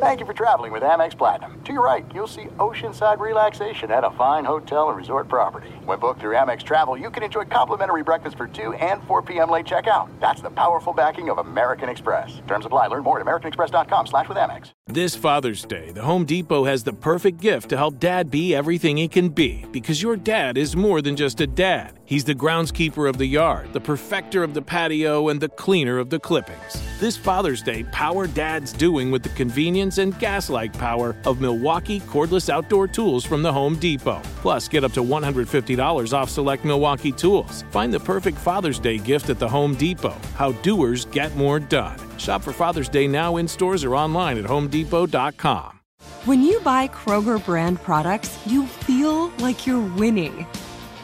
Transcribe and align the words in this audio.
Thank 0.00 0.20
you 0.20 0.26
for 0.26 0.32
traveling 0.32 0.70
with 0.70 0.84
Amex 0.84 1.18
Platinum. 1.18 1.60
To 1.64 1.72
your 1.72 1.84
right, 1.84 2.06
you'll 2.14 2.28
see 2.28 2.44
oceanside 2.58 3.18
relaxation 3.18 3.90
at 3.90 4.04
a 4.04 4.12
fine 4.12 4.44
hotel 4.44 4.90
and 4.90 4.96
resort 4.96 5.26
property. 5.26 5.70
When 5.86 5.98
booked 5.98 6.20
through 6.20 6.36
Amex 6.36 6.62
Travel, 6.62 6.96
you 6.96 7.10
can 7.10 7.24
enjoy 7.24 7.46
complimentary 7.46 8.04
breakfast 8.04 8.36
for 8.36 8.46
2 8.46 8.74
and 8.74 9.02
4 9.08 9.22
p.m. 9.22 9.50
late 9.50 9.66
checkout. 9.66 10.08
That's 10.20 10.40
the 10.40 10.50
powerful 10.50 10.92
backing 10.92 11.30
of 11.30 11.38
American 11.38 11.88
Express. 11.88 12.40
Terms 12.46 12.64
apply. 12.64 12.86
Learn 12.86 13.02
more 13.02 13.18
at 13.18 13.26
americanexpress.com 13.26 14.06
slash 14.06 14.28
with 14.28 14.38
Amex. 14.38 14.70
This 14.86 15.16
Father's 15.16 15.64
Day, 15.64 15.90
the 15.90 16.02
Home 16.02 16.24
Depot 16.24 16.64
has 16.64 16.84
the 16.84 16.92
perfect 16.92 17.40
gift 17.40 17.68
to 17.70 17.76
help 17.76 17.98
dad 17.98 18.30
be 18.30 18.54
everything 18.54 18.96
he 18.96 19.08
can 19.08 19.30
be 19.30 19.66
because 19.72 20.00
your 20.00 20.16
dad 20.16 20.56
is 20.56 20.76
more 20.76 21.02
than 21.02 21.16
just 21.16 21.40
a 21.40 21.46
dad. 21.46 21.98
He's 22.04 22.24
the 22.24 22.34
groundskeeper 22.34 23.06
of 23.06 23.18
the 23.18 23.26
yard, 23.26 23.74
the 23.74 23.80
perfecter 23.80 24.42
of 24.42 24.54
the 24.54 24.62
patio, 24.62 25.28
and 25.28 25.40
the 25.40 25.50
cleaner 25.50 25.98
of 25.98 26.08
the 26.08 26.18
clippings. 26.18 26.82
This 27.00 27.18
Father's 27.18 27.60
Day, 27.60 27.84
power 27.92 28.26
dad's 28.26 28.72
doing 28.72 29.10
with 29.10 29.22
the 29.22 29.28
convenience 29.30 29.87
and 29.96 30.18
gas 30.18 30.50
like 30.50 30.74
power 30.74 31.16
of 31.24 31.40
Milwaukee 31.40 32.00
cordless 32.00 32.50
outdoor 32.50 32.86
tools 32.86 33.24
from 33.24 33.42
the 33.42 33.50
Home 33.50 33.76
Depot. 33.76 34.20
Plus, 34.42 34.68
get 34.68 34.84
up 34.84 34.92
to 34.92 35.02
$150 35.02 36.12
off 36.12 36.28
select 36.28 36.66
Milwaukee 36.66 37.12
tools. 37.12 37.64
Find 37.70 37.90
the 37.90 38.00
perfect 38.00 38.36
Father's 38.36 38.78
Day 38.78 38.98
gift 38.98 39.30
at 39.30 39.38
the 39.38 39.48
Home 39.48 39.74
Depot. 39.74 40.16
How 40.34 40.52
doers 40.52 41.06
get 41.06 41.34
more 41.34 41.58
done. 41.58 41.98
Shop 42.18 42.42
for 42.42 42.52
Father's 42.52 42.90
Day 42.90 43.08
now 43.08 43.36
in 43.36 43.48
stores 43.48 43.84
or 43.84 43.96
online 43.96 44.36
at 44.36 44.44
homedepot.com. 44.44 45.80
When 46.24 46.42
you 46.42 46.60
buy 46.60 46.88
Kroger 46.88 47.42
brand 47.42 47.80
products, 47.82 48.38
you 48.46 48.66
feel 48.66 49.28
like 49.38 49.66
you're 49.66 49.80
winning. 49.96 50.46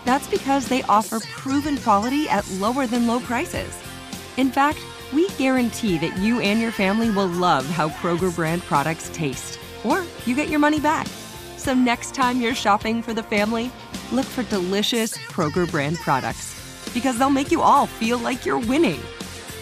That's 0.04 0.28
because 0.28 0.68
they 0.68 0.82
offer 0.82 1.20
proven 1.20 1.78
quality 1.78 2.28
at 2.28 2.48
lower 2.52 2.86
than 2.86 3.06
low 3.06 3.20
prices. 3.20 3.72
In 4.36 4.50
fact, 4.50 4.80
we 5.14 5.28
guarantee 5.30 5.96
that 5.98 6.16
you 6.18 6.40
and 6.40 6.60
your 6.60 6.72
family 6.72 7.08
will 7.08 7.28
love 7.28 7.64
how 7.66 7.88
Kroger 7.88 8.34
brand 8.34 8.62
products 8.62 9.10
taste, 9.14 9.60
or 9.84 10.04
you 10.26 10.34
get 10.34 10.48
your 10.48 10.58
money 10.58 10.80
back. 10.80 11.06
So 11.56 11.72
next 11.72 12.14
time 12.14 12.40
you're 12.40 12.54
shopping 12.54 13.02
for 13.02 13.14
the 13.14 13.22
family, 13.22 13.70
look 14.12 14.26
for 14.26 14.42
delicious 14.42 15.16
Kroger 15.16 15.70
brand 15.70 15.96
products 15.98 16.90
because 16.92 17.18
they'll 17.18 17.30
make 17.30 17.50
you 17.50 17.62
all 17.62 17.86
feel 17.86 18.18
like 18.18 18.44
you're 18.44 18.58
winning. 18.58 19.00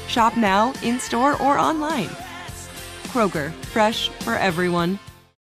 Shop 0.09 0.37
now, 0.37 0.73
in 0.83 0.99
store, 0.99 1.41
or 1.41 1.59
online. 1.59 2.09
Kroger, 3.05 3.53
fresh 3.67 4.09
for 4.21 4.35
everyone. 4.35 4.99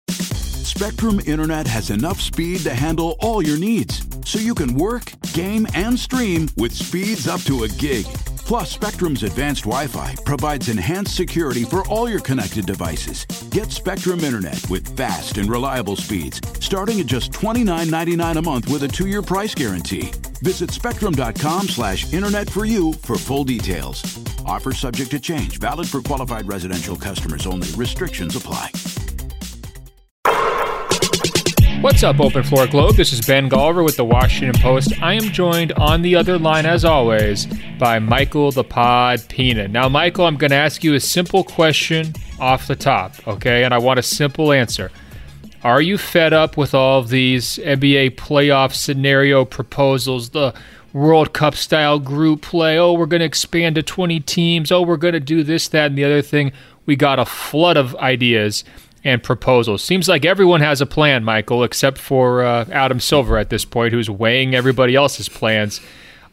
Spectrum 0.09 1.19
Internet 1.25 1.67
has 1.67 1.89
enough 1.89 2.21
speed 2.21 2.61
to 2.61 2.73
handle 2.73 3.15
all 3.19 3.41
your 3.41 3.57
needs, 3.57 4.05
so 4.25 4.39
you 4.39 4.55
can 4.55 4.75
work, 4.75 5.11
game, 5.33 5.67
and 5.73 5.99
stream 5.99 6.47
with 6.57 6.73
speeds 6.73 7.27
up 7.27 7.41
to 7.41 7.63
a 7.63 7.67
gig. 7.67 8.05
Plus, 8.50 8.72
Spectrum's 8.72 9.22
advanced 9.22 9.66
Wi 9.66 9.86
Fi 9.86 10.16
provides 10.25 10.69
enhanced 10.69 11.16
security 11.16 11.66
for 11.66 11.88
all 11.88 12.09
your 12.09 12.19
connected 12.19 12.66
devices. 12.66 13.28
Get 13.52 13.72
Spectrum 13.72 14.22
Internet 14.22 14.67
with 14.72 14.97
fast 14.97 15.38
and 15.38 15.47
reliable 15.47 15.95
speeds, 15.95 16.42
starting 16.59 17.00
at 17.00 17.05
just 17.05 17.31
$29.99 17.31 18.38
a 18.38 18.42
month 18.42 18.67
with 18.72 18.81
a 18.81 18.88
two 18.88 19.05
year 19.05 19.22
price 19.22 19.53
guarantee. 19.53 20.09
Visit 20.42 20.72
spectrum.com 20.72 21.67
slash 21.67 22.11
internet 22.11 22.50
for 22.50 22.66
you 22.66 22.94
for 22.94 23.20
full 23.20 23.44
details. 23.44 24.02
Offer 24.47 24.72
subject 24.72 25.11
to 25.11 25.20
change, 25.20 25.59
valid 25.59 25.88
for 25.88 26.02
qualified 26.02 26.47
residential 26.47 26.95
customers 26.95 27.45
only. 27.45 27.67
Restrictions 27.75 28.36
apply. 28.36 28.72
What's 31.81 32.03
up, 32.03 32.19
Open 32.19 32.44
Floor 32.44 32.67
Globe? 32.67 32.97
This 32.97 33.13
is 33.13 33.25
Ben 33.25 33.49
Golliver 33.49 33.85
with 33.85 33.95
the 33.95 34.03
Washington 34.03 34.61
Post. 34.61 35.02
I 35.02 35.13
am 35.13 35.23
joined 35.31 35.72
on 35.72 36.02
the 36.02 36.13
other 36.13 36.38
line, 36.38 36.66
as 36.66 36.83
always, 36.83 37.45
by 37.77 37.99
Michael 37.99 38.52
the 38.52 38.66
Pod 38.66 39.23
Pina. 39.30 39.66
Now, 39.69 39.88
Michael, 39.88 40.25
I'm 40.25 40.36
going 40.36 40.52
to 40.52 40.58
ask 40.58 40.83
you 40.83 40.95
a 40.95 40.99
simple 40.99 41.45
question 41.45 42.13
off 42.38 42.67
the 42.67 42.75
top, 42.75 43.25
okay? 43.25 43.63
And 43.63 43.73
I 43.73 43.77
want 43.77 43.97
a 43.97 44.03
simple 44.03 44.52
answer. 44.52 44.91
Are 45.63 45.81
you 45.81 45.97
fed 45.97 46.33
up 46.33 46.58
with 46.58 46.73
all 46.73 46.99
of 46.99 47.08
these 47.08 47.58
NBA 47.59 48.17
playoff 48.17 48.73
scenario 48.73 49.45
proposals, 49.45 50.31
the 50.31 50.53
World 50.91 51.31
Cup 51.31 51.55
style 51.55 51.98
group 51.98 52.42
play? 52.42 52.77
Oh, 52.77 52.92
we're 52.92 53.05
going 53.05 53.21
to 53.21 53.26
expand 53.26 53.76
to 53.76 53.83
20 53.83 54.20
teams. 54.20 54.70
Oh, 54.70 54.82
we're 54.82 54.98
going 54.98 55.14
to 55.14 55.21
do 55.21 55.43
this, 55.43 55.70
that, 55.70 55.86
and 55.86 55.98
the 55.98 56.03
other 56.03 56.21
thing. 56.21 56.52
We 56.86 56.98
got 56.98 57.20
a 57.20 57.26
flood 57.26 57.77
of 57.77 57.95
ideas 57.95 58.65
and 59.04 59.23
proposals. 59.23 59.83
Seems 59.83 60.08
like 60.08 60.26
everyone 60.26 60.61
has 60.61 60.82
a 60.82 60.86
plan, 60.86 61.23
Michael, 61.23 61.64
except 61.64 61.98
for 61.98 62.43
uh, 62.43 62.65
Adam 62.71 62.99
Silver 62.99 63.37
at 63.37 63.49
this 63.49 63.65
point, 63.65 63.93
who's 63.93 64.10
weighing 64.10 64.55
everybody 64.55 64.95
else's 64.95 65.30
plans. 65.30 65.82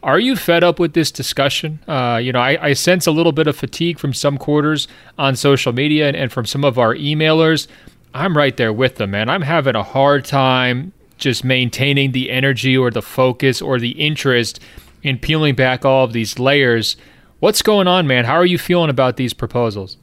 Are 0.02 0.18
you 0.18 0.36
fed 0.36 0.62
up 0.62 0.78
with 0.78 0.92
this 0.92 1.10
discussion? 1.10 1.80
Uh, 1.88 2.20
you 2.22 2.32
know, 2.32 2.40
I, 2.40 2.66
I, 2.66 2.72
sense 2.74 3.06
a 3.06 3.10
little 3.10 3.32
bit 3.32 3.46
of 3.46 3.56
fatigue 3.56 3.98
from 3.98 4.12
some 4.12 4.38
quarters 4.38 4.86
on 5.18 5.34
social 5.34 5.72
media 5.72 6.06
and, 6.06 6.16
and 6.16 6.30
from 6.30 6.46
some 6.46 6.64
of 6.64 6.78
our 6.78 6.94
emailers. 6.94 7.66
I'm 8.14 8.36
right 8.36 8.56
there 8.56 8.72
with 8.72 8.96
them, 8.96 9.10
man. 9.10 9.28
I'm 9.28 9.42
having 9.42 9.74
a 9.74 9.82
hard 9.82 10.24
time 10.24 10.92
just 11.18 11.44
maintaining 11.44 12.12
the 12.12 12.30
energy 12.30 12.76
or 12.76 12.90
the 12.90 13.02
focus 13.02 13.60
or 13.60 13.78
the 13.78 13.90
interest 13.90 14.60
in 15.02 15.18
peeling 15.18 15.54
back 15.54 15.84
all 15.84 16.04
of 16.04 16.12
these 16.12 16.38
layers. 16.38 16.96
What's 17.40 17.62
going 17.62 17.88
on, 17.88 18.06
man? 18.06 18.24
How 18.24 18.34
are 18.34 18.46
you 18.46 18.58
feeling 18.58 18.90
about 18.90 19.16
these 19.16 19.32
proposals? 19.32 19.96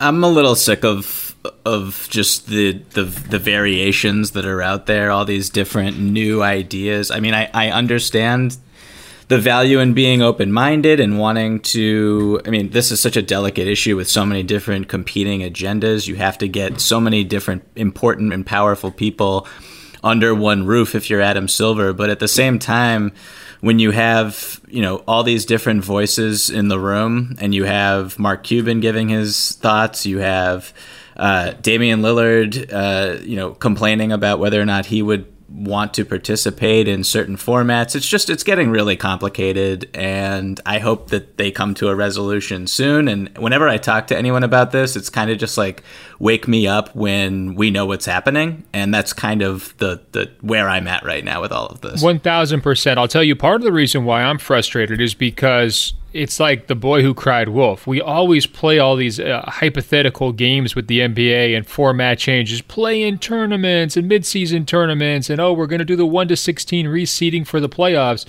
I'm 0.00 0.22
a 0.22 0.28
little 0.28 0.54
sick 0.54 0.84
of 0.84 1.27
of 1.64 2.08
just 2.10 2.48
the, 2.48 2.72
the 2.90 3.04
the 3.04 3.38
variations 3.38 4.32
that 4.32 4.44
are 4.44 4.62
out 4.62 4.86
there, 4.86 5.10
all 5.10 5.24
these 5.24 5.50
different 5.50 5.98
new 5.98 6.42
ideas. 6.42 7.10
I 7.10 7.20
mean, 7.20 7.34
I, 7.34 7.50
I 7.54 7.70
understand 7.70 8.56
the 9.28 9.38
value 9.38 9.78
in 9.78 9.92
being 9.92 10.22
open 10.22 10.52
minded 10.52 11.00
and 11.00 11.18
wanting 11.18 11.60
to. 11.60 12.40
I 12.44 12.50
mean, 12.50 12.70
this 12.70 12.90
is 12.90 13.00
such 13.00 13.16
a 13.16 13.22
delicate 13.22 13.68
issue 13.68 13.96
with 13.96 14.08
so 14.08 14.26
many 14.26 14.42
different 14.42 14.88
competing 14.88 15.40
agendas. 15.40 16.06
You 16.06 16.16
have 16.16 16.38
to 16.38 16.48
get 16.48 16.80
so 16.80 17.00
many 17.00 17.24
different 17.24 17.62
important 17.76 18.32
and 18.32 18.44
powerful 18.44 18.90
people 18.90 19.46
under 20.02 20.34
one 20.34 20.66
roof 20.66 20.94
if 20.94 21.10
you're 21.10 21.20
Adam 21.20 21.48
Silver. 21.48 21.92
But 21.92 22.10
at 22.10 22.20
the 22.20 22.28
same 22.28 22.58
time, 22.58 23.12
when 23.60 23.78
you 23.78 23.90
have 23.90 24.60
you 24.66 24.82
know 24.82 25.04
all 25.06 25.22
these 25.22 25.44
different 25.44 25.84
voices 25.84 26.50
in 26.50 26.68
the 26.68 26.80
room, 26.80 27.36
and 27.38 27.54
you 27.54 27.64
have 27.64 28.18
Mark 28.18 28.42
Cuban 28.44 28.80
giving 28.80 29.10
his 29.10 29.52
thoughts, 29.52 30.04
you 30.06 30.18
have 30.18 30.72
uh, 31.18 31.52
Damian 31.60 32.00
Lillard, 32.00 32.72
uh, 32.72 33.20
you 33.22 33.36
know, 33.36 33.52
complaining 33.52 34.12
about 34.12 34.38
whether 34.38 34.60
or 34.60 34.66
not 34.66 34.86
he 34.86 35.02
would 35.02 35.26
want 35.48 35.94
to 35.94 36.04
participate 36.04 36.86
in 36.86 37.02
certain 37.02 37.36
formats. 37.36 37.96
It's 37.96 38.08
just 38.08 38.28
it's 38.28 38.44
getting 38.44 38.70
really 38.70 38.96
complicated 38.96 39.88
and 39.94 40.60
I 40.66 40.78
hope 40.78 41.08
that 41.08 41.38
they 41.38 41.50
come 41.50 41.74
to 41.74 41.88
a 41.88 41.94
resolution 41.94 42.66
soon 42.66 43.08
and 43.08 43.36
whenever 43.38 43.66
I 43.66 43.78
talk 43.78 44.08
to 44.08 44.16
anyone 44.16 44.44
about 44.44 44.72
this, 44.72 44.94
it's 44.94 45.08
kind 45.08 45.30
of 45.30 45.38
just 45.38 45.56
like 45.56 45.82
wake 46.18 46.48
me 46.48 46.66
up 46.66 46.94
when 46.96 47.54
we 47.54 47.70
know 47.70 47.86
what's 47.86 48.06
happening 48.06 48.64
and 48.72 48.92
that's 48.92 49.12
kind 49.12 49.40
of 49.40 49.76
the 49.78 50.00
the 50.12 50.30
where 50.40 50.68
I'm 50.68 50.88
at 50.88 51.04
right 51.04 51.24
now 51.24 51.40
with 51.40 51.52
all 51.52 51.66
of 51.66 51.80
this. 51.80 52.02
1000%. 52.02 52.96
I'll 52.98 53.08
tell 53.08 53.22
you 53.22 53.36
part 53.36 53.56
of 53.56 53.62
the 53.62 53.72
reason 53.72 54.04
why 54.04 54.22
I'm 54.22 54.38
frustrated 54.38 55.00
is 55.00 55.14
because 55.14 55.94
it's 56.12 56.40
like 56.40 56.66
the 56.66 56.74
boy 56.74 57.02
who 57.02 57.14
cried 57.14 57.50
wolf. 57.50 57.86
We 57.86 58.00
always 58.00 58.46
play 58.46 58.78
all 58.78 58.96
these 58.96 59.20
uh, 59.20 59.42
hypothetical 59.46 60.32
games 60.32 60.74
with 60.74 60.88
the 60.88 61.00
NBA 61.00 61.56
and 61.56 61.66
format 61.66 62.18
changes, 62.18 62.62
play 62.62 63.02
in 63.02 63.18
tournaments 63.18 63.96
and 63.96 64.10
midseason 64.10 64.66
tournaments, 64.66 65.28
and 65.28 65.40
oh, 65.40 65.52
we're 65.52 65.66
going 65.66 65.80
to 65.80 65.84
do 65.84 65.96
the 65.96 66.06
1 66.06 66.28
to 66.28 66.36
16 66.36 66.86
reseeding 66.86 67.46
for 67.46 67.60
the 67.60 67.68
playoffs. 67.68 68.26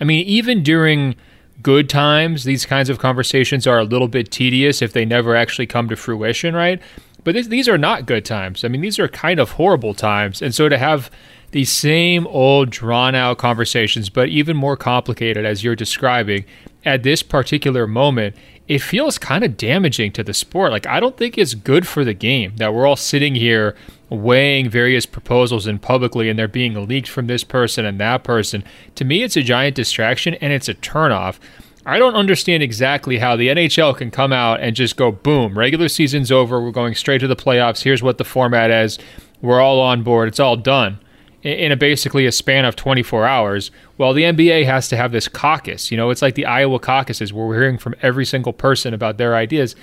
I 0.00 0.04
mean, 0.04 0.26
even 0.26 0.62
during 0.62 1.14
good 1.62 1.88
times, 1.88 2.44
these 2.44 2.66
kinds 2.66 2.88
of 2.88 2.98
conversations 2.98 3.66
are 3.66 3.78
a 3.78 3.84
little 3.84 4.08
bit 4.08 4.30
tedious 4.30 4.82
if 4.82 4.92
they 4.92 5.04
never 5.04 5.36
actually 5.36 5.66
come 5.66 5.88
to 5.88 5.96
fruition, 5.96 6.54
right? 6.54 6.80
But 7.24 7.32
th- 7.32 7.48
these 7.48 7.68
are 7.68 7.78
not 7.78 8.06
good 8.06 8.24
times. 8.24 8.64
I 8.64 8.68
mean, 8.68 8.80
these 8.80 8.98
are 8.98 9.08
kind 9.08 9.40
of 9.40 9.52
horrible 9.52 9.94
times. 9.94 10.42
And 10.42 10.54
so 10.54 10.68
to 10.68 10.78
have 10.78 11.10
these 11.52 11.72
same 11.72 12.26
old 12.28 12.70
drawn 12.70 13.14
out 13.14 13.38
conversations, 13.38 14.08
but 14.08 14.28
even 14.28 14.56
more 14.56 14.76
complicated 14.76 15.44
as 15.44 15.64
you're 15.64 15.76
describing, 15.76 16.44
at 16.84 17.02
this 17.02 17.22
particular 17.22 17.86
moment, 17.86 18.36
it 18.68 18.78
feels 18.78 19.18
kind 19.18 19.44
of 19.44 19.56
damaging 19.56 20.12
to 20.12 20.22
the 20.22 20.32
sport. 20.32 20.70
Like, 20.70 20.86
I 20.86 21.00
don't 21.00 21.16
think 21.16 21.36
it's 21.36 21.54
good 21.54 21.86
for 21.86 22.04
the 22.04 22.14
game 22.14 22.54
that 22.56 22.72
we're 22.72 22.86
all 22.86 22.96
sitting 22.96 23.34
here 23.34 23.74
weighing 24.08 24.68
various 24.68 25.06
proposals 25.06 25.66
in 25.66 25.78
publicly 25.78 26.28
and 26.28 26.38
they're 26.38 26.48
being 26.48 26.86
leaked 26.86 27.08
from 27.08 27.26
this 27.26 27.44
person 27.44 27.84
and 27.84 27.98
that 28.00 28.24
person. 28.24 28.64
To 28.96 29.04
me, 29.04 29.22
it's 29.22 29.36
a 29.36 29.42
giant 29.42 29.76
distraction 29.76 30.34
and 30.34 30.52
it's 30.52 30.68
a 30.68 30.74
turnoff. 30.74 31.38
I 31.86 31.98
don't 31.98 32.14
understand 32.14 32.62
exactly 32.62 33.18
how 33.18 33.36
the 33.36 33.48
NHL 33.48 33.96
can 33.96 34.10
come 34.10 34.32
out 34.32 34.60
and 34.60 34.76
just 34.76 34.96
go, 34.96 35.10
boom, 35.10 35.58
regular 35.58 35.88
season's 35.88 36.30
over. 36.30 36.60
We're 36.60 36.72
going 36.72 36.94
straight 36.94 37.18
to 37.18 37.26
the 37.26 37.36
playoffs. 37.36 37.82
Here's 37.82 38.02
what 38.02 38.18
the 38.18 38.24
format 38.24 38.70
is. 38.70 38.98
We're 39.40 39.60
all 39.60 39.80
on 39.80 40.02
board. 40.02 40.28
It's 40.28 40.40
all 40.40 40.56
done 40.56 40.98
in 41.42 41.72
a 41.72 41.76
basically 41.76 42.26
a 42.26 42.32
span 42.32 42.64
of 42.66 42.76
24 42.76 43.26
hours. 43.26 43.70
Well, 43.96 44.12
the 44.12 44.24
NBA 44.24 44.66
has 44.66 44.88
to 44.88 44.96
have 44.96 45.10
this 45.12 45.26
caucus. 45.26 45.90
You 45.90 45.96
know, 45.96 46.10
it's 46.10 46.20
like 46.20 46.34
the 46.34 46.44
Iowa 46.44 46.78
caucuses 46.78 47.32
where 47.32 47.46
we're 47.46 47.60
hearing 47.60 47.78
from 47.78 47.94
every 48.02 48.26
single 48.26 48.52
person 48.52 48.92
about 48.92 49.16
their 49.16 49.34
ideas. 49.34 49.74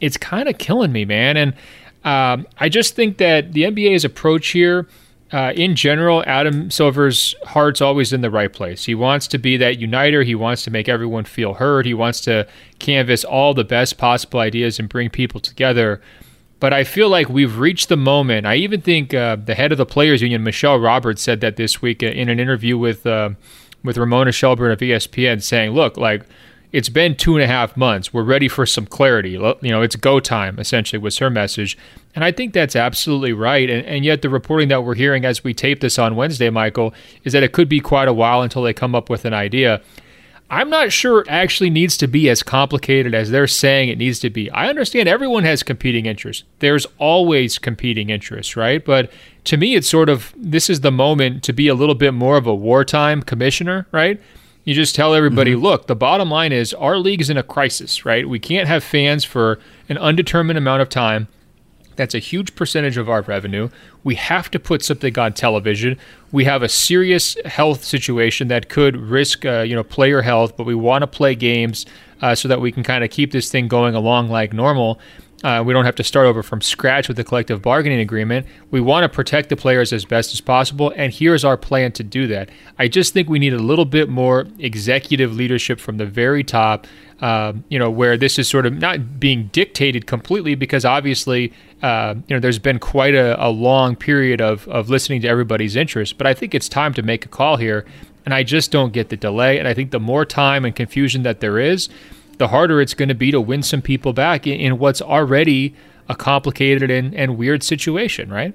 It's 0.00 0.16
kind 0.16 0.48
of 0.48 0.58
killing 0.58 0.92
me, 0.92 1.04
man. 1.04 1.36
And 1.36 1.54
um, 2.04 2.46
I 2.58 2.68
just 2.68 2.94
think 2.94 3.18
that 3.18 3.52
the 3.52 3.64
NBA's 3.64 4.04
approach 4.04 4.48
here, 4.48 4.86
uh, 5.32 5.52
in 5.54 5.76
general, 5.76 6.24
Adam 6.26 6.70
Silver's 6.70 7.36
heart's 7.44 7.80
always 7.80 8.12
in 8.12 8.20
the 8.20 8.30
right 8.30 8.52
place. 8.52 8.86
He 8.86 8.96
wants 8.96 9.28
to 9.28 9.38
be 9.38 9.56
that 9.58 9.78
uniter. 9.78 10.24
He 10.24 10.34
wants 10.34 10.64
to 10.64 10.70
make 10.70 10.88
everyone 10.88 11.24
feel 11.24 11.54
heard. 11.54 11.86
He 11.86 11.94
wants 11.94 12.20
to 12.22 12.48
canvas 12.80 13.24
all 13.24 13.54
the 13.54 13.64
best 13.64 13.96
possible 13.96 14.40
ideas 14.40 14.80
and 14.80 14.88
bring 14.88 15.08
people 15.08 15.40
together. 15.40 16.00
But 16.58 16.72
I 16.72 16.82
feel 16.82 17.08
like 17.08 17.28
we've 17.28 17.58
reached 17.58 17.88
the 17.88 17.96
moment. 17.96 18.46
I 18.46 18.56
even 18.56 18.80
think 18.80 19.14
uh, 19.14 19.36
the 19.36 19.54
head 19.54 19.70
of 19.70 19.78
the 19.78 19.86
players 19.86 20.20
union, 20.20 20.42
Michelle 20.42 20.78
Roberts, 20.78 21.22
said 21.22 21.40
that 21.42 21.56
this 21.56 21.80
week 21.80 22.02
in 22.02 22.28
an 22.28 22.40
interview 22.40 22.76
with 22.76 23.06
uh, 23.06 23.30
with 23.84 23.96
Ramona 23.96 24.32
Shelburne 24.32 24.72
of 24.72 24.80
ESPN, 24.80 25.42
saying, 25.42 25.72
"Look, 25.72 25.96
like." 25.96 26.24
It's 26.72 26.88
been 26.88 27.16
two 27.16 27.34
and 27.34 27.42
a 27.42 27.48
half 27.48 27.76
months. 27.76 28.14
We're 28.14 28.22
ready 28.22 28.46
for 28.46 28.64
some 28.64 28.86
clarity. 28.86 29.30
You 29.30 29.56
know, 29.60 29.82
it's 29.82 29.96
go 29.96 30.20
time, 30.20 30.56
essentially, 30.60 31.00
was 31.00 31.18
her 31.18 31.28
message. 31.28 31.76
And 32.14 32.24
I 32.24 32.32
think 32.32 32.52
that's 32.52 32.74
absolutely 32.74 33.32
right. 33.32 33.70
And, 33.70 33.86
and 33.86 34.04
yet, 34.04 34.22
the 34.22 34.28
reporting 34.28 34.68
that 34.68 34.84
we're 34.84 34.94
hearing 34.94 35.24
as 35.24 35.44
we 35.44 35.54
tape 35.54 35.80
this 35.80 35.98
on 35.98 36.16
Wednesday, 36.16 36.50
Michael, 36.50 36.92
is 37.24 37.32
that 37.32 37.42
it 37.42 37.52
could 37.52 37.68
be 37.68 37.80
quite 37.80 38.08
a 38.08 38.12
while 38.12 38.42
until 38.42 38.62
they 38.62 38.72
come 38.72 38.94
up 38.94 39.08
with 39.08 39.24
an 39.24 39.34
idea. 39.34 39.80
I'm 40.52 40.68
not 40.68 40.90
sure 40.90 41.20
it 41.20 41.28
actually 41.28 41.70
needs 41.70 41.96
to 41.98 42.08
be 42.08 42.28
as 42.28 42.42
complicated 42.42 43.14
as 43.14 43.30
they're 43.30 43.46
saying 43.46 43.88
it 43.88 43.98
needs 43.98 44.18
to 44.20 44.30
be. 44.30 44.50
I 44.50 44.68
understand 44.68 45.08
everyone 45.08 45.44
has 45.44 45.62
competing 45.62 46.06
interests. 46.06 46.42
There's 46.58 46.86
always 46.98 47.56
competing 47.56 48.10
interests, 48.10 48.56
right? 48.56 48.84
But 48.84 49.12
to 49.44 49.56
me, 49.56 49.76
it's 49.76 49.88
sort 49.88 50.08
of 50.08 50.34
this 50.36 50.68
is 50.68 50.80
the 50.80 50.90
moment 50.90 51.44
to 51.44 51.52
be 51.52 51.68
a 51.68 51.74
little 51.74 51.94
bit 51.94 52.14
more 52.14 52.36
of 52.36 52.48
a 52.48 52.54
wartime 52.54 53.22
commissioner, 53.22 53.86
right? 53.92 54.20
You 54.64 54.74
just 54.74 54.96
tell 54.96 55.14
everybody, 55.14 55.52
mm-hmm. 55.52 55.62
look, 55.62 55.86
the 55.86 55.94
bottom 55.94 56.30
line 56.30 56.52
is 56.52 56.74
our 56.74 56.98
league 56.98 57.20
is 57.20 57.30
in 57.30 57.36
a 57.36 57.44
crisis, 57.44 58.04
right? 58.04 58.28
We 58.28 58.40
can't 58.40 58.66
have 58.66 58.82
fans 58.82 59.24
for 59.24 59.60
an 59.88 59.98
undetermined 59.98 60.58
amount 60.58 60.82
of 60.82 60.88
time. 60.88 61.28
That's 62.00 62.14
a 62.14 62.18
huge 62.18 62.54
percentage 62.54 62.96
of 62.96 63.10
our 63.10 63.20
revenue. 63.20 63.68
We 64.04 64.14
have 64.14 64.50
to 64.52 64.58
put 64.58 64.82
something 64.82 65.18
on 65.18 65.34
television. 65.34 65.98
We 66.32 66.46
have 66.46 66.62
a 66.62 66.68
serious 66.70 67.36
health 67.44 67.84
situation 67.84 68.48
that 68.48 68.70
could 68.70 68.96
risk, 68.96 69.44
uh, 69.44 69.60
you 69.68 69.74
know, 69.74 69.84
player 69.84 70.22
health, 70.22 70.56
but 70.56 70.64
we 70.64 70.74
want 70.74 71.02
to 71.02 71.06
play 71.06 71.34
games 71.34 71.84
uh, 72.22 72.34
so 72.34 72.48
that 72.48 72.58
we 72.58 72.72
can 72.72 72.82
kind 72.82 73.04
of 73.04 73.10
keep 73.10 73.32
this 73.32 73.50
thing 73.50 73.68
going 73.68 73.94
along 73.94 74.30
like 74.30 74.54
normal. 74.54 74.98
Uh, 75.42 75.62
we 75.64 75.72
don't 75.72 75.86
have 75.86 75.94
to 75.94 76.04
start 76.04 76.26
over 76.26 76.42
from 76.42 76.60
scratch 76.60 77.08
with 77.08 77.16
the 77.16 77.24
collective 77.24 77.62
bargaining 77.62 77.98
agreement. 77.98 78.46
We 78.70 78.80
want 78.80 79.04
to 79.04 79.08
protect 79.08 79.48
the 79.48 79.56
players 79.56 79.90
as 79.92 80.04
best 80.04 80.34
as 80.34 80.40
possible, 80.40 80.92
and 80.96 81.12
here's 81.12 81.44
our 81.44 81.56
plan 81.56 81.92
to 81.92 82.02
do 82.02 82.26
that. 82.26 82.50
I 82.78 82.88
just 82.88 83.14
think 83.14 83.28
we 83.28 83.38
need 83.38 83.54
a 83.54 83.58
little 83.58 83.86
bit 83.86 84.10
more 84.10 84.46
executive 84.58 85.34
leadership 85.34 85.80
from 85.80 85.96
the 85.96 86.06
very 86.06 86.44
top. 86.44 86.86
Uh, 87.20 87.52
you 87.68 87.78
know, 87.78 87.90
where 87.90 88.16
this 88.16 88.38
is 88.38 88.48
sort 88.48 88.64
of 88.64 88.72
not 88.72 89.20
being 89.20 89.48
dictated 89.52 90.06
completely, 90.06 90.54
because 90.54 90.86
obviously, 90.86 91.52
uh, 91.82 92.14
you 92.28 92.34
know, 92.34 92.40
there's 92.40 92.58
been 92.58 92.78
quite 92.78 93.14
a, 93.14 93.36
a 93.46 93.50
long 93.50 93.94
period 93.94 94.40
of 94.40 94.66
of 94.68 94.88
listening 94.88 95.20
to 95.20 95.28
everybody's 95.28 95.76
interest. 95.76 96.16
But 96.16 96.26
I 96.26 96.32
think 96.32 96.54
it's 96.54 96.66
time 96.66 96.94
to 96.94 97.02
make 97.02 97.26
a 97.26 97.28
call 97.28 97.58
here, 97.58 97.84
and 98.24 98.32
I 98.32 98.42
just 98.42 98.70
don't 98.70 98.94
get 98.94 99.10
the 99.10 99.18
delay. 99.18 99.58
And 99.58 99.68
I 99.68 99.74
think 99.74 99.90
the 99.90 100.00
more 100.00 100.24
time 100.24 100.64
and 100.64 100.74
confusion 100.74 101.22
that 101.24 101.40
there 101.40 101.58
is 101.58 101.90
the 102.40 102.48
harder 102.48 102.80
it's 102.80 102.94
going 102.94 103.10
to 103.10 103.14
be 103.14 103.30
to 103.30 103.40
win 103.40 103.62
some 103.62 103.82
people 103.82 104.14
back 104.14 104.46
in, 104.46 104.58
in 104.58 104.78
what's 104.78 105.02
already 105.02 105.74
a 106.08 106.16
complicated 106.16 106.90
and, 106.90 107.14
and 107.14 107.36
weird 107.36 107.62
situation, 107.62 108.32
right? 108.32 108.54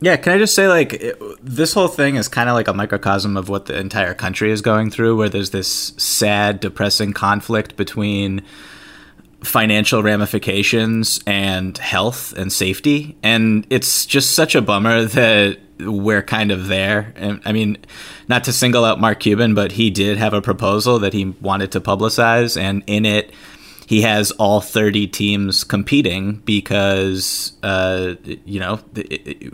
Yeah, 0.00 0.16
can 0.16 0.32
I 0.32 0.38
just 0.38 0.54
say, 0.54 0.66
like, 0.66 0.94
it, 0.94 1.16
this 1.40 1.74
whole 1.74 1.86
thing 1.86 2.16
is 2.16 2.26
kind 2.26 2.48
of 2.48 2.56
like 2.56 2.66
a 2.66 2.74
microcosm 2.74 3.36
of 3.36 3.48
what 3.48 3.66
the 3.66 3.78
entire 3.78 4.14
country 4.14 4.50
is 4.50 4.62
going 4.62 4.90
through, 4.90 5.16
where 5.16 5.28
there's 5.28 5.50
this 5.50 5.68
sad, 5.96 6.58
depressing 6.58 7.12
conflict 7.12 7.76
between 7.76 8.42
financial 9.42 10.02
ramifications 10.02 11.20
and 11.26 11.78
health 11.78 12.32
and 12.36 12.52
safety. 12.52 13.16
And 13.22 13.66
it's 13.70 14.04
just 14.04 14.32
such 14.32 14.54
a 14.54 14.62
bummer 14.62 15.04
that 15.04 15.58
we're 15.80 16.22
kind 16.22 16.50
of 16.50 16.66
there. 16.66 17.12
And 17.16 17.40
I 17.44 17.52
mean, 17.52 17.78
not 18.28 18.44
to 18.44 18.52
single 18.52 18.84
out 18.84 19.00
Mark 19.00 19.20
Cuban, 19.20 19.54
but 19.54 19.72
he 19.72 19.90
did 19.90 20.18
have 20.18 20.34
a 20.34 20.42
proposal 20.42 20.98
that 21.00 21.12
he 21.12 21.26
wanted 21.40 21.72
to 21.72 21.80
publicize, 21.80 22.60
and 22.60 22.82
in 22.86 23.06
it, 23.06 23.32
he 23.88 24.02
has 24.02 24.32
all 24.32 24.60
30 24.60 25.06
teams 25.06 25.64
competing 25.64 26.34
because 26.44 27.52
uh, 27.62 28.16
you 28.44 28.60
know 28.60 28.80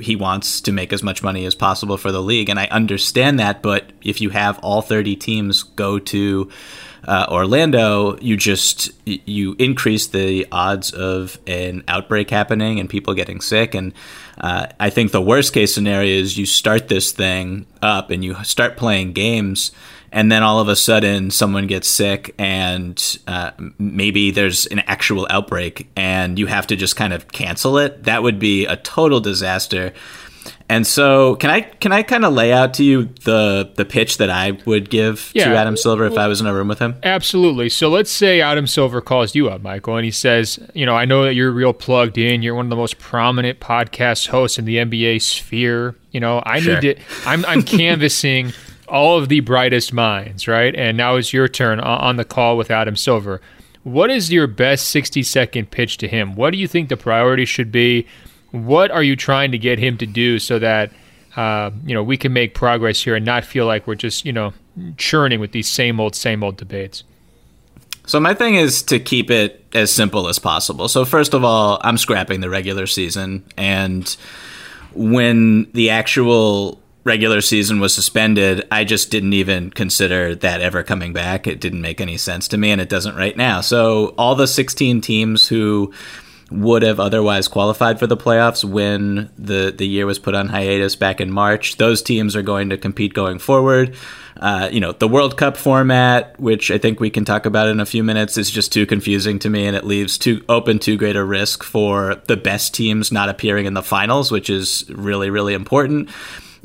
he 0.01 0.17
wants 0.17 0.61
to 0.63 0.73
make 0.73 0.93
as 0.93 1.05
much 1.05 1.23
money 1.23 1.45
as 1.47 1.55
possible 1.55 1.97
for 1.97 2.11
the 2.11 2.21
league 2.21 2.49
and 2.49 2.59
i 2.59 2.67
understand 2.67 3.39
that 3.39 3.63
but 3.63 3.93
if 4.03 4.21
you 4.21 4.31
have 4.31 4.59
all 4.59 4.83
30 4.83 5.15
teams 5.15 5.63
go 5.63 6.01
to 6.01 6.51
uh, 7.06 7.27
Orlando, 7.29 8.17
you 8.19 8.37
just 8.37 8.93
you 9.05 9.55
increase 9.59 10.06
the 10.09 10.47
odds 10.51 10.91
of 10.93 11.39
an 11.47 11.85
outbreak 11.89 12.31
happening 12.31 12.81
and 12.81 12.89
people 12.89 13.15
getting 13.15 13.41
sick. 13.41 13.75
And 13.75 13.93
uh, 14.39 14.67
I 14.81 14.91
think 14.91 15.12
the 15.12 15.21
worst 15.21 15.53
case 15.53 15.75
scenario 15.75 16.09
is 16.21 16.39
you 16.39 16.47
start 16.47 16.89
this 16.89 17.12
thing 17.12 17.67
up 17.83 18.11
and 18.11 18.25
you 18.25 18.43
start 18.45 18.77
playing 18.77 19.12
games, 19.12 19.71
and 20.12 20.31
then 20.31 20.43
all 20.43 20.61
of 20.61 20.69
a 20.69 20.77
sudden 20.77 21.31
someone 21.31 21.67
gets 21.67 21.89
sick 21.89 22.35
and 22.39 23.19
uh, 23.27 23.51
maybe 23.79 24.31
there's 24.31 24.67
an 24.67 24.79
actual 24.81 25.27
outbreak 25.29 25.91
and 25.97 26.39
you 26.39 26.47
have 26.47 26.67
to 26.69 26.77
just 26.77 26.97
kind 26.97 27.12
of 27.12 27.29
cancel 27.33 27.79
it. 27.79 28.05
That 28.05 28.23
would 28.23 28.39
be 28.39 28.65
a 28.65 28.77
total 28.77 29.21
disaster. 29.21 29.93
And 30.67 30.87
so, 30.87 31.37
can 31.37 31.51
I 31.51 31.61
can 31.61 31.93
I 31.93 32.03
kind 32.03 32.25
of 32.25 32.33
lay 32.33 32.53
out 32.53 32.75
to 32.75 32.85
you 32.85 33.05
the 33.25 33.71
the 33.77 33.85
pitch 33.85 34.17
that 34.17 34.31
I 34.31 34.53
would 34.65 34.89
give 34.89 35.31
yeah, 35.35 35.51
to 35.51 35.57
Adam 35.57 35.77
Silver 35.77 36.07
if 36.07 36.17
I 36.17 36.27
was 36.27 36.41
in 36.41 36.47
a 36.47 36.55
room 36.55 36.69
with 36.69 36.79
him? 36.79 36.97
Absolutely. 37.03 37.69
So 37.69 37.91
let's 37.91 38.11
say 38.11 38.41
Adam 38.41 38.67
Silver 38.67 39.03
calls 39.03 39.35
you 39.35 39.51
up, 39.51 39.61
Michael, 39.61 39.97
and 39.97 40.07
he 40.07 40.11
says, 40.11 40.59
you 40.73 40.87
know, 40.87 40.97
I 40.97 41.05
know 41.05 41.25
that 41.25 41.35
you're 41.35 41.51
real 41.51 41.75
plugged 41.75 42.17
in. 42.17 42.41
You're 42.43 42.55
one 42.55 42.67
of 42.67 42.71
the 42.71 42.77
most 42.77 42.99
prominent 42.99 43.61
podcast 43.61 44.29
hosts 44.29 44.59
in 44.59 44.65
the 44.65 44.77
NBA 44.77 45.21
sphere. 45.21 45.97
You 46.13 46.21
know, 46.21 46.43
I 46.47 46.61
sure. 46.61 46.81
need 46.81 46.97
to. 46.97 47.03
I'm 47.27 47.45
I'm 47.45 47.63
canvassing 47.63 48.55
all 48.89 49.19
of 49.19 49.29
the 49.29 49.41
brightest 49.41 49.93
minds, 49.93 50.49
right? 50.49 50.75
And 50.75 50.97
now 50.97 51.17
it's 51.17 51.33
your 51.33 51.47
turn 51.47 51.79
on 51.79 52.17
the 52.17 52.25
call 52.25 52.57
with 52.57 52.71
Adam 52.71 52.97
Silver. 52.97 53.43
What 53.83 54.11
is 54.11 54.33
your 54.33 54.47
best 54.47 54.89
60 54.89 55.23
second 55.25 55.71
pitch 55.71 55.99
to 55.99 56.09
him? 56.09 56.37
What 56.37 56.53
do 56.53 56.57
you 56.59 56.67
think 56.67 56.89
the 56.89 56.97
priority 56.97 57.45
should 57.45 57.71
be? 57.71 58.07
What 58.55 58.93
are 58.93 59.03
you 59.03 59.17
trying 59.17 59.51
to 59.51 59.59
get 59.59 59.81
him 59.81 59.99
to 59.99 60.06
do 60.06 60.39
so 60.39 60.61
that 60.61 60.93
uh, 61.35 61.73
you 61.85 61.93
know 61.93 62.05
we 62.05 62.17
can 62.17 62.33
make 62.33 62.55
progress 62.55 63.03
here 63.03 63.17
and 63.17 63.27
not 63.27 63.45
feel 63.45 63.67
like 63.67 63.87
we're 63.89 63.97
just 63.97 64.25
you 64.25 64.33
know 64.33 64.53
churning 64.97 65.41
with 65.41 65.51
these 65.51 65.69
same 65.69 65.99
old 65.99 66.15
same 66.15 66.45
old 66.45 66.56
debates? 66.56 67.03
So 68.06 68.21
my 68.21 68.33
thing 68.33 68.55
is 68.55 68.83
to 68.85 69.01
keep 69.01 69.29
it 69.29 69.65
as 69.75 69.91
simple 69.91 70.29
as 70.29 70.39
possible. 70.39 70.89
So 70.89 71.05
first 71.05 71.35
of 71.35 71.43
all, 71.43 71.81
I'm 71.83 71.97
scrapping 71.97 72.41
the 72.43 72.51
regular 72.51 72.87
season 72.87 73.45
and 73.56 74.17
when 74.93 75.69
the 75.73 75.91
actual 75.91 76.81
regular 77.05 77.41
season 77.41 77.81
was 77.81 77.95
suspended, 77.95 78.67
I 78.71 78.85
just 78.85 79.11
didn't 79.11 79.33
even 79.33 79.71
consider 79.71 80.35
that 80.37 80.61
ever 80.61 80.83
coming 80.83 81.12
back. 81.12 81.47
It 81.47 81.61
didn't 81.61 81.83
make 81.83 82.01
any 82.01 82.17
sense 82.17 82.49
to 82.49 82.56
me, 82.56 82.71
and 82.71 82.81
it 82.81 82.89
doesn't 82.89 83.17
right 83.17 83.37
now. 83.37 83.61
So, 83.61 84.15
all 84.17 84.35
the 84.35 84.47
16 84.47 85.01
teams 85.01 85.47
who 85.47 85.93
would 86.50 86.82
have 86.82 87.00
otherwise 87.00 87.49
qualified 87.49 87.99
for 87.99 88.06
the 88.06 88.17
playoffs 88.17 88.64
when 88.64 89.31
the, 89.38 89.75
the 89.76 89.87
year 89.87 90.06
was 90.06 90.19
put 90.19 90.34
on 90.34 90.48
hiatus 90.48 90.96
back 90.96 91.20
in 91.20 91.31
March. 91.31 91.77
Those 91.77 92.03
teams 92.03 92.36
are 92.36 92.43
going 92.43 92.70
to 92.70 92.77
compete 92.77 93.15
going 93.15 93.39
forward. 93.39 93.96
Uh, 94.36 94.69
you 94.70 94.81
know, 94.81 94.93
the 94.93 95.08
World 95.08 95.36
Cup 95.36 95.56
format, 95.56 96.39
which 96.41 96.70
I 96.70 96.79
think 96.79 96.98
we 97.01 97.08
can 97.08 97.24
talk 97.24 97.46
about 97.46 97.69
in 97.69 97.81
a 97.81 97.86
few 97.86 98.03
minutes, 98.03 98.36
is 98.36 98.51
just 98.51 98.72
too 98.72 98.84
confusing 98.84 99.39
to 99.41 99.48
me, 99.48 99.67
and 99.67 99.77
it 99.77 99.84
leaves 99.84 100.19
too 100.19 100.44
open 100.48 100.79
too 100.79 100.96
great 100.96 101.17
a 101.17 101.24
risk 101.24 101.63
for 101.63 102.17
the 102.27 102.36
best 102.36 102.74
teams 102.74 103.13
not 103.13 103.29
appearing 103.29 103.67
in 103.67 103.74
the 103.74 103.82
finals, 103.82 104.32
which 104.32 104.51
is 104.51 104.84
really 104.91 105.31
really 105.31 105.55
important. 105.55 106.10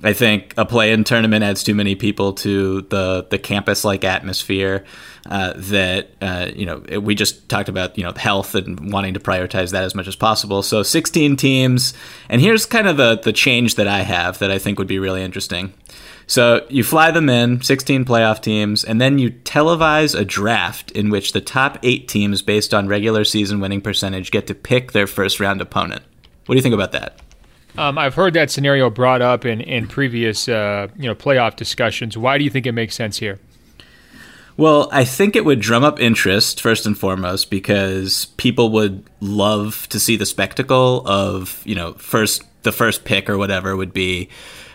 I 0.04 0.14
think 0.14 0.54
a 0.58 0.66
play-in 0.66 1.04
tournament 1.04 1.44
adds 1.44 1.64
too 1.64 1.76
many 1.76 1.96
people 1.96 2.34
to 2.34 2.82
the 2.84 3.28
the 3.30 3.38
campus-like 3.38 4.04
atmosphere 4.04 4.86
uh, 5.26 5.54
that 5.56 6.12
uh, 6.22 6.50
you 6.56 6.66
know 6.66 7.00
we 7.00 7.16
just 7.16 7.50
talked 7.50 7.70
about 7.70 7.98
you 7.98 8.04
know 8.04 8.14
health 8.16 8.56
and 8.56 8.92
wanting 8.92 9.14
to 9.16 9.20
prioritize 9.20 9.72
that 9.72 9.84
as 9.84 9.96
much 9.96 10.08
as 10.08 10.16
possible. 10.16 10.64
So 10.64 10.84
16 10.84 11.36
teams, 11.36 11.94
and 12.30 12.40
here's 12.40 12.66
kind 12.66 12.88
of 12.88 12.98
the 12.98 13.20
the 13.22 13.34
change 13.34 13.76
that 13.76 13.88
I 13.88 14.00
have 14.00 14.40
that 14.40 14.52
I 14.52 14.60
think 14.60 14.80
would 14.80 14.88
be 14.88 15.00
really 15.00 15.24
interesting. 15.24 15.74
So 16.28 16.66
you 16.70 16.84
fly 16.84 17.10
them 17.10 17.28
in, 17.28 17.64
16 17.64 18.06
playoff 18.06 18.40
teams, 18.40 18.84
and 18.84 19.02
then 19.02 19.18
you 19.18 19.32
televise 19.32 20.18
a 20.18 20.24
draft 20.24 20.92
in 20.92 21.10
which 21.10 21.34
the 21.34 21.42
top 21.42 21.80
eight 21.82 22.08
teams, 22.08 22.44
based 22.44 22.72
on 22.72 22.88
regular 22.88 23.24
season 23.24 23.60
winning 23.60 23.82
percentage, 23.82 24.30
get 24.30 24.46
to 24.46 24.54
pick 24.54 24.92
their 24.92 25.08
first 25.08 25.40
round 25.40 25.60
opponent. 25.60 26.04
What 26.46 26.54
do 26.54 26.58
you 26.58 26.62
think 26.62 26.76
about 26.76 26.92
that? 26.92 27.20
Um, 27.80 27.98
I've 27.98 28.14
heard 28.14 28.34
that 28.34 28.52
scenario 28.52 28.90
brought 28.90 29.22
up 29.22 29.46
in 29.46 29.62
in 29.62 29.88
previous 29.88 30.50
uh, 30.50 30.90
you 30.98 31.08
know 31.08 31.16
playoff 31.16 31.56
discussions. 31.56 32.18
Why 32.18 32.38
do 32.38 32.44
you 32.44 32.50
think 32.50 32.66
it 32.66 32.74
makes 32.74 32.94
sense 32.94 33.18
here? 33.18 33.40
Well, 34.58 34.90
I 34.92 35.06
think 35.06 35.38
it 35.38 35.46
would 35.46 35.62
drum 35.62 35.86
up 35.86 36.02
interest 36.02 36.60
first 36.60 36.86
and 36.86 36.98
foremost 36.98 37.50
because 37.50 38.26
people 38.36 38.72
would 38.72 39.10
love 39.22 39.88
to 39.92 40.00
see 40.02 40.18
the 40.18 40.26
spectacle 40.26 41.08
of 41.08 41.62
you 41.66 41.74
know 41.74 41.94
first 41.94 42.44
the 42.64 42.74
first 42.74 43.06
pick 43.06 43.30
or 43.30 43.38
whatever 43.38 43.78
would 43.78 43.94
be 43.94 44.28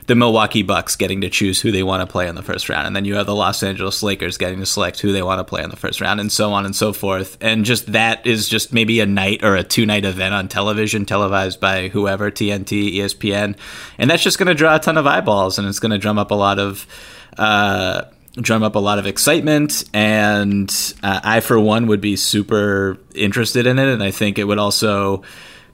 the 0.06 0.14
Milwaukee 0.14 0.62
Bucks 0.62 0.96
getting 0.96 1.22
to 1.22 1.30
choose 1.30 1.60
who 1.60 1.72
they 1.72 1.82
want 1.82 2.02
to 2.02 2.06
play 2.10 2.28
in 2.28 2.34
the 2.34 2.42
first 2.42 2.68
round, 2.68 2.86
and 2.86 2.94
then 2.94 3.04
you 3.04 3.14
have 3.14 3.26
the 3.26 3.34
Los 3.34 3.62
Angeles 3.62 4.02
Lakers 4.02 4.36
getting 4.36 4.58
to 4.60 4.66
select 4.66 5.00
who 5.00 5.12
they 5.12 5.22
want 5.22 5.38
to 5.38 5.44
play 5.44 5.62
in 5.62 5.70
the 5.70 5.76
first 5.76 6.00
round, 6.00 6.20
and 6.20 6.30
so 6.30 6.52
on 6.52 6.66
and 6.66 6.76
so 6.76 6.92
forth. 6.92 7.38
And 7.40 7.64
just 7.64 7.92
that 7.92 8.26
is 8.26 8.48
just 8.48 8.72
maybe 8.72 9.00
a 9.00 9.06
night 9.06 9.42
or 9.42 9.56
a 9.56 9.62
two 9.62 9.86
night 9.86 10.04
event 10.04 10.34
on 10.34 10.48
television, 10.48 11.06
televised 11.06 11.58
by 11.60 11.88
whoever 11.88 12.30
TNT, 12.30 12.96
ESPN, 12.96 13.56
and 13.98 14.10
that's 14.10 14.22
just 14.22 14.38
going 14.38 14.48
to 14.48 14.54
draw 14.54 14.76
a 14.76 14.78
ton 14.78 14.98
of 14.98 15.06
eyeballs, 15.06 15.58
and 15.58 15.66
it's 15.66 15.80
going 15.80 15.92
to 15.92 15.98
drum 15.98 16.18
up 16.18 16.30
a 16.30 16.36
lot 16.36 16.58
of. 16.58 16.86
Uh, 17.38 18.04
drum 18.36 18.64
up 18.64 18.74
a 18.74 18.80
lot 18.80 18.98
of 18.98 19.06
excitement 19.06 19.84
and 19.94 20.94
uh, 21.04 21.20
i 21.22 21.38
for 21.38 21.58
one 21.58 21.86
would 21.86 22.00
be 22.00 22.16
super 22.16 22.98
interested 23.14 23.64
in 23.64 23.78
it 23.78 23.88
and 23.88 24.02
i 24.02 24.10
think 24.10 24.40
it 24.40 24.44
would 24.44 24.58
also 24.58 25.22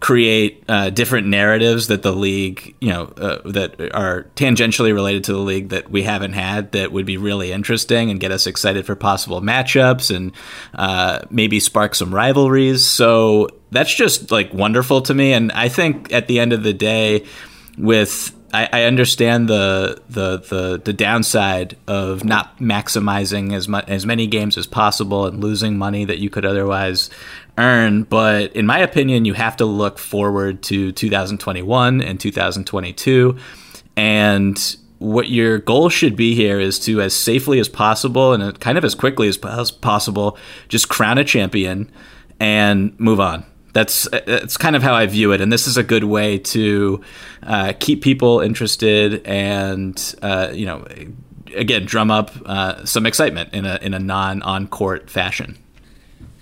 create 0.01 0.65
uh, 0.67 0.89
different 0.89 1.27
narratives 1.27 1.89
that 1.89 2.03
the 2.03 2.13
league, 2.13 2.75
you 2.81 2.89
know, 2.89 3.05
uh, 3.19 3.39
that 3.45 3.79
are 3.95 4.25
tangentially 4.35 4.95
related 4.95 5.25
to 5.25 5.33
the 5.35 5.39
league 5.39 5.69
that 5.69 5.91
we 5.91 6.03
haven't 6.03 6.33
had 6.33 6.73
that 6.73 6.91
would 6.91 7.05
be 7.05 7.19
really 7.19 7.53
interesting 7.53 8.11
and 8.11 8.19
get 8.19 8.33
us 8.33 8.47
excited 8.47 8.87
for 8.87 8.97
possible 8.97 9.43
matchups 9.43 10.15
and 10.15 10.33
uh, 10.75 11.21
maybe 11.29 11.61
spark 11.61 11.95
some 11.95 12.15
rivalries. 12.15 12.85
So 12.87 13.49
that's 13.71 13.95
just 13.95 14.31
like 14.31 14.55
wonderful 14.55 15.03
to 15.03 15.13
me. 15.13 15.35
And 15.35 15.53
I 15.53 15.69
think 15.69 16.11
at 16.13 16.29
the 16.29 16.41
end 16.41 16.55
of 16.55 16.63
the 16.63 16.73
day, 16.73 17.27
with 17.77 18.35
I, 18.53 18.83
understand 18.85 19.49
the, 19.49 20.03
the 20.09 20.39
the 20.39 20.83
the 20.85 20.93
downside 20.93 21.77
of 21.87 22.25
not 22.25 22.59
maximizing 22.59 23.55
as 23.55 23.69
much 23.69 23.89
as 23.89 24.05
many 24.05 24.27
games 24.27 24.59
as 24.59 24.67
possible 24.67 25.27
and 25.27 25.41
losing 25.41 25.79
money 25.79 26.05
that 26.05 26.19
you 26.19 26.31
could 26.31 26.45
otherwise 26.45 27.11
earn. 27.61 28.05
But 28.05 28.55
in 28.57 28.67
my 28.67 28.79
opinion, 28.79 29.25
you 29.25 29.35
have 29.35 29.57
to 29.59 29.65
look 29.65 29.99
forward 29.99 30.63
to 30.65 30.93
2021 30.93 32.01
and 32.01 32.19
2022, 32.19 33.37
and 33.97 34.77
what 34.99 35.29
your 35.29 35.59
goal 35.59 35.89
should 35.89 36.15
be 36.15 36.35
here 36.35 36.61
is 36.61 36.79
to 36.79 37.01
as 37.01 37.15
safely 37.15 37.59
as 37.59 37.69
possible 37.69 38.35
and 38.35 38.61
kind 38.61 38.77
of 38.77 38.85
as 38.85 38.95
quickly 38.95 39.29
as 39.29 39.39
possible 39.71 40.37
just 40.69 40.91
crown 40.91 41.17
a 41.17 41.25
champion 41.25 41.91
and 42.39 42.99
move 43.01 43.19
on 43.19 43.43
that's 43.73 44.09
it's 44.13 44.57
kind 44.57 44.77
of 44.77 44.83
how 44.83 44.95
I 44.95 45.07
view 45.07 45.33
it, 45.33 45.41
and 45.41 45.53
this 45.53 45.67
is 45.67 45.77
a 45.77 45.83
good 45.83 46.05
way 46.05 46.39
to 46.39 47.01
uh, 47.43 47.73
keep 47.79 48.03
people 48.03 48.41
interested 48.41 49.25
and 49.27 50.15
uh, 50.23 50.51
you 50.53 50.67
know 50.67 50.87
again 51.55 51.85
drum 51.85 52.11
up 52.11 52.33
uh, 52.47 52.85
some 52.85 53.07
excitement 53.07 53.53
in 53.53 53.65
a 53.65 53.79
in 53.83 53.95
a 53.95 53.99
non 53.99 54.43
on 54.43 54.67
court 54.67 55.11
fashion. 55.11 55.57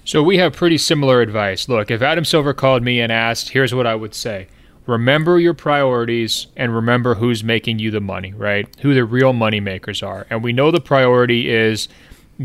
So 0.08 0.22
we 0.22 0.38
have 0.38 0.54
pretty 0.54 0.78
similar 0.78 1.20
advice. 1.20 1.68
Look, 1.68 1.90
if 1.90 2.00
Adam 2.00 2.24
Silver 2.24 2.54
called 2.54 2.82
me 2.82 2.98
and 2.98 3.12
asked, 3.12 3.50
here's 3.50 3.74
what 3.74 3.86
I 3.86 3.94
would 3.94 4.14
say. 4.14 4.48
Remember 4.86 5.38
your 5.38 5.52
priorities 5.52 6.46
and 6.56 6.74
remember 6.74 7.16
who's 7.16 7.44
making 7.44 7.78
you 7.78 7.90
the 7.90 8.00
money, 8.00 8.32
right? 8.32 8.66
Who 8.80 8.94
the 8.94 9.04
real 9.04 9.34
money 9.34 9.60
makers 9.60 10.02
are. 10.02 10.26
And 10.30 10.42
we 10.42 10.54
know 10.54 10.70
the 10.70 10.80
priority 10.80 11.50
is 11.50 11.88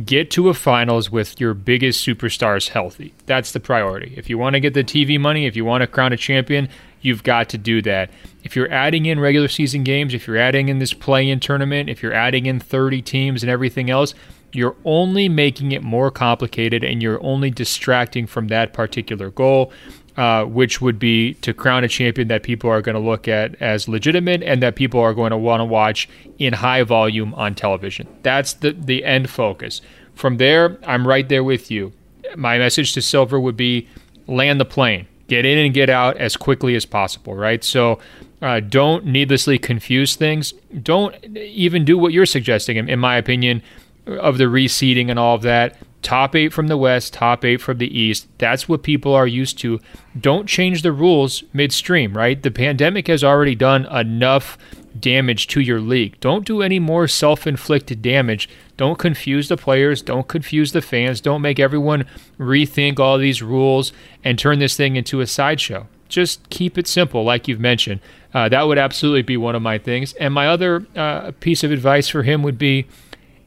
get 0.03 0.29
to 0.31 0.49
a 0.49 0.53
finals 0.53 1.09
with 1.09 1.39
your 1.39 1.53
biggest 1.53 2.05
superstars 2.05 2.67
healthy. 2.67 3.13
That's 3.27 3.53
the 3.53 3.61
priority. 3.61 4.13
If 4.17 4.29
you 4.29 4.37
want 4.37 4.55
to 4.55 4.59
get 4.59 4.73
the 4.73 4.83
TV 4.83 5.17
money, 5.17 5.45
if 5.45 5.55
you 5.55 5.63
want 5.63 5.83
to 5.83 5.87
crown 5.87 6.11
a 6.11 6.17
champion, 6.17 6.67
you've 6.99 7.23
got 7.23 7.47
to 7.47 7.57
do 7.57 7.81
that. 7.83 8.11
If 8.43 8.57
you're 8.57 8.69
adding 8.73 9.05
in 9.05 9.21
regular 9.21 9.47
season 9.47 9.85
games, 9.85 10.13
if 10.13 10.27
you're 10.27 10.35
adding 10.35 10.67
in 10.67 10.79
this 10.79 10.93
play 10.93 11.29
in 11.29 11.39
tournament, 11.39 11.87
if 11.87 12.03
you're 12.03 12.13
adding 12.13 12.45
in 12.45 12.59
30 12.59 13.01
teams 13.03 13.41
and 13.41 13.49
everything 13.49 13.89
else, 13.89 14.13
you're 14.53 14.75
only 14.85 15.27
making 15.27 15.71
it 15.71 15.83
more 15.83 16.11
complicated 16.11 16.83
and 16.83 17.01
you're 17.01 17.23
only 17.23 17.49
distracting 17.49 18.27
from 18.27 18.47
that 18.47 18.73
particular 18.73 19.29
goal 19.29 19.71
uh, 20.15 20.45
which 20.45 20.79
would 20.81 20.99
be 20.99 21.33
to 21.35 21.53
crown 21.53 21.83
a 21.83 21.87
champion 21.87 22.27
that 22.27 22.43
people 22.43 22.69
are 22.69 22.81
going 22.81 22.93
to 22.93 23.01
look 23.01 23.27
at 23.27 23.59
as 23.61 23.87
legitimate 23.87 24.43
and 24.43 24.61
that 24.61 24.75
people 24.75 24.99
are 24.99 25.13
going 25.13 25.31
to 25.31 25.37
want 25.37 25.59
to 25.59 25.65
watch 25.65 26.07
in 26.37 26.53
high 26.53 26.83
volume 26.83 27.33
on 27.33 27.55
television. 27.55 28.07
That's 28.21 28.53
the, 28.53 28.71
the 28.73 29.03
end 29.03 29.29
focus. 29.29 29.81
From 30.13 30.37
there, 30.37 30.77
I'm 30.85 31.07
right 31.07 31.27
there 31.27 31.43
with 31.43 31.71
you. 31.71 31.93
My 32.35 32.59
message 32.59 32.93
to 32.93 33.01
Silver 33.01 33.39
would 33.39 33.57
be 33.57 33.87
land 34.27 34.59
the 34.59 34.65
plane, 34.65 35.07
get 35.27 35.45
in 35.45 35.57
and 35.57 35.73
get 35.73 35.89
out 35.89 36.17
as 36.17 36.37
quickly 36.37 36.75
as 36.75 36.85
possible, 36.85 37.33
right? 37.33 37.63
So 37.63 37.99
uh, 38.41 38.59
don't 38.59 39.05
needlessly 39.05 39.57
confuse 39.57 40.15
things. 40.15 40.53
Don't 40.83 41.15
even 41.35 41.85
do 41.85 41.97
what 41.97 42.13
you're 42.13 42.25
suggesting, 42.27 42.77
in, 42.77 42.87
in 42.87 42.99
my 42.99 43.17
opinion, 43.17 43.63
of 44.05 44.37
the 44.37 44.45
reseeding 44.45 45.09
and 45.09 45.17
all 45.17 45.35
of 45.35 45.41
that 45.43 45.77
top 46.03 46.35
eight 46.35 46.53
from 46.53 46.67
the 46.67 46.77
West, 46.77 47.13
top 47.13 47.43
eight 47.43 47.61
from 47.61 47.77
the 47.77 47.97
East. 47.97 48.27
That's 48.37 48.67
what 48.67 48.83
people 48.83 49.13
are 49.13 49.25
used 49.25 49.57
to. 49.59 49.79
Don't 50.19 50.47
change 50.47 50.81
the 50.81 50.91
rules 50.91 51.43
midstream, 51.53 52.15
right? 52.15 52.41
The 52.41 52.51
pandemic 52.51 53.07
has 53.07 53.23
already 53.23 53.55
done 53.55 53.85
enough 53.85 54.57
damage 54.99 55.47
to 55.47 55.61
your 55.61 55.79
league. 55.79 56.19
Don't 56.19 56.45
do 56.45 56.61
any 56.61 56.79
more 56.79 57.07
self 57.07 57.47
inflicted 57.47 58.01
damage. 58.01 58.47
Don't 58.77 58.99
confuse 58.99 59.47
the 59.47 59.57
players. 59.57 60.01
Don't 60.01 60.27
confuse 60.27 60.71
the 60.71 60.81
fans. 60.81 61.21
Don't 61.21 61.41
make 61.41 61.59
everyone 61.59 62.05
rethink 62.37 62.99
all 62.99 63.17
these 63.17 63.41
rules 63.41 63.91
and 64.23 64.37
turn 64.37 64.59
this 64.59 64.77
thing 64.77 64.95
into 64.95 65.21
a 65.21 65.27
sideshow. 65.27 65.87
Just 66.09 66.47
keep 66.49 66.77
it 66.77 66.87
simple, 66.87 67.23
like 67.23 67.47
you've 67.47 67.59
mentioned. 67.59 68.01
Uh, 68.33 68.49
that 68.49 68.67
would 68.67 68.77
absolutely 68.77 69.23
be 69.23 69.37
one 69.37 69.55
of 69.55 69.61
my 69.61 69.77
things. 69.77 70.13
And 70.13 70.33
my 70.33 70.47
other 70.47 70.85
uh, 70.95 71.31
piece 71.39 71.63
of 71.63 71.71
advice 71.71 72.07
for 72.07 72.23
him 72.23 72.43
would 72.43 72.57
be 72.59 72.85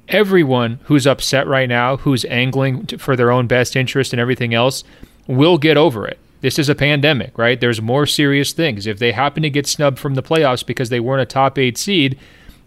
everyone 0.08 0.80
who's 0.84 1.06
upset 1.06 1.46
right 1.46 1.68
now, 1.68 1.96
who's 1.98 2.24
angling 2.26 2.86
for 2.98 3.16
their 3.16 3.30
own 3.30 3.46
best 3.46 3.76
interest 3.76 4.12
and 4.12 4.20
everything 4.20 4.54
else, 4.54 4.84
will 5.26 5.58
get 5.58 5.76
over 5.76 6.06
it. 6.06 6.18
This 6.40 6.58
is 6.58 6.68
a 6.68 6.74
pandemic, 6.74 7.36
right? 7.38 7.60
There's 7.60 7.80
more 7.80 8.06
serious 8.06 8.52
things. 8.52 8.86
If 8.86 8.98
they 8.98 9.12
happen 9.12 9.42
to 9.42 9.50
get 9.50 9.66
snubbed 9.66 9.98
from 9.98 10.14
the 10.14 10.22
playoffs 10.22 10.64
because 10.64 10.90
they 10.90 11.00
weren't 11.00 11.22
a 11.22 11.26
top 11.26 11.58
eight 11.58 11.78
seed, 11.78 12.18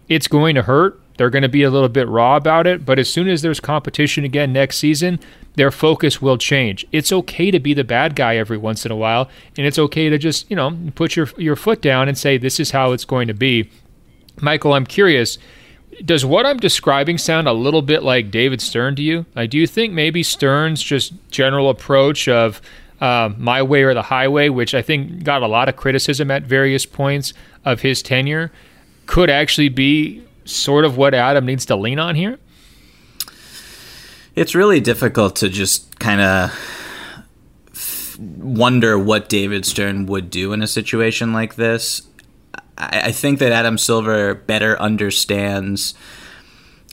it's 0.08 0.28
going 0.28 0.54
to 0.56 0.62
hurt. 0.62 1.00
They're 1.16 1.30
going 1.30 1.42
to 1.42 1.48
be 1.48 1.62
a 1.62 1.70
little 1.70 1.88
bit 1.88 2.08
raw 2.08 2.36
about 2.36 2.66
it. 2.66 2.84
But 2.84 2.98
as 2.98 3.10
soon 3.10 3.28
as 3.28 3.42
there's 3.42 3.60
competition 3.60 4.24
again 4.24 4.52
next 4.52 4.78
season, 4.78 5.20
their 5.54 5.70
focus 5.70 6.20
will 6.20 6.38
change. 6.38 6.86
It's 6.92 7.12
okay 7.12 7.50
to 7.50 7.60
be 7.60 7.74
the 7.74 7.84
bad 7.84 8.16
guy 8.16 8.36
every 8.36 8.56
once 8.56 8.84
in 8.84 8.92
a 8.92 8.96
while, 8.96 9.28
and 9.56 9.66
it's 9.66 9.78
okay 9.78 10.08
to 10.08 10.18
just, 10.18 10.50
you 10.50 10.56
know, 10.56 10.76
put 10.94 11.16
your 11.16 11.28
your 11.36 11.56
foot 11.56 11.82
down 11.82 12.08
and 12.08 12.16
say 12.16 12.38
this 12.38 12.58
is 12.58 12.70
how 12.70 12.92
it's 12.92 13.04
going 13.04 13.28
to 13.28 13.34
be. 13.34 13.70
Michael, 14.40 14.72
I'm 14.72 14.86
curious 14.86 15.38
does 16.04 16.24
what 16.24 16.46
I'm 16.46 16.58
describing 16.58 17.18
sound 17.18 17.48
a 17.48 17.52
little 17.52 17.82
bit 17.82 18.02
like 18.02 18.30
David 18.30 18.60
Stern 18.60 18.96
to 18.96 19.02
you? 19.02 19.26
I 19.36 19.46
do 19.46 19.66
think 19.66 19.92
maybe 19.92 20.22
Stern's 20.22 20.82
just 20.82 21.12
general 21.30 21.70
approach 21.70 22.28
of 22.28 22.60
uh, 23.00 23.30
my 23.36 23.62
way 23.62 23.82
or 23.82 23.94
the 23.94 24.02
highway, 24.02 24.48
which 24.48 24.74
I 24.74 24.82
think 24.82 25.24
got 25.24 25.42
a 25.42 25.46
lot 25.46 25.68
of 25.68 25.76
criticism 25.76 26.30
at 26.30 26.42
various 26.42 26.86
points 26.86 27.32
of 27.64 27.80
his 27.80 28.02
tenure, 28.02 28.52
could 29.06 29.30
actually 29.30 29.68
be 29.68 30.22
sort 30.44 30.84
of 30.84 30.96
what 30.96 31.14
Adam 31.14 31.46
needs 31.46 31.66
to 31.66 31.76
lean 31.76 31.98
on 31.98 32.14
here? 32.14 32.38
It's 34.34 34.54
really 34.54 34.80
difficult 34.80 35.36
to 35.36 35.48
just 35.48 35.98
kind 35.98 36.20
of 36.20 36.50
f- 37.72 38.18
wonder 38.18 38.98
what 38.98 39.28
David 39.28 39.66
Stern 39.66 40.06
would 40.06 40.30
do 40.30 40.52
in 40.52 40.62
a 40.62 40.66
situation 40.66 41.32
like 41.32 41.56
this. 41.56 42.02
I, 42.80 43.12
think 43.12 43.38
that 43.40 43.52
Adam 43.52 43.76
Silver 43.76 44.34
better 44.34 44.80
understands 44.80 45.94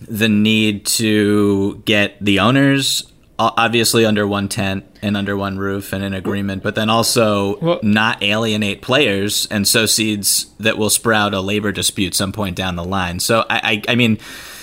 the 0.07 0.29
need 0.29 0.85
to 0.85 1.81
get 1.85 2.17
the 2.23 2.39
owners 2.39 3.11
obviously 3.39 4.03
under 4.05 4.27
one 4.27 4.49
tent 4.49 4.83
and 5.01 5.15
under 5.15 5.37
one 5.37 5.57
roof 5.57 5.93
and 5.93 6.03
an 6.03 6.13
agreement, 6.13 6.63
but 6.63 6.75
then 6.75 6.89
also 6.89 7.57
well, 7.59 7.79
not 7.83 8.21
alienate 8.23 8.81
players 8.81 9.45
and 9.51 9.67
sow 9.67 9.85
seeds 9.85 10.47
that 10.59 10.77
will 10.77 10.89
sprout 10.89 11.33
a 11.33 11.41
labor 11.41 11.71
dispute 11.71 12.15
some 12.15 12.31
point 12.31 12.55
down 12.55 12.75
the 12.75 12.83
line. 12.83 13.19
So 13.19 13.45
I, 13.49 13.83
I, 13.87 13.91
I 13.91 13.95
mean, 13.95 14.17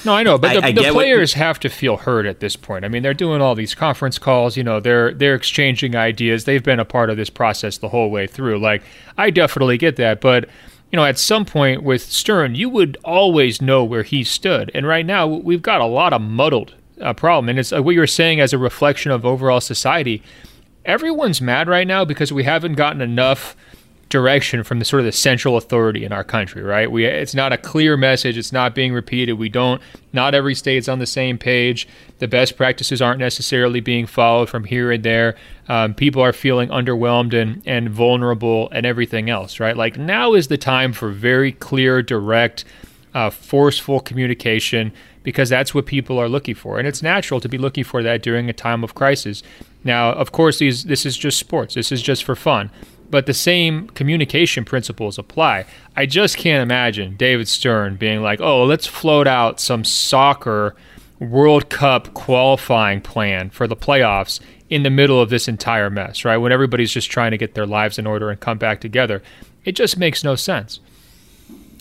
no, 0.04 0.12
I 0.12 0.22
know, 0.22 0.38
but 0.38 0.54
the, 0.54 0.64
I, 0.64 0.68
I 0.68 0.72
the 0.72 0.90
players 0.90 1.34
what, 1.34 1.38
have 1.38 1.60
to 1.60 1.68
feel 1.68 1.96
heard 1.96 2.26
at 2.26 2.40
this 2.40 2.56
point. 2.56 2.84
I 2.84 2.88
mean, 2.88 3.02
they're 3.02 3.14
doing 3.14 3.40
all 3.40 3.54
these 3.54 3.74
conference 3.74 4.18
calls. 4.18 4.56
You 4.56 4.64
know, 4.64 4.80
they're 4.80 5.14
they're 5.14 5.34
exchanging 5.34 5.94
ideas. 5.96 6.44
They've 6.44 6.62
been 6.62 6.80
a 6.80 6.84
part 6.84 7.10
of 7.10 7.16
this 7.16 7.30
process 7.30 7.78
the 7.78 7.88
whole 7.88 8.10
way 8.10 8.26
through. 8.26 8.58
Like, 8.58 8.82
I 9.16 9.30
definitely 9.30 9.78
get 9.78 9.96
that, 9.96 10.20
but 10.20 10.48
you 10.94 10.96
know, 10.96 11.06
at 11.06 11.18
some 11.18 11.44
point 11.44 11.82
with 11.82 12.02
Stern, 12.02 12.54
you 12.54 12.68
would 12.68 12.96
always 13.02 13.60
know 13.60 13.82
where 13.82 14.04
he 14.04 14.22
stood. 14.22 14.70
And 14.76 14.86
right 14.86 15.04
now, 15.04 15.26
we've 15.26 15.60
got 15.60 15.80
a 15.80 15.86
lot 15.86 16.12
of 16.12 16.22
muddled 16.22 16.76
uh, 17.00 17.12
problem. 17.12 17.48
And 17.48 17.58
it's 17.58 17.72
uh, 17.72 17.82
what 17.82 17.96
you're 17.96 18.06
saying 18.06 18.38
as 18.38 18.52
a 18.52 18.58
reflection 18.58 19.10
of 19.10 19.26
overall 19.26 19.60
society. 19.60 20.22
Everyone's 20.84 21.40
mad 21.40 21.66
right 21.66 21.88
now 21.88 22.04
because 22.04 22.32
we 22.32 22.44
haven't 22.44 22.74
gotten 22.74 23.00
enough 23.00 23.56
direction 24.14 24.62
from 24.62 24.78
the 24.78 24.84
sort 24.84 25.00
of 25.00 25.06
the 25.06 25.10
central 25.10 25.56
authority 25.56 26.04
in 26.04 26.12
our 26.12 26.22
country, 26.22 26.62
right? 26.62 26.88
We 26.88 27.04
it's 27.04 27.34
not 27.34 27.52
a 27.52 27.58
clear 27.58 27.96
message, 27.96 28.38
it's 28.38 28.52
not 28.52 28.72
being 28.72 28.92
repeated. 28.92 29.32
We 29.32 29.48
don't 29.48 29.82
not 30.12 30.36
every 30.36 30.54
state's 30.54 30.88
on 30.88 31.00
the 31.00 31.06
same 31.06 31.36
page. 31.36 31.88
The 32.20 32.28
best 32.28 32.56
practices 32.56 33.02
aren't 33.02 33.18
necessarily 33.18 33.80
being 33.80 34.06
followed 34.06 34.48
from 34.48 34.62
here 34.62 34.92
and 34.92 35.02
there. 35.02 35.34
Um, 35.68 35.94
people 35.94 36.22
are 36.22 36.32
feeling 36.32 36.68
underwhelmed 36.68 37.34
and 37.34 37.60
and 37.66 37.90
vulnerable 37.90 38.68
and 38.70 38.86
everything 38.86 39.30
else, 39.30 39.58
right? 39.58 39.76
Like 39.76 39.98
now 39.98 40.34
is 40.34 40.46
the 40.46 40.58
time 40.58 40.92
for 40.92 41.10
very 41.10 41.50
clear, 41.50 42.00
direct, 42.00 42.64
uh, 43.14 43.30
forceful 43.30 43.98
communication 43.98 44.92
because 45.24 45.48
that's 45.48 45.74
what 45.74 45.86
people 45.86 46.20
are 46.20 46.28
looking 46.28 46.54
for, 46.54 46.78
and 46.78 46.86
it's 46.86 47.02
natural 47.02 47.40
to 47.40 47.48
be 47.48 47.58
looking 47.58 47.82
for 47.82 48.00
that 48.04 48.22
during 48.22 48.48
a 48.48 48.52
time 48.52 48.84
of 48.84 48.94
crisis. 48.94 49.42
Now, 49.82 50.12
of 50.12 50.30
course, 50.30 50.60
these 50.60 50.84
this 50.84 51.04
is 51.04 51.16
just 51.16 51.36
sports. 51.36 51.74
This 51.74 51.90
is 51.90 52.00
just 52.00 52.22
for 52.22 52.36
fun 52.36 52.70
but 53.10 53.26
the 53.26 53.34
same 53.34 53.88
communication 53.88 54.64
principles 54.64 55.18
apply. 55.18 55.66
I 55.96 56.06
just 56.06 56.36
can't 56.36 56.62
imagine 56.62 57.16
David 57.16 57.48
Stern 57.48 57.96
being 57.96 58.22
like, 58.22 58.40
oh, 58.40 58.64
let's 58.64 58.86
float 58.86 59.26
out 59.26 59.60
some 59.60 59.84
soccer 59.84 60.74
World 61.20 61.70
Cup 61.70 62.12
qualifying 62.14 63.00
plan 63.00 63.50
for 63.50 63.66
the 63.66 63.76
playoffs 63.76 64.40
in 64.68 64.82
the 64.82 64.90
middle 64.90 65.20
of 65.20 65.30
this 65.30 65.46
entire 65.46 65.90
mess, 65.90 66.24
right? 66.24 66.36
When 66.36 66.52
everybody's 66.52 66.90
just 66.90 67.10
trying 67.10 67.30
to 67.30 67.38
get 67.38 67.54
their 67.54 67.66
lives 67.66 67.98
in 67.98 68.06
order 68.06 68.30
and 68.30 68.40
come 68.40 68.58
back 68.58 68.80
together. 68.80 69.22
It 69.64 69.72
just 69.72 69.96
makes 69.96 70.24
no 70.24 70.34
sense. 70.34 70.80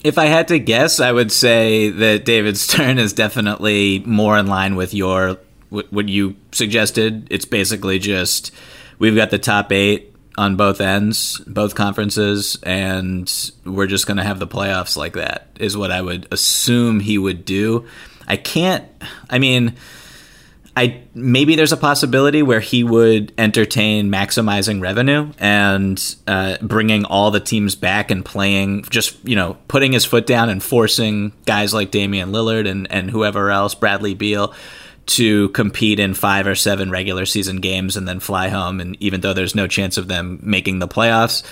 If 0.04 0.18
I 0.18 0.26
had 0.26 0.48
to 0.48 0.58
guess, 0.58 1.00
I 1.00 1.12
would 1.12 1.32
say 1.32 1.90
that 1.90 2.24
David 2.24 2.56
Stern 2.58 2.98
is 2.98 3.12
definitely 3.12 4.02
more 4.06 4.38
in 4.38 4.46
line 4.46 4.76
with 4.76 4.94
your 4.94 5.38
what 5.70 6.08
you 6.08 6.36
suggested. 6.52 7.26
It's 7.30 7.44
basically 7.44 7.98
just 7.98 8.52
we've 9.00 9.16
got 9.16 9.30
the 9.30 9.38
top 9.38 9.72
eight 9.72 10.13
on 10.36 10.56
both 10.56 10.80
ends, 10.80 11.38
both 11.46 11.74
conferences, 11.74 12.58
and 12.62 13.52
we're 13.64 13.86
just 13.86 14.06
going 14.06 14.16
to 14.16 14.24
have 14.24 14.38
the 14.38 14.46
playoffs 14.46 14.96
like 14.96 15.14
that, 15.14 15.48
is 15.58 15.76
what 15.76 15.90
I 15.90 16.00
would 16.02 16.26
assume 16.32 17.00
he 17.00 17.18
would 17.18 17.44
do. 17.44 17.86
I 18.26 18.36
can't, 18.36 18.84
I 19.30 19.38
mean, 19.38 19.76
I 20.76 21.02
maybe 21.14 21.54
there's 21.54 21.72
a 21.72 21.76
possibility 21.76 22.42
where 22.42 22.58
he 22.58 22.82
would 22.82 23.32
entertain 23.38 24.10
maximizing 24.10 24.80
revenue 24.80 25.30
and 25.38 26.16
uh, 26.26 26.56
bringing 26.60 27.04
all 27.04 27.30
the 27.30 27.38
teams 27.38 27.76
back 27.76 28.10
and 28.10 28.24
playing 28.24 28.82
just 28.90 29.16
you 29.24 29.36
know 29.36 29.56
putting 29.68 29.92
his 29.92 30.04
foot 30.04 30.26
down 30.26 30.48
and 30.48 30.62
forcing 30.62 31.32
guys 31.46 31.72
like 31.72 31.92
Damian 31.92 32.32
Lillard 32.32 32.68
and 32.68 32.90
and 32.90 33.08
whoever 33.08 33.50
else 33.50 33.76
Bradley 33.76 34.14
Beal 34.14 34.52
to 35.06 35.48
compete 35.50 36.00
in 36.00 36.14
five 36.14 36.46
or 36.46 36.54
seven 36.54 36.90
regular 36.90 37.26
season 37.26 37.58
games 37.58 37.96
and 37.96 38.08
then 38.08 38.20
fly 38.20 38.48
home 38.48 38.80
and 38.80 38.96
even 39.00 39.20
though 39.20 39.32
there's 39.32 39.54
no 39.54 39.66
chance 39.66 39.96
of 39.96 40.08
them 40.08 40.38
making 40.42 40.78
the 40.78 40.88
playoffs. 40.88 41.42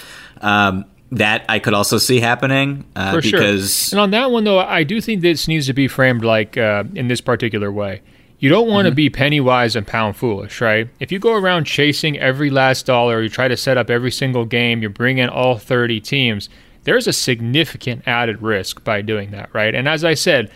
Um, 0.41 0.85
that 1.13 1.45
I 1.47 1.59
could 1.59 1.75
also 1.75 1.99
see 1.99 2.21
happening 2.21 2.87
uh, 2.97 3.13
For 3.13 3.21
because 3.21 3.89
sure. 3.89 3.99
And 3.99 4.01
on 4.01 4.11
that 4.13 4.31
one, 4.31 4.45
though, 4.45 4.59
I 4.59 4.83
do 4.83 4.99
think 4.99 5.21
this 5.21 5.47
needs 5.47 5.67
to 5.67 5.75
be 5.75 5.87
framed 5.87 6.25
like 6.25 6.57
uh, 6.57 6.85
in 6.95 7.09
this 7.09 7.21
particular 7.21 7.71
way 7.71 8.01
you 8.43 8.49
don't 8.49 8.67
want 8.67 8.87
to 8.87 8.91
mm-hmm. 8.91 8.97
be 8.97 9.09
penny 9.09 9.41
wise 9.41 9.77
and 9.77 9.87
pound 9.87 10.17
foolish, 10.17 10.61
right? 10.61 10.89
If 10.99 11.13
you 11.13 11.21
go 11.21 11.35
around 11.35 11.65
chasing 11.65 12.19
every 12.19 12.51
last 12.51 12.85
dollar, 12.87 13.23
you 13.23 13.29
try 13.29 13.47
to 13.47 13.57
set 13.57 13.79
up 13.79 13.89
every 13.89 14.11
single 14.11 14.45
game, 14.45 14.83
you 14.83 14.89
bring 14.89 15.19
in 15.19 15.29
all 15.29 15.59
30 15.59 16.01
teams, 16.01 16.49
there's 16.83 17.07
a 17.07 17.13
significant 17.13 18.03
added 18.05 18.43
risk 18.43 18.83
by 18.83 19.01
doing 19.01 19.31
that, 19.31 19.49
right? 19.55 19.73
And 19.77 19.89
as 19.89 20.05
I 20.05 20.15
said, 20.15 20.51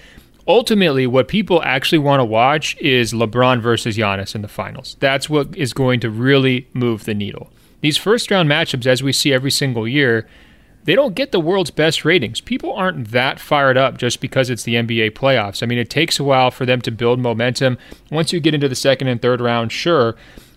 ultimately, 0.46 1.06
what 1.06 1.28
people 1.28 1.62
actually 1.62 1.98
want 1.98 2.20
to 2.20 2.24
watch 2.24 2.76
is 2.78 3.12
LeBron 3.12 3.60
versus 3.60 3.96
Giannis 3.96 4.34
in 4.34 4.42
the 4.42 4.48
finals. 4.48 4.96
That's 5.00 5.28
what 5.28 5.56
is 5.56 5.72
going 5.72 6.00
to 6.00 6.10
really 6.10 6.68
move 6.72 7.04
the 7.04 7.14
needle. 7.14 7.50
These 7.80 7.96
first 7.96 8.30
round 8.30 8.48
matchups, 8.48 8.86
as 8.86 9.02
we 9.02 9.12
see 9.12 9.32
every 9.32 9.50
single 9.50 9.86
year, 9.86 10.26
they 10.84 10.94
don't 10.94 11.16
get 11.16 11.32
the 11.32 11.40
world's 11.40 11.72
best 11.72 12.04
ratings. 12.04 12.40
People 12.40 12.72
aren't 12.72 13.08
that 13.08 13.40
fired 13.40 13.76
up 13.76 13.98
just 13.98 14.20
because 14.20 14.48
it's 14.48 14.62
the 14.62 14.76
NBA 14.76 15.10
playoffs. 15.12 15.62
I 15.62 15.66
mean, 15.66 15.78
it 15.78 15.90
takes 15.90 16.20
a 16.20 16.24
while 16.24 16.52
for 16.52 16.64
them 16.64 16.80
to 16.82 16.92
build 16.92 17.18
momentum. 17.18 17.76
Once 18.10 18.32
you 18.32 18.38
get 18.38 18.54
into 18.54 18.68
the 18.68 18.76
second 18.76 19.08
and 19.08 19.20
third 19.20 19.40
round, 19.40 19.72
sure. 19.72 20.14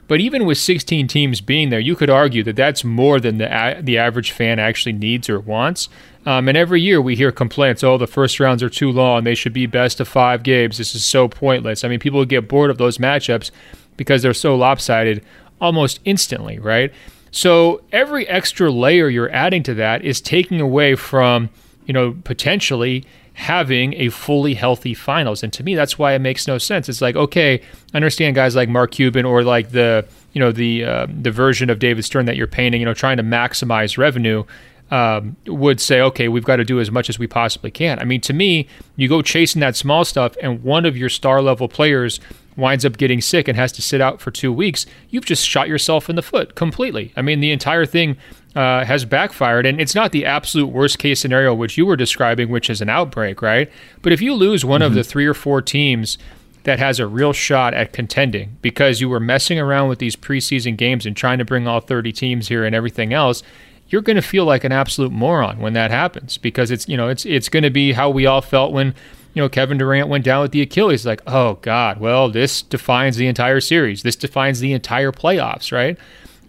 But 0.10 0.20
even 0.20 0.46
with 0.46 0.58
16 0.58 1.08
teams 1.08 1.39
being 1.39 1.70
there, 1.70 1.80
you 1.80 1.96
could 1.96 2.10
argue 2.10 2.42
that 2.44 2.56
that's 2.56 2.84
more 2.84 3.20
than 3.20 3.38
the 3.38 3.78
the 3.80 4.00
average 4.00 4.32
fan 4.32 4.58
actually 4.58 4.94
needs 4.94 5.30
or 5.30 5.39
wants. 5.39 5.88
Um, 6.25 6.48
and 6.50 6.58
every 6.58 6.82
year 6.82 7.00
we 7.00 7.16
hear 7.16 7.32
complaints, 7.32 7.84
oh, 7.84 7.98
the 8.00 8.08
first 8.08 8.39
rounds 8.39 8.63
are 8.63 8.72
too 8.72 8.92
long. 8.92 9.24
They 9.24 9.36
should 9.36 9.54
be 9.54 9.68
best 9.68 10.00
of 10.00 10.08
five 10.08 10.42
games. 10.42 10.80
This 10.80 10.96
is 10.96 11.06
so 11.06 11.28
pointless. 11.28 11.84
I 11.84 11.89
mean, 11.89 12.00
people 12.00 12.25
get 12.25 12.48
bored 12.48 12.72
of 12.72 12.80
those 12.80 12.98
matchups 12.98 13.51
because 13.98 14.24
they're 14.24 14.34
so 14.34 14.56
lopsided 14.56 15.24
almost 15.62 16.00
instantly, 16.06 16.58
right? 16.58 16.92
So 17.30 17.84
every 17.92 18.28
extra 18.28 18.72
layer 18.72 19.10
you're 19.10 19.32
adding 19.32 19.62
to 19.63 19.75
that 19.75 20.04
is 20.04 20.22
taking 20.22 20.60
away 20.60 20.96
from, 20.96 21.51
you 21.86 21.94
know, 21.94 22.18
potentially 22.24 23.06
having 23.39 23.93
a 23.93 24.10
fully 24.10 24.53
healthy 24.53 24.93
finals. 24.93 25.43
And 25.43 25.53
to 25.53 25.63
me, 25.63 25.74
that's 25.74 25.98
why 25.98 26.12
it 26.12 26.19
makes 26.19 26.46
no 26.46 26.58
sense. 26.58 26.89
It's 26.89 27.01
like, 27.01 27.15
okay, 27.15 27.62
I 27.93 27.96
understand 27.96 28.36
guys 28.36 28.53
like 28.53 28.67
Mark 28.67 28.91
Cuban 28.91 29.25
or 29.25 29.43
like 29.43 29.72
the, 29.72 30.05
you 30.34 30.41
know, 30.41 30.51
the 30.51 30.84
uh, 30.84 31.08
the 31.10 31.31
version 31.31 31.69
of 31.69 31.79
David 31.79 32.03
Stern 32.03 32.25
that 32.25 32.36
you're 32.36 32.48
painting, 32.48 32.81
you 32.81 32.86
know, 32.86 32.93
trying 32.93 33.17
to 33.17 33.24
maximize 33.24 33.98
revenue. 33.98 34.43
Um, 34.91 35.36
would 35.46 35.79
say, 35.79 36.01
okay, 36.01 36.29
we've 36.29 36.43
got 36.43 36.55
to 36.55 36.65
do 36.65 36.79
as 36.79 36.89
much 36.89 37.10
as 37.10 37.19
we 37.19 37.27
possibly 37.27 37.69
can. 37.69 38.00
I 38.00 38.05
mean, 38.05 38.22
to 38.22 38.34
me, 38.34 38.67
you 38.96 39.08
go 39.08 39.22
chasing 39.22 39.60
that 39.60 39.75
small 39.75 40.03
stuff, 40.03 40.36
and 40.41 40.63
one 40.63 40.84
of 40.84 40.98
your 40.98 41.10
star 41.10 41.43
level 41.43 41.67
players 41.67 42.19
winds 42.60 42.86
up 42.86 42.98
getting 42.98 43.22
sick 43.22 43.48
and 43.48 43.58
has 43.58 43.72
to 43.74 43.82
sit 43.82 44.01
out 44.01 44.22
for 44.22 44.32
two 44.32 44.51
weeks, 44.51 44.86
you've 45.10 45.25
just 45.25 45.48
shot 45.48 45.68
yourself 45.68 46.10
in 46.10 46.16
the 46.16 46.22
foot 46.22 46.56
completely. 46.56 47.13
I 47.16 47.22
mean, 47.22 47.39
the 47.39 47.51
entire 47.51 47.86
thing 47.86 48.18
uh, 48.56 48.84
has 48.86 49.06
backfired, 49.06 49.66
and 49.66 49.80
it's 49.80 49.96
not 49.96 50.12
the 50.12 50.25
absolute 50.25 50.68
worst 50.68 51.00
case 51.00 51.20
scenario 51.20 51.54
which 51.54 51.78
you 51.78 51.86
were 51.86 51.96
describing, 51.96 52.50
which 52.50 52.70
is 52.70 52.82
an 52.82 52.89
outbreak, 52.89 53.42
right? 53.42 53.72
But 54.02 54.13
if 54.13 54.22
you 54.22 54.34
lose 54.34 54.65
one 54.65 54.82
mm-hmm. 54.82 54.88
of 54.88 54.93
the 54.93 55.04
three 55.04 55.26
or 55.26 55.34
four 55.34 55.62
teams 55.62 56.17
that 56.63 56.80
has 56.80 57.00
a 57.00 57.08
real 57.08 57.34
shot 57.34 57.74
at 57.74 57.93
contending 57.93 58.58
because 58.62 59.02
you 59.02 59.10
were 59.10 59.19
messing 59.19 59.60
around 59.60 59.89
with 59.89 60.00
these 60.00 60.15
preseason 60.15 60.76
games 60.76 61.06
and 61.06 61.15
trying 61.15 61.38
to 61.38 61.45
bring 61.45 61.67
all 61.67 61.80
30 61.80 62.12
teams 62.12 62.48
here 62.48 62.65
and 62.65 62.76
everything 62.76 63.13
else, 63.13 63.43
you're 63.88 64.02
going 64.02 64.15
to 64.15 64.22
feel 64.22 64.45
like 64.45 64.63
an 64.63 64.72
absolute 64.72 65.12
moron 65.12 65.60
when 65.60 65.74
that 65.74 65.91
happens 65.91 66.38
because 66.38 66.69
it's 66.72 66.88
you 66.88 66.95
know 66.95 67.08
it's 67.08 67.26
it's 67.26 67.50
going 67.50 67.63
to 67.63 67.69
be 67.69 67.93
how 67.93 68.10
we 68.10 68.26
all 68.26 68.41
felt 68.41 68.72
when 68.72 68.93
you 69.39 69.45
know, 69.45 69.47
Kevin 69.47 69.78
Durant 69.78 70.10
went 70.10 70.25
down 70.25 70.41
with 70.41 70.52
the 70.52 70.62
Achilles. 70.62 71.06
Like, 71.06 71.21
oh 71.25 71.54
God, 71.62 71.97
well, 72.02 72.30
this 72.30 72.62
defines 72.62 73.15
the 73.15 73.25
entire 73.25 73.62
series. 73.62 74.04
This 74.04 74.17
defines 74.17 74.60
the 74.60 74.73
entire 74.73 75.13
playoffs, 75.13 75.71
right? 75.71 75.97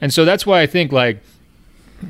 And 0.01 0.13
so 0.13 0.25
that's 0.25 0.45
why 0.45 0.61
I 0.61 0.67
think 0.67 0.91
like, 0.91 1.21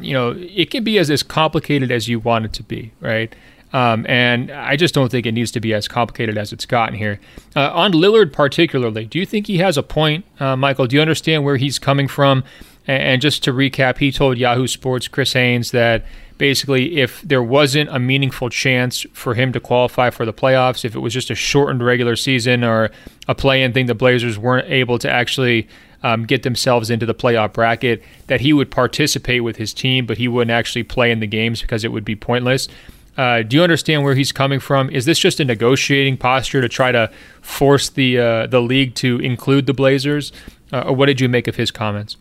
you 0.00 0.14
know, 0.14 0.34
it 0.38 0.70
can 0.70 0.82
be 0.82 0.96
as 0.96 1.10
as 1.10 1.22
complicated 1.22 1.90
as 1.90 2.08
you 2.08 2.18
want 2.18 2.46
it 2.46 2.54
to 2.54 2.62
be, 2.62 2.92
right? 2.98 3.30
Um, 3.74 4.06
and 4.08 4.50
I 4.50 4.76
just 4.76 4.94
don't 4.94 5.10
think 5.10 5.26
it 5.26 5.32
needs 5.32 5.50
to 5.50 5.60
be 5.60 5.74
as 5.74 5.86
complicated 5.86 6.38
as 6.38 6.50
it's 6.50 6.64
gotten 6.64 6.96
here. 6.96 7.20
Uh, 7.54 7.70
on 7.74 7.92
Lillard, 7.92 8.32
particularly, 8.32 9.04
do 9.04 9.18
you 9.18 9.26
think 9.26 9.48
he 9.48 9.58
has 9.58 9.76
a 9.76 9.82
point, 9.82 10.24
uh, 10.40 10.56
Michael? 10.56 10.86
Do 10.86 10.96
you 10.96 11.02
understand 11.02 11.44
where 11.44 11.58
he's 11.58 11.78
coming 11.78 12.08
from? 12.08 12.42
And, 12.86 13.20
just 13.22 13.44
to 13.44 13.52
recap, 13.52 13.98
he 13.98 14.10
told 14.10 14.38
Yahoo 14.38 14.66
Sports, 14.66 15.06
Chris 15.06 15.34
Haynes, 15.34 15.70
that 15.70 16.04
basically 16.38 16.98
if 16.98 17.20
there 17.20 17.42
wasn't 17.42 17.90
a 17.90 17.98
meaningful 17.98 18.48
chance 18.48 19.06
for 19.12 19.34
him 19.34 19.52
to 19.52 19.60
qualify 19.60 20.10
for 20.10 20.24
the 20.24 20.32
playoffs, 20.32 20.84
if 20.84 20.94
it 20.94 21.00
was 21.00 21.12
just 21.12 21.30
a 21.30 21.34
shortened 21.34 21.84
regular 21.84 22.16
season 22.16 22.64
or 22.64 22.90
a 23.28 23.34
play-in 23.34 23.72
thing, 23.72 23.86
the 23.86 23.94
Blazers 23.94 24.38
weren't 24.38 24.68
able 24.68 24.98
to 24.98 25.10
actually 25.10 25.68
um, 26.02 26.24
get 26.24 26.42
themselves 26.42 26.90
into 26.90 27.06
the 27.06 27.14
playoff 27.14 27.52
bracket, 27.52 28.02
that 28.26 28.40
he 28.40 28.52
would 28.52 28.70
participate 28.70 29.44
with 29.44 29.56
his 29.56 29.74
team, 29.74 30.06
but 30.06 30.18
he 30.18 30.28
wouldn't 30.28 30.50
actually 30.50 30.82
play 30.82 31.10
in 31.10 31.20
the 31.20 31.26
games 31.26 31.60
because 31.60 31.84
it 31.84 31.92
would 31.92 32.04
be 32.04 32.16
pointless. 32.16 32.68
Uh, 33.16 33.42
do 33.42 33.56
you 33.56 33.62
understand 33.62 34.02
where 34.02 34.14
he's 34.14 34.32
coming 34.32 34.60
from? 34.60 34.88
Is 34.88 35.04
this 35.04 35.18
just 35.18 35.40
a 35.40 35.44
negotiating 35.44 36.16
posture 36.16 36.62
to 36.62 36.68
try 36.68 36.90
to 36.90 37.10
force 37.42 37.90
the 37.90 38.18
uh, 38.18 38.46
the 38.46 38.62
league 38.62 38.94
to 38.94 39.18
include 39.18 39.66
the 39.66 39.74
Blazers, 39.74 40.32
uh, 40.72 40.82
or 40.86 40.94
what 40.94 41.06
did 41.06 41.20
you 41.20 41.28
make 41.28 41.46
of 41.46 41.56
his 41.56 41.70
comments? 41.70 42.16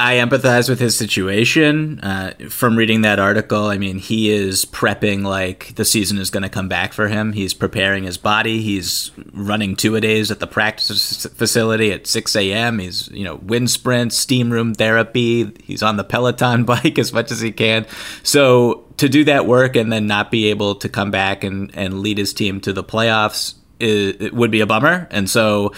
I 0.00 0.14
empathize 0.14 0.68
with 0.68 0.78
his 0.78 0.96
situation. 0.96 1.98
Uh, 2.00 2.32
from 2.48 2.76
reading 2.76 3.00
that 3.00 3.18
article, 3.18 3.66
I 3.66 3.78
mean, 3.78 3.98
he 3.98 4.30
is 4.30 4.64
prepping 4.64 5.24
like 5.24 5.74
the 5.74 5.84
season 5.84 6.18
is 6.18 6.30
going 6.30 6.44
to 6.44 6.48
come 6.48 6.68
back 6.68 6.92
for 6.92 7.08
him. 7.08 7.32
He's 7.32 7.52
preparing 7.52 8.04
his 8.04 8.16
body. 8.16 8.60
He's 8.62 9.10
running 9.32 9.74
two 9.74 9.96
a 9.96 10.00
days 10.00 10.30
at 10.30 10.38
the 10.38 10.46
practice 10.46 11.26
facility 11.26 11.90
at 11.90 12.06
6 12.06 12.36
a.m. 12.36 12.78
He's, 12.78 13.08
you 13.08 13.24
know, 13.24 13.36
wind 13.36 13.70
sprints, 13.70 14.16
steam 14.16 14.52
room 14.52 14.72
therapy. 14.72 15.52
He's 15.64 15.82
on 15.82 15.96
the 15.96 16.04
Peloton 16.04 16.64
bike 16.66 16.98
as 16.98 17.12
much 17.12 17.32
as 17.32 17.40
he 17.40 17.50
can. 17.50 17.84
So 18.22 18.84
to 18.98 19.08
do 19.08 19.24
that 19.24 19.46
work 19.46 19.74
and 19.74 19.92
then 19.92 20.06
not 20.06 20.30
be 20.30 20.50
able 20.50 20.76
to 20.76 20.88
come 20.88 21.10
back 21.10 21.42
and, 21.42 21.72
and 21.74 22.00
lead 22.02 22.18
his 22.18 22.32
team 22.32 22.60
to 22.60 22.72
the 22.72 22.84
playoffs 22.84 23.54
it, 23.80 24.20
it 24.20 24.34
would 24.34 24.50
be 24.50 24.60
a 24.60 24.66
bummer. 24.66 25.08
And 25.10 25.28
so 25.28 25.72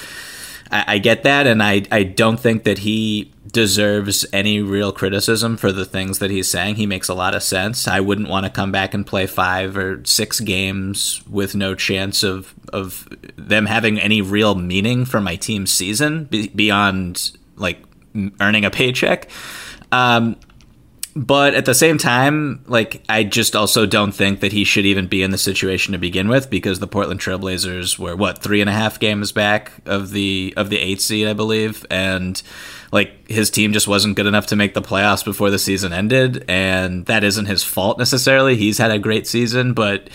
I, 0.71 0.85
I 0.87 0.99
get 0.99 1.23
that. 1.25 1.47
And 1.47 1.63
I, 1.63 1.83
I 1.91 2.03
don't 2.03 2.39
think 2.39 2.65
that 2.65 2.79
he 2.79 3.33
deserves 3.51 4.25
any 4.33 4.61
real 4.61 4.93
criticism 4.93 5.57
for 5.57 5.73
the 5.73 5.85
things 5.85 6.19
that 6.21 6.31
he's 6.31 6.51
saying. 6.51 6.77
He 6.77 6.87
makes 6.87 7.09
a 7.09 7.15
lot 7.15 7.35
of 7.35 7.43
sense. 7.43 7.89
I 7.89 8.01
wouldn't 8.01 8.29
want 8.29 8.47
to 8.47 8.51
come 8.51 8.71
back 8.71 8.95
and 8.95 9.07
play 9.07 9.27
five 9.27 9.77
or 9.77 10.03
six 10.05 10.41
games 10.41 11.23
with 11.29 11.55
no 11.55 11.75
chance 11.75 12.23
of 12.23 12.55
of 12.73 13.09
them 13.37 13.67
having 13.67 13.99
any 13.99 14.23
real 14.23 14.55
meaning 14.55 15.05
for 15.05 15.21
my 15.21 15.37
team's 15.37 15.73
season 15.73 16.25
beyond 16.25 17.33
like 17.57 17.83
earning 18.41 18.65
a 18.65 18.71
paycheck. 18.71 19.29
Um, 19.93 20.37
but 21.17 21.55
at 21.55 21.65
the 21.65 21.75
same 21.75 21.99
time, 21.99 22.65
like 22.67 23.03
I 23.09 23.25
just 23.25 23.57
also 23.57 23.85
don't 23.87 24.13
think 24.13 24.41
that 24.41 24.53
he 24.53 24.65
should 24.65 24.87
even 24.87 25.07
be 25.07 25.23
in 25.23 25.31
the 25.31 25.39
situation 25.39 25.93
to 25.93 25.99
begin 25.99 26.29
with 26.29 26.51
because 26.51 26.79
the 26.79 26.87
Portland 26.87 27.21
Trailblazers 27.21 27.99
were 27.99 28.15
what 28.15 28.39
three 28.39 28.61
and 28.61 28.71
a 28.71 28.73
half 28.73 29.01
games 29.01 29.33
back 29.33 29.73
of 29.87 30.11
the 30.11 30.55
of 30.57 30.71
the 30.71 30.79
eight 30.79 31.01
seed, 31.01 31.27
I 31.27 31.33
believe, 31.33 31.85
and 31.91 32.41
like 32.93 33.29
his 33.29 33.51
team 33.51 33.73
just 33.73 33.89
wasn't 33.89 34.17
good 34.17 34.27
enough 34.27 34.47
to 34.47 34.57
make 34.57 34.75
the 34.75 34.83
playoffs 34.83 35.25
before 35.25 35.51
the 35.51 35.59
season 35.59 35.93
ended, 35.93 36.45
and 36.49 37.07
that 37.07 37.25
isn't 37.25 37.47
his 37.47 37.65
fault 37.65 37.99
necessarily. 37.99 38.57
He's 38.57 38.79
had 38.79 38.91
a 38.91 38.99
great 38.99 39.27
season, 39.27 39.75
but 39.75 40.09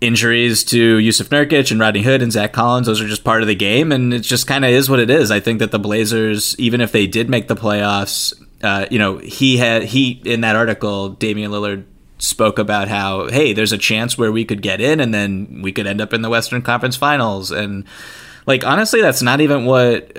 injuries 0.00 0.64
to 0.64 0.98
Jusuf 0.98 1.28
Nurkic 1.28 1.70
and 1.70 1.80
Rodney 1.80 2.02
Hood 2.02 2.22
and 2.22 2.30
Zach 2.30 2.52
Collins, 2.52 2.86
those 2.86 3.00
are 3.00 3.08
just 3.08 3.24
part 3.24 3.42
of 3.42 3.48
the 3.48 3.54
game, 3.54 3.90
and 3.90 4.14
it 4.14 4.20
just 4.20 4.46
kind 4.46 4.64
of 4.64 4.70
is 4.70 4.88
what 4.88 5.00
it 5.00 5.10
is. 5.10 5.30
I 5.30 5.40
think 5.40 5.58
that 5.58 5.70
the 5.70 5.78
Blazers, 5.78 6.58
even 6.58 6.80
if 6.80 6.92
they 6.92 7.06
did 7.06 7.28
make 7.28 7.48
the 7.48 7.56
playoffs, 7.56 8.32
uh, 8.62 8.86
you 8.90 8.98
know, 8.98 9.18
he 9.18 9.56
had 9.56 9.84
he 9.84 10.20
in 10.24 10.40
that 10.42 10.56
article, 10.56 11.10
Damian 11.10 11.50
Lillard 11.50 11.84
spoke 12.18 12.58
about 12.58 12.88
how 12.88 13.28
hey, 13.28 13.52
there's 13.52 13.72
a 13.72 13.78
chance 13.78 14.18
where 14.18 14.32
we 14.32 14.44
could 14.44 14.62
get 14.62 14.80
in, 14.80 15.00
and 15.00 15.14
then 15.14 15.60
we 15.62 15.72
could 15.72 15.86
end 15.86 16.00
up 16.00 16.12
in 16.12 16.22
the 16.22 16.30
Western 16.30 16.62
Conference 16.62 16.96
Finals, 16.96 17.50
and 17.50 17.84
like 18.48 18.64
honestly 18.64 19.02
that's 19.02 19.20
not 19.20 19.42
even 19.42 19.66
what 19.66 20.16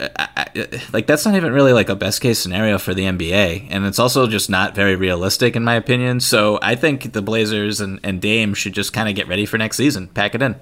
like 0.94 1.08
that's 1.08 1.26
not 1.26 1.36
even 1.36 1.52
really 1.52 1.74
like 1.74 1.90
a 1.90 1.96
best 1.96 2.22
case 2.22 2.38
scenario 2.38 2.78
for 2.78 2.94
the 2.94 3.02
NBA 3.02 3.66
and 3.72 3.88
it's 3.88 3.98
also 3.98 4.28
just 4.28 4.52
not 4.52 4.76
very 4.76 4.96
realistic 4.96 5.56
in 5.56 5.64
my 5.64 5.74
opinion. 5.74 6.20
So 6.20 6.60
I 6.62 6.76
think 6.76 7.12
the 7.14 7.24
Blazers 7.24 7.82
and, 7.82 8.00
and 8.04 8.22
Dame 8.22 8.54
should 8.54 8.74
just 8.74 8.94
kind 8.94 9.10
of 9.10 9.16
get 9.16 9.28
ready 9.28 9.48
for 9.48 9.58
next 9.58 9.78
season. 9.78 10.10
Pack 10.10 10.36
it 10.36 10.44
in 10.44 10.56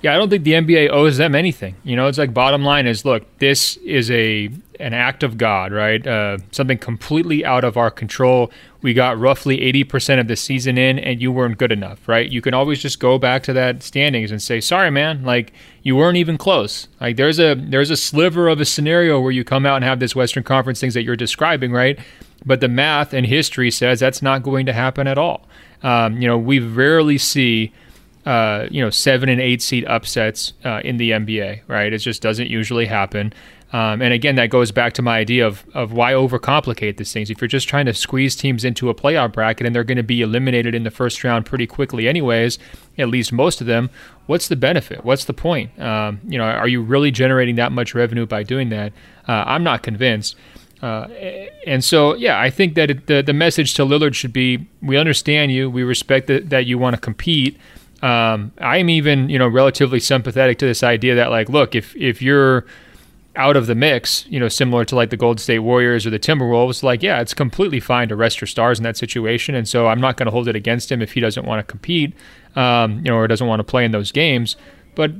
Yeah, 0.00 0.14
I 0.14 0.16
don't 0.16 0.30
think 0.30 0.44
the 0.44 0.52
NBA 0.52 0.90
owes 0.90 1.16
them 1.16 1.34
anything. 1.34 1.74
You 1.82 1.96
know, 1.96 2.06
it's 2.06 2.18
like 2.18 2.32
bottom 2.32 2.62
line 2.64 2.86
is 2.86 3.04
look, 3.04 3.24
this 3.38 3.76
is 3.78 4.10
a 4.10 4.50
an 4.78 4.94
act 4.94 5.24
of 5.24 5.36
God, 5.36 5.72
right? 5.72 6.06
Uh, 6.06 6.38
something 6.52 6.78
completely 6.78 7.44
out 7.44 7.64
of 7.64 7.76
our 7.76 7.90
control. 7.90 8.52
We 8.80 8.94
got 8.94 9.18
roughly 9.18 9.58
80% 9.58 10.20
of 10.20 10.28
the 10.28 10.36
season 10.36 10.78
in, 10.78 11.00
and 11.00 11.20
you 11.20 11.32
weren't 11.32 11.58
good 11.58 11.72
enough, 11.72 12.06
right? 12.06 12.30
You 12.30 12.40
can 12.40 12.54
always 12.54 12.80
just 12.80 13.00
go 13.00 13.18
back 13.18 13.42
to 13.44 13.52
that 13.54 13.82
standings 13.82 14.30
and 14.30 14.40
say, 14.40 14.60
sorry, 14.60 14.92
man, 14.92 15.24
like 15.24 15.52
you 15.82 15.96
weren't 15.96 16.16
even 16.16 16.38
close. 16.38 16.86
Like 17.00 17.16
there's 17.16 17.40
a 17.40 17.54
there's 17.54 17.90
a 17.90 17.96
sliver 17.96 18.48
of 18.48 18.60
a 18.60 18.64
scenario 18.64 19.20
where 19.20 19.32
you 19.32 19.42
come 19.42 19.66
out 19.66 19.76
and 19.76 19.84
have 19.84 19.98
this 19.98 20.14
Western 20.14 20.44
Conference 20.44 20.80
things 20.80 20.94
that 20.94 21.02
you're 21.02 21.16
describing, 21.16 21.72
right? 21.72 21.98
But 22.46 22.60
the 22.60 22.68
math 22.68 23.12
and 23.12 23.26
history 23.26 23.72
says 23.72 23.98
that's 23.98 24.22
not 24.22 24.44
going 24.44 24.66
to 24.66 24.72
happen 24.72 25.08
at 25.08 25.18
all. 25.18 25.48
Um, 25.82 26.20
you 26.20 26.28
know, 26.28 26.38
we 26.38 26.60
rarely 26.60 27.18
see 27.18 27.72
uh, 28.28 28.68
you 28.70 28.82
know, 28.82 28.90
seven 28.90 29.30
and 29.30 29.40
eight 29.40 29.62
seed 29.62 29.86
upsets 29.86 30.52
uh, 30.62 30.82
in 30.84 30.98
the 30.98 31.12
NBA, 31.12 31.62
right? 31.66 31.90
It 31.90 31.98
just 31.98 32.20
doesn't 32.20 32.50
usually 32.50 32.84
happen. 32.84 33.32
Um, 33.72 34.02
and 34.02 34.12
again, 34.12 34.34
that 34.34 34.50
goes 34.50 34.70
back 34.70 34.92
to 34.94 35.02
my 35.02 35.16
idea 35.16 35.46
of, 35.46 35.64
of 35.72 35.94
why 35.94 36.12
overcomplicate 36.12 36.98
these 36.98 37.10
things. 37.10 37.30
If 37.30 37.40
you're 37.40 37.48
just 37.48 37.68
trying 37.68 37.86
to 37.86 37.94
squeeze 37.94 38.36
teams 38.36 38.66
into 38.66 38.90
a 38.90 38.94
playoff 38.94 39.32
bracket 39.32 39.66
and 39.66 39.74
they're 39.74 39.82
going 39.82 39.96
to 39.96 40.02
be 40.02 40.20
eliminated 40.20 40.74
in 40.74 40.82
the 40.82 40.90
first 40.90 41.24
round 41.24 41.46
pretty 41.46 41.66
quickly, 41.66 42.06
anyways, 42.06 42.58
at 42.98 43.08
least 43.08 43.32
most 43.32 43.62
of 43.62 43.66
them, 43.66 43.88
what's 44.26 44.48
the 44.48 44.56
benefit? 44.56 45.06
What's 45.06 45.24
the 45.24 45.32
point? 45.32 45.78
Um, 45.80 46.20
you 46.28 46.36
know, 46.36 46.44
are 46.44 46.68
you 46.68 46.82
really 46.82 47.10
generating 47.10 47.54
that 47.54 47.72
much 47.72 47.94
revenue 47.94 48.26
by 48.26 48.42
doing 48.42 48.68
that? 48.68 48.92
Uh, 49.26 49.44
I'm 49.46 49.64
not 49.64 49.82
convinced. 49.82 50.36
Uh, 50.82 51.08
and 51.66 51.82
so, 51.82 52.14
yeah, 52.14 52.38
I 52.38 52.50
think 52.50 52.74
that 52.74 52.90
it, 52.90 53.06
the 53.06 53.22
the 53.22 53.32
message 53.32 53.74
to 53.74 53.84
Lillard 53.84 54.14
should 54.14 54.32
be: 54.32 54.68
we 54.80 54.96
understand 54.96 55.50
you, 55.50 55.68
we 55.68 55.82
respect 55.82 56.28
that, 56.28 56.50
that 56.50 56.66
you 56.66 56.78
want 56.78 56.94
to 56.94 57.00
compete, 57.00 57.58
um, 58.02 58.52
I'm 58.58 58.88
even, 58.90 59.28
you 59.28 59.38
know, 59.38 59.48
relatively 59.48 60.00
sympathetic 60.00 60.58
to 60.58 60.66
this 60.66 60.82
idea 60.82 61.14
that, 61.16 61.30
like, 61.30 61.48
look, 61.48 61.74
if 61.74 61.96
if 61.96 62.22
you're 62.22 62.64
out 63.36 63.56
of 63.56 63.66
the 63.66 63.74
mix, 63.74 64.26
you 64.28 64.40
know, 64.40 64.48
similar 64.48 64.84
to 64.84 64.96
like 64.96 65.10
the 65.10 65.16
Golden 65.16 65.38
State 65.38 65.60
Warriors 65.60 66.04
or 66.04 66.10
the 66.10 66.18
Timberwolves, 66.18 66.82
like, 66.82 67.02
yeah, 67.04 67.20
it's 67.20 67.34
completely 67.34 67.78
fine 67.78 68.08
to 68.08 68.16
rest 68.16 68.40
your 68.40 68.48
stars 68.48 68.78
in 68.78 68.82
that 68.82 68.96
situation. 68.96 69.54
And 69.54 69.68
so 69.68 69.86
I'm 69.86 70.00
not 70.00 70.16
going 70.16 70.26
to 70.26 70.32
hold 70.32 70.48
it 70.48 70.56
against 70.56 70.90
him 70.90 71.00
if 71.00 71.12
he 71.12 71.20
doesn't 71.20 71.46
want 71.46 71.60
to 71.60 71.70
compete, 71.70 72.14
um, 72.56 72.96
you 72.96 73.04
know, 73.04 73.16
or 73.16 73.28
doesn't 73.28 73.46
want 73.46 73.60
to 73.60 73.64
play 73.64 73.84
in 73.84 73.92
those 73.92 74.10
games. 74.10 74.56
But 74.96 75.12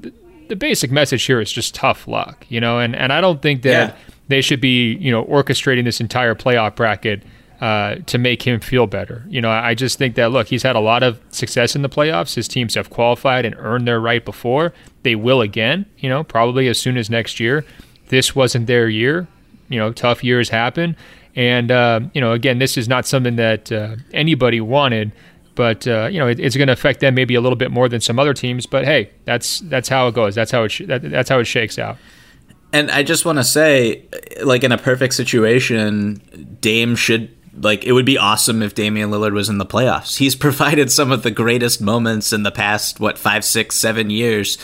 the 0.48 0.56
basic 0.56 0.90
message 0.90 1.24
here 1.24 1.40
is 1.40 1.52
just 1.52 1.76
tough 1.76 2.08
luck, 2.08 2.44
you 2.48 2.60
know, 2.60 2.80
and, 2.80 2.96
and 2.96 3.12
I 3.12 3.20
don't 3.20 3.40
think 3.40 3.62
that 3.62 3.90
yeah. 3.90 3.96
they 4.26 4.40
should 4.40 4.60
be, 4.60 4.94
you 4.94 5.12
know, 5.12 5.24
orchestrating 5.26 5.84
this 5.84 6.00
entire 6.00 6.34
playoff 6.34 6.74
bracket 6.74 7.22
uh, 7.60 7.96
to 8.06 8.18
make 8.18 8.42
him 8.42 8.60
feel 8.60 8.86
better. 8.86 9.24
You 9.28 9.40
know, 9.40 9.50
I 9.50 9.74
just 9.74 9.98
think 9.98 10.14
that 10.14 10.30
look, 10.30 10.48
he's 10.48 10.62
had 10.62 10.76
a 10.76 10.80
lot 10.80 11.02
of 11.02 11.20
success 11.30 11.74
in 11.74 11.82
the 11.82 11.88
playoffs. 11.88 12.34
His 12.34 12.46
teams 12.46 12.74
have 12.74 12.90
qualified 12.90 13.44
and 13.44 13.54
earned 13.58 13.88
their 13.88 14.00
right 14.00 14.24
before. 14.24 14.72
They 15.02 15.14
will 15.14 15.40
again. 15.40 15.86
You 15.98 16.08
know, 16.08 16.22
probably 16.22 16.68
as 16.68 16.80
soon 16.80 16.96
as 16.96 17.10
next 17.10 17.40
year. 17.40 17.64
This 18.08 18.34
wasn't 18.34 18.66
their 18.66 18.88
year. 18.88 19.26
You 19.68 19.78
know, 19.78 19.92
tough 19.92 20.24
years 20.24 20.48
happen, 20.48 20.96
and 21.36 21.70
uh, 21.70 22.00
you 22.14 22.20
know, 22.20 22.32
again, 22.32 22.58
this 22.58 22.78
is 22.78 22.88
not 22.88 23.06
something 23.06 23.36
that 23.36 23.70
uh, 23.70 23.96
anybody 24.12 24.60
wanted. 24.60 25.12
But 25.54 25.86
uh, 25.88 26.08
you 26.10 26.20
know, 26.20 26.28
it, 26.28 26.38
it's 26.38 26.56
going 26.56 26.68
to 26.68 26.72
affect 26.72 27.00
them 27.00 27.16
maybe 27.16 27.34
a 27.34 27.40
little 27.40 27.56
bit 27.56 27.72
more 27.72 27.88
than 27.88 28.00
some 28.00 28.18
other 28.18 28.32
teams. 28.32 28.64
But 28.64 28.84
hey, 28.84 29.10
that's 29.24 29.60
that's 29.60 29.88
how 29.88 30.06
it 30.06 30.14
goes. 30.14 30.36
That's 30.36 30.52
how 30.52 30.62
it 30.62 30.70
sh- 30.70 30.82
that, 30.86 31.02
that's 31.02 31.28
how 31.28 31.40
it 31.40 31.44
shakes 31.44 31.78
out. 31.78 31.98
And 32.72 32.90
I 32.90 33.02
just 33.02 33.24
want 33.24 33.38
to 33.38 33.44
say, 33.44 34.04
like 34.42 34.62
in 34.62 34.72
a 34.72 34.78
perfect 34.78 35.14
situation, 35.14 36.58
Dame 36.60 36.94
should 36.94 37.34
like 37.60 37.84
it 37.84 37.92
would 37.92 38.06
be 38.06 38.18
awesome 38.18 38.62
if 38.62 38.74
Damian 38.74 39.10
Lillard 39.10 39.32
was 39.32 39.48
in 39.48 39.58
the 39.58 39.66
playoffs. 39.66 40.16
He's 40.16 40.36
provided 40.48 40.90
some 40.90 41.12
of 41.12 41.22
the 41.22 41.30
greatest 41.30 41.80
moments 41.80 42.32
in 42.32 42.42
the 42.42 42.50
past 42.50 43.00
what 43.00 43.18
five, 43.18 43.44
six, 43.44 43.76
seven 43.76 44.10
years. 44.10 44.58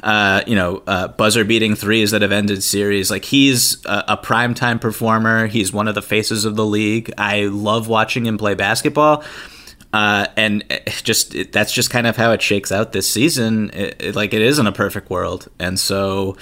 Uh, 0.00 0.42
you 0.46 0.54
know, 0.54 0.80
uh, 0.86 1.08
buzzer 1.08 1.44
beating 1.44 1.74
threes 1.74 2.12
that 2.12 2.22
have 2.22 2.30
ended 2.30 2.62
series. 2.62 3.10
Like 3.10 3.24
he's 3.24 3.84
a, 3.84 4.04
a 4.08 4.16
primetime 4.16 4.80
performer. 4.80 5.48
He's 5.48 5.72
one 5.72 5.88
of 5.88 5.96
the 5.96 6.02
faces 6.02 6.44
of 6.44 6.54
the 6.54 6.64
league. 6.64 7.12
I 7.18 7.46
love 7.46 7.88
watching 7.88 8.24
him 8.24 8.38
play 8.38 8.54
basketball. 8.54 9.24
Uh, 9.92 10.26
and 10.36 10.64
just 11.02 11.34
it, 11.34 11.50
that's 11.50 11.72
just 11.72 11.90
kind 11.90 12.06
of 12.06 12.16
how 12.16 12.30
it 12.32 12.42
shakes 12.42 12.70
out 12.70 12.92
this 12.92 13.10
season. 13.10 13.70
It, 13.70 13.96
it, 14.00 14.14
like 14.14 14.34
it 14.34 14.42
isn't 14.42 14.66
a 14.66 14.72
perfect 14.72 15.08
world, 15.08 15.48
and 15.58 15.80
so 15.80 16.36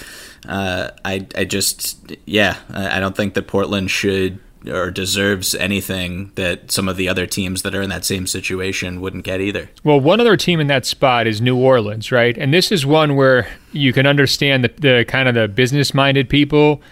uh, 0.49 0.91
I 1.05 1.27
I 1.37 1.45
just 1.45 2.17
yeah 2.27 2.57
I 2.69 2.99
don't 2.99 3.17
think 3.17 3.35
that 3.35 3.47
Portland 3.47 3.91
should 3.91 4.41
or 4.69 4.91
deserves 4.91 5.55
anything 5.55 6.33
that 6.35 6.71
some 6.71 6.89
of 6.89 6.97
the 6.97 7.09
other 7.09 7.27
teams 7.27 7.63
that 7.63 7.75
are 7.75 7.83
in 7.83 7.91
that 7.91 8.05
same 8.05 8.27
situation 8.27 9.01
wouldn't 9.01 9.25
get 9.25 9.41
either. 9.41 9.71
Well, 9.85 10.01
one 10.01 10.21
other 10.21 10.37
team 10.37 10.61
in 10.61 10.67
that 10.67 10.87
spot 10.87 11.27
is 11.27 11.41
New 11.41 11.57
Orleans, 11.57 12.11
right? 12.13 12.37
And 12.37 12.53
this 12.53 12.73
is 12.73 12.85
one 12.85 13.17
where 13.17 13.49
you 13.73 13.93
can 13.93 14.07
understand 14.07 14.65
the, 14.65 14.69
the 14.79 15.05
kind 15.07 15.29
of 15.29 15.35
the 15.35 15.49
business-minded 15.49 16.29
people 16.29 16.83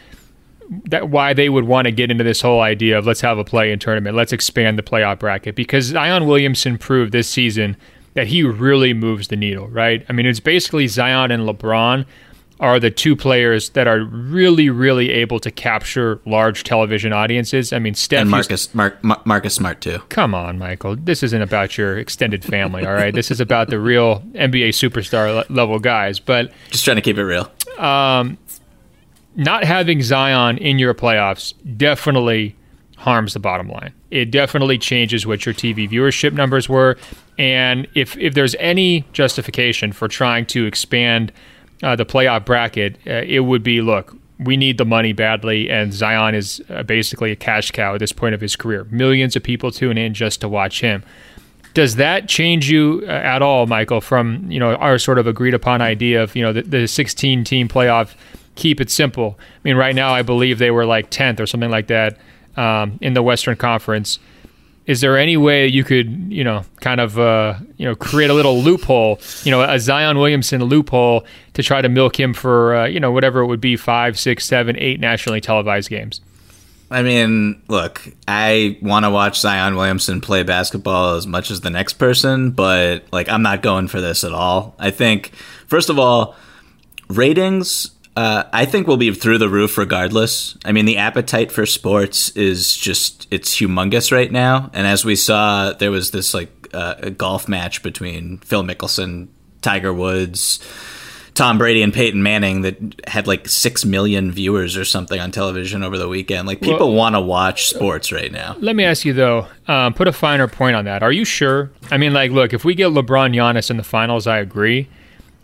that 0.89 1.11
why 1.11 1.35
they 1.35 1.49
would 1.49 1.65
want 1.65 1.87
to 1.87 1.93
get 1.93 2.11
into 2.11 2.25
this 2.25 2.41
whole 2.41 2.61
idea 2.61 2.97
of 2.99 3.07
let's 3.07 3.21
have 3.21 3.39
a 3.39 3.45
play 3.45 3.71
in 3.71 3.79
tournament, 3.79 4.17
let's 4.17 4.33
expand 4.33 4.79
the 4.79 4.83
playoff 4.83 5.19
bracket 5.19 5.55
because 5.55 5.87
Zion 5.87 6.27
Williamson 6.27 6.79
proved 6.79 7.13
this 7.13 7.29
season 7.29 7.77
that 8.15 8.29
he 8.29 8.43
really 8.43 8.95
moves 8.95 9.29
the 9.29 9.37
needle, 9.37 9.69
right? 9.69 10.07
I 10.09 10.13
mean, 10.13 10.25
it's 10.25 10.41
basically 10.41 10.87
Zion 10.87 11.31
and 11.31 11.49
LeBron 11.49 12.07
are 12.61 12.79
the 12.79 12.90
two 12.90 13.17
players 13.17 13.71
that 13.71 13.87
are 13.88 14.01
really, 14.05 14.71
really 14.71 15.11
able 15.11 15.40
to 15.40 15.51
capture 15.51 16.21
large 16.25 16.62
television 16.62 17.12
audiences. 17.12 17.73
I 17.73 17.79
mean, 17.79 17.95
Steph 17.95 18.23
and 18.23 18.31
Marcus, 18.31 18.73
Mar- 18.75 18.97
Marcus 19.25 19.55
Smart 19.55 19.81
too. 19.81 19.99
Come 20.09 20.35
on, 20.35 20.59
Michael. 20.59 20.97
This 20.97 21.23
isn't 21.23 21.43
about 21.43 21.77
your 21.77 21.99
extended 21.99 22.45
family, 22.45 22.87
all 22.87 22.95
right? 22.95 23.14
this 23.14 23.31
is 23.31 23.40
about 23.40 23.71
the 23.71 23.79
real 23.79 24.21
NBA 24.35 24.71
superstar 24.71 25.45
level 25.51 25.79
guys. 25.79 26.21
But 26.21 26.53
just 26.71 26.85
trying 26.85 26.97
to 26.97 27.03
keep 27.03 27.19
it 27.19 27.25
real. 27.25 27.51
Um, 27.79 28.38
not 29.37 29.64
having 29.64 30.01
Zion 30.03 30.59
in 30.59 30.79
your 30.79 30.95
playoffs 30.95 31.55
definitely 31.77 32.55
harms 32.97 33.35
the 33.35 33.40
bottom 33.40 33.69
line. 33.69 33.93
It 34.11 34.31
definitely 34.31 34.79
changes 34.79 35.27
what 35.27 35.45
your 35.45 35.55
TV 35.55 35.90
viewership 35.90 36.33
numbers 36.33 36.69
were, 36.69 36.97
and 37.37 37.88
if 37.95 38.17
if 38.17 38.35
there's 38.35 38.55
any 38.57 39.05
justification 39.12 39.93
for 39.93 40.07
trying 40.07 40.47
to 40.47 40.67
expand 40.67 41.33
uh, 41.85 41.94
the 41.94 42.07
playoff 42.07 42.44
bracket, 42.44 42.97
uh, 43.07 43.23
it 43.27 43.40
would 43.40 43.62
be 43.62 43.81
look, 43.81 44.16
we 44.38 44.57
need 44.57 44.79
the 44.79 44.85
money 44.85 45.12
badly, 45.12 45.70
and 45.70 45.92
Zion 45.92 46.35
is 46.35 46.62
uh, 46.68 46.83
basically 46.83 47.31
a 47.31 47.37
cash 47.37 47.70
cow 47.70 47.94
at 47.94 48.01
this 48.01 48.12
point 48.12 48.35
of 48.35 48.40
his 48.40 48.57
career. 48.57 48.85
Millions 48.90 49.37
of 49.37 49.42
people 49.42 49.70
tune 49.70 49.99
in 49.99 50.14
just 50.14 50.40
to 50.40 50.49
watch 50.49 50.81
him. 50.81 51.05
Does 51.75 51.97
that 51.97 52.29
change 52.29 52.70
you 52.70 53.03
uh, 53.07 53.11
at 53.11 53.42
all, 53.42 53.66
Michael, 53.66 54.01
from 54.01 54.51
you 54.51 54.59
know 54.59 54.75
our 54.77 54.99
sort 54.99 55.18
of 55.18 55.27
agreed 55.27 55.55
upon 55.55 55.83
idea 55.83 56.23
of 56.23 56.35
you 56.35 56.42
know 56.42 56.53
the, 56.53 56.62
the 56.62 56.88
16 56.88 57.44
team 57.44 57.68
playoff? 57.68 58.14
Keep 58.57 58.81
it 58.81 58.90
simple. 58.90 59.37
I 59.38 59.61
mean, 59.64 59.77
right 59.77 59.94
now 59.94 60.14
I 60.14 60.23
believe 60.23 60.59
they 60.59 60.70
were 60.70 60.87
like 60.87 61.11
10th 61.11 61.40
or 61.40 61.47
something 61.47 61.70
like 61.70 61.88
that 61.88 62.16
um, 62.57 62.99
in 63.03 63.14
the 63.14 63.23
Western 63.23 63.57
Conference 63.57 64.20
is 64.87 65.01
there 65.01 65.16
any 65.16 65.37
way 65.37 65.66
you 65.66 65.83
could, 65.83 66.31
you 66.31 66.44
know, 66.44 66.64
kind 66.81 67.01
of, 67.01 67.18
uh, 67.18 67.55
you 67.77 67.87
know, 67.87 67.94
create 67.94 68.31
a 68.31 68.35
little 68.35 68.59
loophole, 68.59 69.18
you 69.42 69.51
know, 69.51 69.62
a 69.62 69.79
Zion 69.79 70.18
Williamson 70.18 70.62
loophole 70.64 71.25
to 71.55 71.62
try 71.62 71.81
to 71.81 71.88
milk 71.88 72.20
him 72.20 72.35
for, 72.35 72.77
uh, 72.77 72.87
you 72.87 73.01
know, 73.01 73.11
whatever 73.11 73.40
it 73.40 73.47
would 73.47 73.61
be, 73.61 73.77
five, 73.77 74.18
six, 74.18 74.44
seven, 74.44 74.77
eight 74.79 75.01
nationally 75.01 75.40
televised 75.40 75.88
games? 75.88 76.20
I 76.90 77.03
mean, 77.03 77.62
look, 77.66 78.07
I 78.29 78.79
want 78.83 79.05
to 79.05 79.11
watch 79.11 79.40
Zion 79.40 79.75
Williamson 79.75 80.20
play 80.20 80.42
basketball 80.42 81.14
as 81.14 81.27
much 81.27 81.51
as 81.51 81.62
the 81.62 81.70
next 81.70 81.94
person, 81.94 82.51
but 82.51 83.05
like, 83.11 83.29
I'm 83.29 83.42
not 83.42 83.62
going 83.62 83.88
for 83.88 84.03
this 84.03 84.23
at 84.23 84.33
all. 84.33 84.75
I 84.79 84.90
think, 84.90 85.33
first 85.66 85.88
of 85.88 85.99
all, 85.99 86.37
ratings 87.09 87.90
uh, 88.16 88.44
I 88.53 88.64
think 88.64 88.87
we'll 88.87 88.96
be 88.96 89.12
through 89.12 89.38
the 89.38 89.48
roof 89.48 89.77
regardless. 89.77 90.57
I 90.64 90.72
mean, 90.72 90.85
the 90.85 90.98
appetite 90.98 91.50
for 91.50 91.66
sports 91.66 92.31
is 92.31 92.77
just, 92.77 93.27
it's 93.31 93.57
humongous 93.57 94.12
right 94.12 94.31
now. 94.31 94.70
And 94.72 94.87
as 94.87 95.05
we 95.05 95.16
saw, 95.16 95.72
there 95.72 95.90
was 95.90 96.12
this 96.12 96.33
like 96.33 96.68
uh, 96.72 96.94
a 96.98 97.11
golf 97.11 97.48
match 97.48 97.83
between 97.83 98.38
Phil 98.38 98.62
Mickelson, 98.62 99.29
Tiger 99.62 99.92
Woods, 99.92 100.61
Tom 101.35 101.59
Brady, 101.59 101.83
and 101.83 101.92
Peyton 101.92 102.22
Manning 102.22 102.62
that 102.62 102.77
had 103.09 103.27
like 103.27 103.48
6 103.48 103.85
million 103.85 104.31
viewers 104.31 104.77
or 104.77 104.85
something 104.85 105.18
on 105.18 105.33
television 105.33 105.83
over 105.83 105.98
the 105.98 106.09
weekend. 106.09 106.46
Like, 106.46 106.61
people 106.61 106.90
well, 106.90 106.96
want 106.96 107.16
to 107.16 107.20
watch 107.20 107.66
sports 107.66 108.12
right 108.12 108.31
now. 108.31 108.55
Let 108.61 108.77
me 108.77 108.85
ask 108.85 109.05
you, 109.05 109.12
though, 109.12 109.48
um, 109.66 109.92
put 109.94 110.07
a 110.07 110.12
finer 110.12 110.46
point 110.46 110.77
on 110.77 110.85
that. 110.85 111.03
Are 111.03 111.11
you 111.11 111.24
sure? 111.24 111.72
I 111.90 111.96
mean, 111.96 112.12
like, 112.12 112.31
look, 112.31 112.53
if 112.53 112.64
we 112.64 112.77
get 112.77 112.90
LeBron 112.90 113.35
Giannis 113.35 113.70
in 113.70 113.77
the 113.77 113.83
finals, 113.83 114.29
I 114.29 114.38
agree. 114.38 114.88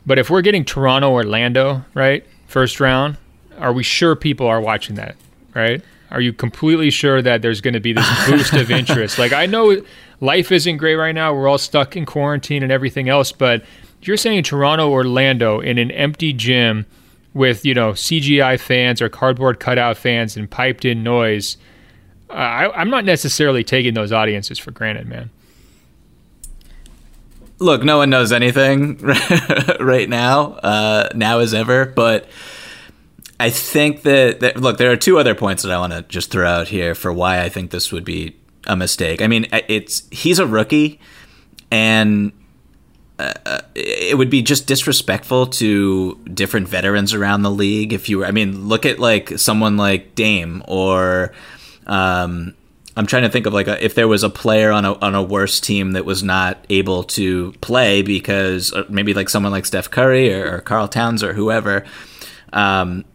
But 0.07 0.19
if 0.19 0.31
we're 0.31 0.43
getting 0.43 0.65
Toronto, 0.65 1.11
Orlando, 1.11 1.85
right? 1.95 2.25
First 2.51 2.81
round, 2.81 3.17
are 3.59 3.73
we 3.73 3.83
sure 3.83 4.17
people 4.17 4.47
are 4.47 4.61
watching 4.61 4.97
that? 4.97 5.17
Right? 5.55 5.83
Are 6.11 6.21
you 6.21 6.33
completely 6.33 6.91
sure 6.91 7.23
that 7.23 7.41
there's 7.41 7.61
going 7.61 7.75
to 7.75 7.81
be 7.81 7.93
this 7.93 8.09
boost 8.29 8.53
of 8.55 8.71
interest? 8.71 9.19
Like 9.19 9.33
I 9.33 9.47
know 9.47 9.83
life 10.21 10.51
isn't 10.51 10.77
great 10.77 10.97
right 10.97 11.15
now. 11.15 11.33
We're 11.33 11.49
all 11.49 11.59
stuck 11.59 11.97
in 11.97 12.05
quarantine 12.05 12.63
and 12.63 12.73
everything 12.73 13.09
else, 13.09 13.33
but 13.33 13.65
you're 14.03 14.17
saying 14.17 14.43
Toronto, 14.43 14.91
Orlando 14.91 15.61
in 15.61 15.79
an 15.79 15.91
empty 15.93 16.33
gym 16.33 16.87
with, 17.35 17.65
you 17.65 17.75
know, 17.75 17.93
CGI 17.93 18.59
fans 18.59 19.01
or 19.01 19.09
cardboard 19.09 19.61
cutout 19.61 19.97
fans 19.97 20.37
and 20.37 20.51
piped 20.51 20.85
in 20.85 21.03
noise. 21.03 21.57
I, 22.29 22.71
I'm 22.71 22.91
not 22.91 23.05
necessarily 23.05 23.63
taking 23.63 23.95
those 23.95 24.13
audiences 24.13 24.59
for 24.59 24.71
granted, 24.73 25.07
man. 25.07 25.31
Look, 27.61 27.85
no 27.85 27.99
one 27.99 28.11
knows 28.11 28.33
anything 28.33 28.97
right 29.81 30.09
now, 30.09 30.53
uh, 30.55 31.09
now 31.15 31.39
as 31.39 31.55
ever. 31.55 31.85
But 31.87 32.29
I 33.39 33.51
think 33.51 34.03
that, 34.03 34.41
that, 34.41 34.57
look, 34.57 34.79
there 34.79 34.91
are 34.91 34.97
two 34.97 35.19
other 35.19 35.35
points 35.35 35.63
that 35.63 35.71
I 35.71 35.79
want 35.79 35.93
to 35.93 36.03
just 36.03 36.31
throw 36.31 36.49
out 36.49 36.69
here 36.69 36.95
for 36.95 37.13
why 37.13 37.43
I 37.43 37.49
think 37.49 37.71
this 37.71 37.93
would 37.93 38.05
be 38.05 38.37
a 38.67 38.75
mistake. 38.75 39.23
I 39.23 39.27
mean, 39.27 39.47
it's 39.53 40.09
he's 40.11 40.39
a 40.39 40.47
rookie, 40.47 40.99
and 41.71 42.33
uh, 43.19 43.61
it 43.75 44.17
would 44.17 44.31
be 44.31 44.43
just 44.43 44.67
disrespectful 44.67 45.47
to 45.47 46.17
different 46.33 46.69
veterans 46.69 47.15
around 47.15 47.43
the 47.43 47.51
league 47.51 47.93
if 47.93 48.09
you 48.09 48.19
were. 48.19 48.27
I 48.27 48.31
mean, 48.31 48.69
look 48.69 48.85
at 48.87 48.99
like 48.99 49.39
someone 49.39 49.77
like 49.77 50.15
Dame 50.15 50.63
or. 50.67 51.33
Um, 51.87 52.55
I'm 53.01 53.07
trying 53.07 53.23
to 53.23 53.31
think 53.31 53.47
of 53.47 53.55
like 53.55 53.67
a, 53.67 53.83
if 53.83 53.95
there 53.95 54.07
was 54.07 54.23
a 54.23 54.29
player 54.29 54.71
on 54.71 54.85
a 54.85 54.93
on 54.99 55.15
a 55.15 55.23
worse 55.23 55.59
team 55.59 55.93
that 55.93 56.05
was 56.05 56.23
not 56.23 56.63
able 56.69 57.03
to 57.05 57.53
play 57.63 58.03
because 58.03 58.75
maybe 58.91 59.15
like 59.15 59.31
someone 59.31 59.53
like 59.53 59.65
Steph 59.65 59.91
Curry 59.91 60.35
or, 60.35 60.57
or 60.57 60.61
Karl 60.61 60.87
Towns 60.87 61.23
or 61.23 61.33
whoever, 61.33 61.87
um, 62.53 63.07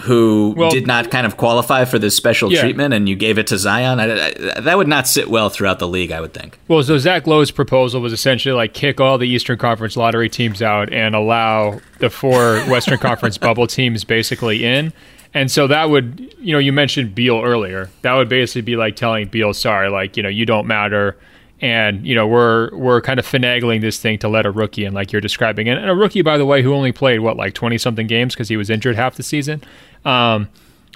who 0.00 0.54
well, 0.56 0.70
did 0.70 0.86
not 0.86 1.10
kind 1.10 1.26
of 1.26 1.36
qualify 1.36 1.84
for 1.84 1.98
this 1.98 2.16
special 2.16 2.50
yeah. 2.50 2.62
treatment, 2.62 2.94
and 2.94 3.10
you 3.10 3.14
gave 3.14 3.36
it 3.36 3.48
to 3.48 3.58
Zion. 3.58 4.00
I, 4.00 4.28
I, 4.28 4.60
that 4.62 4.78
would 4.78 4.88
not 4.88 5.06
sit 5.06 5.28
well 5.28 5.50
throughout 5.50 5.80
the 5.80 5.88
league, 5.88 6.12
I 6.12 6.22
would 6.22 6.32
think. 6.32 6.58
Well, 6.66 6.82
so 6.82 6.96
Zach 6.96 7.26
Lowe's 7.26 7.50
proposal 7.50 8.00
was 8.00 8.14
essentially 8.14 8.54
like 8.54 8.72
kick 8.72 9.02
all 9.02 9.18
the 9.18 9.28
Eastern 9.28 9.58
Conference 9.58 9.98
lottery 9.98 10.30
teams 10.30 10.62
out 10.62 10.90
and 10.94 11.14
allow 11.14 11.78
the 11.98 12.08
four 12.08 12.60
Western 12.70 12.96
Conference 12.96 13.36
bubble 13.36 13.66
teams 13.66 14.02
basically 14.02 14.64
in. 14.64 14.94
And 15.32 15.50
so 15.50 15.66
that 15.68 15.90
would, 15.90 16.34
you 16.40 16.52
know, 16.52 16.58
you 16.58 16.72
mentioned 16.72 17.14
Beal 17.14 17.40
earlier. 17.40 17.90
That 18.02 18.14
would 18.14 18.28
basically 18.28 18.62
be 18.62 18.76
like 18.76 18.96
telling 18.96 19.28
Beal, 19.28 19.54
sorry, 19.54 19.88
like, 19.88 20.16
you 20.16 20.22
know, 20.22 20.28
you 20.28 20.44
don't 20.44 20.66
matter. 20.66 21.16
And, 21.60 22.06
you 22.06 22.14
know, 22.14 22.26
we're 22.26 22.74
we're 22.74 23.00
kind 23.00 23.20
of 23.20 23.26
finagling 23.26 23.80
this 23.80 24.00
thing 24.00 24.18
to 24.20 24.28
let 24.28 24.46
a 24.46 24.50
rookie 24.50 24.84
in, 24.84 24.94
like 24.94 25.12
you're 25.12 25.20
describing. 25.20 25.68
And, 25.68 25.78
and 25.78 25.90
a 25.90 25.94
rookie, 25.94 26.22
by 26.22 26.38
the 26.38 26.46
way, 26.46 26.62
who 26.62 26.74
only 26.74 26.90
played, 26.90 27.20
what, 27.20 27.36
like 27.36 27.54
20 27.54 27.78
something 27.78 28.06
games 28.06 28.34
because 28.34 28.48
he 28.48 28.56
was 28.56 28.70
injured 28.70 28.96
half 28.96 29.16
the 29.16 29.22
season. 29.22 29.62
Um, 30.04 30.48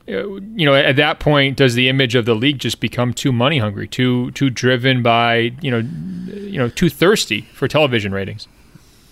you 0.07 0.66
know, 0.66 0.75
at 0.75 0.97
that 0.97 1.18
point, 1.18 1.57
does 1.57 1.75
the 1.75 1.88
image 1.88 2.14
of 2.14 2.25
the 2.27 2.35
league 2.35 2.59
just 2.59 2.81
become 2.81 3.14
too 3.14 3.33
money 3.33 3.59
hungry, 3.59 3.88
too 3.88 4.31
too 4.33 4.51
driven 4.51 5.03
by, 5.03 5.53
you 5.62 5.70
know, 5.70 5.79
you 5.79 6.59
know, 6.59 6.68
too 6.68 6.90
thirsty 6.90 7.42
for 7.55 7.68
television 7.68 8.12
ratings? 8.12 8.47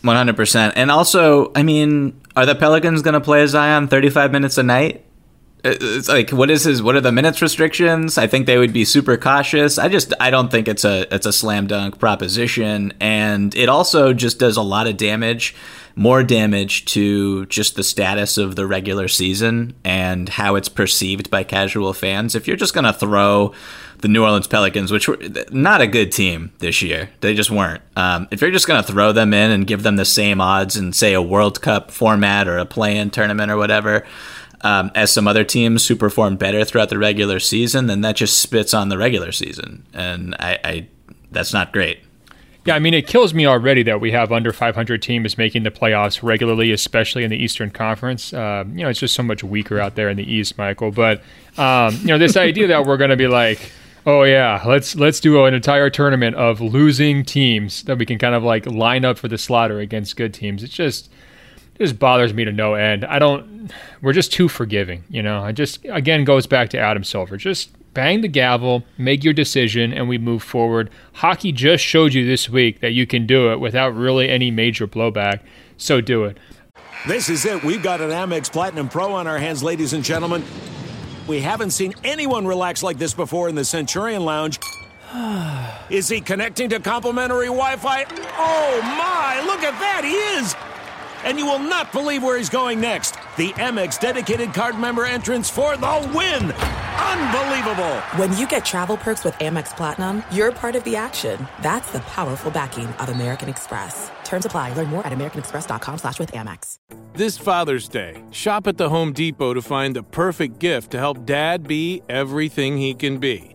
One 0.02 0.16
hundred 0.16 0.36
percent. 0.36 0.74
And 0.76 0.90
also, 0.90 1.52
I 1.54 1.62
mean, 1.62 2.20
are 2.36 2.44
the 2.44 2.54
Pelicans 2.54 3.02
going 3.02 3.14
to 3.14 3.20
play 3.20 3.46
Zion 3.46 3.88
thirty 3.88 4.10
five 4.10 4.32
minutes 4.32 4.58
a 4.58 4.62
night? 4.62 5.04
It's 5.64 6.08
like 6.08 6.30
what 6.30 6.50
is 6.50 6.64
his 6.64 6.82
what 6.82 6.96
are 6.96 7.00
the 7.00 7.12
minutes 7.12 7.40
restrictions 7.40 8.18
i 8.18 8.26
think 8.26 8.46
they 8.46 8.58
would 8.58 8.72
be 8.72 8.84
super 8.84 9.16
cautious 9.16 9.78
i 9.78 9.88
just 9.88 10.12
i 10.18 10.30
don't 10.30 10.50
think 10.50 10.66
it's 10.66 10.84
a 10.84 11.12
it's 11.14 11.26
a 11.26 11.32
slam 11.32 11.66
dunk 11.66 11.98
proposition 11.98 12.92
and 13.00 13.54
it 13.54 13.68
also 13.68 14.12
just 14.12 14.38
does 14.38 14.56
a 14.56 14.62
lot 14.62 14.86
of 14.86 14.96
damage 14.96 15.54
more 15.94 16.22
damage 16.22 16.86
to 16.86 17.44
just 17.46 17.76
the 17.76 17.84
status 17.84 18.38
of 18.38 18.56
the 18.56 18.66
regular 18.66 19.08
season 19.08 19.74
and 19.84 20.28
how 20.28 20.54
it's 20.54 20.68
perceived 20.68 21.30
by 21.30 21.44
casual 21.44 21.92
fans 21.92 22.34
if 22.34 22.46
you're 22.46 22.56
just 22.56 22.74
going 22.74 22.84
to 22.84 22.92
throw 22.92 23.52
the 24.02 24.08
New 24.08 24.24
Orleans 24.24 24.48
Pelicans, 24.48 24.90
which 24.90 25.08
were 25.08 25.18
not 25.50 25.80
a 25.80 25.86
good 25.86 26.10
team 26.10 26.52
this 26.58 26.82
year. 26.82 27.08
They 27.20 27.34
just 27.34 27.50
weren't. 27.50 27.82
Um, 27.96 28.26
if 28.32 28.40
you're 28.40 28.50
just 28.50 28.66
going 28.66 28.82
to 28.82 28.92
throw 28.92 29.12
them 29.12 29.32
in 29.32 29.52
and 29.52 29.66
give 29.66 29.84
them 29.84 29.94
the 29.94 30.04
same 30.04 30.40
odds 30.40 30.76
in, 30.76 30.92
say, 30.92 31.14
a 31.14 31.22
World 31.22 31.62
Cup 31.62 31.92
format 31.92 32.48
or 32.48 32.58
a 32.58 32.66
play 32.66 32.96
in 32.96 33.10
tournament 33.10 33.50
or 33.52 33.56
whatever, 33.56 34.04
um, 34.62 34.90
as 34.94 35.12
some 35.12 35.26
other 35.26 35.44
teams 35.44 35.88
who 35.88 35.96
perform 35.96 36.36
better 36.36 36.64
throughout 36.64 36.88
the 36.88 36.98
regular 36.98 37.40
season, 37.40 37.86
then 37.86 38.00
that 38.02 38.16
just 38.16 38.40
spits 38.40 38.72
on 38.74 38.88
the 38.88 38.98
regular 38.98 39.32
season, 39.32 39.86
and 39.92 40.34
I, 40.38 40.58
I 40.64 40.88
that's 41.30 41.52
not 41.52 41.72
great. 41.72 42.00
Yeah, 42.64 42.76
I 42.76 42.78
mean, 42.78 42.94
it 42.94 43.08
kills 43.08 43.34
me 43.34 43.44
already 43.44 43.82
that 43.84 44.00
we 44.00 44.12
have 44.12 44.30
under 44.30 44.52
500 44.52 45.02
teams 45.02 45.36
making 45.36 45.64
the 45.64 45.72
playoffs 45.72 46.22
regularly, 46.22 46.70
especially 46.70 47.24
in 47.24 47.30
the 47.30 47.36
Eastern 47.36 47.70
Conference. 47.70 48.32
Uh, 48.32 48.62
you 48.68 48.84
know, 48.84 48.88
it's 48.88 49.00
just 49.00 49.16
so 49.16 49.22
much 49.24 49.42
weaker 49.42 49.80
out 49.80 49.96
there 49.96 50.08
in 50.08 50.16
the 50.16 50.32
East, 50.32 50.56
Michael. 50.56 50.92
But 50.92 51.22
um, 51.58 51.96
you 52.02 52.08
know, 52.08 52.18
this 52.18 52.36
idea 52.36 52.68
that 52.68 52.86
we're 52.86 52.98
going 52.98 53.10
to 53.10 53.16
be 53.16 53.26
like, 53.26 53.72
oh 54.06 54.22
yeah, 54.22 54.62
let's 54.64 54.94
let's 54.94 55.18
do 55.18 55.44
an 55.44 55.54
entire 55.54 55.90
tournament 55.90 56.36
of 56.36 56.60
losing 56.60 57.24
teams 57.24 57.82
that 57.84 57.98
we 57.98 58.06
can 58.06 58.18
kind 58.18 58.34
of 58.34 58.44
like 58.44 58.64
line 58.66 59.04
up 59.04 59.18
for 59.18 59.26
the 59.26 59.38
slaughter 59.38 59.80
against 59.80 60.16
good 60.16 60.32
teams. 60.32 60.62
It's 60.62 60.72
just 60.72 61.10
just 61.82 61.98
bothers 61.98 62.32
me 62.32 62.44
to 62.44 62.52
no 62.52 62.74
end. 62.74 63.04
I 63.04 63.18
don't. 63.18 63.72
We're 64.02 64.12
just 64.12 64.32
too 64.32 64.48
forgiving, 64.48 65.02
you 65.08 65.22
know. 65.22 65.42
I 65.42 65.52
just 65.52 65.84
again 65.90 66.24
goes 66.24 66.46
back 66.46 66.70
to 66.70 66.78
Adam 66.78 67.02
Silver. 67.02 67.36
Just 67.36 67.70
bang 67.92 68.20
the 68.20 68.28
gavel, 68.28 68.84
make 68.98 69.24
your 69.24 69.34
decision, 69.34 69.92
and 69.92 70.08
we 70.08 70.16
move 70.16 70.42
forward. 70.42 70.90
Hockey 71.14 71.50
just 71.50 71.84
showed 71.84 72.14
you 72.14 72.24
this 72.24 72.48
week 72.48 72.80
that 72.80 72.92
you 72.92 73.06
can 73.06 73.26
do 73.26 73.52
it 73.52 73.58
without 73.58 73.94
really 73.96 74.28
any 74.28 74.50
major 74.50 74.86
blowback. 74.86 75.40
So 75.76 76.00
do 76.00 76.24
it. 76.24 76.38
This 77.06 77.28
is 77.28 77.44
it. 77.44 77.64
We've 77.64 77.82
got 77.82 78.00
an 78.00 78.10
Amex 78.10 78.50
Platinum 78.50 78.88
Pro 78.88 79.12
on 79.12 79.26
our 79.26 79.38
hands, 79.38 79.62
ladies 79.62 79.92
and 79.92 80.04
gentlemen. 80.04 80.44
We 81.26 81.40
haven't 81.40 81.70
seen 81.72 81.94
anyone 82.04 82.46
relax 82.46 82.82
like 82.84 82.98
this 82.98 83.12
before 83.12 83.48
in 83.48 83.56
the 83.56 83.64
Centurion 83.64 84.24
Lounge. 84.24 84.60
Is 85.90 86.08
he 86.08 86.20
connecting 86.20 86.68
to 86.70 86.78
complimentary 86.78 87.46
Wi 87.46 87.76
Fi? 87.76 88.04
Oh 88.38 88.80
my, 88.82 89.42
look 89.44 89.62
at 89.62 89.78
that! 89.80 90.02
He 90.04 90.12
is! 90.12 90.71
And 91.24 91.38
you 91.38 91.46
will 91.46 91.58
not 91.58 91.92
believe 91.92 92.22
where 92.22 92.38
he's 92.38 92.48
going 92.48 92.80
next. 92.80 93.16
The 93.36 93.50
Amex 93.54 94.00
dedicated 94.00 94.54
card 94.54 94.78
member 94.78 95.04
entrance 95.04 95.50
for 95.50 95.76
the 95.76 96.10
win. 96.14 96.52
Unbelievable. 96.52 97.94
When 98.16 98.36
you 98.36 98.46
get 98.46 98.64
travel 98.64 98.96
perks 98.96 99.24
with 99.24 99.34
Amex 99.34 99.76
Platinum, 99.76 100.22
you're 100.32 100.52
part 100.52 100.76
of 100.76 100.84
the 100.84 100.96
action. 100.96 101.46
That's 101.60 101.90
the 101.92 102.00
powerful 102.00 102.50
backing 102.50 102.86
of 102.86 103.08
American 103.08 103.48
Express. 103.48 104.10
Terms 104.24 104.46
apply. 104.46 104.72
Learn 104.74 104.88
more 104.88 105.06
at 105.06 105.12
americanexpress.com 105.12 105.98
slash 105.98 106.18
with 106.18 106.32
Amex. 106.32 106.76
This 107.14 107.36
Father's 107.36 107.88
Day, 107.88 108.22
shop 108.30 108.66
at 108.66 108.78
the 108.78 108.88
Home 108.88 109.12
Depot 109.12 109.52
to 109.52 109.60
find 109.60 109.94
the 109.94 110.02
perfect 110.02 110.58
gift 110.58 110.92
to 110.92 110.98
help 110.98 111.26
dad 111.26 111.68
be 111.68 112.02
everything 112.08 112.78
he 112.78 112.94
can 112.94 113.18
be. 113.18 113.54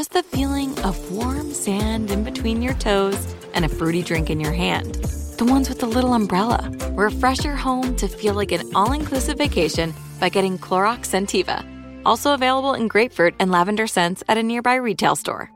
just 0.00 0.12
the 0.12 0.22
feeling 0.22 0.78
of 0.78 1.12
warm 1.12 1.52
sand 1.52 2.10
in 2.10 2.24
between 2.24 2.62
your 2.62 2.72
toes 2.72 3.36
and 3.52 3.66
a 3.66 3.68
fruity 3.68 4.02
drink 4.02 4.30
in 4.30 4.40
your 4.40 4.50
hand 4.50 4.94
the 5.36 5.44
ones 5.44 5.68
with 5.68 5.78
the 5.78 5.86
little 5.86 6.14
umbrella. 6.14 6.70
Refresh 6.92 7.44
your 7.44 7.56
home 7.56 7.96
to 7.96 8.08
feel 8.08 8.32
like 8.32 8.52
an 8.52 8.62
all 8.74 8.92
inclusive 8.92 9.36
vacation 9.36 9.92
by 10.18 10.30
getting 10.30 10.58
Clorox 10.58 11.08
Scentiva. 11.08 11.64
Also 12.06 12.32
available 12.34 12.72
in 12.74 12.88
grapefruit 12.88 13.34
and 13.38 13.50
lavender 13.50 13.86
scents 13.86 14.22
at 14.28 14.36
a 14.36 14.42
nearby 14.42 14.74
retail 14.74 15.16
store. 15.16 15.50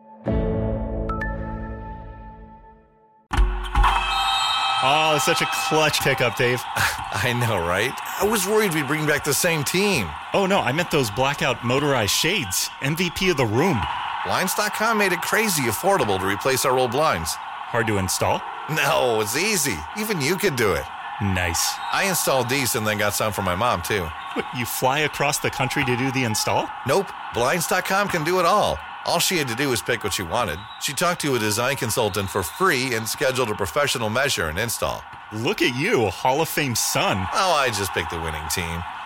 Oh, 4.87 5.15
it's 5.17 5.25
such 5.25 5.41
a 5.41 5.49
clutch 5.69 6.01
pickup, 6.01 6.37
Dave. 6.37 6.63
I 6.77 7.33
know, 7.33 7.67
right? 7.67 7.93
I 8.21 8.27
was 8.27 8.47
worried 8.47 8.75
we'd 8.75 8.87
bring 8.87 9.07
back 9.07 9.25
the 9.25 9.35
same 9.35 9.65
team. 9.65 10.07
Oh, 10.33 10.47
no, 10.47 10.61
I 10.61 10.73
meant 10.73 10.91
those 10.91 11.11
blackout 11.11 11.63
motorized 11.63 12.13
shades. 12.13 12.69
MVP 12.81 13.31
of 13.31 13.37
the 13.37 13.47
room. 13.47 13.81
Blinds.com 14.25 14.97
made 14.99 15.13
it 15.13 15.21
crazy 15.21 15.63
affordable 15.63 16.19
to 16.19 16.27
replace 16.27 16.65
our 16.65 16.79
old 16.79 16.93
blinds. 16.93 17.35
Hard 17.35 17.87
to 17.89 17.99
install? 17.99 18.41
No, 18.71 19.21
it's 19.21 19.37
easy. 19.37 19.77
Even 19.99 20.21
you 20.21 20.37
could 20.37 20.57
do 20.57 20.73
it. 20.73 20.85
Nice. 21.21 21.75
I 21.93 22.05
installed 22.09 22.49
these 22.49 22.75
and 22.75 22.87
then 22.87 22.99
got 22.99 23.15
some 23.15 23.33
for 23.33 23.43
my 23.43 23.55
mom, 23.55 23.83
too. 23.83 24.09
What, 24.33 24.47
you 24.57 24.65
fly 24.65 25.01
across 25.01 25.39
the 25.39 25.51
country 25.51 25.85
to 25.85 25.97
do 25.97 26.11
the 26.13 26.25
install? 26.25 26.69
Nope. 26.87 27.13
Blinds.com 27.35 28.09
can 28.09 28.25
do 28.25 28.41
it 28.41 28.47
all. 28.47 28.79
All 29.07 29.19
she 29.19 29.37
had 29.37 29.49
to 29.49 29.55
do 29.55 29.69
was 29.69 29.83
pick 29.83 30.03
what 30.03 30.15
she 30.15 30.23
wanted. 30.23 30.59
She 30.81 30.95
talked 30.95 31.21
to 31.21 31.35
a 31.35 31.39
design 31.39 31.77
consultant 31.77 32.31
for 32.31 32.43
free 32.43 32.95
and 32.95 33.07
scheduled 33.07 33.51
a 33.51 33.55
professional 33.55 34.09
measure 34.09 34.49
and 34.49 34.59
install. 34.59 35.03
Look 35.33 35.61
at 35.61 35.77
you, 35.77 36.07
Hall 36.07 36.41
of 36.41 36.49
Fame 36.49 36.75
son. 36.75 37.19
Oh, 37.35 37.53
I 37.53 37.69
just 37.69 37.93
picked 37.93 38.11
the 38.11 38.21
winning 38.21 38.49
team. 38.49 38.83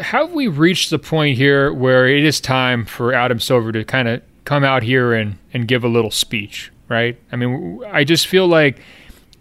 Have 0.00 0.32
we 0.32 0.48
reached 0.48 0.88
the 0.88 0.98
point 0.98 1.36
here 1.36 1.70
where 1.70 2.08
it 2.08 2.24
is 2.24 2.40
time 2.40 2.86
for 2.86 3.12
Adam 3.12 3.38
Silver 3.38 3.72
to 3.72 3.84
kind 3.84 4.08
of 4.08 4.22
come 4.44 4.64
out 4.64 4.82
here 4.82 5.12
and, 5.12 5.36
and 5.52 5.68
give 5.68 5.84
a 5.84 5.88
little 5.88 6.10
speech, 6.10 6.72
right? 6.88 7.18
I 7.30 7.36
mean, 7.36 7.82
I 7.92 8.04
just 8.04 8.26
feel 8.26 8.46
like 8.46 8.80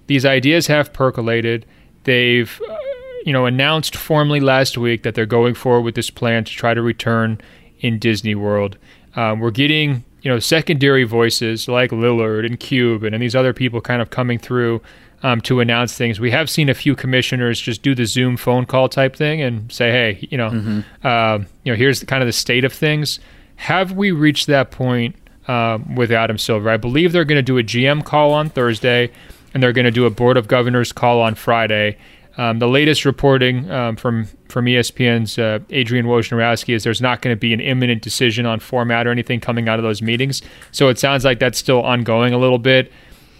these 0.08 0.26
ideas 0.26 0.68
have 0.68 0.92
percolated. 0.92 1.66
They've, 2.04 2.62
uh, 2.70 2.78
you 3.26 3.32
know, 3.32 3.46
announced 3.46 3.96
formally 3.96 4.42
last 4.42 4.78
week 4.78 5.04
that 5.04 5.16
they're 5.16 5.26
going 5.26 5.54
forward 5.54 5.84
with 5.84 5.96
this 5.96 6.10
plan 6.10 6.44
to 6.44 6.52
try 6.52 6.74
to 6.74 6.82
return 6.82 7.40
in 7.80 7.98
Disney 7.98 8.36
World. 8.36 8.78
Um, 9.16 9.40
we're 9.40 9.52
getting, 9.52 10.04
you 10.22 10.30
know, 10.30 10.40
secondary 10.40 11.06
voices 11.06 11.70
like 11.70 11.92
Lillard 11.92 12.46
and 12.46 12.60
Cuban 12.60 13.14
and 13.14 13.24
these 13.24 13.36
other 13.36 13.54
people 13.54 13.80
kind 13.80 14.02
of 14.02 14.10
coming 14.10 14.38
through 14.38 14.82
um, 15.24 15.42
to 15.42 15.60
announce 15.60 15.96
things. 15.96 16.20
We 16.20 16.32
have 16.32 16.50
seen 16.50 16.70
a 16.70 16.74
few 16.74 16.96
commissioners 16.96 17.60
just 17.60 17.82
do 17.82 17.94
the 17.94 18.06
Zoom 18.06 18.38
phone 18.38 18.66
call 18.66 18.90
type 18.90 19.16
thing 19.16 19.42
and 19.42 19.72
say, 19.72 19.92
"Hey, 19.92 20.28
you 20.30 20.38
know, 20.38 20.50
mm-hmm. 20.50 20.80
uh, 21.04 21.40
you 21.64 21.72
know, 21.72 21.76
here's 21.76 22.04
kind 22.04 22.24
of 22.24 22.28
the 22.28 22.34
state 22.34 22.64
of 22.64 22.74
things." 22.74 23.20
Have 23.58 23.92
we 23.92 24.12
reached 24.12 24.48
that 24.48 24.72
point 24.72 25.16
um, 25.48 25.96
with 25.96 26.12
Adam 26.12 26.38
Silver? 26.38 26.70
I 26.70 26.78
believe 26.78 27.12
they're 27.12 27.26
going 27.26 27.38
to 27.38 27.44
do 27.44 27.58
a 27.58 27.64
GM 27.64 28.04
call 28.04 28.34
on 28.34 28.50
Thursday, 28.50 29.12
and 29.54 29.62
they're 29.62 29.74
going 29.74 29.86
to 29.86 29.92
do 29.92 30.06
a 30.06 30.10
Board 30.10 30.38
of 30.38 30.48
Governors 30.48 30.92
call 30.92 31.22
on 31.22 31.36
Friday. 31.36 31.98
Um, 32.38 32.60
the 32.60 32.68
latest 32.68 33.06
reporting 33.06 33.70
um, 33.70 33.98
from 33.98 34.26
from 34.48 34.66
ESPN's 34.66 35.38
uh, 35.38 35.60
Adrian 35.70 36.06
Wojnarowski 36.08 36.74
is 36.74 36.84
there's 36.84 37.02
not 37.02 37.22
going 37.22 37.36
to 37.36 37.40
be 37.40 37.54
an 37.54 37.60
imminent 37.60 38.02
decision 38.02 38.46
on 38.46 38.60
format 38.60 39.06
or 39.06 39.12
anything 39.12 39.40
coming 39.40 39.70
out 39.70 39.78
of 39.78 39.84
those 39.84 40.02
meetings. 40.02 40.42
So 40.72 40.90
it 40.90 40.98
sounds 40.98 41.24
like 41.24 41.40
that's 41.40 41.60
still 41.60 41.82
ongoing 41.82 42.34
a 42.34 42.38
little 42.38 42.58
bit 42.58 42.92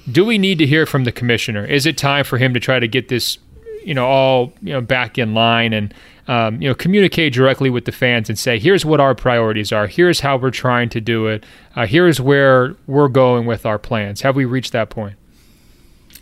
do 0.09 0.25
we 0.25 0.37
need 0.37 0.57
to 0.59 0.65
hear 0.65 0.85
from 0.85 1.03
the 1.03 1.11
commissioner? 1.11 1.65
Is 1.65 1.85
it 1.85 1.97
time 1.97 2.23
for 2.23 2.37
him 2.37 2.53
to 2.53 2.59
try 2.59 2.79
to 2.79 2.87
get 2.87 3.09
this, 3.09 3.37
you 3.83 3.93
know, 3.93 4.07
all 4.07 4.53
you 4.61 4.73
know 4.73 4.81
back 4.81 5.17
in 5.17 5.33
line 5.33 5.73
and 5.73 5.93
um, 6.27 6.61
you 6.61 6.69
know 6.69 6.75
communicate 6.75 7.33
directly 7.33 7.69
with 7.69 7.85
the 7.85 7.91
fans 7.91 8.29
and 8.29 8.37
say, 8.37 8.59
here's 8.59 8.85
what 8.85 8.99
our 8.99 9.15
priorities 9.15 9.71
are. 9.71 9.87
Here's 9.87 10.21
how 10.21 10.37
we're 10.37 10.51
trying 10.51 10.89
to 10.89 11.01
do 11.01 11.27
it. 11.27 11.45
Uh, 11.75 11.85
here's 11.85 12.19
where 12.19 12.75
we're 12.87 13.09
going 13.09 13.45
with 13.45 13.65
our 13.65 13.79
plans. 13.79 14.21
Have 14.21 14.35
we 14.35 14.45
reached 14.45 14.71
that 14.71 14.89
point? 14.89 15.15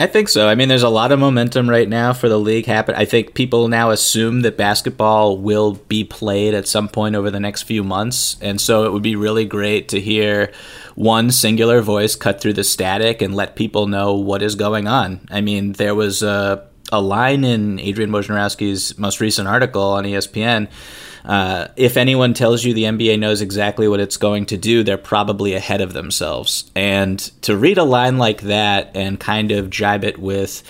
I 0.01 0.07
think 0.07 0.29
so. 0.29 0.47
I 0.47 0.55
mean, 0.55 0.69
there's 0.69 0.81
a 0.81 0.87
lot 0.87 1.11
of 1.11 1.19
momentum 1.19 1.69
right 1.69 1.87
now 1.87 2.13
for 2.13 2.29
the 2.29 2.39
league 2.39 2.65
happen. 2.65 2.95
I 2.95 3.03
think 3.03 3.33
people 3.33 3.67
now 3.67 3.91
assume 3.91 4.43
that 4.43 4.55
basketball 4.55 5.37
will 5.37 5.73
be 5.73 6.05
played 6.05 6.53
at 6.53 6.69
some 6.69 6.87
point 6.87 7.17
over 7.17 7.29
the 7.29 7.39
next 7.41 7.63
few 7.63 7.83
months, 7.83 8.37
and 8.39 8.61
so 8.61 8.85
it 8.85 8.93
would 8.93 9.03
be 9.03 9.17
really 9.17 9.43
great 9.43 9.89
to 9.89 9.99
hear 9.99 10.53
one 10.95 11.31
singular 11.31 11.81
voice 11.81 12.15
cut 12.15 12.39
through 12.39 12.53
the 12.53 12.63
static 12.63 13.21
and 13.21 13.35
let 13.35 13.57
people 13.57 13.87
know 13.87 14.13
what 14.13 14.41
is 14.41 14.55
going 14.55 14.87
on. 14.87 15.19
I 15.29 15.41
mean, 15.41 15.73
there 15.73 15.95
was 15.95 16.23
a, 16.23 16.65
a 16.93 17.01
line 17.01 17.43
in 17.43 17.77
Adrian 17.81 18.11
Wojnarowski's 18.11 18.97
most 18.97 19.19
recent 19.19 19.49
article 19.49 19.83
on 19.83 20.05
ESPN 20.05 20.69
uh, 21.25 21.67
if 21.75 21.97
anyone 21.97 22.33
tells 22.33 22.63
you 22.63 22.73
the 22.73 22.83
NBA 22.83 23.19
knows 23.19 23.41
exactly 23.41 23.87
what 23.87 23.99
it's 23.99 24.17
going 24.17 24.45
to 24.47 24.57
do, 24.57 24.83
they're 24.83 24.97
probably 24.97 25.53
ahead 25.53 25.81
of 25.81 25.93
themselves. 25.93 26.69
And 26.75 27.19
to 27.41 27.57
read 27.57 27.77
a 27.77 27.83
line 27.83 28.17
like 28.17 28.41
that 28.41 28.91
and 28.95 29.19
kind 29.19 29.51
of 29.51 29.69
jibe 29.69 30.03
it 30.03 30.17
with 30.17 30.63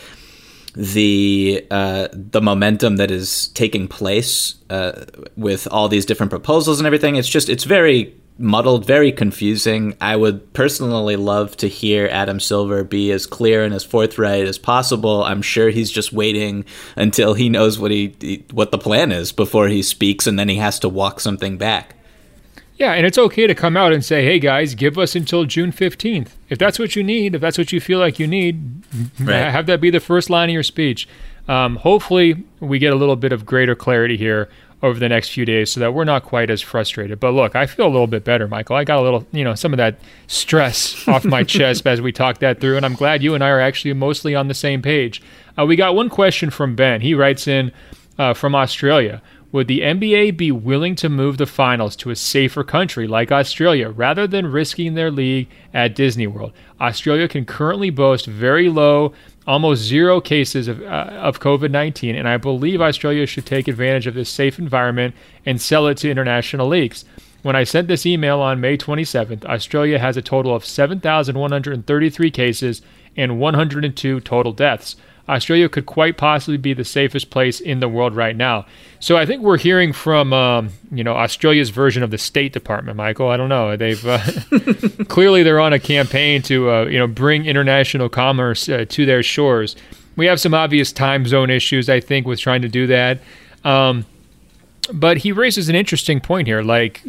the 0.76 1.66
uh, 1.72 2.08
the 2.12 2.42
momentum 2.42 2.98
that 2.98 3.12
is 3.12 3.48
taking 3.50 3.88
place 3.88 4.56
uh, 4.70 5.06
with 5.36 5.68
all 5.72 5.88
these 5.90 6.06
different 6.06 6.30
proposals 6.30 6.80
and 6.80 6.88
everything, 6.88 7.16
it's 7.16 7.28
just 7.28 7.50
it's 7.50 7.64
very 7.64 8.16
muddled, 8.40 8.86
very 8.86 9.12
confusing. 9.12 9.96
I 10.00 10.16
would 10.16 10.54
personally 10.54 11.16
love 11.16 11.58
to 11.58 11.68
hear 11.68 12.08
Adam 12.12 12.40
Silver 12.40 12.84
be 12.84 13.12
as 13.12 13.26
clear 13.26 13.64
and 13.64 13.74
as 13.74 13.84
forthright 13.84 14.46
as 14.46 14.58
possible. 14.58 15.24
I'm 15.24 15.42
sure 15.42 15.70
he's 15.70 15.92
just 15.92 16.14
waiting 16.14 16.66
until 16.96 17.34
he 17.34 17.50
knows 17.50 17.78
what 17.78 17.92
he 17.92 18.46
what 18.52 18.72
the 18.72 18.78
plan 18.78 19.12
is 19.12 19.32
before 19.32 19.68
he 19.68 19.84
speaks, 19.84 20.26
and 20.26 20.40
then 20.40 20.50
he 20.50 20.56
has 20.56 20.80
to 20.80 20.90
walk 20.90 21.20
something 21.20 21.58
back. 21.58 21.96
Yeah, 22.78 22.94
and 22.94 23.06
it's 23.06 23.18
okay 23.18 23.46
to 23.46 23.54
come 23.54 23.76
out 23.76 23.92
and 23.92 24.04
say, 24.04 24.24
"Hey 24.24 24.40
guys, 24.40 24.74
give 24.74 24.98
us 24.98 25.16
until 25.16 25.44
June 25.44 25.72
15th. 25.72 26.30
If 26.50 26.58
that's 26.58 26.80
what 26.80 26.96
you 26.96 27.04
need, 27.04 27.36
if 27.36 27.42
that's 27.42 27.58
what 27.58 27.74
you 27.74 27.82
feel 27.82 28.00
like 28.00 28.20
you 28.20 28.28
need, 28.28 28.84
right. 29.20 29.52
have 29.52 29.66
that 29.66 29.82
be 29.82 29.90
the 29.90 30.00
first 30.00 30.30
line 30.30 30.50
of 30.50 30.54
your 30.54 30.64
speech." 30.64 31.08
Um, 31.50 31.78
hopefully, 31.78 32.44
we 32.60 32.80
get 32.80 32.94
a 32.94 32.96
little 32.96 33.16
bit 33.16 33.34
of 33.34 33.46
greater 33.46 33.76
clarity 33.76 34.18
here 34.18 34.50
over 34.82 35.00
the 35.00 35.10
next 35.10 35.30
few 35.30 35.46
days 35.46 35.72
so 35.72 35.80
that 35.80 35.94
we're 35.94 36.06
not 36.06 36.24
quite 36.24 36.50
as 36.50 36.62
frustrated. 36.62 37.20
But 37.20 37.32
look, 37.32 37.56
I 37.56 37.66
feel 37.66 37.86
a 37.86 37.90
little 37.90 38.08
bit 38.08 38.24
better, 38.24 38.48
Michael. 38.48 38.76
I 38.76 38.84
got 38.84 39.00
a 39.00 39.02
little, 39.02 39.26
you 39.32 39.44
know, 39.44 39.56
some 39.56 39.74
of 39.74 39.78
that 39.78 40.00
stress 40.28 41.08
off 41.08 41.26
my 41.26 41.44
chest 41.44 41.86
as 41.86 42.02
we 42.02 42.12
talked 42.12 42.40
that 42.42 42.62
through, 42.62 42.78
and 42.78 42.86
I'm 42.86 42.96
glad 42.96 43.22
you 43.22 43.36
and 43.36 43.44
I 43.44 43.50
are 43.50 43.60
actually 43.60 43.94
mostly 43.94 44.36
on 44.36 44.48
the 44.48 44.54
same 44.54 44.82
page. 44.82 45.22
Uh, 45.58 45.66
we 45.66 45.76
got 45.76 45.96
one 45.96 46.10
question 46.10 46.50
from 46.50 46.76
Ben. 46.76 47.02
He 47.02 47.14
writes 47.14 47.48
in 47.48 47.72
uh, 48.18 48.34
from 48.34 48.56
Australia. 48.56 49.22
Would 49.52 49.68
the 49.68 49.82
NBA 49.82 50.38
be 50.38 50.52
willing 50.52 50.94
to 50.98 51.10
move 51.10 51.38
the 51.38 51.48
finals 51.48 51.96
to 51.98 52.12
a 52.12 52.16
safer 52.16 52.64
country 52.64 53.08
like 53.08 53.32
Australia 53.32 53.90
rather 53.90 54.28
than 54.28 54.52
risking 54.52 54.94
their 54.94 55.10
league 55.10 55.50
at 55.74 55.96
Disney 55.96 56.28
World? 56.28 56.54
Australia 56.80 57.28
can 57.28 57.46
currently 57.46 57.90
boast 57.90 58.28
very 58.28 58.70
low 58.70 59.12
almost 59.50 59.82
zero 59.82 60.22
cases 60.22 60.68
of, 60.68 60.80
uh, 60.84 61.10
of 61.18 61.40
COVID 61.40 61.72
19, 61.72 62.16
and 62.16 62.30
I 62.30 62.38
believe 62.38 62.82
Australia 62.82 63.26
should 63.26 63.48
take 63.48 63.68
advantage 63.68 64.06
of 64.06 64.14
this 64.14 64.30
safe 64.30 64.60
environment 64.60 65.16
and 65.44 65.60
sell 65.60 65.88
it 65.88 65.98
to 65.98 66.12
international 66.12 66.68
leagues. 66.68 67.04
When 67.42 67.56
I 67.56 67.64
sent 67.64 67.88
this 67.88 68.06
email 68.06 68.42
on 68.42 68.62
May 68.62 68.78
27th, 68.78 69.44
Australia 69.46 69.98
has 69.98 70.18
a 70.18 70.22
total 70.22 70.54
of 70.56 70.64
7,133 70.64 72.30
cases 72.30 72.84
and 73.18 73.40
102 73.40 74.20
total 74.20 74.52
deaths. 74.54 74.96
Australia 75.30 75.70
could 75.70 75.86
quite 75.86 76.18
possibly 76.18 76.58
be 76.58 76.74
the 76.74 76.84
safest 76.84 77.30
place 77.30 77.60
in 77.60 77.80
the 77.80 77.88
world 77.88 78.16
right 78.16 78.36
now. 78.36 78.66
So 79.00 79.16
I 79.16 79.26
think 79.26 79.42
we're 79.42 79.58
hearing 79.58 79.94
from 79.94 80.34
um, 80.34 80.70
you 80.92 81.04
know 81.04 81.16
Australia's 81.16 81.70
version 81.70 82.04
of 82.04 82.12
the 82.12 82.18
State 82.18 82.52
Department, 82.52 82.98
Michael. 82.98 83.30
I 83.30 83.38
don't 83.38 83.50
know. 83.50 83.78
They've 83.78 84.06
uh, 84.06 84.20
clearly 85.08 85.44
they're 85.44 85.60
on 85.60 85.74
a 85.74 85.80
campaign 85.80 86.42
to 86.44 86.70
uh, 86.70 86.86
you 86.86 86.98
know 86.98 87.08
bring 87.08 87.46
international 87.46 88.10
commerce 88.10 88.68
uh, 88.68 88.86
to 88.90 89.06
their 89.06 89.24
shores. 89.24 89.76
We 90.16 90.26
have 90.26 90.40
some 90.40 90.54
obvious 90.54 90.92
time 90.92 91.26
zone 91.26 91.50
issues, 91.50 91.90
I 91.90 92.02
think, 92.02 92.28
with 92.28 92.40
trying 92.40 92.62
to 92.64 92.70
do 92.70 92.88
that. 92.88 93.20
Um, 93.64 94.06
but 94.94 95.18
he 95.18 95.32
raises 95.32 95.70
an 95.70 95.76
interesting 95.76 96.20
point 96.20 96.48
here. 96.48 96.62
Like 96.62 97.02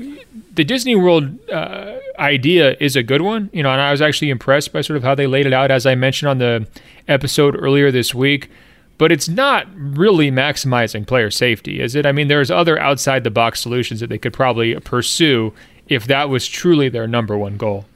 the 0.55 0.65
Disney 0.65 0.97
World 0.97 1.39
uh, 1.51 1.97
idea 2.19 2.77
is 2.81 2.97
a 2.97 3.03
good 3.03 3.23
one, 3.23 3.51
you 3.53 3.63
know, 3.63 3.71
and 3.71 3.81
I 3.81 3.91
was 3.91 4.03
actually 4.03 4.31
impressed 4.31 4.73
by 4.73 4.81
sort 4.81 4.97
of 4.97 5.03
how 5.03 5.15
they 5.15 5.27
laid 5.27 5.47
it 5.47 5.53
out, 5.53 5.71
as 5.71 5.87
I 5.87 5.95
mentioned 5.95 6.29
on 6.29 6.39
the 6.39 6.67
episode 7.09 7.57
earlier 7.59 7.91
this 7.91 8.15
week. 8.15 8.51
But 8.99 9.11
it's 9.11 9.31
not 9.31 9.67
really 9.75 10.31
maximizing 10.31 11.07
player 11.07 11.31
safety, 11.31 11.81
is 11.81 11.95
it? 11.95 12.05
I 12.05 12.13
mean, 12.13 12.29
there's 12.29 12.51
other 12.51 12.79
outside 12.79 13.25
the 13.25 13.31
box 13.31 13.61
solutions 13.61 14.01
that 14.01 14.09
they 14.09 14.19
could 14.19 14.35
probably 14.35 14.79
pursue 14.81 15.55
if 15.89 16.07
that 16.07 16.29
was 16.29 16.47
truly 16.47 16.91
their 16.91 17.07
number 17.07 17.39
one 17.39 17.57
goal. 17.57 17.87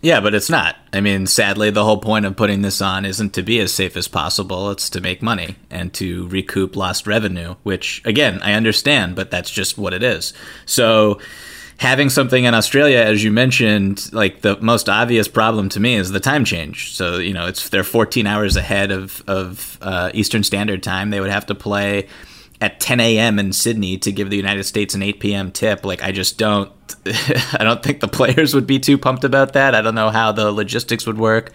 Yeah, 0.00 0.20
but 0.20 0.34
it's 0.34 0.48
not. 0.48 0.76
I 0.92 1.00
mean, 1.00 1.26
sadly, 1.26 1.70
the 1.70 1.84
whole 1.84 1.98
point 1.98 2.24
of 2.24 2.36
putting 2.36 2.62
this 2.62 2.80
on 2.80 3.04
isn't 3.04 3.34
to 3.34 3.42
be 3.42 3.58
as 3.58 3.74
safe 3.74 3.96
as 3.96 4.06
possible. 4.06 4.70
It's 4.70 4.88
to 4.90 5.00
make 5.00 5.22
money 5.22 5.56
and 5.70 5.92
to 5.94 6.28
recoup 6.28 6.76
lost 6.76 7.06
revenue, 7.06 7.56
which, 7.64 8.00
again, 8.04 8.40
I 8.42 8.52
understand, 8.52 9.16
but 9.16 9.30
that's 9.30 9.50
just 9.50 9.76
what 9.76 9.92
it 9.92 10.04
is. 10.04 10.32
So, 10.66 11.20
having 11.78 12.10
something 12.10 12.44
in 12.44 12.54
Australia, 12.54 12.98
as 12.98 13.24
you 13.24 13.32
mentioned, 13.32 14.12
like 14.12 14.42
the 14.42 14.56
most 14.60 14.88
obvious 14.88 15.26
problem 15.26 15.68
to 15.70 15.80
me 15.80 15.94
is 15.96 16.10
the 16.10 16.20
time 16.20 16.44
change. 16.44 16.94
So, 16.94 17.18
you 17.18 17.32
know, 17.32 17.46
it's 17.46 17.68
they're 17.68 17.82
14 17.82 18.26
hours 18.26 18.56
ahead 18.56 18.92
of, 18.92 19.22
of 19.26 19.78
uh, 19.80 20.10
Eastern 20.14 20.44
Standard 20.44 20.82
Time. 20.82 21.10
They 21.10 21.20
would 21.20 21.30
have 21.30 21.46
to 21.46 21.54
play 21.56 22.06
at 22.60 22.80
10 22.80 23.00
a.m. 23.00 23.38
in 23.38 23.52
Sydney 23.52 23.98
to 23.98 24.10
give 24.10 24.30
the 24.30 24.36
United 24.36 24.64
States 24.64 24.94
an 24.94 25.02
8 25.02 25.20
p.m. 25.20 25.52
tip. 25.52 25.84
Like 25.84 26.02
I 26.02 26.12
just 26.12 26.38
don't 26.38 26.72
I 27.06 27.64
don't 27.64 27.82
think 27.82 28.00
the 28.00 28.08
players 28.08 28.54
would 28.54 28.66
be 28.66 28.78
too 28.78 28.98
pumped 28.98 29.24
about 29.24 29.52
that. 29.52 29.74
I 29.74 29.80
don't 29.80 29.94
know 29.94 30.10
how 30.10 30.32
the 30.32 30.50
logistics 30.50 31.06
would 31.06 31.18
work. 31.18 31.52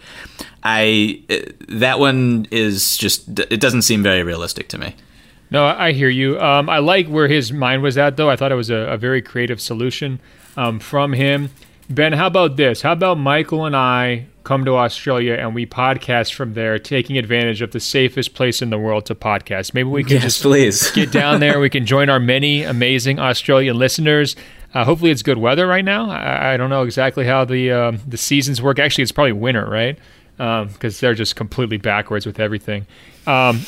I 0.64 1.24
that 1.68 2.00
one 2.00 2.48
is 2.52 2.98
just 2.98 3.40
it 3.40 3.60
doesn't 3.60 3.82
seem 3.84 4.04
very 4.04 4.24
realistic 4.24 4.70
to 4.70 4.78
me. 4.78 4.96
No, 5.52 5.66
I 5.66 5.92
hear 5.92 6.10
you. 6.10 6.40
Um, 6.40 6.68
I 6.68 6.80
like 6.80 7.08
where 7.08 7.28
his 7.28 7.54
mind 7.54 7.84
was 7.84 7.96
at, 7.96 8.18
though. 8.18 8.28
I 8.28 8.36
thought 8.36 8.52
it 8.52 8.56
was 8.56 8.72
a, 8.72 8.76
a 8.76 8.98
very 8.98 9.22
creative 9.22 9.62
solution 9.62 10.20
um, 10.58 10.80
from 10.80 11.14
him. 11.14 11.52
Ben, 11.88 12.14
how 12.14 12.26
about 12.26 12.56
this? 12.56 12.82
How 12.82 12.94
about 12.94 13.20
Michael 13.20 13.64
and 13.64 13.76
I 13.76 14.26
come 14.44 14.66
to 14.66 14.76
Australia 14.76 15.34
and 15.34 15.56
we 15.56 15.66
podcast 15.66 16.34
from 16.34 16.54
there, 16.54 16.78
taking 16.78 17.18
advantage 17.18 17.62
of 17.62 17.72
the 17.72 17.80
safest 17.80 18.34
place 18.34 18.62
in 18.62 18.70
the 18.70 18.78
world 18.78 19.06
to 19.08 19.16
podcast? 19.16 19.74
Maybe 19.74 19.90
we 19.90 20.04
can 20.04 20.14
yes, 20.14 20.24
just 20.24 20.42
please. 20.42 20.92
get 20.96 21.12
down 21.12 21.40
there. 21.40 21.60
We 21.60 21.70
can 21.70 21.86
join 21.86 22.10
our 22.10 22.20
many 22.20 22.64
amazing 22.64 23.20
Australian 23.20 23.78
listeners. 23.78 24.36
Uh, 24.74 24.84
hopefully, 24.84 25.12
it's 25.12 25.22
good 25.22 25.38
weather 25.38 25.68
right 25.68 25.86
now. 25.86 26.10
I, 26.10 26.54
I 26.54 26.58
don't 26.58 26.70
know 26.70 26.84
exactly 26.84 27.26
how 27.26 27.46
the 27.46 27.72
um, 27.72 28.00
the 28.08 28.18
seasons 28.18 28.62
work. 28.62 28.80
Actually, 28.80 29.04
it's 29.04 29.12
probably 29.12 29.34
winter, 29.34 29.66
right? 29.70 29.98
Because 30.38 30.96
um, 30.96 31.00
they're 31.00 31.14
just 31.14 31.36
completely 31.36 31.78
backwards 31.78 32.26
with 32.26 32.40
everything. 32.40 32.88
Um, 33.28 33.62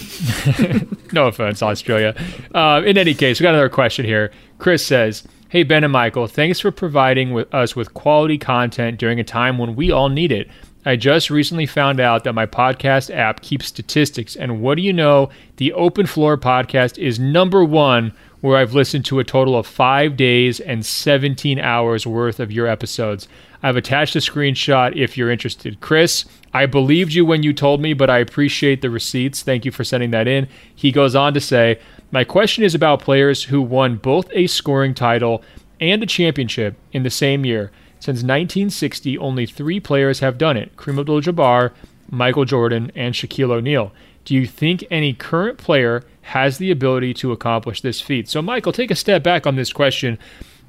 no 1.13 1.28
offense, 1.28 1.61
Australia. 1.61 2.15
Uh, 2.53 2.82
in 2.84 2.97
any 2.97 3.13
case, 3.13 3.39
we 3.39 3.43
got 3.43 3.53
another 3.53 3.69
question 3.69 4.03
here. 4.03 4.32
Chris 4.57 4.86
says, 4.86 5.23
Hey, 5.48 5.62
Ben 5.62 5.84
and 5.84 5.93
Michael, 5.93 6.26
thanks 6.26 6.60
for 6.60 6.72
providing 6.72 7.32
with 7.32 7.54
us 7.54 7.76
with 7.76 7.93
quality 7.93 8.39
content 8.39 8.98
during 8.98 9.20
a 9.20 9.24
time 9.24 9.60
when 9.60 9.76
we 9.76 9.91
all 9.91 10.10
need 10.10 10.32
it. 10.32 10.50
I 10.84 10.96
just 10.96 11.30
recently 11.30 11.68
found 11.68 12.00
out 12.00 12.24
that 12.24 12.34
my 12.34 12.48
podcast 12.48 13.16
app 13.16 13.41
keeps 13.41 13.68
statistics, 13.68 14.36
and 14.36 14.60
what 14.60 14.76
do 14.76 14.82
you 14.82 14.91
know? 14.91 15.30
The 15.58 15.72
Open 15.74 16.08
Floor 16.08 16.36
podcast 16.36 16.98
is 16.98 17.20
number 17.20 17.64
one 17.64 18.12
where 18.41 18.58
I've 18.58 18.74
listened 18.74 19.06
to 19.06 19.20
a 19.20 19.24
total 19.24 19.56
of 19.56 19.68
five 19.68 20.18
days 20.18 20.60
and 20.60 20.84
17 20.84 21.60
hours 21.60 22.08
worth 22.08 22.39
of 22.39 22.52
your 22.52 22.66
episodes. 22.66 23.28
I've 23.62 23.78
attached 23.78 24.16
a 24.16 24.20
screenshot 24.20 24.96
if 24.96 25.16
you're 25.16 25.32
interested. 25.32 25.80
Chris, 25.80 26.26
I 26.54 26.66
believed 26.66 27.14
you 27.14 27.26
when 27.26 27.43
you 27.43 27.54
told 27.54 27.82
me, 27.82 27.93
but 27.93 28.10
I 28.10 28.18
appreciate 28.20 28.82
the 28.82 28.89
receipts. 28.89 29.41
Thank 29.41 29.66
you 29.66 29.72
for 29.72 29.84
sending 29.84 30.12
that 30.12 30.28
in. 30.28 30.48
He 30.76 30.91
goes 30.91 31.16
on 31.16 31.34
to 31.34 31.41
say, 31.41 31.80
My 32.12 32.24
question 32.24 32.64
is 32.64 32.76
about 32.76 33.01
players 33.01 33.45
who 33.45 33.62
won 33.62 33.97
both 33.97 34.30
a 34.32 34.47
scoring 34.47 34.93
title 34.93 35.43
and 35.80 36.01
a 36.01 36.06
championship 36.06 36.76
in 36.93 37.03
the 37.03 37.10
same 37.10 37.45
year. 37.45 37.72
Since 37.99 38.18
1960, 38.18 39.18
only 39.18 39.45
three 39.45 39.80
players 39.80 40.20
have 40.20 40.38
done 40.38 40.58
it 40.58 40.76
Kareem 40.78 40.99
Abdul 40.99 41.22
Jabbar, 41.22 41.72
Michael 42.10 42.45
Jordan, 42.45 42.91
and 42.95 43.14
Shaquille 43.14 43.51
O'Neal. 43.51 43.91
Do 44.24 44.34
you 44.34 44.47
think 44.47 44.84
any 44.89 45.14
current 45.14 45.58
player 45.58 46.03
has 46.26 46.58
the 46.58 46.72
ability 46.72 47.14
to 47.14 47.32
accomplish 47.32 47.82
this 47.82 48.01
feat. 48.01 48.28
So, 48.28 48.41
Michael, 48.41 48.72
take 48.72 48.89
a 48.89 48.95
step 48.95 49.22
back 49.22 49.45
on 49.45 49.56
this 49.56 49.72
question. 49.72 50.18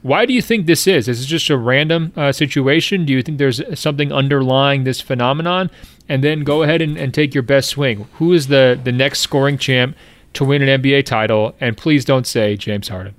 Why 0.03 0.27
do 0.27 0.35
you 0.35 0.43
think 0.43 0.67
this 0.67 0.87
is? 0.87 1.09
Is 1.09 1.23
it 1.23 1.27
just 1.27 1.49
a 1.49 1.57
random 1.57 2.13
uh, 2.15 2.31
situation? 2.31 3.07
Do 3.07 3.15
you 3.15 3.23
think 3.23 3.39
there's 3.39 3.63
something 3.79 4.13
underlying 4.13 4.85
this 4.85 5.01
phenomenon? 5.01 5.71
And 6.11 6.23
then 6.23 6.45
go 6.45 6.63
ahead 6.63 6.83
and, 6.83 6.99
and 6.99 7.13
take 7.13 7.33
your 7.33 7.43
best 7.43 7.71
swing. 7.71 8.07
Who 8.15 8.35
is 8.35 8.49
the, 8.49 8.79
the 8.85 8.93
next 8.93 9.21
scoring 9.21 9.57
champ 9.57 9.97
to 10.37 10.45
win 10.45 10.63
an 10.63 10.83
NBA 10.83 11.05
title? 11.05 11.55
And 11.61 11.77
please 11.77 12.05
don't 12.05 12.27
say 12.27 12.57
James 12.57 12.89
Harden. 12.89 13.15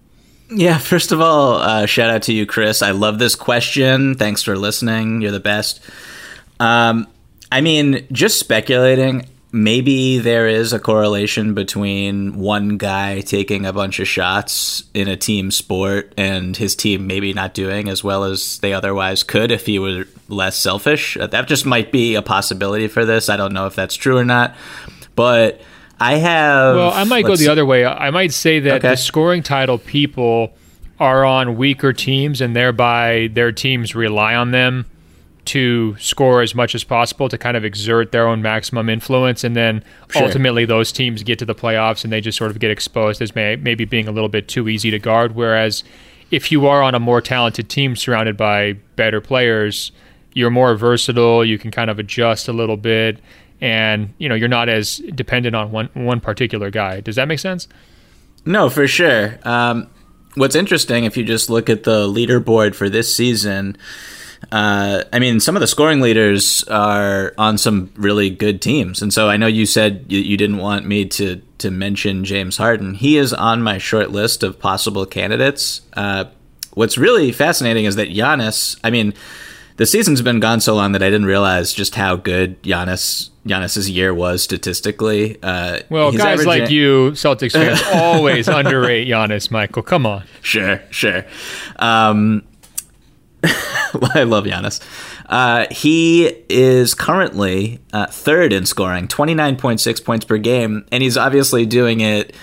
Yeah, 0.49 0.77
first 0.77 1.11
of 1.11 1.19
all, 1.19 1.55
uh, 1.55 1.85
shout 1.85 2.09
out 2.09 2.23
to 2.23 2.33
you, 2.33 2.45
Chris. 2.45 2.81
I 2.81 2.91
love 2.91 3.19
this 3.19 3.35
question. 3.35 4.15
Thanks 4.15 4.43
for 4.43 4.57
listening. 4.57 5.21
You're 5.21 5.31
the 5.31 5.39
best. 5.39 5.81
Um, 6.59 7.07
I 7.51 7.61
mean, 7.61 8.07
just 8.11 8.39
speculating 8.39 9.27
maybe 9.51 10.19
there 10.19 10.47
is 10.47 10.73
a 10.73 10.79
correlation 10.79 11.53
between 11.53 12.37
one 12.37 12.77
guy 12.77 13.21
taking 13.21 13.65
a 13.65 13.73
bunch 13.73 13.99
of 13.99 14.07
shots 14.07 14.83
in 14.93 15.07
a 15.07 15.15
team 15.15 15.51
sport 15.51 16.13
and 16.17 16.55
his 16.55 16.75
team 16.75 17.07
maybe 17.07 17.33
not 17.33 17.53
doing 17.53 17.89
as 17.89 18.03
well 18.03 18.25
as 18.25 18.59
they 18.59 18.73
otherwise 18.73 19.23
could 19.23 19.51
if 19.51 19.65
he 19.65 19.79
were 19.79 20.05
less 20.27 20.57
selfish. 20.57 21.17
That 21.19 21.47
just 21.47 21.65
might 21.65 21.91
be 21.91 22.15
a 22.15 22.21
possibility 22.21 22.87
for 22.87 23.05
this. 23.05 23.29
I 23.29 23.37
don't 23.37 23.53
know 23.53 23.67
if 23.67 23.75
that's 23.75 23.95
true 23.95 24.17
or 24.17 24.25
not. 24.25 24.55
But 25.15 25.61
I 25.99 26.15
have. 26.15 26.75
Well, 26.75 26.91
I 26.93 27.03
might 27.03 27.25
go 27.25 27.35
the 27.35 27.47
other 27.47 27.65
way. 27.65 27.85
I 27.85 28.11
might 28.11 28.33
say 28.33 28.59
that 28.59 28.77
okay. 28.77 28.89
the 28.89 28.95
scoring 28.95 29.43
title 29.43 29.77
people 29.77 30.53
are 30.99 31.25
on 31.25 31.57
weaker 31.57 31.93
teams 31.93 32.41
and 32.41 32.55
thereby 32.55 33.29
their 33.33 33.51
teams 33.51 33.95
rely 33.95 34.35
on 34.35 34.51
them 34.51 34.85
to 35.45 35.95
score 35.97 36.41
as 36.41 36.53
much 36.53 36.75
as 36.75 36.83
possible 36.83 37.29
to 37.29 37.37
kind 37.37 37.55
of 37.55 37.63
exert 37.63 38.11
their 38.11 38.27
own 38.27 38.41
maximum 38.41 38.89
influence. 38.89 39.43
And 39.43 39.55
then 39.55 39.83
sure. 40.11 40.23
ultimately, 40.23 40.65
those 40.65 40.91
teams 40.91 41.23
get 41.23 41.39
to 41.39 41.45
the 41.45 41.55
playoffs 41.55 42.03
and 42.03 42.11
they 42.11 42.19
just 42.19 42.37
sort 42.37 42.51
of 42.51 42.59
get 42.59 42.69
exposed 42.69 43.21
as 43.21 43.33
may, 43.33 43.55
maybe 43.55 43.85
being 43.85 44.07
a 44.07 44.11
little 44.11 44.29
bit 44.29 44.47
too 44.47 44.67
easy 44.67 44.91
to 44.91 44.99
guard. 44.99 45.35
Whereas 45.35 45.83
if 46.31 46.51
you 46.51 46.67
are 46.67 46.83
on 46.83 46.95
a 46.95 46.99
more 46.99 47.21
talented 47.21 47.69
team 47.69 47.95
surrounded 47.95 48.35
by 48.35 48.73
better 48.95 49.21
players, 49.21 49.91
you're 50.33 50.49
more 50.49 50.75
versatile. 50.75 51.45
You 51.45 51.57
can 51.57 51.71
kind 51.71 51.89
of 51.89 51.97
adjust 51.97 52.49
a 52.49 52.53
little 52.53 52.77
bit, 52.77 53.19
and 53.61 54.13
you 54.17 54.29
know 54.29 54.35
you're 54.35 54.47
not 54.47 54.69
as 54.69 54.97
dependent 55.15 55.55
on 55.55 55.71
one 55.71 55.89
one 55.93 56.19
particular 56.19 56.69
guy. 56.69 57.01
Does 57.01 57.15
that 57.15 57.27
make 57.27 57.39
sense? 57.39 57.67
No, 58.45 58.69
for 58.69 58.87
sure. 58.87 59.39
Um, 59.43 59.89
what's 60.35 60.55
interesting 60.55 61.03
if 61.03 61.17
you 61.17 61.23
just 61.23 61.49
look 61.49 61.69
at 61.69 61.83
the 61.83 62.07
leaderboard 62.07 62.75
for 62.75 62.89
this 62.89 63.13
season 63.13 63.77
uh, 64.51 65.03
I 65.11 65.19
mean, 65.19 65.39
some 65.39 65.55
of 65.55 65.61
the 65.61 65.67
scoring 65.67 65.99
leaders 65.99 66.63
are 66.65 67.33
on 67.37 67.57
some 67.57 67.91
really 67.95 68.29
good 68.29 68.61
teams, 68.61 69.01
and 69.01 69.13
so 69.13 69.29
I 69.29 69.37
know 69.37 69.47
you 69.47 69.65
said 69.65 70.05
you, 70.09 70.19
you, 70.19 70.37
didn't 70.37 70.57
want 70.57 70.85
me 70.85 71.05
to 71.05 71.41
to 71.57 71.71
mention 71.71 72.23
James 72.23 72.57
Harden. 72.57 72.93
He 72.93 73.17
is 73.17 73.33
on 73.33 73.61
my 73.61 73.77
short 73.77 74.11
list 74.11 74.43
of 74.43 74.59
possible 74.59 75.05
candidates. 75.05 75.81
Uh, 75.93 76.25
what's 76.73 76.97
really 76.97 77.31
fascinating 77.31 77.85
is 77.85 77.95
that 77.95 78.09
Giannis. 78.09 78.79
I 78.83 78.91
mean, 78.91 79.13
the 79.77 79.85
season's 79.85 80.21
been 80.21 80.39
gone 80.39 80.59
so 80.61 80.75
long 80.75 80.91
that 80.91 81.03
I 81.03 81.09
didn't 81.09 81.25
realize 81.25 81.73
just 81.73 81.95
how 81.95 82.15
good 82.15 82.61
Giannis 82.63 83.29
Giannis's 83.47 83.89
year 83.89 84.13
was 84.13 84.43
statistically. 84.43 85.37
Uh, 85.41 85.79
well, 85.89 86.11
guys 86.11 86.45
like 86.45 86.69
you, 86.69 87.11
Celtics 87.11 87.53
fans, 87.53 87.81
always 87.93 88.47
underrate 88.47 89.07
Giannis. 89.07 89.51
Michael, 89.51 89.83
come 89.83 90.05
on. 90.05 90.23
Sure, 90.41 90.81
sure. 90.89 91.25
Um, 91.77 92.43
I 93.43 94.23
love 94.23 94.45
Giannis. 94.45 94.81
Uh, 95.27 95.65
he 95.71 96.25
is 96.49 96.93
currently 96.93 97.79
uh, 97.93 98.07
third 98.07 98.53
in 98.53 98.65
scoring, 98.65 99.07
29.6 99.07 100.03
points 100.05 100.25
per 100.25 100.37
game, 100.37 100.85
and 100.91 101.03
he's 101.03 101.17
obviously 101.17 101.65
doing 101.65 102.01
it, 102.01 102.33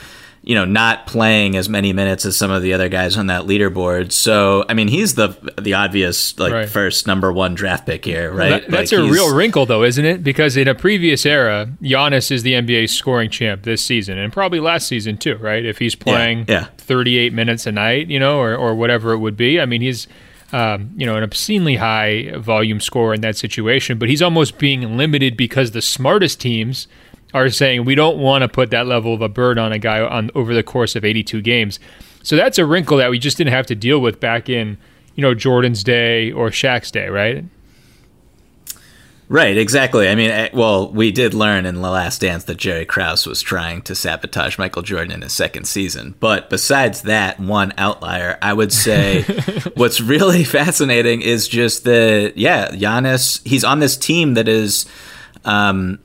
you 0.47 0.55
know, 0.55 0.67
not 0.67 1.07
playing 1.07 1.57
as 1.57 1.71
many 1.71 1.95
minutes 1.95 2.27
as 2.27 2.37
some 2.37 2.51
of 2.51 2.61
the 2.61 2.75
other 2.75 2.91
guys 2.91 3.17
on 3.17 3.29
that 3.29 3.45
leaderboard. 3.45 4.13
So, 4.13 4.67
I 4.69 4.75
mean, 4.75 4.89
he's 4.89 5.15
the 5.15 5.29
the 5.59 5.73
obvious 5.73 6.39
like 6.39 6.53
right. 6.53 6.69
first 6.69 7.07
number 7.07 7.33
one 7.33 7.55
draft 7.55 7.87
pick 7.87 8.05
here, 8.05 8.31
right? 8.31 8.51
Well, 8.51 8.61
that, 8.61 8.71
that's 8.71 8.93
like 8.93 9.01
a 9.01 9.11
real 9.11 9.35
wrinkle, 9.35 9.65
though, 9.65 9.83
isn't 9.83 10.05
it? 10.05 10.23
Because 10.23 10.59
in 10.59 10.69
a 10.69 10.75
previous 10.75 11.25
era, 11.25 11.71
Giannis 11.81 12.31
is 12.31 12.43
the 12.43 12.53
NBA 12.53 12.91
scoring 12.91 13.31
champ 13.31 13.63
this 13.63 13.83
season, 13.83 14.19
and 14.19 14.35
probably 14.35 14.61
last 14.61 14.87
season 14.87 15.17
too, 15.17 15.37
right? 15.37 15.65
If 15.65 15.79
he's 15.79 15.95
playing 15.95 16.45
yeah, 16.47 16.61
yeah. 16.61 16.67
38 16.77 17.33
minutes 17.33 17.67
a 17.67 17.73
night, 17.73 18.09
you 18.09 18.21
know, 18.21 18.39
or 18.39 18.55
or 18.55 18.75
whatever 18.75 19.13
it 19.13 19.19
would 19.19 19.39
be. 19.39 19.59
I 19.59 19.65
mean, 19.65 19.81
he's 19.81 20.07
um, 20.53 20.91
you 20.95 21.07
know, 21.07 21.17
an 21.17 21.23
obscenely 21.23 21.77
high 21.77 22.37
volume 22.37 22.81
score 22.81 23.15
in 23.15 23.23
that 23.23 23.39
situation, 23.39 23.99
but 23.99 24.11
he's 24.11 24.21
almost 24.21 24.59
being 24.59 24.99
limited 24.99 25.39
because 25.39 25.71
the 25.71 25.83
smartest 25.83 26.39
teams 26.39 26.87
are 27.35 27.51
saying 27.51 27.85
we 27.85 27.95
don't 27.95 28.19
want 28.19 28.43
to 28.43 28.49
put 28.49 28.71
that 28.71 28.87
level 28.87 29.13
of 29.13 29.21
a 29.21 29.29
burden 29.29 29.63
on 29.63 29.73
a 29.73 29.79
guy 29.79 30.01
on 30.01 30.31
over 30.35 30.55
the 30.55 30.63
course 30.63 30.97
of 30.97 31.05
82 31.05 31.43
games. 31.43 31.81
So 32.23 32.37
that's 32.37 32.59
a 32.59 32.65
wrinkle 32.65 32.97
that 32.99 33.11
we 33.11 33.19
just 33.19 33.37
didn't 33.37 33.53
have 33.53 33.67
to 33.67 33.75
deal 33.75 33.99
with 33.99 34.21
back 34.21 34.49
in, 34.49 34.79
you 35.17 35.23
know, 35.23 35.35
Jordan's 35.35 35.83
day 35.85 36.33
or 36.33 36.49
Shaq's 36.49 36.91
day, 36.91 37.09
right? 37.09 37.45
Right, 39.29 39.57
exactly. 39.57 40.09
I 40.09 40.15
mean, 40.15 40.31
eh, 40.31 40.51
well, 40.53 40.93
we 40.93 41.11
did 41.11 41.35
learn 41.35 41.65
in 41.67 41.77
The 41.77 41.91
Last 41.91 42.21
Dance 42.21 42.45
that 42.45 42.59
Jerry 42.59 42.85
Krause 42.85 43.27
was 43.27 43.41
trying 43.41 43.83
to 43.83 43.95
sabotage 43.95 44.59
Michael 44.59 44.83
Jordan 44.83 45.13
in 45.13 45.23
his 45.23 45.33
second 45.33 45.65
season. 45.65 46.15
But 46.21 46.51
besides 46.51 47.03
that 47.03 47.41
one 47.41 47.73
outlier, 47.79 48.39
I 48.43 48.53
would 48.53 48.73
say 48.73 49.23
what's 49.75 50.01
really 50.01 50.45
fascinating 50.45 51.23
is 51.23 51.49
just 51.49 51.85
that, 51.85 52.35
yeah, 52.37 52.69
Giannis, 52.69 53.45
he's 53.47 53.65
on 53.65 53.81
this 53.81 53.97
team 53.97 54.35
that 54.35 54.47
is, 54.47 54.85
um, 55.47 55.99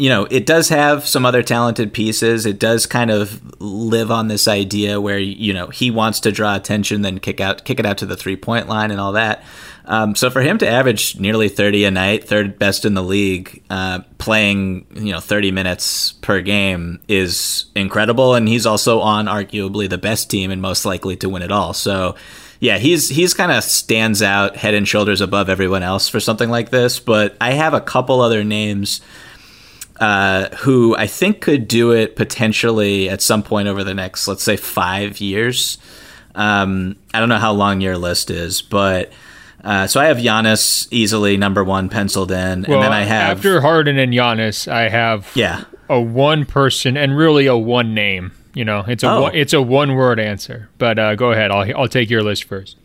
you 0.00 0.08
know, 0.08 0.26
it 0.30 0.46
does 0.46 0.70
have 0.70 1.06
some 1.06 1.26
other 1.26 1.42
talented 1.42 1.92
pieces. 1.92 2.46
It 2.46 2.58
does 2.58 2.86
kind 2.86 3.10
of 3.10 3.60
live 3.60 4.10
on 4.10 4.28
this 4.28 4.48
idea 4.48 4.98
where, 4.98 5.18
you 5.18 5.52
know, 5.52 5.66
he 5.66 5.90
wants 5.90 6.20
to 6.20 6.32
draw 6.32 6.56
attention, 6.56 7.02
then 7.02 7.18
kick 7.18 7.38
out, 7.38 7.66
kick 7.66 7.78
it 7.78 7.84
out 7.84 7.98
to 7.98 8.06
the 8.06 8.16
three 8.16 8.36
point 8.36 8.66
line 8.66 8.90
and 8.90 8.98
all 8.98 9.12
that. 9.12 9.44
Um, 9.84 10.14
so 10.14 10.30
for 10.30 10.40
him 10.40 10.56
to 10.56 10.66
average 10.66 11.20
nearly 11.20 11.50
30 11.50 11.84
a 11.84 11.90
night, 11.90 12.26
third 12.26 12.58
best 12.58 12.86
in 12.86 12.94
the 12.94 13.02
league, 13.02 13.62
uh, 13.68 14.00
playing 14.16 14.86
you 14.94 15.12
know 15.12 15.20
30 15.20 15.50
minutes 15.50 16.12
per 16.12 16.40
game 16.40 16.98
is 17.06 17.66
incredible, 17.74 18.34
and 18.34 18.48
he's 18.48 18.64
also 18.64 19.00
on 19.00 19.26
arguably 19.26 19.86
the 19.86 19.98
best 19.98 20.30
team 20.30 20.50
and 20.50 20.62
most 20.62 20.86
likely 20.86 21.16
to 21.16 21.28
win 21.28 21.42
it 21.42 21.52
all. 21.52 21.74
So 21.74 22.14
yeah, 22.58 22.78
he's 22.78 23.10
he's 23.10 23.34
kind 23.34 23.52
of 23.52 23.64
stands 23.64 24.22
out 24.22 24.56
head 24.56 24.72
and 24.72 24.88
shoulders 24.88 25.20
above 25.20 25.50
everyone 25.50 25.82
else 25.82 26.08
for 26.08 26.20
something 26.20 26.48
like 26.48 26.70
this. 26.70 27.00
But 27.00 27.36
I 27.38 27.52
have 27.52 27.74
a 27.74 27.80
couple 27.82 28.22
other 28.22 28.44
names 28.44 29.02
uh, 30.00 30.48
who 30.56 30.96
I 30.96 31.06
think 31.06 31.40
could 31.42 31.68
do 31.68 31.92
it 31.92 32.16
potentially 32.16 33.08
at 33.10 33.20
some 33.22 33.42
point 33.42 33.68
over 33.68 33.84
the 33.84 33.94
next, 33.94 34.26
let's 34.26 34.42
say, 34.42 34.56
five 34.56 35.20
years. 35.20 35.78
Um, 36.34 36.96
I 37.14 37.20
don't 37.20 37.28
know 37.28 37.38
how 37.38 37.52
long 37.52 37.80
your 37.80 37.98
list 37.98 38.30
is, 38.30 38.62
but 38.62 39.12
uh, 39.62 39.86
so 39.86 40.00
I 40.00 40.06
have 40.06 40.16
Giannis 40.16 40.88
easily 40.90 41.36
number 41.36 41.62
one 41.62 41.88
penciled 41.88 42.30
in, 42.32 42.64
Well, 42.66 42.78
and 42.78 42.84
then 42.84 42.92
I 42.92 43.02
have 43.02 43.38
after 43.38 43.60
Harden 43.60 43.98
and 43.98 44.12
Giannis, 44.12 44.66
I 44.70 44.88
have 44.88 45.30
yeah 45.34 45.64
a 45.88 46.00
one 46.00 46.44
person 46.46 46.96
and 46.96 47.16
really 47.16 47.46
a 47.46 47.56
one 47.56 47.92
name. 47.94 48.32
You 48.54 48.64
know, 48.64 48.84
it's 48.88 49.02
a 49.04 49.10
Oh. 49.10 49.22
one, 49.22 49.34
it's 49.34 49.52
a 49.52 49.60
one 49.60 49.94
word 49.94 50.18
answer. 50.18 50.68
But 50.78 50.98
uh, 50.98 51.14
go 51.14 51.30
ahead. 51.32 51.50
I'll 51.50 51.76
I'll 51.76 51.88
take 51.88 52.08
your 52.10 52.22
list 52.22 52.44
first. 52.44 52.76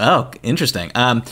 Oh, 0.00 0.30
interesting. 0.42 0.90
Um, 0.94 1.22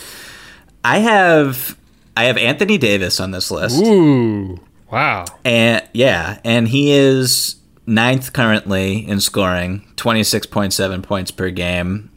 I 0.84 0.98
have 0.98 1.76
I 2.16 2.24
have 2.24 2.36
Anthony 2.36 2.78
Davis 2.78 3.18
on 3.20 3.30
this 3.30 3.50
list. 3.50 3.82
Ooh, 3.82 4.60
wow. 4.90 5.24
And 5.44 5.86
yeah, 5.92 6.40
and 6.44 6.68
he 6.68 6.92
is 6.92 7.56
ninth 7.86 8.32
currently 8.32 9.06
in 9.06 9.20
scoring, 9.20 9.86
twenty 9.96 10.24
six 10.24 10.46
point 10.46 10.72
seven 10.72 11.02
points 11.02 11.30
per 11.30 11.50
game. 11.50 12.10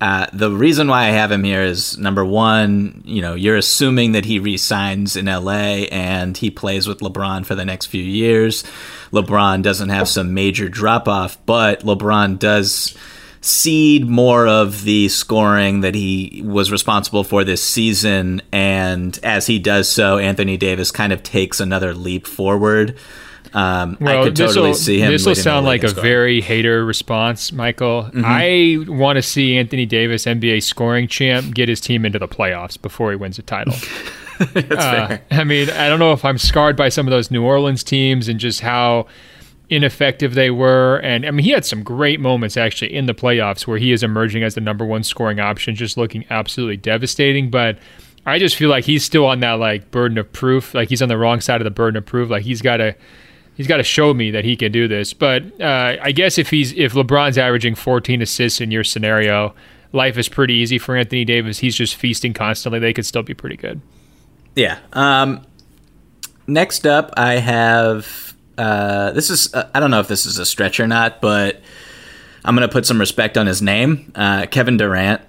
Uh, 0.00 0.26
the 0.32 0.50
reason 0.50 0.88
why 0.88 1.04
I 1.04 1.10
have 1.10 1.32
him 1.32 1.44
here 1.44 1.62
is 1.62 1.96
number 1.96 2.24
one, 2.24 3.02
you 3.06 3.22
know, 3.22 3.34
you're 3.34 3.56
assuming 3.56 4.12
that 4.12 4.26
he 4.26 4.38
resigns 4.38 5.16
in 5.16 5.26
LA 5.26 5.86
and 5.90 6.36
he 6.36 6.50
plays 6.50 6.86
with 6.86 6.98
LeBron 6.98 7.46
for 7.46 7.54
the 7.54 7.64
next 7.64 7.86
few 7.86 8.02
years. 8.02 8.64
LeBron 9.12 9.62
doesn't 9.62 9.88
have 9.88 10.08
some 10.08 10.34
major 10.34 10.68
drop 10.68 11.08
off, 11.08 11.38
but 11.46 11.80
LeBron 11.84 12.38
does 12.38 12.94
cede 13.44 14.06
more 14.08 14.46
of 14.46 14.84
the 14.84 15.08
scoring 15.08 15.80
that 15.82 15.94
he 15.94 16.42
was 16.44 16.70
responsible 16.72 17.24
for 17.24 17.44
this 17.44 17.62
season. 17.62 18.40
And 18.52 19.18
as 19.22 19.46
he 19.46 19.58
does 19.58 19.88
so, 19.88 20.18
Anthony 20.18 20.56
Davis 20.56 20.90
kind 20.90 21.12
of 21.12 21.22
takes 21.22 21.60
another 21.60 21.92
leap 21.94 22.26
forward. 22.26 22.96
Um, 23.52 23.98
I 24.00 24.24
could 24.24 24.34
totally 24.34 24.74
see 24.74 24.98
him. 24.98 25.12
This 25.12 25.26
will 25.26 25.34
sound 25.36 25.64
like 25.66 25.84
a 25.84 25.88
scoring. 25.90 26.02
very 26.02 26.40
hater 26.40 26.84
response, 26.84 27.52
Michael. 27.52 28.10
Mhm. 28.12 28.22
I 28.24 28.90
want 28.90 29.16
to 29.16 29.22
see 29.22 29.56
Anthony 29.56 29.86
Davis, 29.86 30.24
NBA 30.26 30.60
scoring 30.60 31.06
champ, 31.06 31.54
get 31.54 31.68
his 31.68 31.80
team 31.80 32.04
into 32.04 32.18
the 32.18 32.26
playoffs 32.26 32.80
before 32.80 33.10
he 33.10 33.16
wins 33.16 33.38
a 33.38 33.42
title. 33.42 33.74
That's 34.54 34.72
Uh, 34.72 35.06
fair. 35.06 35.22
I 35.30 35.44
mean, 35.44 35.70
I 35.70 35.88
don't 35.88 36.00
know 36.00 36.12
if 36.12 36.24
I'm 36.24 36.38
scarred 36.38 36.76
by 36.76 36.88
some 36.88 37.06
of 37.06 37.12
those 37.12 37.30
New 37.30 37.44
Orleans 37.44 37.84
teams 37.84 38.26
and 38.26 38.40
just 38.40 38.60
how 38.60 39.06
ineffective 39.70 40.34
they 40.34 40.50
were. 40.50 40.96
And 40.98 41.26
I 41.26 41.30
mean, 41.30 41.44
he 41.44 41.50
had 41.50 41.64
some 41.64 41.82
great 41.82 42.20
moments 42.20 42.56
actually 42.56 42.94
in 42.94 43.06
the 43.06 43.14
playoffs 43.14 43.66
where 43.66 43.78
he 43.78 43.92
is 43.92 44.02
emerging 44.02 44.42
as 44.42 44.54
the 44.54 44.60
number 44.60 44.84
one 44.84 45.02
scoring 45.02 45.40
option, 45.40 45.74
just 45.74 45.96
looking 45.96 46.24
absolutely 46.30 46.76
devastating. 46.76 47.50
But 47.50 47.78
I 48.26 48.38
just 48.38 48.56
feel 48.56 48.70
like 48.70 48.84
he's 48.84 49.04
still 49.04 49.26
on 49.26 49.40
that 49.40 49.52
like 49.52 49.90
burden 49.90 50.18
of 50.18 50.32
proof. 50.32 50.74
Like 50.74 50.88
he's 50.88 51.02
on 51.02 51.08
the 51.08 51.18
wrong 51.18 51.40
side 51.40 51.60
of 51.60 51.64
the 51.64 51.70
burden 51.70 51.96
of 51.96 52.06
proof. 52.06 52.30
Like 52.30 52.42
he's 52.42 52.62
got 52.62 52.78
to. 52.78 52.94
He's 53.56 53.68
got 53.68 53.76
to 53.76 53.84
show 53.84 54.12
me 54.12 54.32
that 54.32 54.44
he 54.44 54.56
can 54.56 54.72
do 54.72 54.88
this. 54.88 55.12
But 55.12 55.60
uh, 55.60 55.96
I 56.02 56.10
guess 56.10 56.38
if 56.38 56.50
he's 56.50 56.72
if 56.72 56.92
LeBron's 56.92 57.38
averaging 57.38 57.76
14 57.76 58.20
assists 58.20 58.60
in 58.60 58.72
your 58.72 58.82
scenario, 58.82 59.54
life 59.92 60.18
is 60.18 60.28
pretty 60.28 60.54
easy 60.54 60.76
for 60.76 60.96
Anthony 60.96 61.24
Davis. 61.24 61.60
He's 61.60 61.76
just 61.76 61.94
feasting 61.94 62.32
constantly. 62.32 62.80
They 62.80 62.92
could 62.92 63.06
still 63.06 63.22
be 63.22 63.32
pretty 63.32 63.56
good. 63.56 63.80
Yeah. 64.56 64.80
Um, 64.92 65.46
next 66.48 66.84
up, 66.84 67.12
I 67.16 67.34
have. 67.34 68.23
Uh, 68.58 69.10
this 69.12 69.30
is. 69.30 69.52
Uh, 69.54 69.68
I 69.74 69.80
don't 69.80 69.90
know 69.90 70.00
if 70.00 70.08
this 70.08 70.26
is 70.26 70.38
a 70.38 70.46
stretch 70.46 70.78
or 70.80 70.86
not, 70.86 71.20
but 71.20 71.60
I'm 72.44 72.54
going 72.54 72.66
to 72.68 72.72
put 72.72 72.86
some 72.86 72.98
respect 73.00 73.36
on 73.38 73.46
his 73.46 73.60
name. 73.62 74.12
Uh, 74.14 74.46
Kevin 74.46 74.76
Durant. 74.76 75.20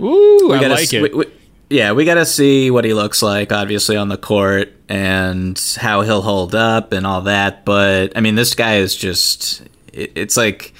Ooh, 0.00 0.52
I 0.52 0.60
gotta 0.60 0.74
like 0.74 0.92
it. 0.92 1.02
we- 1.02 1.10
we- 1.14 1.32
yeah, 1.70 1.92
we 1.92 2.04
got 2.04 2.14
to 2.14 2.26
see 2.26 2.70
what 2.70 2.84
he 2.84 2.92
looks 2.92 3.22
like, 3.22 3.50
obviously, 3.50 3.96
on 3.96 4.08
the 4.08 4.18
court 4.18 4.70
and 4.88 5.60
how 5.78 6.02
he'll 6.02 6.20
hold 6.22 6.54
up 6.54 6.92
and 6.92 7.06
all 7.06 7.22
that. 7.22 7.64
But, 7.64 8.12
I 8.16 8.20
mean, 8.20 8.34
this 8.34 8.54
guy 8.54 8.76
is 8.76 8.94
just—it's 8.94 10.36
like 10.36 10.74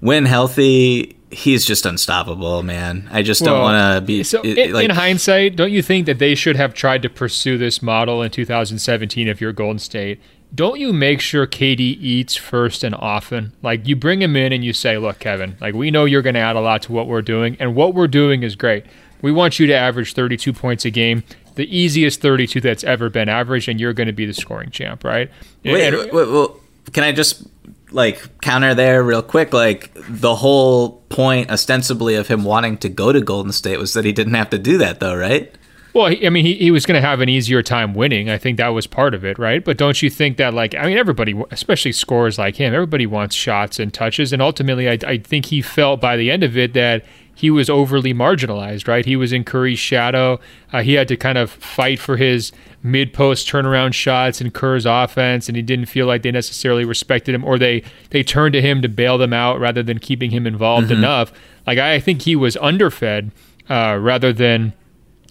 when 0.00 0.24
healthy, 0.24 1.16
he's 1.30 1.64
just 1.66 1.84
unstoppable, 1.86 2.62
man. 2.62 3.08
I 3.12 3.22
just 3.22 3.44
don't 3.44 3.60
want 3.60 3.96
to 3.96 4.00
be. 4.06 4.22
So, 4.24 4.40
it- 4.42 4.72
like, 4.72 4.86
in 4.86 4.90
hindsight, 4.90 5.54
don't 5.54 5.70
you 5.70 5.82
think 5.82 6.06
that 6.06 6.18
they 6.18 6.34
should 6.34 6.56
have 6.56 6.72
tried 6.72 7.02
to 7.02 7.10
pursue 7.10 7.58
this 7.58 7.82
model 7.82 8.22
in 8.22 8.30
2017 8.30 9.28
if 9.28 9.40
you're 9.40 9.52
Golden 9.52 9.78
State? 9.78 10.18
Don't 10.54 10.78
you 10.78 10.92
make 10.92 11.20
sure 11.20 11.46
KD 11.46 11.80
eats 11.80 12.36
first 12.36 12.84
and 12.84 12.94
often? 12.94 13.52
Like, 13.62 13.86
you 13.88 13.96
bring 13.96 14.20
him 14.20 14.36
in 14.36 14.52
and 14.52 14.62
you 14.62 14.72
say, 14.74 14.98
look, 14.98 15.18
Kevin, 15.18 15.56
like, 15.60 15.74
we 15.74 15.90
know 15.90 16.04
you're 16.04 16.20
going 16.22 16.34
to 16.34 16.40
add 16.40 16.56
a 16.56 16.60
lot 16.60 16.82
to 16.82 16.92
what 16.92 17.06
we're 17.06 17.22
doing, 17.22 17.56
and 17.58 17.74
what 17.74 17.94
we're 17.94 18.08
doing 18.08 18.42
is 18.42 18.54
great. 18.54 18.84
We 19.22 19.32
want 19.32 19.58
you 19.58 19.66
to 19.68 19.74
average 19.74 20.12
32 20.12 20.52
points 20.52 20.84
a 20.84 20.90
game, 20.90 21.22
the 21.54 21.64
easiest 21.74 22.20
32 22.20 22.60
that's 22.60 22.84
ever 22.84 23.08
been 23.08 23.28
averaged, 23.30 23.68
and 23.68 23.80
you're 23.80 23.94
going 23.94 24.08
to 24.08 24.12
be 24.12 24.26
the 24.26 24.34
scoring 24.34 24.70
champ, 24.70 25.04
right? 25.04 25.30
Wait, 25.64 25.86
And- 25.88 25.96
wait, 25.96 26.12
wait, 26.12 26.28
well, 26.28 26.60
can 26.92 27.04
I 27.04 27.12
just 27.12 27.46
like 27.92 28.40
counter 28.40 28.74
there 28.74 29.02
real 29.02 29.22
quick? 29.22 29.52
Like 29.52 29.92
the 29.94 30.34
whole 30.34 31.02
point, 31.08 31.50
ostensibly, 31.50 32.14
of 32.16 32.26
him 32.28 32.42
wanting 32.44 32.76
to 32.78 32.88
go 32.88 33.12
to 33.12 33.20
Golden 33.20 33.52
State 33.52 33.78
was 33.78 33.92
that 33.94 34.04
he 34.04 34.12
didn't 34.12 34.34
have 34.34 34.50
to 34.50 34.58
do 34.58 34.76
that, 34.78 34.98
though, 35.00 35.14
right? 35.14 35.54
Well, 35.94 36.06
I 36.06 36.30
mean, 36.30 36.46
he, 36.46 36.54
he 36.54 36.70
was 36.70 36.86
going 36.86 37.00
to 37.00 37.06
have 37.06 37.20
an 37.20 37.28
easier 37.28 37.62
time 37.62 37.92
winning. 37.92 38.30
I 38.30 38.38
think 38.38 38.56
that 38.56 38.68
was 38.68 38.86
part 38.86 39.12
of 39.14 39.26
it, 39.26 39.38
right? 39.38 39.62
But 39.62 39.76
don't 39.76 40.00
you 40.00 40.08
think 40.08 40.38
that, 40.38 40.54
like, 40.54 40.74
I 40.74 40.86
mean, 40.86 40.96
everybody, 40.96 41.34
especially 41.50 41.92
scorers 41.92 42.38
like 42.38 42.56
him, 42.56 42.72
everybody 42.72 43.04
wants 43.04 43.34
shots 43.36 43.78
and 43.78 43.92
touches. 43.92 44.32
And 44.32 44.40
ultimately, 44.40 44.88
I, 44.88 44.98
I 45.06 45.18
think 45.18 45.46
he 45.46 45.60
felt 45.60 46.00
by 46.00 46.16
the 46.16 46.30
end 46.30 46.44
of 46.44 46.56
it 46.56 46.72
that 46.72 47.04
he 47.34 47.50
was 47.50 47.68
overly 47.68 48.14
marginalized, 48.14 48.88
right? 48.88 49.04
He 49.04 49.16
was 49.16 49.32
in 49.34 49.44
Curry's 49.44 49.78
shadow. 49.78 50.40
Uh, 50.72 50.80
he 50.82 50.94
had 50.94 51.08
to 51.08 51.16
kind 51.16 51.36
of 51.36 51.50
fight 51.50 51.98
for 51.98 52.16
his 52.16 52.52
mid 52.82 53.12
post 53.12 53.46
turnaround 53.46 53.92
shots 53.92 54.40
in 54.40 54.50
Kerr's 54.50 54.86
offense, 54.86 55.46
and 55.46 55.56
he 55.56 55.62
didn't 55.62 55.86
feel 55.86 56.06
like 56.06 56.22
they 56.22 56.30
necessarily 56.30 56.86
respected 56.86 57.34
him 57.34 57.44
or 57.44 57.58
they, 57.58 57.82
they 58.10 58.22
turned 58.22 58.54
to 58.54 58.62
him 58.62 58.80
to 58.80 58.88
bail 58.88 59.18
them 59.18 59.34
out 59.34 59.60
rather 59.60 59.82
than 59.82 59.98
keeping 59.98 60.30
him 60.30 60.46
involved 60.46 60.88
Mhm. 60.88 60.96
enough. 60.98 61.32
Like, 61.66 61.78
I 61.78 62.00
think 62.00 62.22
he 62.22 62.34
was 62.34 62.56
underfed 62.56 63.30
uh, 63.68 63.98
rather 64.00 64.32
than 64.32 64.72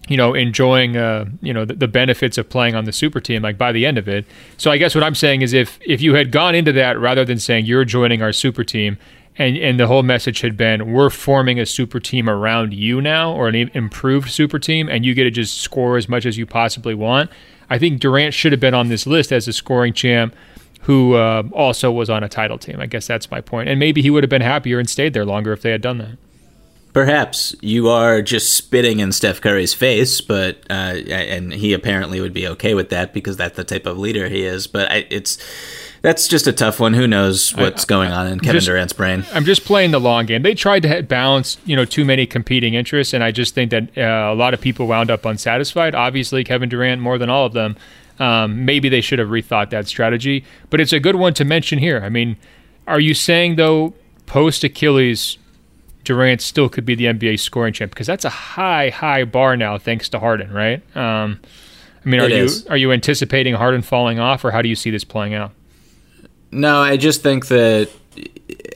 you 0.08 0.16
know, 0.16 0.34
enjoying, 0.34 0.96
uh, 0.96 1.26
you 1.40 1.52
know, 1.52 1.64
the, 1.64 1.74
the 1.74 1.88
benefits 1.88 2.36
of 2.36 2.48
playing 2.48 2.74
on 2.74 2.84
the 2.84 2.92
super 2.92 3.20
team, 3.20 3.42
like 3.42 3.56
by 3.56 3.72
the 3.72 3.86
end 3.86 3.98
of 3.98 4.08
it. 4.08 4.26
So 4.56 4.70
I 4.70 4.76
guess 4.76 4.94
what 4.94 5.04
I'm 5.04 5.14
saying 5.14 5.42
is 5.42 5.52
if, 5.52 5.78
if 5.82 6.00
you 6.00 6.14
had 6.14 6.32
gone 6.32 6.54
into 6.54 6.72
that 6.72 6.98
rather 6.98 7.24
than 7.24 7.38
saying 7.38 7.66
you're 7.66 7.84
joining 7.84 8.20
our 8.20 8.32
super 8.32 8.64
team 8.64 8.98
and, 9.36 9.56
and 9.56 9.78
the 9.78 9.86
whole 9.86 10.02
message 10.02 10.40
had 10.40 10.56
been, 10.56 10.92
we're 10.92 11.08
forming 11.08 11.60
a 11.60 11.66
super 11.66 12.00
team 12.00 12.28
around 12.28 12.74
you 12.74 13.00
now 13.00 13.32
or 13.32 13.48
an 13.48 13.54
improved 13.54 14.30
super 14.30 14.58
team 14.58 14.88
and 14.88 15.04
you 15.04 15.14
get 15.14 15.24
to 15.24 15.30
just 15.30 15.58
score 15.58 15.96
as 15.96 16.08
much 16.08 16.26
as 16.26 16.36
you 16.36 16.46
possibly 16.46 16.94
want. 16.94 17.30
I 17.70 17.78
think 17.78 18.00
Durant 18.00 18.34
should 18.34 18.52
have 18.52 18.60
been 18.60 18.74
on 18.74 18.88
this 18.88 19.06
list 19.06 19.32
as 19.32 19.46
a 19.46 19.52
scoring 19.52 19.92
champ 19.92 20.34
who 20.82 21.14
uh, 21.14 21.44
also 21.52 21.92
was 21.92 22.10
on 22.10 22.24
a 22.24 22.28
title 22.28 22.58
team. 22.58 22.80
I 22.80 22.86
guess 22.86 23.06
that's 23.06 23.30
my 23.30 23.40
point. 23.40 23.68
And 23.68 23.78
maybe 23.78 24.02
he 24.02 24.10
would 24.10 24.24
have 24.24 24.30
been 24.30 24.42
happier 24.42 24.80
and 24.80 24.90
stayed 24.90 25.14
there 25.14 25.24
longer 25.24 25.52
if 25.52 25.62
they 25.62 25.70
had 25.70 25.80
done 25.80 25.98
that. 25.98 26.18
Perhaps 26.92 27.54
you 27.62 27.88
are 27.88 28.20
just 28.20 28.54
spitting 28.54 29.00
in 29.00 29.12
Steph 29.12 29.40
Curry's 29.40 29.72
face, 29.72 30.20
but 30.20 30.58
uh, 30.68 30.94
and 31.08 31.50
he 31.52 31.72
apparently 31.72 32.20
would 32.20 32.34
be 32.34 32.46
okay 32.48 32.74
with 32.74 32.90
that 32.90 33.14
because 33.14 33.38
that's 33.38 33.56
the 33.56 33.64
type 33.64 33.86
of 33.86 33.98
leader 33.98 34.28
he 34.28 34.44
is. 34.44 34.66
But 34.66 34.90
I, 34.92 35.06
it's 35.08 35.38
that's 36.02 36.28
just 36.28 36.46
a 36.46 36.52
tough 36.52 36.80
one. 36.80 36.92
Who 36.92 37.06
knows 37.06 37.54
what's 37.56 37.86
going 37.86 38.10
on 38.12 38.26
in 38.26 38.40
Kevin 38.40 38.56
just- 38.56 38.66
Durant's 38.66 38.92
brain? 38.92 39.24
I'm 39.32 39.44
just 39.44 39.64
playing 39.64 39.92
the 39.92 40.00
long 40.00 40.26
game. 40.26 40.42
They 40.42 40.54
tried 40.54 40.82
to 40.82 41.02
balance, 41.02 41.56
you 41.64 41.76
know, 41.76 41.86
too 41.86 42.04
many 42.04 42.26
competing 42.26 42.74
interests, 42.74 43.14
and 43.14 43.24
I 43.24 43.30
just 43.30 43.54
think 43.54 43.70
that 43.70 43.96
uh, 43.96 44.32
a 44.32 44.34
lot 44.34 44.52
of 44.52 44.60
people 44.60 44.86
wound 44.86 45.10
up 45.10 45.24
unsatisfied. 45.24 45.94
Obviously, 45.94 46.44
Kevin 46.44 46.68
Durant 46.68 47.00
more 47.00 47.16
than 47.16 47.30
all 47.30 47.46
of 47.46 47.54
them. 47.54 47.76
Um, 48.18 48.66
maybe 48.66 48.90
they 48.90 49.00
should 49.00 49.18
have 49.18 49.28
rethought 49.28 49.70
that 49.70 49.88
strategy, 49.88 50.44
but 50.68 50.78
it's 50.80 50.92
a 50.92 51.00
good 51.00 51.16
one 51.16 51.32
to 51.34 51.44
mention 51.44 51.78
here. 51.78 52.02
I 52.04 52.10
mean, 52.10 52.36
are 52.86 53.00
you 53.00 53.14
saying 53.14 53.56
though, 53.56 53.94
post 54.26 54.62
Achilles, 54.62 55.38
Durant 56.04 56.40
still 56.40 56.68
could 56.68 56.84
be 56.84 56.94
the 56.94 57.06
NBA 57.06 57.38
scoring 57.40 57.72
champ? 57.72 57.92
Because 57.92 58.06
that's 58.06 58.24
a 58.24 58.30
high, 58.30 58.90
high 58.90 59.24
bar 59.24 59.56
now, 59.56 59.78
thanks 59.78 60.08
to 60.10 60.18
Harden, 60.18 60.52
right? 60.52 60.82
Um, 60.96 61.40
I 62.04 62.08
mean, 62.08 62.20
are 62.20 62.24
It 62.28 62.32
you 62.36 62.44
is. 62.44 62.66
are 62.66 62.76
you 62.76 62.90
anticipating 62.92 63.54
Harden 63.54 63.82
falling 63.82 64.18
off, 64.18 64.44
or 64.44 64.50
how 64.50 64.62
do 64.62 64.68
you 64.68 64.74
see 64.74 64.90
this 64.90 65.04
playing 65.04 65.34
out? 65.34 65.52
No, 66.50 66.80
I 66.80 66.96
just 66.96 67.22
think 67.22 67.46
that 67.48 67.88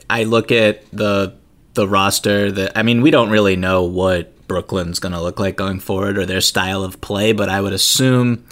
I 0.09 0.23
look 0.23 0.51
at 0.51 0.89
the 0.91 1.35
the 1.73 1.87
roster 1.87 2.51
that 2.51 2.77
I 2.77 2.83
mean, 2.83 3.01
we 3.01 3.11
don't 3.11 3.29
really 3.29 3.55
know 3.55 3.83
what 3.83 4.47
Brooklyn's 4.47 4.99
going 4.99 5.11
to 5.11 5.21
look 5.21 5.39
like 5.39 5.55
going 5.57 5.79
forward 5.79 6.17
or 6.17 6.25
their 6.25 6.41
style 6.41 6.83
of 6.83 7.01
play, 7.01 7.33
but 7.33 7.49
I 7.49 7.59
would 7.61 7.73
assume 7.73 8.45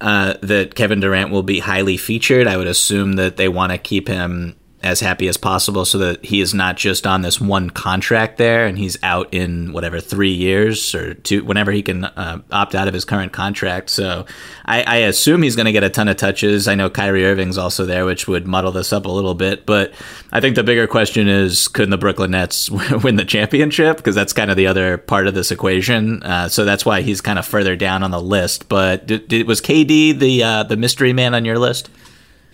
uh, 0.00 0.34
that 0.42 0.74
Kevin 0.76 1.00
Durant 1.00 1.30
will 1.30 1.42
be 1.42 1.58
highly 1.58 1.96
featured. 1.96 2.46
I 2.46 2.56
would 2.56 2.68
assume 2.68 3.14
that 3.14 3.36
they 3.36 3.48
want 3.48 3.72
to 3.72 3.78
keep 3.78 4.08
him 4.08 4.54
as 4.82 5.00
happy 5.00 5.28
as 5.28 5.36
possible 5.36 5.84
so 5.84 5.98
that 5.98 6.24
he 6.24 6.40
is 6.40 6.52
not 6.52 6.76
just 6.76 7.06
on 7.06 7.22
this 7.22 7.40
one 7.40 7.70
contract 7.70 8.38
there 8.38 8.66
and 8.66 8.78
he's 8.78 8.98
out 9.02 9.32
in 9.32 9.72
whatever 9.72 10.00
three 10.00 10.32
years 10.32 10.94
or 10.94 11.14
two 11.14 11.44
whenever 11.44 11.70
he 11.70 11.82
can 11.82 12.04
uh, 12.04 12.40
opt 12.50 12.74
out 12.74 12.88
of 12.88 12.94
his 12.94 13.04
current 13.04 13.32
contract. 13.32 13.90
So 13.90 14.26
i, 14.64 14.82
I 14.82 14.96
assume 14.96 15.42
he's 15.42 15.56
going 15.56 15.66
to 15.66 15.72
get 15.72 15.84
a 15.84 15.90
ton 15.90 16.08
of 16.08 16.16
touches. 16.16 16.66
I 16.66 16.74
know 16.74 16.90
kyrie 16.90 17.24
irving's 17.24 17.58
also 17.58 17.84
there 17.84 18.04
which 18.04 18.26
would 18.26 18.46
muddle 18.46 18.72
this 18.72 18.92
up 18.92 19.06
a 19.06 19.10
little 19.10 19.34
bit 19.34 19.66
but 19.66 19.92
i 20.32 20.40
think 20.40 20.56
the 20.56 20.64
bigger 20.64 20.86
question 20.86 21.28
is 21.28 21.68
could 21.68 21.90
the 21.90 21.98
brooklyn 21.98 22.32
nets 22.32 22.70
win 23.02 23.16
the 23.16 23.24
championship? 23.24 23.96
Because 23.96 24.14
that's 24.14 24.32
kind 24.32 24.50
of 24.50 24.56
the 24.56 24.66
other 24.66 24.98
part 24.98 25.26
of 25.26 25.34
this 25.34 25.50
equation. 25.50 26.22
Uh, 26.22 26.48
so 26.48 26.64
that's 26.64 26.84
why 26.84 27.02
he's 27.02 27.20
kind 27.20 27.38
of 27.38 27.46
further 27.46 27.76
down 27.76 28.02
on 28.02 28.10
the 28.10 28.20
list. 28.20 28.68
But 28.68 29.06
did, 29.06 29.28
did, 29.28 29.46
was 29.46 29.60
kd 29.60 30.18
the 30.18 30.42
uh, 30.42 30.62
the 30.64 30.76
mystery 30.76 31.12
man 31.12 31.34
on 31.34 31.44
your 31.44 31.58
list 31.58 31.88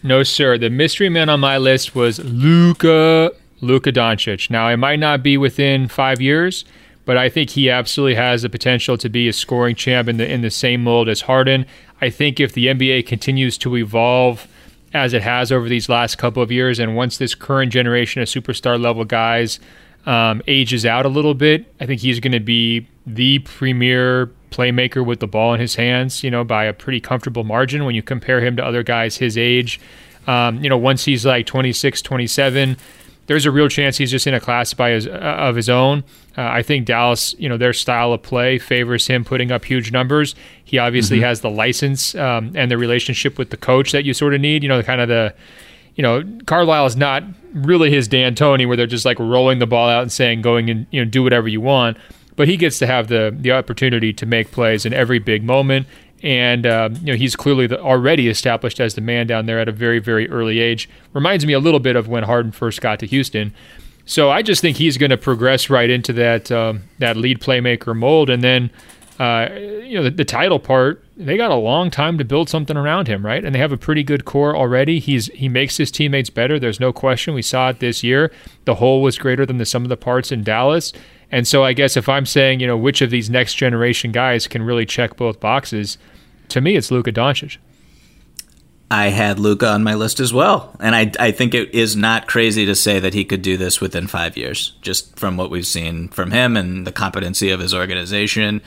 No, 0.02 0.22
sir. 0.22 0.58
The 0.58 0.70
mystery 0.70 1.08
man 1.08 1.28
on 1.28 1.40
my 1.40 1.58
list 1.58 1.94
was 1.94 2.20
Luka 2.20 3.32
Luka 3.60 3.90
Doncic. 3.92 4.50
Now, 4.50 4.68
it 4.68 4.76
might 4.76 5.00
not 5.00 5.22
be 5.22 5.36
within 5.36 5.88
five 5.88 6.20
years, 6.20 6.64
but 7.04 7.16
I 7.16 7.28
think 7.28 7.50
he 7.50 7.68
absolutely 7.68 8.14
has 8.14 8.42
the 8.42 8.48
potential 8.48 8.96
to 8.98 9.08
be 9.08 9.28
a 9.28 9.32
scoring 9.32 9.74
champ 9.74 10.08
in 10.08 10.16
the 10.18 10.30
in 10.30 10.42
the 10.42 10.50
same 10.50 10.84
mold 10.84 11.08
as 11.08 11.22
Harden. 11.22 11.66
I 12.00 12.10
think 12.10 12.38
if 12.38 12.52
the 12.52 12.66
NBA 12.66 13.06
continues 13.06 13.58
to 13.58 13.76
evolve 13.76 14.46
as 14.94 15.12
it 15.12 15.22
has 15.22 15.50
over 15.50 15.68
these 15.68 15.88
last 15.88 16.16
couple 16.16 16.42
of 16.42 16.52
years, 16.52 16.78
and 16.78 16.94
once 16.94 17.18
this 17.18 17.34
current 17.34 17.72
generation 17.72 18.22
of 18.22 18.28
superstar 18.28 18.80
level 18.80 19.04
guys 19.04 19.58
um, 20.06 20.40
ages 20.46 20.86
out 20.86 21.04
a 21.04 21.08
little 21.08 21.34
bit, 21.34 21.66
I 21.80 21.86
think 21.86 22.00
he's 22.00 22.20
going 22.20 22.32
to 22.32 22.40
be 22.40 22.86
the 23.14 23.40
premier 23.40 24.30
playmaker 24.50 25.04
with 25.04 25.20
the 25.20 25.26
ball 25.26 25.54
in 25.54 25.60
his 25.60 25.74
hands, 25.74 26.22
you 26.22 26.30
know, 26.30 26.44
by 26.44 26.64
a 26.64 26.72
pretty 26.72 27.00
comfortable 27.00 27.44
margin 27.44 27.84
when 27.84 27.94
you 27.94 28.02
compare 28.02 28.40
him 28.40 28.56
to 28.56 28.64
other 28.64 28.82
guys 28.82 29.16
his 29.16 29.36
age. 29.36 29.80
Um, 30.26 30.62
you 30.62 30.68
know, 30.68 30.76
once 30.76 31.04
he's 31.04 31.24
like 31.24 31.46
26, 31.46 32.02
27, 32.02 32.76
there's 33.26 33.46
a 33.46 33.50
real 33.50 33.68
chance 33.68 33.96
he's 33.96 34.10
just 34.10 34.26
in 34.26 34.34
a 34.34 34.40
class 34.40 34.74
by 34.74 34.90
his, 34.90 35.06
uh, 35.06 35.10
of 35.10 35.56
his 35.56 35.68
own. 35.68 36.02
Uh, 36.36 36.42
I 36.42 36.62
think 36.62 36.86
Dallas, 36.86 37.34
you 37.38 37.48
know, 37.48 37.56
their 37.56 37.72
style 37.72 38.12
of 38.12 38.22
play 38.22 38.58
favors 38.58 39.06
him 39.06 39.24
putting 39.24 39.52
up 39.52 39.64
huge 39.64 39.92
numbers. 39.92 40.34
He 40.64 40.78
obviously 40.78 41.18
mm-hmm. 41.18 41.24
has 41.24 41.40
the 41.40 41.50
license 41.50 42.14
um, 42.14 42.52
and 42.54 42.70
the 42.70 42.78
relationship 42.78 43.38
with 43.38 43.50
the 43.50 43.56
coach 43.56 43.92
that 43.92 44.04
you 44.04 44.14
sort 44.14 44.34
of 44.34 44.40
need. 44.40 44.62
You 44.62 44.68
know, 44.68 44.82
kind 44.82 45.00
of 45.00 45.08
the, 45.08 45.34
you 45.94 46.02
know, 46.02 46.24
Carlisle 46.46 46.86
is 46.86 46.96
not 46.96 47.22
really 47.52 47.90
his 47.90 48.08
D'Antoni, 48.08 48.66
where 48.66 48.76
they're 48.76 48.86
just 48.86 49.04
like 49.04 49.18
rolling 49.18 49.58
the 49.58 49.66
ball 49.66 49.88
out 49.88 50.02
and 50.02 50.12
saying, 50.12 50.42
going 50.42 50.70
and 50.70 50.86
you 50.90 51.04
know, 51.04 51.10
do 51.10 51.22
whatever 51.22 51.48
you 51.48 51.60
want. 51.60 51.98
But 52.38 52.48
he 52.48 52.56
gets 52.56 52.78
to 52.78 52.86
have 52.86 53.08
the 53.08 53.36
the 53.38 53.52
opportunity 53.52 54.14
to 54.14 54.24
make 54.24 54.50
plays 54.50 54.86
in 54.86 54.94
every 54.94 55.18
big 55.18 55.44
moment 55.44 55.86
and 56.22 56.66
uh, 56.66 56.90
you 57.00 57.12
know 57.12 57.16
he's 57.16 57.36
clearly 57.36 57.66
the, 57.66 57.80
already 57.80 58.28
established 58.28 58.80
as 58.80 58.94
the 58.94 59.00
man 59.00 59.26
down 59.26 59.46
there 59.46 59.60
at 59.60 59.68
a 59.68 59.72
very 59.72 59.98
very 59.98 60.28
early 60.30 60.58
age. 60.60 60.88
Reminds 61.12 61.46
me 61.46 61.52
a 61.52 61.60
little 61.60 61.80
bit 61.80 61.96
of 61.96 62.08
when 62.08 62.24
Harden 62.24 62.52
first 62.52 62.80
got 62.80 62.98
to 63.00 63.06
Houston. 63.06 63.54
So 64.04 64.30
I 64.30 64.42
just 64.42 64.62
think 64.62 64.78
he's 64.78 64.96
going 64.96 65.10
to 65.10 65.18
progress 65.18 65.68
right 65.68 65.90
into 65.90 66.12
that 66.14 66.50
um, 66.50 66.84
that 66.98 67.16
lead 67.16 67.40
playmaker 67.40 67.94
mold, 67.94 68.30
and 68.30 68.42
then 68.42 68.70
uh, 69.18 69.48
you 69.52 69.94
know 69.94 70.04
the, 70.04 70.10
the, 70.10 70.24
title 70.24 70.58
part. 70.58 71.04
They 71.16 71.36
got 71.36 71.50
a 71.50 71.56
long 71.56 71.90
time 71.90 72.18
to 72.18 72.24
build 72.24 72.48
something 72.48 72.76
around 72.76 73.08
him, 73.08 73.26
right? 73.26 73.44
And 73.44 73.54
they 73.54 73.58
have 73.58 73.72
a 73.72 73.76
pretty 73.76 74.02
good 74.02 74.24
core 74.24 74.56
already. 74.56 74.98
He's 74.98 75.26
he 75.26 75.48
makes 75.48 75.76
his 75.76 75.90
teammates 75.90 76.30
better. 76.30 76.58
There's 76.58 76.80
no 76.80 76.92
question. 76.92 77.34
We 77.34 77.42
saw 77.42 77.70
it 77.70 77.80
this 77.80 78.02
year. 78.02 78.32
The 78.64 78.76
whole 78.76 79.02
was 79.02 79.18
greater 79.18 79.44
than 79.44 79.58
the 79.58 79.66
sum 79.66 79.82
of 79.82 79.88
the 79.88 79.96
parts 79.96 80.32
in 80.32 80.42
Dallas. 80.42 80.92
And 81.30 81.46
so 81.46 81.64
I 81.64 81.72
guess 81.72 81.96
if 81.96 82.08
I'm 82.08 82.26
saying, 82.26 82.60
you 82.60 82.66
know, 82.66 82.76
which 82.76 83.02
of 83.02 83.10
these 83.10 83.28
next 83.28 83.54
generation 83.54 84.12
guys 84.12 84.46
can 84.46 84.62
really 84.62 84.86
check 84.86 85.16
both 85.16 85.40
boxes, 85.40 85.98
to 86.48 86.60
me 86.60 86.76
it's 86.76 86.90
Luka 86.90 87.12
Doncic. 87.12 87.58
I 88.90 89.08
had 89.08 89.38
Luka 89.38 89.68
on 89.68 89.84
my 89.84 89.94
list 89.94 90.18
as 90.18 90.32
well, 90.32 90.74
and 90.80 90.96
I 90.96 91.12
I 91.20 91.30
think 91.30 91.52
it 91.52 91.74
is 91.74 91.94
not 91.94 92.26
crazy 92.26 92.64
to 92.64 92.74
say 92.74 92.98
that 92.98 93.12
he 93.12 93.22
could 93.22 93.42
do 93.42 93.58
this 93.58 93.82
within 93.82 94.06
five 94.06 94.34
years, 94.34 94.72
just 94.80 95.18
from 95.18 95.36
what 95.36 95.50
we've 95.50 95.66
seen 95.66 96.08
from 96.08 96.30
him 96.30 96.56
and 96.56 96.86
the 96.86 96.92
competency 96.92 97.50
of 97.50 97.60
his 97.60 97.74
organization. 97.74 98.62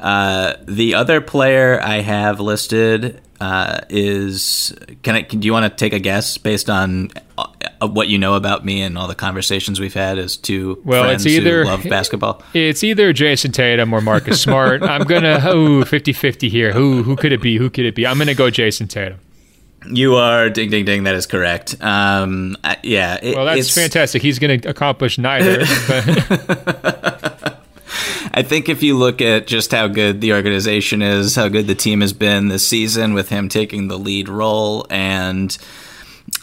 Uh, 0.00 0.54
the 0.66 0.94
other 0.94 1.20
player 1.20 1.78
I 1.82 2.00
have 2.00 2.40
listed 2.40 3.20
uh, 3.38 3.80
is 3.90 4.74
can 5.02 5.16
I? 5.16 5.22
Can, 5.22 5.40
do 5.40 5.46
you 5.46 5.52
want 5.52 5.70
to 5.70 5.76
take 5.76 5.92
a 5.92 5.98
guess 5.98 6.38
based 6.38 6.70
on 6.70 7.10
what 7.80 8.08
you 8.08 8.18
know 8.18 8.34
about 8.34 8.64
me 8.64 8.82
and 8.82 8.96
all 8.96 9.08
the 9.08 9.14
conversations 9.14 9.80
we've 9.80 9.94
had 9.94 10.18
as 10.18 10.36
two 10.36 10.80
well, 10.84 11.04
friends 11.04 11.26
it's 11.26 11.34
either, 11.34 11.64
who 11.64 11.70
love 11.70 11.84
basketball? 11.88 12.42
It's 12.54 12.82
either 12.84 13.12
Jayson 13.12 13.52
Tatum 13.52 13.92
or 13.92 14.00
Marcus 14.00 14.40
Smart. 14.40 14.82
I'm 14.82 15.04
gonna 15.04 15.40
oh 15.44 15.84
50-50 15.84 16.48
here. 16.48 16.72
Who 16.72 17.02
who 17.02 17.16
could 17.16 17.32
it 17.32 17.42
be? 17.42 17.56
Who 17.56 17.70
could 17.70 17.84
it 17.84 17.94
be? 17.94 18.06
I'm 18.06 18.18
gonna 18.18 18.34
go 18.34 18.50
Jayson 18.50 18.88
Tatum. 18.88 19.18
You 19.90 20.16
are 20.16 20.50
ding 20.50 20.70
ding 20.70 20.84
ding. 20.84 21.04
That 21.04 21.14
is 21.14 21.26
correct. 21.26 21.80
Um, 21.80 22.56
yeah. 22.82 23.18
It, 23.22 23.36
well, 23.36 23.44
that's 23.46 23.72
fantastic. 23.72 24.22
He's 24.22 24.38
going 24.38 24.60
to 24.60 24.68
accomplish 24.68 25.18
neither. 25.18 25.60
I 28.34 28.42
think 28.42 28.68
if 28.68 28.82
you 28.82 28.98
look 28.98 29.22
at 29.22 29.46
just 29.46 29.72
how 29.72 29.88
good 29.88 30.20
the 30.20 30.32
organization 30.32 31.02
is, 31.02 31.36
how 31.36 31.48
good 31.48 31.66
the 31.66 31.74
team 31.74 32.00
has 32.00 32.12
been 32.12 32.48
this 32.48 32.66
season, 32.66 33.14
with 33.14 33.28
him 33.28 33.48
taking 33.48 33.88
the 33.88 33.98
lead 33.98 34.28
role, 34.28 34.86
and 34.90 35.56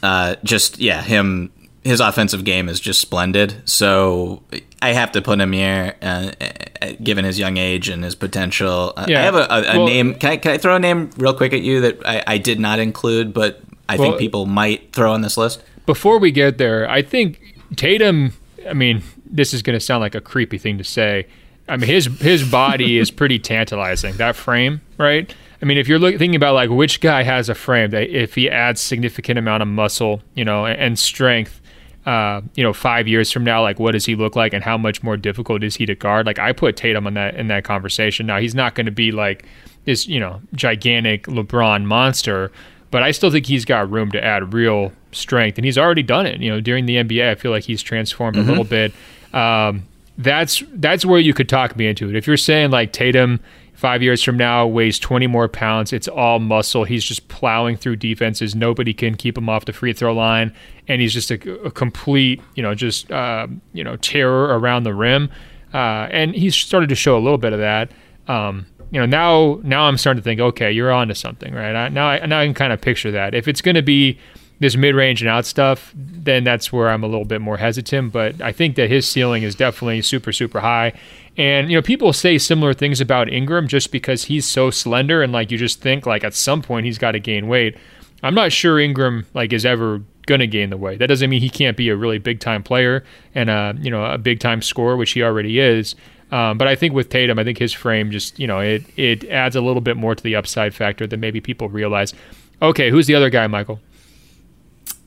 uh, 0.03 0.35
just 0.43 0.77
yeah, 0.77 1.01
him 1.01 1.51
his 1.83 1.99
offensive 1.99 2.43
game 2.43 2.69
is 2.69 2.79
just 2.79 3.01
splendid. 3.01 3.55
So 3.65 4.43
I 4.81 4.93
have 4.93 5.11
to 5.13 5.21
put 5.21 5.39
him 5.39 5.51
here, 5.51 5.95
uh, 6.01 6.31
uh 6.41 6.91
given 7.01 7.25
his 7.25 7.39
young 7.39 7.57
age 7.57 7.89
and 7.89 8.03
his 8.03 8.15
potential. 8.15 8.93
Uh, 8.95 9.05
yeah. 9.07 9.21
I 9.21 9.23
have 9.23 9.35
a, 9.35 9.47
a, 9.49 9.61
a 9.61 9.77
well, 9.77 9.85
name. 9.87 10.15
Can 10.15 10.31
I, 10.31 10.37
can 10.37 10.51
I 10.51 10.57
throw 10.57 10.75
a 10.75 10.79
name 10.79 11.09
real 11.17 11.33
quick 11.33 11.53
at 11.53 11.61
you 11.61 11.81
that 11.81 12.05
I, 12.05 12.23
I 12.27 12.37
did 12.37 12.59
not 12.59 12.79
include, 12.79 13.33
but 13.33 13.61
I 13.89 13.95
well, 13.95 14.09
think 14.09 14.19
people 14.19 14.45
might 14.45 14.93
throw 14.93 15.13
on 15.13 15.21
this 15.21 15.37
list? 15.37 15.63
Before 15.85 16.19
we 16.19 16.31
get 16.31 16.57
there, 16.57 16.89
I 16.89 17.01
think 17.01 17.41
Tatum. 17.75 18.33
I 18.67 18.73
mean, 18.73 19.03
this 19.25 19.53
is 19.53 19.61
going 19.61 19.77
to 19.77 19.83
sound 19.83 20.01
like 20.01 20.15
a 20.15 20.21
creepy 20.21 20.57
thing 20.57 20.77
to 20.77 20.83
say. 20.83 21.27
I 21.67 21.77
mean, 21.77 21.89
his 21.89 22.05
his 22.19 22.49
body 22.49 22.97
is 22.97 23.11
pretty 23.11 23.39
tantalizing. 23.39 24.15
That 24.15 24.35
frame, 24.35 24.81
right? 24.97 25.33
I 25.63 25.65
mean, 25.65 25.77
if 25.77 25.87
you're 25.87 25.97
look, 25.97 26.17
thinking 26.17 26.35
about 26.35 26.55
like 26.55 26.69
which 26.69 26.99
guy 26.99 27.23
has 27.23 27.47
a 27.47 27.55
frame 27.55 27.91
that 27.91 28.09
if 28.09 28.35
he 28.35 28.49
adds 28.49 28.81
significant 28.81 29.39
amount 29.39 29.63
of 29.63 29.69
muscle, 29.69 30.21
you 30.35 30.43
know, 30.43 30.65
and 30.65 30.99
strength, 30.99 31.61
uh, 32.05 32.41
you 32.55 32.61
know, 32.61 32.73
five 32.73 33.07
years 33.07 33.31
from 33.31 33.45
now, 33.45 33.61
like 33.61 33.79
what 33.79 33.93
does 33.93 34.05
he 34.05 34.13
look 34.13 34.35
like, 34.35 34.51
and 34.51 34.61
how 34.61 34.77
much 34.77 35.01
more 35.03 35.15
difficult 35.15 35.63
is 35.63 35.77
he 35.77 35.85
to 35.85 35.95
guard? 35.95 36.25
Like 36.25 36.37
I 36.37 36.51
put 36.51 36.75
Tatum 36.75 37.07
in 37.07 37.13
that 37.13 37.35
in 37.35 37.47
that 37.47 37.63
conversation. 37.63 38.25
Now 38.25 38.39
he's 38.39 38.53
not 38.53 38.75
going 38.75 38.87
to 38.87 38.91
be 38.91 39.13
like 39.13 39.45
this, 39.85 40.05
you 40.05 40.19
know, 40.19 40.41
gigantic 40.53 41.27
LeBron 41.27 41.85
monster, 41.85 42.51
but 42.91 43.01
I 43.01 43.11
still 43.11 43.31
think 43.31 43.45
he's 43.45 43.63
got 43.63 43.89
room 43.89 44.11
to 44.11 44.21
add 44.21 44.53
real 44.53 44.91
strength, 45.13 45.57
and 45.57 45.63
he's 45.63 45.77
already 45.77 46.03
done 46.03 46.25
it. 46.25 46.41
You 46.41 46.51
know, 46.51 46.59
during 46.59 46.87
the 46.87 46.97
NBA, 46.97 47.29
I 47.29 47.35
feel 47.35 47.51
like 47.51 47.63
he's 47.63 47.81
transformed 47.81 48.35
mm-hmm. 48.35 48.49
a 48.49 48.51
little 48.51 48.65
bit. 48.65 48.93
Um, 49.31 49.87
that's 50.17 50.61
that's 50.73 51.05
where 51.05 51.21
you 51.21 51.33
could 51.33 51.47
talk 51.47 51.77
me 51.77 51.87
into 51.87 52.09
it. 52.09 52.17
If 52.17 52.27
you're 52.27 52.35
saying 52.35 52.71
like 52.71 52.91
Tatum 52.91 53.39
five 53.83 54.01
years 54.01 54.23
from 54.23 54.37
now 54.37 54.65
weighs 54.65 54.97
20 54.97 55.27
more 55.27 55.49
pounds, 55.49 55.91
it's 55.91 56.07
all 56.07 56.39
muscle. 56.39 56.85
He's 56.85 57.03
just 57.03 57.27
plowing 57.27 57.75
through 57.75 57.97
defenses. 57.97 58.55
Nobody 58.55 58.93
can 58.93 59.15
keep 59.15 59.37
him 59.37 59.49
off 59.49 59.65
the 59.65 59.73
free 59.73 59.91
throw 59.91 60.13
line, 60.13 60.53
and 60.87 61.01
he's 61.01 61.11
just 61.11 61.29
a, 61.31 61.65
a 61.65 61.69
complete, 61.69 62.41
you 62.55 62.63
know, 62.63 62.73
just 62.73 63.11
uh, 63.11 63.45
you 63.73 63.83
know 63.83 63.97
terror 63.97 64.57
around 64.57 64.83
the 64.83 64.93
rim. 64.93 65.29
Uh, 65.73 66.07
and 66.11 66.33
he's 66.33 66.55
started 66.55 66.87
to 66.87 66.95
show 66.95 67.17
a 67.17 67.19
little 67.19 67.37
bit 67.37 67.51
of 67.51 67.59
that. 67.59 67.91
Um, 68.29 68.67
you 68.89 69.01
know, 69.01 69.05
now 69.05 69.59
now 69.63 69.83
I'm 69.83 69.97
starting 69.97 70.21
to 70.21 70.23
think, 70.23 70.39
okay, 70.39 70.71
you're 70.71 70.91
on 70.91 71.09
to 71.09 71.15
something, 71.15 71.53
right? 71.53 71.75
I, 71.75 71.89
now 71.89 72.07
I 72.07 72.25
now 72.25 72.39
I 72.39 72.45
can 72.45 72.53
kind 72.53 72.71
of 72.71 72.79
picture 72.79 73.11
that. 73.11 73.35
If 73.35 73.49
it's 73.49 73.59
going 73.59 73.75
to 73.75 73.81
be 73.81 74.17
this 74.59 74.75
mid 74.75 74.95
range 74.95 75.21
and 75.21 75.29
out 75.29 75.45
stuff, 75.45 75.91
then 75.95 76.43
that's 76.43 76.71
where 76.71 76.89
I'm 76.89 77.03
a 77.03 77.07
little 77.07 77.25
bit 77.25 77.41
more 77.41 77.57
hesitant. 77.57 78.13
But 78.13 78.41
I 78.41 78.51
think 78.51 78.75
that 78.75 78.89
his 78.89 79.07
ceiling 79.07 79.43
is 79.43 79.55
definitely 79.55 80.01
super, 80.01 80.31
super 80.31 80.59
high. 80.59 80.93
And 81.37 81.69
you 81.69 81.77
know, 81.77 81.81
people 81.81 82.13
say 82.13 82.37
similar 82.37 82.73
things 82.73 83.01
about 83.01 83.31
Ingram 83.31 83.67
just 83.67 83.91
because 83.91 84.25
he's 84.25 84.45
so 84.45 84.69
slender 84.69 85.21
and 85.21 85.33
like 85.33 85.51
you 85.51 85.57
just 85.57 85.81
think 85.81 86.05
like 86.05 86.23
at 86.23 86.33
some 86.33 86.61
point 86.61 86.85
he's 86.85 86.97
got 86.97 87.11
to 87.11 87.19
gain 87.19 87.47
weight. 87.47 87.75
I'm 88.21 88.35
not 88.35 88.51
sure 88.51 88.79
Ingram 88.79 89.25
like 89.33 89.51
is 89.51 89.65
ever 89.65 90.01
gonna 90.25 90.47
gain 90.47 90.69
the 90.69 90.77
weight. 90.77 90.99
That 90.99 91.07
doesn't 91.07 91.29
mean 91.29 91.41
he 91.41 91.49
can't 91.49 91.75
be 91.75 91.89
a 91.89 91.95
really 91.95 92.17
big 92.17 92.39
time 92.39 92.63
player 92.63 93.03
and 93.35 93.49
a 93.49 93.75
you 93.79 93.91
know 93.91 94.05
a 94.05 94.17
big 94.17 94.39
time 94.39 94.61
scorer, 94.61 94.95
which 94.95 95.11
he 95.11 95.23
already 95.23 95.59
is. 95.59 95.95
Um, 96.31 96.57
but 96.57 96.67
I 96.67 96.75
think 96.75 96.93
with 96.93 97.09
Tatum, 97.09 97.37
I 97.37 97.43
think 97.43 97.57
his 97.57 97.73
frame 97.73 98.11
just 98.11 98.39
you 98.39 98.47
know 98.47 98.59
it 98.59 98.83
it 98.97 99.25
adds 99.25 99.55
a 99.55 99.61
little 99.61 99.81
bit 99.81 99.97
more 99.97 100.15
to 100.15 100.23
the 100.23 100.35
upside 100.35 100.73
factor 100.73 101.05
than 101.05 101.19
maybe 101.19 101.41
people 101.41 101.69
realize. 101.69 102.13
Okay, 102.61 102.89
who's 102.89 103.07
the 103.07 103.15
other 103.15 103.29
guy, 103.29 103.45
Michael? 103.47 103.81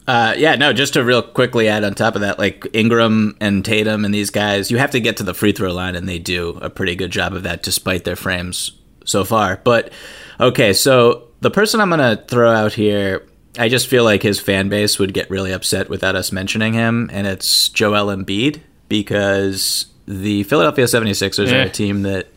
Uh, 0.06 0.34
yeah, 0.36 0.54
no, 0.54 0.72
just 0.72 0.94
to 0.94 1.02
real 1.02 1.22
quickly 1.22 1.68
add 1.68 1.82
on 1.82 1.94
top 1.94 2.14
of 2.14 2.20
that, 2.20 2.38
like 2.38 2.66
Ingram 2.72 3.36
and 3.40 3.64
Tatum 3.64 4.04
and 4.04 4.14
these 4.14 4.30
guys, 4.30 4.70
you 4.70 4.78
have 4.78 4.92
to 4.92 5.00
get 5.00 5.16
to 5.16 5.24
the 5.24 5.34
free 5.34 5.52
throw 5.52 5.72
line, 5.72 5.96
and 5.96 6.08
they 6.08 6.18
do 6.18 6.50
a 6.62 6.70
pretty 6.70 6.94
good 6.94 7.10
job 7.10 7.34
of 7.34 7.42
that 7.42 7.62
despite 7.62 8.04
their 8.04 8.16
frames 8.16 8.72
so 9.04 9.24
far. 9.24 9.60
But 9.64 9.92
okay, 10.38 10.72
so 10.72 11.28
the 11.40 11.50
person 11.50 11.80
I'm 11.80 11.90
going 11.90 12.16
to 12.16 12.22
throw 12.24 12.52
out 12.52 12.72
here, 12.72 13.26
I 13.58 13.68
just 13.68 13.88
feel 13.88 14.04
like 14.04 14.22
his 14.22 14.38
fan 14.38 14.68
base 14.68 14.98
would 14.98 15.12
get 15.12 15.28
really 15.28 15.52
upset 15.52 15.88
without 15.88 16.14
us 16.14 16.30
mentioning 16.30 16.74
him, 16.74 17.10
and 17.12 17.26
it's 17.26 17.68
Joel 17.68 18.14
Embiid 18.14 18.60
because 18.88 19.86
the 20.06 20.44
Philadelphia 20.44 20.84
76ers 20.84 21.50
yeah. 21.50 21.58
are 21.58 21.62
a 21.62 21.68
team 21.68 22.02
that. 22.02 22.28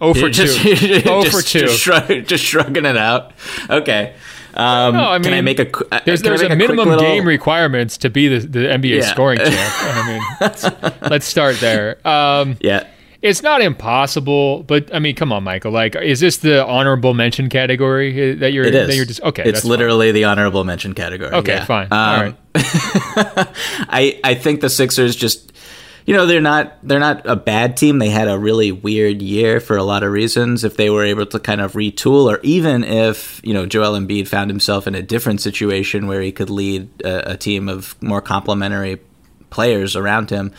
Oh 0.00 0.14
for 0.14 0.28
just, 0.30 0.60
two. 0.60 0.74
Just, 0.76 1.06
oh 1.06 1.24
for 1.24 1.42
two. 1.42 1.60
Just, 1.60 1.80
shrug, 1.80 2.26
just 2.26 2.44
shrugging 2.44 2.84
it 2.84 2.98
out. 2.98 3.32
Okay. 3.70 4.14
Um, 4.56 4.94
no, 4.94 5.04
I 5.04 5.18
mean, 5.18 5.24
can 5.24 5.34
I 5.34 5.40
make 5.42 5.58
a? 5.58 5.94
Uh, 5.94 6.00
there's 6.04 6.22
there's 6.22 6.42
a, 6.42 6.46
a 6.46 6.56
minimum 6.56 6.88
little... 6.88 7.02
game 7.02 7.26
requirements 7.26 7.98
to 7.98 8.10
be 8.10 8.28
the, 8.28 8.46
the 8.46 8.58
NBA 8.60 9.00
yeah. 9.02 9.12
scoring 9.12 9.38
champ. 9.44 9.54
I 9.54 10.06
mean, 10.06 10.22
let's, 10.40 10.64
let's 11.10 11.26
start 11.26 11.60
there. 11.60 12.06
Um, 12.06 12.56
yeah. 12.60 12.86
It's 13.22 13.42
not 13.42 13.60
impossible, 13.60 14.62
but 14.62 14.94
I 14.94 14.98
mean, 14.98 15.16
come 15.16 15.32
on, 15.32 15.42
Michael. 15.42 15.72
Like, 15.72 15.96
is 15.96 16.20
this 16.20 16.36
the 16.38 16.64
honorable 16.64 17.12
mention 17.12 17.48
category 17.48 18.34
that 18.34 18.52
you're? 18.52 18.64
It 18.64 18.74
is. 18.74 18.88
That 18.88 18.94
you're 18.94 19.04
just, 19.04 19.22
okay, 19.22 19.42
it's 19.44 19.64
literally 19.64 20.08
fine. 20.08 20.14
the 20.14 20.24
honorable 20.24 20.64
mention 20.64 20.94
category. 20.94 21.32
Okay, 21.32 21.54
yeah. 21.54 21.64
fine. 21.64 21.88
Um, 21.90 21.92
All 21.92 22.22
right. 22.22 22.36
I 22.54 24.20
I 24.22 24.34
think 24.34 24.60
the 24.60 24.70
Sixers 24.70 25.16
just 25.16 25.52
you 26.06 26.14
know 26.14 26.24
they're 26.24 26.40
not 26.40 26.78
they're 26.84 27.00
not 27.00 27.28
a 27.28 27.34
bad 27.34 27.76
team. 27.76 27.98
They 27.98 28.10
had 28.10 28.28
a 28.28 28.38
really 28.38 28.70
weird 28.70 29.20
year 29.20 29.58
for 29.58 29.76
a 29.76 29.82
lot 29.82 30.04
of 30.04 30.12
reasons. 30.12 30.62
If 30.62 30.76
they 30.76 30.88
were 30.88 31.04
able 31.04 31.26
to 31.26 31.40
kind 31.40 31.60
of 31.60 31.72
retool, 31.72 32.32
or 32.32 32.38
even 32.42 32.84
if 32.84 33.40
you 33.42 33.52
know 33.52 33.66
Joel 33.66 33.98
Embiid 33.98 34.28
found 34.28 34.48
himself 34.48 34.86
in 34.86 34.94
a 34.94 35.02
different 35.02 35.40
situation 35.40 36.06
where 36.06 36.22
he 36.22 36.30
could 36.30 36.48
lead 36.48 36.88
a, 37.02 37.32
a 37.32 37.36
team 37.36 37.68
of 37.68 38.00
more 38.00 38.22
complementary 38.22 39.00
players 39.50 39.96
around 39.96 40.30
him. 40.30 40.52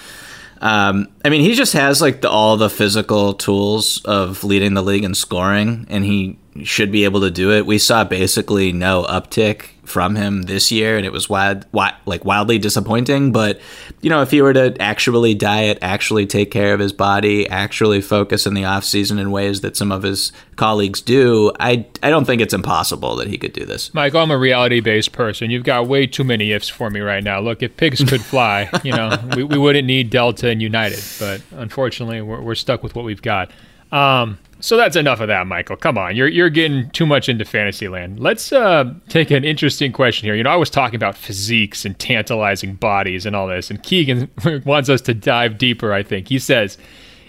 Um, 0.60 1.08
I 1.24 1.30
mean, 1.30 1.42
he 1.42 1.54
just 1.54 1.74
has 1.74 2.02
like 2.02 2.22
the, 2.22 2.30
all 2.30 2.58
the 2.58 2.70
physical 2.70 3.34
tools 3.34 4.02
of 4.04 4.44
leading 4.44 4.74
the 4.74 4.82
league 4.82 5.04
in 5.04 5.14
scoring, 5.14 5.86
and 5.90 6.04
he 6.04 6.38
should 6.64 6.92
be 6.92 7.06
able 7.06 7.22
to 7.22 7.32
do 7.32 7.52
it. 7.52 7.66
We 7.66 7.78
saw 7.78 8.04
basically 8.04 8.74
no 8.74 9.04
uptick 9.04 9.70
from 9.88 10.16
him 10.16 10.44
this 10.44 10.72
year, 10.72 10.98
and 10.98 11.06
it 11.06 11.12
was 11.12 11.30
wild, 11.30 11.66
wild, 11.72 11.96
like 12.06 12.26
wildly 12.26 12.60
disappointing. 12.60 13.32
But 13.32 13.60
you 14.02 14.10
know, 14.10 14.22
if 14.22 14.32
he 14.32 14.42
were 14.42 14.54
to 14.54 14.76
actually 14.82 15.34
diet, 15.34 15.78
actually 15.82 16.28
take 16.28 16.52
care 16.52 16.74
of 16.74 16.80
his 16.80 16.92
body, 16.92 17.50
actually 17.50 18.02
focus 18.02 18.46
in 18.46 18.54
the 18.54 18.66
off 18.66 18.84
season 18.84 19.18
in 19.18 19.32
ways 19.32 19.62
that 19.62 19.78
some 19.78 19.92
of 19.92 20.04
his 20.04 20.32
colleagues 20.58 21.02
do, 21.02 21.52
I 21.60 21.86
I 22.04 22.10
don't 22.10 22.26
think 22.26 22.42
it's 22.42 22.54
impossible 22.54 23.16
that 23.16 23.28
he 23.28 23.38
could 23.38 23.54
do 23.54 23.66
this. 23.66 23.94
Mike, 23.94 24.14
I'm 24.14 24.30
a 24.30 24.38
reality 24.38 24.82
based 24.82 25.14
person. 25.14 25.50
You've 25.50 25.64
got 25.64 25.88
way 25.88 26.06
too 26.06 26.24
many 26.24 26.52
ifs 26.52 26.68
for 26.68 26.90
me 26.90 27.00
right 27.00 27.24
now. 27.24 27.40
Look, 27.40 27.64
if 27.64 27.78
pigs 27.78 28.04
could 28.04 28.22
fly, 28.34 28.70
you 28.84 28.92
know, 28.92 29.18
we, 29.36 29.44
we 29.44 29.58
wouldn't 29.58 29.88
need 29.88 30.10
Delta 30.10 30.50
and 30.50 30.62
United, 30.62 31.04
but 31.20 31.42
unfortunately, 31.52 32.22
we're, 32.22 32.42
we're 32.42 32.56
stuck 32.56 32.84
with 32.84 32.94
what 32.96 33.06
we've 33.06 33.22
got. 33.22 33.52
Um, 33.92 34.38
so 34.60 34.76
that's 34.78 34.96
enough 34.96 35.20
of 35.20 35.28
that, 35.28 35.46
Michael. 35.48 35.78
Come 35.78 35.98
on, 35.98 36.16
you're 36.16 36.28
you're 36.28 36.50
getting 36.50 36.90
too 36.92 37.06
much 37.06 37.30
into 37.30 37.46
fantasy 37.46 37.88
land. 37.88 38.20
Let's 38.20 38.52
uh, 38.52 38.94
take 39.08 39.32
an 39.32 39.44
interesting 39.44 39.92
question 39.92 40.26
here. 40.26 40.36
You 40.36 40.44
know, 40.44 40.50
I 40.50 40.56
was 40.56 40.70
talking 40.70 40.96
about 40.96 41.16
physiques 41.16 41.86
and 41.86 41.98
tantalizing 42.00 42.76
bodies 42.76 43.26
and 43.26 43.36
all 43.36 43.48
this, 43.48 43.70
and 43.70 43.82
Keegan 43.84 44.30
wants 44.66 44.90
us 44.90 45.02
to 45.02 45.14
dive 45.14 45.58
deeper. 45.58 45.94
I 45.94 46.04
think 46.04 46.30
he 46.30 46.40
says, 46.40 46.78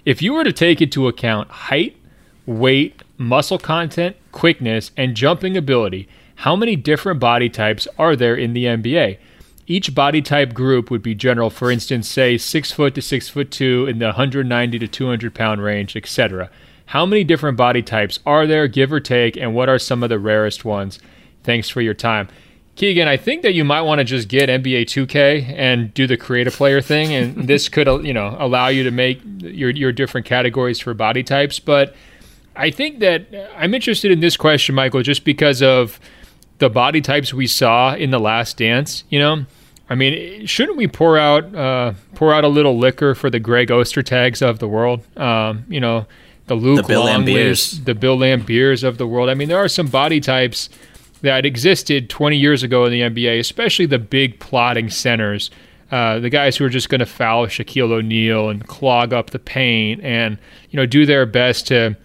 if 0.04 0.22
you 0.22 0.32
were 0.32 0.44
to 0.44 0.52
take 0.52 0.80
into 0.80 1.06
account 1.06 1.50
height, 1.50 1.96
weight, 2.46 3.02
muscle 3.18 3.58
content, 3.58 4.16
quickness, 4.32 4.90
and 4.96 5.14
jumping 5.14 5.56
ability, 5.56 6.08
how 6.36 6.56
many 6.56 6.76
different 6.76 7.20
body 7.20 7.50
types 7.50 7.86
are 7.98 8.16
there 8.16 8.36
in 8.36 8.54
the 8.54 8.64
NBA? 8.64 9.18
Each 9.66 9.94
body 9.94 10.22
type 10.22 10.54
group 10.54 10.90
would 10.90 11.02
be 11.02 11.14
general. 11.14 11.50
For 11.50 11.70
instance, 11.70 12.08
say 12.08 12.38
six 12.38 12.72
foot 12.72 12.94
to 12.94 13.02
six 13.02 13.28
foot 13.28 13.50
two 13.50 13.86
in 13.86 13.98
the 13.98 14.06
190 14.06 14.78
to 14.78 14.88
200 14.88 15.34
pound 15.34 15.62
range, 15.62 15.94
etc. 15.94 16.48
How 16.88 17.04
many 17.04 17.22
different 17.22 17.58
body 17.58 17.82
types 17.82 18.18
are 18.24 18.46
there, 18.46 18.66
give 18.66 18.90
or 18.90 18.98
take, 18.98 19.36
and 19.36 19.54
what 19.54 19.68
are 19.68 19.78
some 19.78 20.02
of 20.02 20.08
the 20.08 20.18
rarest 20.18 20.64
ones? 20.64 20.98
Thanks 21.42 21.68
for 21.68 21.82
your 21.82 21.92
time. 21.92 22.28
Keegan, 22.76 23.06
I 23.06 23.18
think 23.18 23.42
that 23.42 23.52
you 23.52 23.62
might 23.62 23.82
want 23.82 23.98
to 23.98 24.04
just 24.04 24.26
get 24.26 24.48
NBA 24.48 24.84
2K 24.84 25.52
and 25.54 25.92
do 25.92 26.06
the 26.06 26.16
create 26.16 26.46
a 26.46 26.50
player 26.50 26.80
thing, 26.80 27.12
and 27.12 27.46
this 27.46 27.68
could, 27.68 28.06
you 28.06 28.14
know, 28.14 28.34
allow 28.38 28.68
you 28.68 28.84
to 28.84 28.90
make 28.90 29.20
your 29.40 29.68
your 29.68 29.92
different 29.92 30.26
categories 30.26 30.80
for 30.80 30.94
body 30.94 31.22
types. 31.22 31.60
But 31.60 31.94
I 32.56 32.70
think 32.70 33.00
that 33.00 33.26
I'm 33.54 33.74
interested 33.74 34.10
in 34.10 34.20
this 34.20 34.38
question, 34.38 34.74
Michael, 34.74 35.02
just 35.02 35.26
because 35.26 35.60
of 35.60 36.00
the 36.56 36.70
body 36.70 37.02
types 37.02 37.34
we 37.34 37.46
saw 37.46 37.94
in 37.94 38.12
the 38.12 38.18
Last 38.18 38.56
Dance. 38.56 39.04
You 39.10 39.18
know, 39.18 39.44
I 39.90 39.94
mean, 39.94 40.46
shouldn't 40.46 40.78
we 40.78 40.88
pour 40.88 41.18
out 41.18 41.54
uh, 41.54 41.92
pour 42.14 42.32
out 42.32 42.44
a 42.44 42.48
little 42.48 42.78
liquor 42.78 43.14
for 43.14 43.28
the 43.28 43.40
Greg 43.40 43.68
Ostertags 43.68 44.40
of 44.40 44.58
the 44.58 44.68
world? 44.68 45.02
Um, 45.18 45.66
you 45.68 45.80
know, 45.80 46.06
the 46.48 46.54
Luke 46.54 46.82
the 46.82 46.88
Bill 46.88 47.04
Laimbeers. 47.04 47.84
the 47.84 47.94
Bill 47.94 48.18
Laimbeers 48.18 48.82
of 48.82 48.98
the 48.98 49.06
world. 49.06 49.28
I 49.28 49.34
mean, 49.34 49.48
there 49.48 49.58
are 49.58 49.68
some 49.68 49.86
body 49.86 50.20
types 50.20 50.68
that 51.22 51.44
existed 51.44 52.08
20 52.10 52.36
years 52.36 52.62
ago 52.62 52.84
in 52.84 52.92
the 52.92 53.00
NBA, 53.00 53.38
especially 53.38 53.86
the 53.86 53.98
big 53.98 54.38
plotting 54.40 54.90
centers. 54.90 55.50
Uh, 55.90 56.18
the 56.18 56.30
guys 56.30 56.56
who 56.56 56.64
are 56.64 56.68
just 56.68 56.90
going 56.90 56.98
to 56.98 57.06
foul 57.06 57.46
Shaquille 57.46 57.90
O'Neal 57.90 58.50
and 58.50 58.66
clog 58.66 59.12
up 59.12 59.30
the 59.30 59.38
paint 59.38 60.02
and 60.02 60.38
you 60.70 60.76
know 60.76 60.84
do 60.84 61.06
their 61.06 61.24
best 61.24 61.66
to 61.68 61.96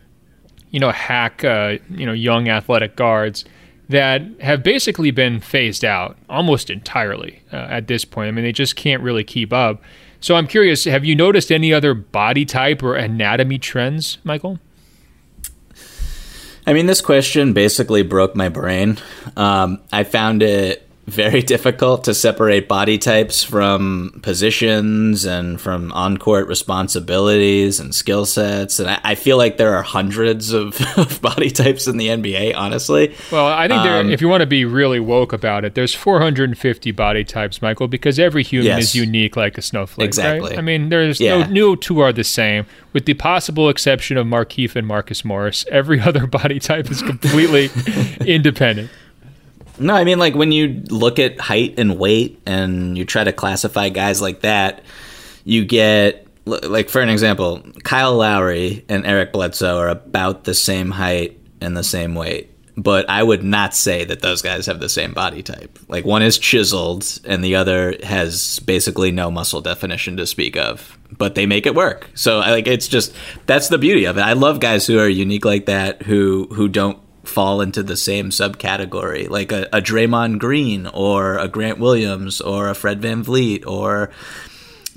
you 0.72 0.80
know 0.80 0.92
hack 0.92 1.44
uh, 1.44 1.78
you 1.90 2.06
know 2.06 2.14
young 2.14 2.48
athletic 2.48 2.96
guards 2.96 3.44
that 3.90 4.22
have 4.40 4.64
basically 4.64 5.12
been 5.12 5.40
phased 5.40 5.84
out 5.84 6.18
almost 6.30 6.70
entirely 6.70 7.42
uh, 7.52 7.58
at 7.70 7.88
this 7.88 8.06
point. 8.06 8.30
I 8.30 8.32
mean, 8.32 8.46
they 8.46 8.54
just 8.54 8.76
can't 8.76 9.04
really 9.04 9.24
keep 9.24 9.52
up. 9.52 9.82
So 10.24 10.38
I'm 10.38 10.48
curious, 10.48 10.86
have 10.86 11.04
you 11.04 11.18
noticed 11.18 11.52
any 11.52 11.74
other 11.74 11.94
body 11.94 12.46
type 12.46 12.82
or 12.82 12.96
anatomy 12.96 13.58
trends, 13.58 14.20
Michael? 14.24 14.58
I 16.66 16.72
mean, 16.72 16.86
this 16.86 17.02
question 17.02 17.52
basically 17.52 18.04
broke 18.04 18.34
my 18.34 18.48
brain. 18.48 19.00
Um, 19.36 19.82
I 19.92 20.06
found 20.06 20.42
it 20.42 20.88
very 21.06 21.42
difficult 21.42 22.06
to 22.06 22.14
separate 22.14 22.70
body 22.70 22.98
types 22.98 23.44
from 23.44 24.20
positions 24.24 25.26
and 25.26 25.60
from 25.60 25.92
on 25.92 26.18
court 26.18 26.48
responsibilities 26.48 27.80
and 27.80 27.94
skill 27.94 28.26
sets. 28.26 28.80
And 28.80 28.90
I, 28.90 29.02
I, 29.04 29.16
feel 29.16 29.38
like 29.38 29.58
there 29.58 29.76
are 29.76 29.84
hundreds 29.84 30.54
of, 30.54 30.80
of, 30.98 31.22
body 31.22 31.50
types 31.50 31.88
in 31.88 31.98
the 31.98 32.08
NBA, 32.08 32.56
honestly. 32.56 33.14
Well, 33.32 33.48
I 33.48 33.68
think 33.68 33.82
um, 33.82 34.10
if 34.12 34.22
you 34.22 34.30
want 34.30 34.42
to 34.42 34.48
be 34.48 34.64
really 34.64 35.02
woke 35.02 35.34
about 35.34 35.66
it, 35.66 35.76
there's 35.76 35.94
450 35.94 36.92
body 36.92 37.26
types, 37.26 37.62
Michael, 37.62 37.90
because 37.90 38.18
every 38.18 38.44
human 38.44 38.68
yes, 38.68 38.84
is 38.84 38.96
unique 38.96 39.36
like 39.36 39.58
a 39.58 39.62
snowflake. 39.62 40.08
Exactly. 40.08 40.52
Right? 40.52 40.60
I 40.60 40.62
mean, 40.62 40.88
there's 40.88 41.20
yeah. 41.20 41.46
no, 41.46 41.52
no 41.52 41.76
two 41.76 42.00
are 42.00 42.14
the 42.14 42.24
same, 42.24 42.66
with 42.94 43.06
the 43.06 43.14
possible 43.14 43.68
exception 43.68 44.16
of 44.16 44.26
Markieff 44.26 44.76
and 44.78 44.88
Marcus 44.88 45.26
Morris. 45.26 45.66
Every 45.70 46.00
other 46.02 46.28
body 46.28 46.60
type 46.60 46.90
is 46.90 47.02
completely 47.02 47.70
independent. 48.26 48.90
No, 49.80 49.96
I 49.96 50.04
mean 50.04 50.20
like 50.20 50.36
when 50.36 50.52
you 50.52 50.84
look 50.90 51.20
at 51.20 51.40
height 51.40 51.76
and 51.78 51.98
weight 51.98 52.42
and 52.46 52.98
you 52.98 53.06
try 53.06 53.24
to 53.24 53.34
classify 53.34 53.90
guys 53.90 54.22
like 54.22 54.42
that, 54.42 54.84
you 55.44 55.66
get 55.66 56.28
like 56.46 56.90
for 56.90 57.02
an 57.02 57.10
example, 57.10 57.64
Kyle 57.84 58.16
Lowry 58.16 58.86
and 58.90 59.06
Eric 59.06 59.32
Bledsoe 59.34 59.78
are 59.78 59.90
about 59.90 60.44
the 60.44 60.54
same 60.54 60.92
height 60.92 61.40
and 61.62 61.76
the 61.76 61.84
same 61.84 62.16
weight. 62.16 62.50
But 62.76 63.08
I 63.08 63.22
would 63.22 63.44
not 63.44 63.76
say 63.76 64.04
that 64.04 64.22
those 64.22 64.42
guys 64.42 64.66
have 64.66 64.80
the 64.80 64.90
same 64.90 65.14
body 65.14 65.44
type. 65.44 65.78
Like 65.88 66.06
one 66.06 66.24
is 66.24 66.40
chiseled 66.40 67.20
and 67.24 67.44
the 67.44 67.56
other 67.56 67.96
has 68.02 68.60
basically 68.62 69.12
no 69.12 69.30
muscle 69.30 69.62
definition 69.62 70.18
to 70.18 70.26
speak 70.26 70.58
of. 70.58 70.98
But 71.16 71.36
they 71.36 71.46
make 71.46 71.68
it 71.68 71.76
work. 71.76 72.10
So 72.16 72.40
like 72.40 72.68
it's 72.68 72.88
just 72.88 73.14
that's 73.46 73.70
the 73.70 73.78
beauty 73.78 74.06
of 74.06 74.18
it. 74.18 74.22
I 74.22 74.34
love 74.34 74.60
guys 74.60 74.88
who 74.88 75.00
are 75.00 75.08
unique 75.08 75.46
like 75.46 75.68
that 75.68 76.02
who 76.02 76.48
who 76.52 76.68
don't 76.68 76.98
fall 77.24 77.62
into 77.62 77.82
the 77.84 77.98
same 77.98 78.30
subcategory, 78.30 79.30
like 79.30 79.52
a, 79.52 79.64
a 79.72 79.82
Draymond 79.82 80.40
Green 80.40 80.88
or 80.88 81.38
a 81.38 81.48
Grant 81.48 81.80
Williams 81.80 82.42
or 82.42 82.70
a 82.70 82.76
Fred 82.76 83.02
Van 83.02 83.24
VanVleet 83.24 83.66
or 83.66 84.12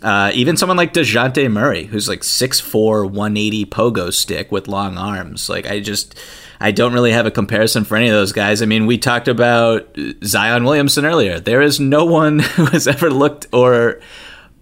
uh, 0.03 0.31
even 0.35 0.57
someone 0.57 0.77
like 0.77 0.93
Dejounte 0.93 1.51
Murray, 1.51 1.85
who's 1.85 2.09
like 2.09 2.21
6'4, 2.21 3.05
180 3.11 3.67
pogo 3.67 4.13
stick 4.13 4.53
with 4.53 4.69
long 4.69 4.99
arms. 4.99 5.49
Like, 5.49 5.67
I 5.67 5.81
just, 5.81 6.19
I 6.61 6.71
don't 6.71 6.93
really 6.93 7.13
have 7.13 7.27
a 7.27 7.31
comparison 7.31 7.85
for 7.85 7.97
any 7.97 8.09
of 8.09 8.15
those 8.15 8.33
guys. 8.33 8.61
I 8.61 8.67
mean, 8.67 8.87
we 8.87 8.99
talked 8.99 9.29
about 9.29 9.97
Zion 10.23 10.65
Williamson 10.65 11.07
earlier. 11.07 11.41
There 11.41 11.63
is 11.63 11.81
no 11.81 12.05
one 12.05 12.39
who 12.57 12.67
has 12.67 12.87
ever 12.87 13.11
looked 13.11 13.47
or 13.53 14.01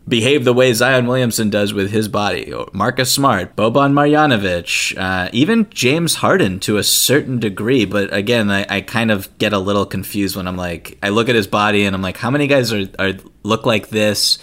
behave 0.06 0.44
the 0.44 0.52
way 0.52 0.72
Zion 0.72 1.06
Williamson 1.06 1.50
does 1.50 1.72
with 1.72 1.90
his 1.90 2.08
body. 2.08 2.52
Marcus 2.72 3.12
Smart, 3.12 3.56
Boban 3.56 3.92
Marjanovic, 3.92 4.96
uh, 4.98 5.30
even 5.32 5.68
James 5.70 6.16
Harden 6.16 6.60
to 6.60 6.76
a 6.76 6.82
certain 6.82 7.38
degree. 7.38 7.84
But 7.84 8.12
again, 8.12 8.50
I, 8.50 8.66
I, 8.68 8.80
kind 8.82 9.10
of 9.10 9.36
get 9.38 9.52
a 9.52 9.58
little 9.58 9.86
confused 9.86 10.36
when 10.36 10.46
I'm 10.46 10.56
like, 10.56 10.98
I 11.02 11.08
look 11.08 11.28
at 11.28 11.34
his 11.34 11.46
body 11.46 11.84
and 11.84 11.96
I'm 11.96 12.02
like, 12.02 12.18
how 12.18 12.30
many 12.30 12.46
guys 12.46 12.72
are, 12.72 12.86
are 12.98 13.14
look 13.42 13.64
like 13.64 13.88
this? 13.88 14.38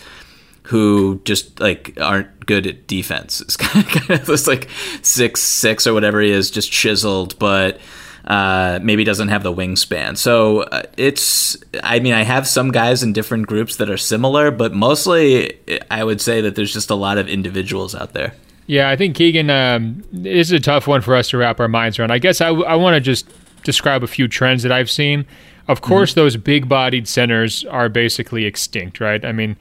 Who 0.66 1.22
just 1.26 1.60
like 1.60 1.98
aren't 2.00 2.46
good 2.46 2.66
at 2.66 2.88
defense? 2.88 3.42
It's 3.46 3.58
kind 3.58 3.86
of 4.10 4.26
just 4.26 4.48
like 4.48 4.70
six 5.02 5.42
six 5.42 5.86
or 5.86 5.94
whatever 5.94 6.22
he 6.22 6.32
is, 6.32 6.50
just 6.50 6.72
chiseled, 6.72 7.38
but 7.40 7.80
uh, 8.26 8.80
maybe 8.82 9.04
doesn't 9.04 9.30
have 9.30 9.44
the 9.44 9.54
wingspan. 9.54 10.18
So 10.18 10.62
uh, 10.62 10.84
it's, 10.98 11.58
I 11.84 12.00
mean, 12.00 12.14
I 12.14 12.24
have 12.24 12.48
some 12.48 12.72
guys 12.72 13.04
in 13.04 13.14
different 13.14 13.48
groups 13.48 13.78
that 13.78 13.90
are 13.90 13.98
similar, 13.98 14.52
but 14.52 14.74
mostly 14.74 15.60
I 15.90 16.04
would 16.04 16.22
say 16.22 16.42
that 16.42 16.56
there's 16.56 16.74
just 16.74 16.90
a 16.90 16.96
lot 16.96 17.18
of 17.18 17.28
individuals 17.28 17.96
out 17.96 18.14
there. 18.14 18.34
Yeah, 18.68 18.90
I 18.90 18.96
think 18.96 19.16
Keegan, 19.16 19.50
um, 19.50 20.04
this 20.12 20.48
is 20.48 20.52
a 20.52 20.60
tough 20.60 20.88
one 20.88 21.02
for 21.02 21.16
us 21.16 21.30
to 21.30 21.38
wrap 21.38 21.60
our 21.60 21.68
minds 21.68 22.00
around. 22.00 22.12
I 22.12 22.20
guess 22.20 22.42
I, 22.42 22.50
I 22.50 22.76
want 22.76 22.96
to 22.96 23.02
just 23.02 23.28
describe 23.64 24.04
a 24.04 24.08
few 24.08 24.28
trends 24.28 24.64
that 24.64 24.72
I've 24.72 24.90
seen. 24.90 25.26
Of 25.68 25.82
course, 25.82 26.12
mm-hmm. 26.12 26.22
those 26.22 26.38
big 26.38 26.70
bodied 26.70 27.08
centers 27.08 27.66
are 27.66 27.90
basically 27.90 28.46
extinct, 28.46 29.00
right? 29.00 29.24
I 29.24 29.32
mean, 29.32 29.58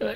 uh, 0.00 0.14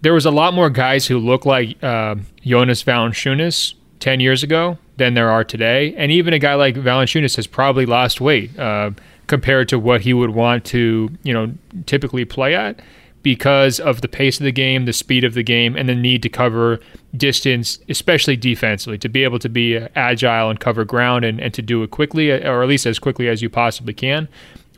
there 0.00 0.14
was 0.14 0.26
a 0.26 0.30
lot 0.30 0.54
more 0.54 0.70
guys 0.70 1.06
who 1.06 1.18
look 1.18 1.44
like 1.44 1.82
uh, 1.82 2.16
Jonas 2.44 2.82
Valanciunas 2.82 3.74
10 4.00 4.20
years 4.20 4.42
ago 4.42 4.78
than 4.96 5.14
there 5.14 5.30
are 5.30 5.44
today. 5.44 5.94
And 5.96 6.10
even 6.12 6.32
a 6.32 6.38
guy 6.38 6.54
like 6.54 6.74
Valanciunas 6.74 7.36
has 7.36 7.46
probably 7.46 7.86
lost 7.86 8.20
weight 8.20 8.58
uh, 8.58 8.90
compared 9.26 9.68
to 9.68 9.78
what 9.78 10.02
he 10.02 10.12
would 10.12 10.30
want 10.30 10.64
to, 10.66 11.10
you 11.22 11.32
know, 11.32 11.52
typically 11.86 12.24
play 12.24 12.54
at 12.54 12.80
because 13.22 13.80
of 13.80 14.02
the 14.02 14.08
pace 14.08 14.38
of 14.38 14.44
the 14.44 14.52
game, 14.52 14.84
the 14.84 14.92
speed 14.92 15.24
of 15.24 15.34
the 15.34 15.42
game, 15.42 15.74
and 15.74 15.88
the 15.88 15.94
need 15.96 16.22
to 16.22 16.28
cover 16.28 16.78
distance, 17.16 17.80
especially 17.88 18.36
defensively, 18.36 18.96
to 18.98 19.08
be 19.08 19.24
able 19.24 19.40
to 19.40 19.48
be 19.48 19.76
agile 19.96 20.48
and 20.48 20.60
cover 20.60 20.84
ground 20.84 21.24
and, 21.24 21.40
and 21.40 21.52
to 21.52 21.60
do 21.60 21.82
it 21.82 21.90
quickly, 21.90 22.30
or 22.30 22.62
at 22.62 22.68
least 22.68 22.86
as 22.86 23.00
quickly 23.00 23.28
as 23.28 23.42
you 23.42 23.50
possibly 23.50 23.92
can. 23.92 24.28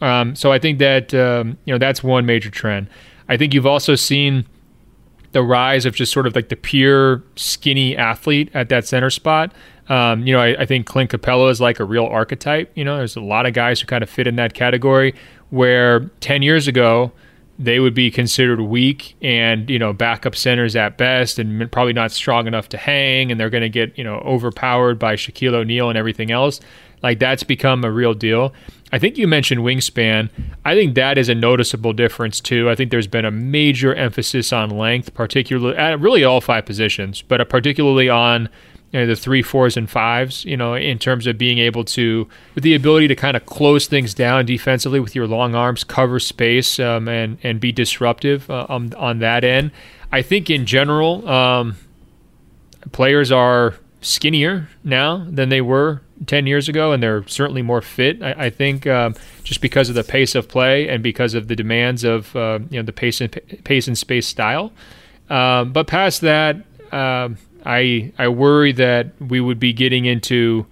Um, 0.01 0.35
so 0.35 0.51
I 0.51 0.59
think 0.59 0.79
that 0.79 1.13
um, 1.13 1.59
you 1.67 1.75
know 1.75 1.79
that's 1.79 2.03
one 2.03 2.25
major 2.25 2.49
trend. 2.49 2.89
I 3.29 3.37
think 3.37 3.53
you've 3.53 3.67
also 3.67 3.95
seen 3.95 4.47
the 5.39 5.45
rise 5.45 5.87
of 5.87 5.95
just 5.95 6.13
sort 6.13 6.27
of 6.27 6.35
like 6.35 6.49
the 6.49 6.57
pure 6.57 7.23
skinny 7.37 7.97
athlete 7.97 8.51
at 8.55 8.71
that 8.71 8.85
center 8.89 9.09
spot. 9.09 9.53
Um, 9.89 10.27
you 10.27 10.35
know, 10.35 10.41
I, 10.41 10.63
I, 10.63 10.67
think 10.67 10.85
Clint 10.85 11.13
Capela 11.13 11.49
is 11.49 11.61
like 11.61 11.79
a 11.79 11.85
real 11.85 12.07
archetype. 12.07 12.73
You 12.75 12.85
know, 12.85 12.97
there's 12.97 13.15
a 13.15 13.21
lot 13.21 13.47
of 13.47 13.55
guys 13.55 13.81
who 13.81 13.87
kind 13.87 14.03
of 14.03 14.11
fit 14.11 14.27
in 14.27 14.35
that 14.35 14.53
category 14.53 15.15
where 15.51 16.01
10 16.21 16.43
years 16.43 16.67
ago, 16.67 17.13
they 17.57 17.79
would 17.79 17.95
be 17.95 18.11
considered 18.11 18.61
weak 18.61 19.17
and 19.21 19.69
you 19.69 19.81
know 19.81 19.93
backup 19.93 20.37
centers 20.37 20.77
at 20.77 20.97
best 20.97 21.41
and 21.41 21.71
probably 21.73 21.93
not 21.93 22.13
strong 22.13 22.47
enough 22.47 22.69
to 22.69 22.77
hang 22.77 23.33
and 23.33 23.41
they're 23.41 23.51
going 23.51 23.63
to 23.63 23.69
get 23.69 23.99
you 23.99 24.05
know 24.05 24.19
overpowered 24.19 24.97
by 24.97 25.17
Shaquille 25.17 25.55
O'Neal 25.55 25.89
and 25.89 25.99
everything 25.99 26.31
else 26.31 26.61
like 27.03 27.19
that's 27.19 27.43
become 27.43 27.85
a 27.85 27.91
real 27.91 28.15
deal. 28.15 28.53
I 28.91 28.99
think 28.99 29.19
you 29.19 29.29
mentioned 29.29 29.61
wingspan. 29.61 30.31
I 30.65 30.75
think 30.75 30.95
that 30.95 31.19
is 31.19 31.29
a 31.29 31.35
noticeable 31.35 31.93
difference 31.93 32.41
too. 32.41 32.71
I 32.71 32.75
think 32.75 32.91
there's 32.91 33.07
been 33.07 33.27
a 33.27 33.31
major 33.31 33.95
emphasis 33.95 34.53
on 34.53 34.71
length 34.71 35.13
particularly 35.15 35.77
at 35.77 36.01
really 36.01 36.25
all 36.25 36.41
five 36.41 36.65
positions 36.65 37.23
but 37.23 37.47
particularly 37.49 38.09
on 38.09 38.49
you 38.93 39.01
know, 39.01 39.07
the 39.07 39.17
three, 39.17 39.43
fours, 39.43 39.77
and 39.77 39.89
fives, 39.89 40.45
you 40.45 40.57
know, 40.57 40.75
in 40.75 40.99
terms 40.99 41.27
of 41.27 41.37
being 41.37 41.59
able 41.59 41.85
to, 41.85 42.27
with 42.55 42.65
the 42.65 42.75
ability 42.75 43.09
to 43.09 43.15
kind 43.15 43.37
of 43.37 43.45
close 43.45 43.87
things 43.87 44.15
down 44.15 44.47
defensively 44.47 44.99
with 44.99 45.15
your 45.15 45.27
long 45.27 45.55
arms, 45.55 45.85
cover 45.85 46.19
space, 46.19 46.81
um, 46.81 47.07
and 47.07 47.37
and 47.43 47.61
be 47.61 47.71
disruptive 47.71 48.51
uh, 48.51 48.67
on, 48.69 48.95
on 48.95 49.19
that 49.19 49.45
end. 49.45 49.73
I 50.11 50.23
think 50.23 50.49
in 50.49 50.65
general, 50.65 51.29
um, 51.29 51.77
players 52.93 53.31
are 53.31 53.75
skinnier 54.01 54.69
now 54.85 55.27
than 55.29 55.51
they 55.51 55.61
were 55.61 56.01
10 56.27 56.47
years 56.47 56.69
ago, 56.69 56.93
and 56.93 57.03
they're 57.03 57.27
certainly 57.27 57.63
more 57.63 57.81
fit. 57.81 58.23
I, 58.23 58.47
I 58.47 58.51
think 58.51 58.87
um, 58.87 59.15
just 59.45 59.61
because 59.61 59.89
of 59.89 59.95
the 59.95 60.05
pace 60.05 60.35
of 60.35 60.49
play 60.49 60.89
and 60.89 61.03
because 61.03 61.35
of 61.35 61.49
the 61.49 61.57
demands 61.57 62.05
of 62.05 62.35
uh, 62.35 62.59
you 62.71 62.79
know 62.79 62.85
the 62.85 62.93
pace 62.93 63.21
and 63.21 63.33
pace 63.65 63.87
and 63.87 63.97
space 63.97 64.27
style. 64.27 64.73
Um, 65.31 65.73
but 65.73 65.87
past 65.87 66.23
that, 66.23 66.57
um, 66.93 67.37
I 67.65 68.13
I 68.19 68.29
worry 68.29 68.73
that 68.73 69.13
we 69.21 69.41
would 69.41 69.61
be 69.61 69.73
getting 69.73 70.05
into 70.07 70.67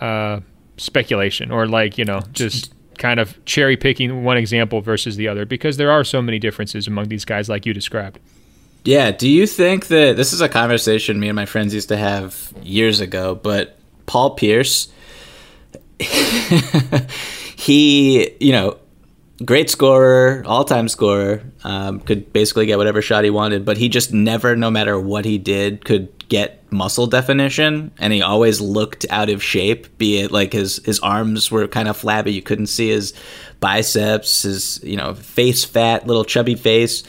uh, 0.00 0.40
speculation 0.76 1.50
or 1.50 1.66
like 1.66 1.98
you 1.98 2.04
know 2.04 2.20
just 2.32 2.72
kind 2.98 3.18
of 3.18 3.42
cherry 3.44 3.76
picking 3.76 4.22
one 4.24 4.36
example 4.36 4.80
versus 4.80 5.16
the 5.16 5.26
other 5.28 5.44
because 5.44 5.76
there 5.76 5.90
are 5.90 6.04
so 6.04 6.22
many 6.22 6.38
differences 6.38 6.86
among 6.86 7.08
these 7.08 7.24
guys 7.24 7.48
like 7.48 7.66
you 7.66 7.72
described. 7.72 8.18
Yeah, 8.84 9.12
do 9.12 9.28
you 9.28 9.46
think 9.46 9.86
that 9.88 10.16
this 10.16 10.32
is 10.32 10.40
a 10.40 10.48
conversation 10.48 11.20
me 11.20 11.28
and 11.28 11.36
my 11.36 11.46
friends 11.46 11.72
used 11.72 11.88
to 11.88 11.96
have 11.96 12.52
years 12.62 13.00
ago, 13.00 13.34
but 13.34 13.78
Paul 14.12 14.34
Pierce. 14.34 14.88
He, 17.62 18.34
you 18.40 18.50
know, 18.50 18.76
great 19.44 19.70
scorer, 19.70 20.42
all 20.46 20.64
time 20.64 20.88
scorer, 20.88 21.44
um, 21.62 22.00
could 22.00 22.32
basically 22.32 22.66
get 22.66 22.76
whatever 22.76 23.00
shot 23.00 23.22
he 23.22 23.30
wanted, 23.30 23.64
but 23.64 23.76
he 23.76 23.88
just 23.88 24.12
never, 24.12 24.56
no 24.56 24.68
matter 24.68 24.98
what 24.98 25.24
he 25.24 25.38
did, 25.38 25.84
could 25.84 26.08
get 26.28 26.60
muscle 26.72 27.06
definition 27.06 27.92
and 27.98 28.12
he 28.12 28.20
always 28.20 28.60
looked 28.60 29.06
out 29.10 29.28
of 29.28 29.44
shape 29.44 29.96
be 29.98 30.18
it 30.18 30.32
like 30.32 30.52
his 30.52 30.82
his 30.84 30.98
arms 31.00 31.50
were 31.50 31.68
kind 31.68 31.86
of 31.86 31.94
flabby 31.94 32.32
you 32.32 32.40
couldn't 32.40 32.68
see 32.68 32.88
his 32.88 33.12
biceps 33.60 34.42
his 34.42 34.80
you 34.82 34.96
know 34.96 35.14
face 35.14 35.64
fat 35.64 36.06
little 36.06 36.24
chubby 36.24 36.56
face. 36.56 37.04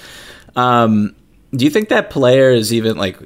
Um, 0.56 1.16
do 1.56 1.66
you 1.66 1.72
think 1.72 1.90
that 1.90 2.10
player 2.10 2.52
is 2.52 2.74
even 2.74 2.98
like 2.98 3.18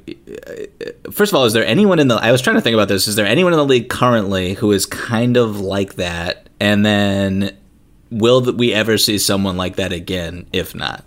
first 1.10 1.32
of 1.32 1.36
all 1.36 1.44
is 1.44 1.52
there 1.52 1.66
anyone 1.66 1.98
in 1.98 2.08
the 2.08 2.16
i 2.16 2.30
was 2.30 2.42
trying 2.42 2.56
to 2.56 2.62
think 2.62 2.74
about 2.74 2.88
this 2.88 3.08
is 3.08 3.16
there 3.16 3.26
anyone 3.26 3.52
in 3.52 3.58
the 3.58 3.64
league 3.64 3.88
currently 3.88 4.54
who 4.54 4.72
is 4.72 4.86
kind 4.86 5.36
of 5.36 5.60
like 5.60 5.94
that 5.94 6.48
and 6.60 6.84
then 6.84 7.56
will 8.10 8.40
we 8.54 8.72
ever 8.72 8.98
see 8.98 9.18
someone 9.18 9.56
like 9.56 9.76
that 9.76 9.92
again 9.92 10.46
if 10.52 10.74
not 10.74 11.04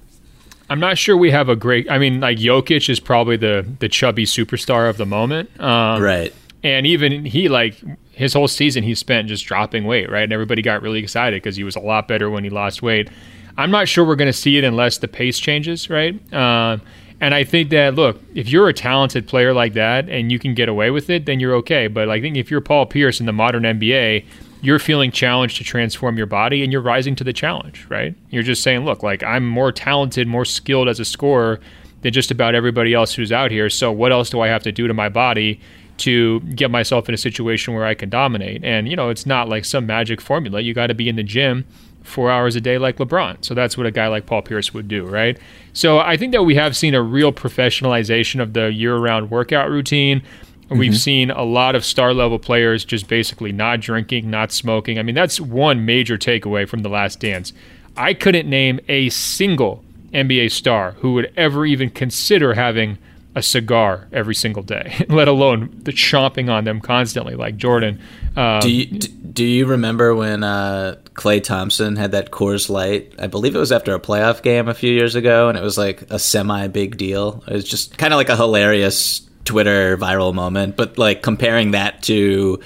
I'm 0.72 0.80
not 0.80 0.98
sure 0.98 1.18
we 1.18 1.32
have 1.32 1.50
a 1.50 1.56
great. 1.58 1.92
I 1.92 1.98
mean, 1.98 2.22
like 2.22 2.38
Jokic 2.38 2.88
is 2.88 2.98
probably 3.02 3.36
the 3.36 3.70
the 3.80 3.90
chubby 3.90 4.24
superstar 4.24 4.90
of 4.90 4.96
the 4.96 5.06
moment, 5.06 5.50
um, 5.60 6.02
right? 6.02 6.34
And 6.64 6.88
even 6.88 7.26
he, 7.26 7.50
like 7.50 7.76
his 8.12 8.34
whole 8.34 8.48
season, 8.48 8.82
he 8.82 8.96
spent 8.96 9.28
just 9.28 9.46
dropping 9.46 9.84
weight, 9.84 10.10
right? 10.10 10.24
And 10.24 10.32
everybody 10.32 10.62
got 10.62 10.82
really 10.82 11.00
excited 11.00 11.44
because 11.44 11.58
he 11.58 11.66
was 11.66 11.76
a 11.76 11.82
lot 11.82 12.08
better 12.08 12.30
when 12.30 12.46
he 12.46 12.50
lost 12.50 12.82
weight. 12.82 13.10
I'm 13.58 13.70
not 13.70 13.90
sure 13.90 14.06
we're 14.06 14.16
going 14.16 14.32
to 14.32 14.34
see 14.34 14.58
it 14.58 14.64
unless 14.64 15.00
the 15.00 15.10
pace 15.10 15.40
changes, 15.40 15.90
right? 15.90 16.16
Uh, 16.34 16.78
and 17.22 17.36
I 17.36 17.44
think 17.44 17.70
that 17.70 17.94
look, 17.94 18.20
if 18.34 18.50
you're 18.50 18.68
a 18.68 18.74
talented 18.74 19.28
player 19.28 19.54
like 19.54 19.74
that 19.74 20.10
and 20.10 20.32
you 20.32 20.40
can 20.40 20.56
get 20.56 20.68
away 20.68 20.90
with 20.90 21.10
it, 21.10 21.28
then 21.28 21.40
you're 21.40 21.54
okay. 21.58 21.88
But 21.88 22.10
I 22.10 22.20
think 22.20 22.36
if 22.36 22.50
you're 22.50 22.62
Paul 22.62 22.88
Pierce 22.88 23.20
in 23.20 23.28
the 23.28 23.32
modern 23.32 23.62
NBA, 23.62 24.26
you're 24.62 24.80
feeling 24.80 25.12
challenged 25.12 25.58
to 25.58 25.64
transform 25.64 26.18
your 26.18 26.26
body 26.26 26.64
and 26.64 26.72
you're 26.72 26.82
rising 26.82 27.16
to 27.18 27.24
the 27.24 27.32
challenge, 27.32 27.86
right? 27.90 28.16
You're 28.32 28.44
just 28.44 28.64
saying, 28.64 28.86
look, 28.86 29.04
like 29.04 29.22
I'm 29.22 29.48
more 29.48 29.72
talented, 29.72 30.28
more 30.28 30.46
skilled 30.46 30.90
as 30.90 31.00
a 31.00 31.06
scorer 31.06 31.60
than 32.02 32.12
just 32.12 32.32
about 32.32 32.56
everybody 32.56 32.94
else 32.94 33.14
who's 33.14 33.32
out 33.32 33.52
here. 33.52 33.70
So 33.70 33.92
what 33.92 34.12
else 34.12 34.32
do 34.32 34.42
I 34.42 34.48
have 34.48 34.64
to 34.64 34.72
do 34.72 34.88
to 34.88 34.94
my 34.94 35.08
body 35.08 35.60
to 35.98 36.40
get 36.40 36.72
myself 36.72 37.08
in 37.08 37.14
a 37.14 37.20
situation 37.20 37.76
where 37.76 37.86
I 37.86 37.94
can 37.94 38.10
dominate? 38.10 38.64
And, 38.64 38.90
you 38.90 38.96
know, 38.96 39.10
it's 39.10 39.28
not 39.28 39.48
like 39.48 39.66
some 39.66 39.86
magic 39.86 40.22
formula. 40.22 40.60
You 40.62 40.74
got 40.74 40.88
to 40.88 40.96
be 40.96 41.08
in 41.08 41.18
the 41.18 41.24
gym 41.24 41.68
four 42.04 42.32
hours 42.32 42.56
a 42.56 42.62
day 42.62 42.78
like 42.78 42.98
LeBron. 42.98 43.44
So 43.44 43.54
that's 43.54 43.78
what 43.78 43.86
a 43.86 43.92
guy 43.92 44.08
like 44.08 44.26
Paul 44.26 44.42
Pierce 44.42 44.74
would 44.74 44.88
do, 44.88 45.06
right? 45.06 45.38
So 45.74 46.00
I 46.00 46.18
think 46.18 46.32
that 46.34 46.44
we 46.44 46.56
have 46.56 46.76
seen 46.76 46.94
a 46.94 47.02
real 47.02 47.32
professionalization 47.32 48.42
of 48.42 48.54
the 48.54 48.72
year 48.72 48.98
round 48.98 49.32
workout 49.32 49.70
routine. 49.70 50.22
Mm-hmm. 50.22 50.78
We've 50.78 50.98
seen 50.98 51.32
a 51.32 51.44
lot 51.44 51.76
of 51.76 51.86
star 51.86 52.14
level 52.14 52.40
players 52.40 52.86
just 52.86 53.08
basically 53.08 53.52
not 53.52 53.82
drinking, 53.82 54.30
not 54.30 54.52
smoking. 54.52 55.00
I 55.00 55.04
mean, 55.04 55.16
that's 55.16 55.40
one 55.40 55.86
major 55.86 56.18
takeaway 56.18 56.68
from 56.68 56.82
the 56.82 56.90
last 56.90 57.20
dance. 57.20 57.54
I 57.96 58.14
couldn't 58.14 58.50
name 58.50 58.80
a 58.88 59.10
single 59.10 59.84
NBA 60.14 60.52
star 60.52 60.92
who 60.94 61.14
would 61.14 61.32
ever 61.38 61.66
even 61.66 61.90
consider 61.90 62.54
having 62.54 62.98
a 63.36 63.42
cigar 63.42 64.08
every 64.12 64.36
single 64.36 64.64
day, 64.64 65.06
let 65.10 65.28
alone 65.28 65.72
the 65.84 65.92
chomping 65.92 66.50
on 66.50 66.66
them 66.66 66.82
constantly, 66.82 67.36
like 67.36 67.58
Jordan. 67.58 68.00
Um, 68.36 68.60
do 68.62 68.72
you 68.72 68.86
do 68.86 69.46
you 69.46 69.66
remember 69.66 70.14
when 70.14 70.44
uh, 70.44 70.98
Klay 71.14 71.44
Thompson 71.44 71.96
had 71.96 72.12
that 72.12 72.32
Coors 72.32 72.70
Light? 72.70 73.14
I 73.20 73.28
believe 73.28 73.56
it 73.56 73.60
was 73.60 73.72
after 73.72 73.96
a 73.96 74.00
playoff 74.00 74.42
game 74.42 74.68
a 74.68 74.74
few 74.74 74.92
years 74.92 75.16
ago, 75.16 75.50
and 75.50 75.58
it 75.58 75.64
was 75.64 75.78
like 75.78 76.04
a 76.10 76.20
semi 76.20 76.68
big 76.68 76.98
deal. 76.98 77.44
It 77.48 77.54
was 77.54 77.70
just 77.70 77.98
kind 77.98 78.14
of 78.14 78.18
like 78.18 78.30
a 78.30 78.36
hilarious 78.36 79.22
Twitter 79.46 79.98
viral 79.98 80.34
moment, 80.34 80.76
but 80.76 80.98
like 80.98 81.22
comparing 81.22 81.72
that 81.72 82.04
to 82.04 82.60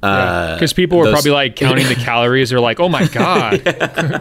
because 0.00 0.72
uh, 0.72 0.76
people 0.76 0.98
were 0.98 1.06
those... 1.06 1.14
probably 1.14 1.32
like 1.32 1.56
counting 1.56 1.88
the 1.88 1.94
calories. 2.04 2.50
They're 2.50 2.60
like, 2.60 2.78
"Oh 2.78 2.88
my 2.88 3.06
god, 3.06 3.60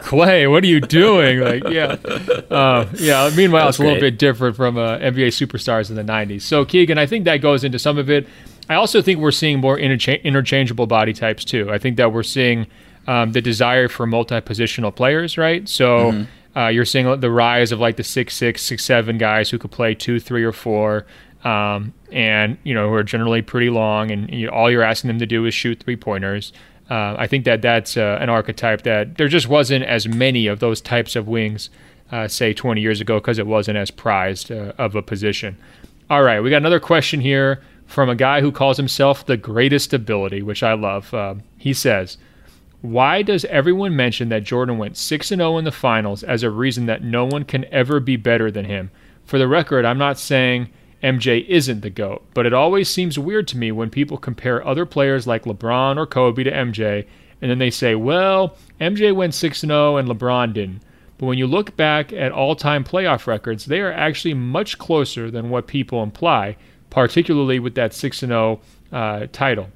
Klay, 0.03 0.49
what 0.49 0.63
are 0.63 0.67
you 0.67 0.81
doing?" 0.81 1.39
Like, 1.39 1.69
yeah, 1.69 1.97
uh, 2.49 2.87
yeah. 2.95 3.29
Meanwhile, 3.35 3.69
it's 3.69 3.77
a 3.77 3.83
little 3.83 3.99
bit 3.99 4.17
different 4.17 4.55
from 4.55 4.77
uh, 4.77 4.97
NBA 4.97 5.27
superstars 5.27 5.89
in 5.89 5.95
the 5.95 6.03
'90s. 6.03 6.41
So, 6.41 6.65
Keegan, 6.65 6.97
I 6.97 7.05
think 7.05 7.25
that 7.25 7.37
goes 7.37 7.63
into 7.63 7.77
some 7.77 7.99
of 7.99 8.09
it. 8.09 8.27
I 8.69 8.75
also 8.75 9.01
think 9.01 9.19
we're 9.19 9.31
seeing 9.31 9.59
more 9.59 9.77
intercha- 9.77 10.23
interchangeable 10.23 10.87
body 10.87 11.13
types 11.13 11.45
too. 11.45 11.71
I 11.71 11.77
think 11.77 11.97
that 11.97 12.11
we're 12.11 12.23
seeing 12.23 12.65
um, 13.05 13.33
the 13.33 13.41
desire 13.41 13.87
for 13.87 14.07
multi-positional 14.07 14.95
players, 14.95 15.37
right? 15.37 15.67
So. 15.69 16.11
Mm-hmm. 16.11 16.23
Uh, 16.55 16.69
you're 16.69 16.85
seeing 16.85 17.19
the 17.19 17.29
rise 17.29 17.71
of 17.71 17.79
like 17.79 17.97
the 17.97 18.03
six 18.03 18.33
six 18.33 18.63
six 18.63 18.83
seven 18.83 19.19
guys 19.19 19.51
who 19.51 19.59
could 19.59 19.69
play 19.69 19.93
two 19.93 20.19
three 20.19 20.43
or 20.43 20.51
four 20.51 21.05
um, 21.47 21.93
and 22.11 22.57
you 22.63 22.73
know 22.73 22.89
who 22.89 22.95
are 22.95 23.03
generally 23.03 23.41
pretty 23.41 23.69
long, 23.69 24.11
and 24.11 24.29
you, 24.29 24.49
all 24.49 24.69
you're 24.69 24.83
asking 24.83 25.07
them 25.07 25.19
to 25.19 25.25
do 25.25 25.45
is 25.45 25.53
shoot 25.53 25.81
three 25.81 25.95
pointers. 25.95 26.51
Uh, 26.89 27.15
I 27.17 27.27
think 27.27 27.45
that 27.45 27.61
that's 27.61 27.95
uh, 27.95 28.17
an 28.19 28.29
archetype 28.29 28.81
that 28.81 29.17
there 29.17 29.29
just 29.29 29.47
wasn't 29.47 29.85
as 29.85 30.07
many 30.07 30.47
of 30.47 30.59
those 30.59 30.81
types 30.81 31.15
of 31.15 31.27
wings, 31.27 31.69
uh, 32.11 32.27
say 32.27 32.53
20 32.53 32.81
years 32.81 32.99
ago, 32.99 33.19
because 33.19 33.39
it 33.39 33.47
wasn't 33.47 33.77
as 33.77 33.91
prized 33.91 34.51
uh, 34.51 34.73
of 34.77 34.95
a 34.95 35.01
position. 35.01 35.57
All 36.09 36.21
right, 36.21 36.41
we 36.41 36.49
got 36.49 36.57
another 36.57 36.81
question 36.81 37.21
here 37.21 37.61
from 37.85 38.09
a 38.09 38.15
guy 38.15 38.41
who 38.41 38.51
calls 38.51 38.75
himself 38.75 39.25
the 39.25 39.37
greatest 39.37 39.93
ability, 39.93 40.41
which 40.41 40.63
I 40.63 40.73
love. 40.73 41.13
Uh, 41.13 41.35
he 41.57 41.73
says, 41.73 42.17
"Why 42.81 43.21
does 43.21 43.45
everyone 43.45 43.95
mention 43.95 44.27
that 44.29 44.43
Jordan 44.43 44.77
went 44.77 44.97
6 44.97 45.31
and 45.31 45.39
0 45.39 45.59
in 45.59 45.65
the 45.65 45.71
finals 45.71 46.23
as 46.23 46.43
a 46.43 46.49
reason 46.49 46.87
that 46.87 47.05
no 47.05 47.23
one 47.23 47.45
can 47.45 47.63
ever 47.71 48.01
be 48.01 48.17
better 48.17 48.51
than 48.51 48.65
him?" 48.65 48.91
For 49.23 49.37
the 49.37 49.47
record, 49.47 49.85
I'm 49.85 49.97
not 49.97 50.19
saying 50.19 50.69
MJ 51.03 51.45
isn't 51.47 51.81
the 51.81 51.89
GOAT, 51.89 52.23
but 52.33 52.45
it 52.45 52.53
always 52.53 52.89
seems 52.89 53.19
weird 53.19 53.47
to 53.49 53.57
me 53.57 53.71
when 53.71 53.89
people 53.89 54.17
compare 54.17 54.65
other 54.65 54.85
players 54.85 55.27
like 55.27 55.43
LeBron 55.43 55.97
or 55.97 56.07
Kobe 56.07 56.43
to 56.43 56.51
MJ, 56.51 57.05
and 57.41 57.51
then 57.51 57.59
they 57.59 57.69
say, 57.69 57.93
well, 57.95 58.57
MJ 58.81 59.15
went 59.15 59.35
6 59.35 59.61
0 59.61 59.97
and 59.97 60.07
LeBron 60.07 60.53
didn't. 60.53 60.81
But 61.17 61.27
when 61.27 61.37
you 61.37 61.47
look 61.47 61.75
back 61.75 62.13
at 62.13 62.31
all 62.31 62.55
time 62.55 62.83
playoff 62.83 63.27
records, 63.27 63.65
they 63.65 63.79
are 63.79 63.91
actually 63.91 64.33
much 64.33 64.77
closer 64.77 65.29
than 65.31 65.49
what 65.49 65.67
people 65.67 66.03
imply, 66.03 66.57
particularly 66.89 67.59
with 67.59 67.75
that 67.75 67.93
6 67.93 68.19
0 68.19 68.59
uh, 68.91 69.27
title. 69.31 69.69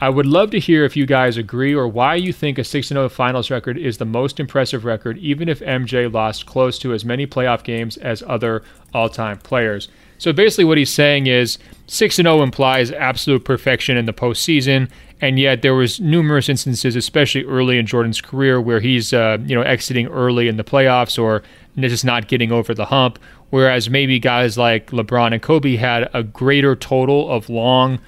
I 0.00 0.10
would 0.10 0.26
love 0.26 0.50
to 0.50 0.60
hear 0.60 0.84
if 0.84 0.96
you 0.96 1.06
guys 1.06 1.36
agree 1.36 1.74
or 1.74 1.88
why 1.88 2.14
you 2.14 2.32
think 2.32 2.58
a 2.58 2.64
6 2.64 2.88
0 2.88 3.08
finals 3.08 3.50
record 3.50 3.76
is 3.78 3.98
the 3.98 4.04
most 4.04 4.38
impressive 4.38 4.84
record, 4.84 5.18
even 5.18 5.48
if 5.48 5.60
MJ 5.60 6.12
lost 6.12 6.46
close 6.46 6.78
to 6.80 6.92
as 6.92 7.04
many 7.04 7.26
playoff 7.26 7.64
games 7.64 7.96
as 7.96 8.22
other 8.26 8.62
all 8.94 9.08
time 9.08 9.38
players. 9.38 9.88
So 10.18 10.32
basically, 10.32 10.64
what 10.64 10.78
he's 10.78 10.92
saying 10.92 11.26
is 11.26 11.58
6 11.86 12.18
and 12.18 12.26
0 12.26 12.42
implies 12.42 12.90
absolute 12.90 13.44
perfection 13.44 13.96
in 13.96 14.06
the 14.06 14.12
postseason, 14.12 14.90
and 15.20 15.38
yet 15.38 15.62
there 15.62 15.74
was 15.74 16.00
numerous 16.00 16.48
instances, 16.48 16.96
especially 16.96 17.44
early 17.44 17.78
in 17.78 17.86
Jordan's 17.86 18.20
career, 18.20 18.60
where 18.60 18.80
he's 18.80 19.12
uh, 19.12 19.38
you 19.44 19.54
know 19.54 19.62
exiting 19.62 20.06
early 20.08 20.48
in 20.48 20.56
the 20.56 20.64
playoffs 20.64 21.20
or 21.20 21.42
just 21.78 22.04
not 22.04 22.28
getting 22.28 22.52
over 22.52 22.74
the 22.74 22.86
hump. 22.86 23.18
Whereas 23.50 23.88
maybe 23.88 24.18
guys 24.18 24.58
like 24.58 24.90
LeBron 24.90 25.32
and 25.32 25.40
Kobe 25.40 25.76
had 25.76 26.10
a 26.12 26.22
greater 26.22 26.76
total 26.76 27.30
of 27.30 27.48
long 27.48 27.98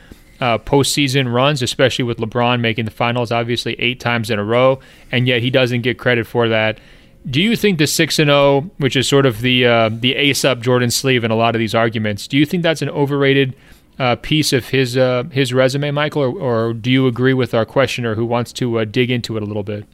uh, 0.40 0.58
postseason 0.58 1.32
runs, 1.32 1.62
especially 1.62 2.04
with 2.04 2.18
LeBron 2.18 2.60
making 2.60 2.84
the 2.84 2.90
finals 2.90 3.30
obviously 3.30 3.74
eight 3.78 4.00
times 4.00 4.30
in 4.30 4.38
a 4.38 4.44
row, 4.44 4.80
and 5.12 5.26
yet 5.26 5.40
he 5.40 5.50
doesn't 5.50 5.82
get 5.82 5.98
credit 5.98 6.26
for 6.26 6.48
that. 6.48 6.78
Do 7.28 7.40
you 7.40 7.54
think 7.54 7.78
the 7.78 7.86
six 7.86 8.18
and 8.18 8.28
zero, 8.28 8.38
oh, 8.38 8.70
which 8.78 8.96
is 8.96 9.06
sort 9.06 9.26
of 9.26 9.40
the 9.40 9.66
uh, 9.66 9.90
the 9.92 10.16
ace 10.16 10.44
up 10.44 10.60
Jordan 10.60 10.90
sleeve 10.90 11.22
in 11.22 11.30
a 11.30 11.36
lot 11.36 11.54
of 11.54 11.58
these 11.58 11.74
arguments, 11.74 12.26
do 12.26 12.38
you 12.38 12.46
think 12.46 12.62
that's 12.62 12.82
an 12.82 12.88
overrated 12.88 13.54
uh, 13.98 14.16
piece 14.16 14.52
of 14.54 14.70
his 14.70 14.96
uh, 14.96 15.24
his 15.30 15.52
resume, 15.52 15.90
Michael, 15.90 16.22
or, 16.22 16.40
or, 16.40 16.72
do 16.72 16.90
you 16.90 17.06
agree 17.06 17.34
with 17.34 17.52
our 17.52 17.66
questioner 17.66 18.14
who 18.14 18.24
wants 18.24 18.52
to 18.54 18.78
uh, 18.78 18.84
dig 18.86 19.10
into 19.10 19.36
it 19.36 19.42
a 19.42 19.46
little 19.46 19.62
bit? 19.62 19.84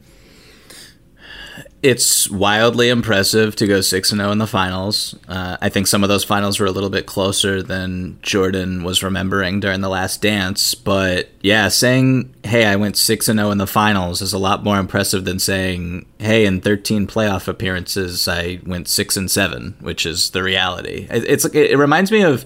It's 1.83 2.27
wildly 2.29 2.89
impressive 2.89 3.55
to 3.57 3.67
go 3.67 3.81
six 3.81 4.11
and 4.11 4.19
zero 4.19 4.29
oh 4.29 4.31
in 4.31 4.39
the 4.39 4.47
finals. 4.47 5.15
Uh, 5.27 5.57
I 5.61 5.69
think 5.69 5.85
some 5.85 6.03
of 6.03 6.09
those 6.09 6.23
finals 6.23 6.59
were 6.59 6.65
a 6.65 6.71
little 6.71 6.89
bit 6.89 7.05
closer 7.05 7.61
than 7.61 8.17
Jordan 8.23 8.83
was 8.83 9.03
remembering 9.03 9.59
during 9.59 9.81
the 9.81 9.89
last 9.89 10.19
dance. 10.21 10.73
But 10.73 11.29
yeah, 11.41 11.67
saying 11.67 12.33
"Hey, 12.43 12.65
I 12.65 12.77
went 12.77 12.97
six 12.97 13.29
and 13.29 13.37
zero 13.37 13.49
oh 13.49 13.51
in 13.51 13.59
the 13.59 13.67
finals" 13.67 14.23
is 14.23 14.33
a 14.33 14.39
lot 14.39 14.63
more 14.63 14.79
impressive 14.79 15.23
than 15.25 15.37
saying 15.37 16.07
"Hey, 16.17 16.47
in 16.47 16.61
thirteen 16.61 17.05
playoff 17.05 17.47
appearances, 17.47 18.27
I 18.27 18.59
went 18.65 18.87
six 18.87 19.15
and 19.15 19.29
seven," 19.29 19.75
which 19.79 20.05
is 20.05 20.31
the 20.31 20.41
reality. 20.41 21.07
It's 21.11 21.45
it 21.45 21.77
reminds 21.77 22.11
me 22.11 22.23
of 22.23 22.43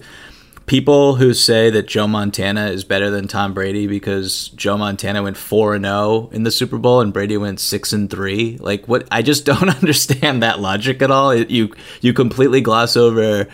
people 0.66 1.16
who 1.16 1.34
say 1.34 1.70
that 1.70 1.86
Joe 1.86 2.06
Montana 2.06 2.66
is 2.66 2.84
better 2.84 3.10
than 3.10 3.28
Tom 3.28 3.54
Brady 3.54 3.86
because 3.86 4.48
Joe 4.50 4.76
Montana 4.76 5.22
went 5.22 5.36
4 5.36 5.74
and 5.74 5.84
0 5.84 6.30
in 6.32 6.44
the 6.44 6.50
Super 6.50 6.78
Bowl 6.78 7.00
and 7.00 7.12
Brady 7.12 7.36
went 7.36 7.60
6 7.60 7.92
and 7.92 8.10
3. 8.10 8.58
Like 8.58 8.86
what 8.86 9.06
I 9.10 9.22
just 9.22 9.44
don't 9.46 9.68
understand 9.68 10.42
that 10.42 10.60
logic 10.60 11.02
at 11.02 11.10
all. 11.10 11.34
You 11.34 11.74
you 12.00 12.12
completely 12.12 12.60
gloss 12.60 12.96
over 12.96 13.48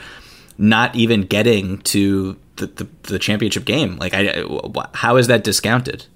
not 0.58 0.94
even 0.96 1.22
getting 1.22 1.78
to 1.78 2.36
the, 2.56 2.66
the, 2.66 2.88
the 3.04 3.18
championship 3.18 3.64
game. 3.64 3.96
Like 3.96 4.12
I 4.14 4.44
how 4.94 5.16
is 5.16 5.28
that 5.28 5.44
discounted? 5.44 6.06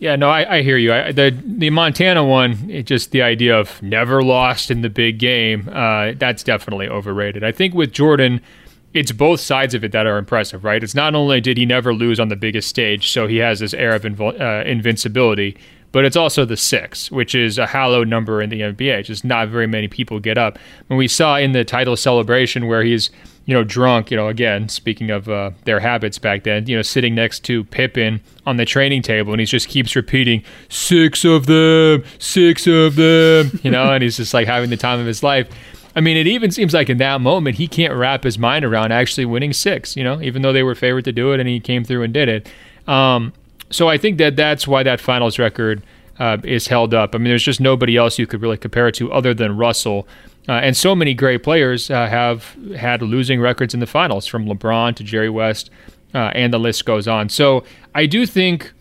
Yeah, 0.00 0.16
no, 0.16 0.28
I, 0.28 0.56
I 0.56 0.62
hear 0.62 0.76
you. 0.76 0.92
I, 0.92 1.12
the 1.12 1.34
the 1.42 1.70
Montana 1.70 2.24
one, 2.24 2.68
it 2.68 2.82
just 2.82 3.12
the 3.12 3.22
idea 3.22 3.58
of 3.58 3.80
never 3.82 4.22
lost 4.22 4.70
in 4.70 4.82
the 4.82 4.90
big 4.90 5.18
game. 5.18 5.68
Uh, 5.72 6.12
that's 6.16 6.42
definitely 6.42 6.88
overrated. 6.88 7.44
I 7.44 7.52
think 7.52 7.74
with 7.74 7.92
Jordan, 7.92 8.40
it's 8.94 9.10
both 9.10 9.40
sides 9.40 9.74
of 9.74 9.84
it 9.84 9.92
that 9.92 10.06
are 10.06 10.16
impressive, 10.16 10.64
right? 10.64 10.82
It's 10.82 10.94
not 10.94 11.14
only 11.16 11.40
did 11.40 11.58
he 11.58 11.66
never 11.66 11.92
lose 11.92 12.20
on 12.20 12.28
the 12.28 12.36
biggest 12.36 12.68
stage, 12.68 13.10
so 13.10 13.26
he 13.26 13.38
has 13.38 13.58
this 13.58 13.74
air 13.74 13.94
of 13.94 14.04
uh, 14.20 14.62
invincibility, 14.64 15.56
but 15.90 16.04
it's 16.04 16.16
also 16.16 16.44
the 16.44 16.56
six, 16.56 17.10
which 17.10 17.34
is 17.34 17.58
a 17.58 17.66
hallowed 17.66 18.08
number 18.08 18.40
in 18.40 18.50
the 18.50 18.60
NBA. 18.60 19.04
Just 19.04 19.24
not 19.24 19.48
very 19.48 19.66
many 19.66 19.88
people 19.88 20.20
get 20.20 20.38
up. 20.38 20.58
When 20.86 20.96
we 20.96 21.08
saw 21.08 21.36
in 21.36 21.52
the 21.52 21.64
title 21.64 21.96
celebration 21.96 22.66
where 22.68 22.84
he's, 22.84 23.10
you 23.46 23.54
know, 23.54 23.64
drunk, 23.64 24.10
you 24.10 24.16
know, 24.16 24.28
again, 24.28 24.68
speaking 24.68 25.10
of 25.10 25.28
uh, 25.28 25.50
their 25.64 25.80
habits 25.80 26.18
back 26.18 26.44
then, 26.44 26.66
you 26.66 26.76
know, 26.76 26.82
sitting 26.82 27.16
next 27.16 27.40
to 27.44 27.64
Pippen 27.64 28.20
on 28.46 28.56
the 28.56 28.64
training 28.64 29.02
table, 29.02 29.32
and 29.32 29.40
he 29.40 29.46
just 29.46 29.68
keeps 29.68 29.94
repeating, 29.96 30.42
six 30.68 31.24
of 31.24 31.46
them, 31.46 32.04
six 32.18 32.66
of 32.66 32.94
them, 32.94 33.58
you 33.62 33.70
know, 33.70 33.92
and 33.92 34.02
he's 34.02 34.16
just 34.16 34.34
like 34.34 34.46
having 34.46 34.70
the 34.70 34.76
time 34.76 35.00
of 35.00 35.06
his 35.06 35.22
life 35.22 35.48
I 35.96 36.00
mean, 36.00 36.16
it 36.16 36.26
even 36.26 36.50
seems 36.50 36.74
like 36.74 36.90
in 36.90 36.98
that 36.98 37.20
moment 37.20 37.56
he 37.56 37.68
can't 37.68 37.94
wrap 37.94 38.24
his 38.24 38.38
mind 38.38 38.64
around 38.64 38.92
actually 38.92 39.24
winning 39.24 39.52
six. 39.52 39.96
You 39.96 40.04
know, 40.04 40.20
even 40.20 40.42
though 40.42 40.52
they 40.52 40.62
were 40.62 40.74
favored 40.74 41.04
to 41.04 41.12
do 41.12 41.32
it, 41.32 41.40
and 41.40 41.48
he 41.48 41.60
came 41.60 41.84
through 41.84 42.02
and 42.02 42.12
did 42.12 42.28
it. 42.28 42.48
Um, 42.88 43.32
so 43.70 43.88
I 43.88 43.98
think 43.98 44.18
that 44.18 44.36
that's 44.36 44.66
why 44.66 44.82
that 44.82 45.00
finals 45.00 45.38
record 45.38 45.82
uh, 46.18 46.38
is 46.44 46.68
held 46.68 46.94
up. 46.94 47.14
I 47.14 47.18
mean, 47.18 47.28
there's 47.28 47.42
just 47.42 47.60
nobody 47.60 47.96
else 47.96 48.18
you 48.18 48.26
could 48.26 48.42
really 48.42 48.56
compare 48.56 48.88
it 48.88 48.94
to 48.96 49.12
other 49.12 49.34
than 49.34 49.56
Russell. 49.56 50.06
Uh, 50.48 50.52
and 50.52 50.76
so 50.76 50.94
many 50.94 51.14
great 51.14 51.42
players 51.42 51.90
uh, 51.90 52.06
have 52.06 52.54
had 52.76 53.00
losing 53.00 53.40
records 53.40 53.72
in 53.72 53.80
the 53.80 53.86
finals, 53.86 54.26
from 54.26 54.46
LeBron 54.46 54.94
to 54.96 55.02
Jerry 55.02 55.30
West, 55.30 55.70
uh, 56.14 56.30
and 56.34 56.52
the 56.52 56.58
list 56.58 56.84
goes 56.84 57.08
on. 57.08 57.28
So 57.28 57.64
I 57.94 58.06
do 58.06 58.26
think 58.26 58.72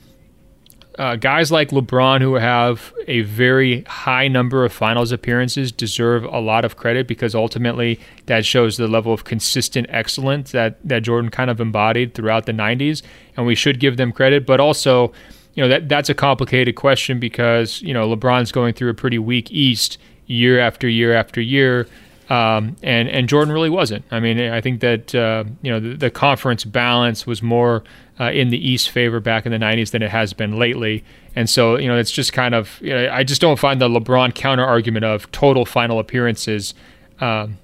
uh, 1.00 1.16
guys 1.16 1.52
like 1.52 1.70
LeBron, 1.70 2.22
who 2.22 2.36
have 2.36 2.94
a 3.08 3.22
very 3.22 3.82
high 3.84 4.28
number 4.28 4.64
of 4.64 4.72
finals 4.72 5.12
appearances, 5.12 5.72
deserve 5.72 6.24
a 6.24 6.40
lot 6.40 6.66
of 6.66 6.78
credit 6.78 7.08
because 7.08 7.34
ultimately 7.34 8.00
that 8.28 8.46
shows 8.46 8.78
the 8.78 8.88
level 8.88 9.14
of 9.14 9.24
consistent 9.24 9.88
excellence 9.90 10.52
that, 10.52 10.78
that 10.88 11.02
Jordan 11.04 11.32
kind 11.32 11.50
of 11.50 11.60
embodied 11.60 12.14
throughout 12.14 12.46
the 12.46 12.52
90s. 12.52 13.02
And 13.36 13.46
we 13.46 13.56
should 13.56 13.80
give 13.80 13.98
them 13.98 14.12
credit. 14.12 14.46
But 14.46 14.60
also, 14.60 15.12
you 15.56 15.64
know, 15.64 15.70
that, 15.70 15.90
that's 15.90 16.10
a 16.10 16.14
complicated 16.14 16.76
question 16.76 17.20
because, 17.20 17.82
you 17.82 17.94
know, 17.94 18.08
LeBron's 18.16 18.52
going 18.52 18.74
through 18.74 18.90
a 18.90 18.96
pretty 18.96 19.20
weak 19.20 19.52
East 19.52 19.98
year 20.28 20.60
after 20.60 20.88
year 20.88 21.14
after 21.14 21.42
year. 21.42 21.88
Um, 22.30 22.78
and 22.82 23.10
and 23.10 23.28
Jordan 23.28 23.54
really 23.54 23.70
wasn't. 23.70 24.06
I 24.10 24.20
mean, 24.20 24.40
I 24.40 24.62
think 24.62 24.80
that 24.80 25.14
uh, 25.14 25.44
you 25.62 25.72
know 25.72 25.80
the, 25.80 25.96
the, 25.96 26.10
conference 26.10 26.64
balance 26.64 27.28
was 27.28 27.44
more 27.44 27.84
uh, 28.20 28.32
in 28.32 28.50
the 28.50 28.58
East 28.58 28.92
favor 28.92 29.20
back 29.20 29.46
in 29.46 29.52
the 29.52 29.58
'90s 29.58 29.92
than 29.92 30.02
it 30.02 30.10
has 30.10 30.32
been 30.32 30.58
lately, 30.58 31.04
and 31.36 31.50
so 31.50 31.78
you 31.78 31.88
know 31.88 31.98
it's 31.98 32.12
just 32.12 32.32
kind 32.32 32.56
of 32.56 32.80
you 32.82 32.92
know, 32.94 33.10
I 33.12 33.24
just 33.24 33.42
don't 33.42 33.60
find 33.60 33.82
the 33.82 33.90
LeBron 33.90 34.34
counter 34.36 34.64
argument 34.64 35.04
of 35.04 35.30
total 35.32 35.66
final 35.66 36.00
appearances 36.00 36.74
um, 37.20 37.58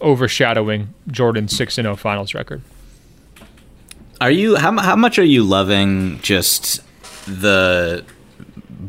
overshadowing 0.00 0.94
Jordan's 1.08 1.54
six 1.54 1.76
and 1.76 1.84
zero 1.84 1.96
finals 1.96 2.32
record. 2.32 2.62
Are 4.20 4.30
you 4.30 4.56
how 4.56 4.78
how 4.78 4.96
much 4.96 5.18
are 5.18 5.24
you 5.24 5.44
loving 5.44 6.20
just 6.22 6.80
the 7.26 8.02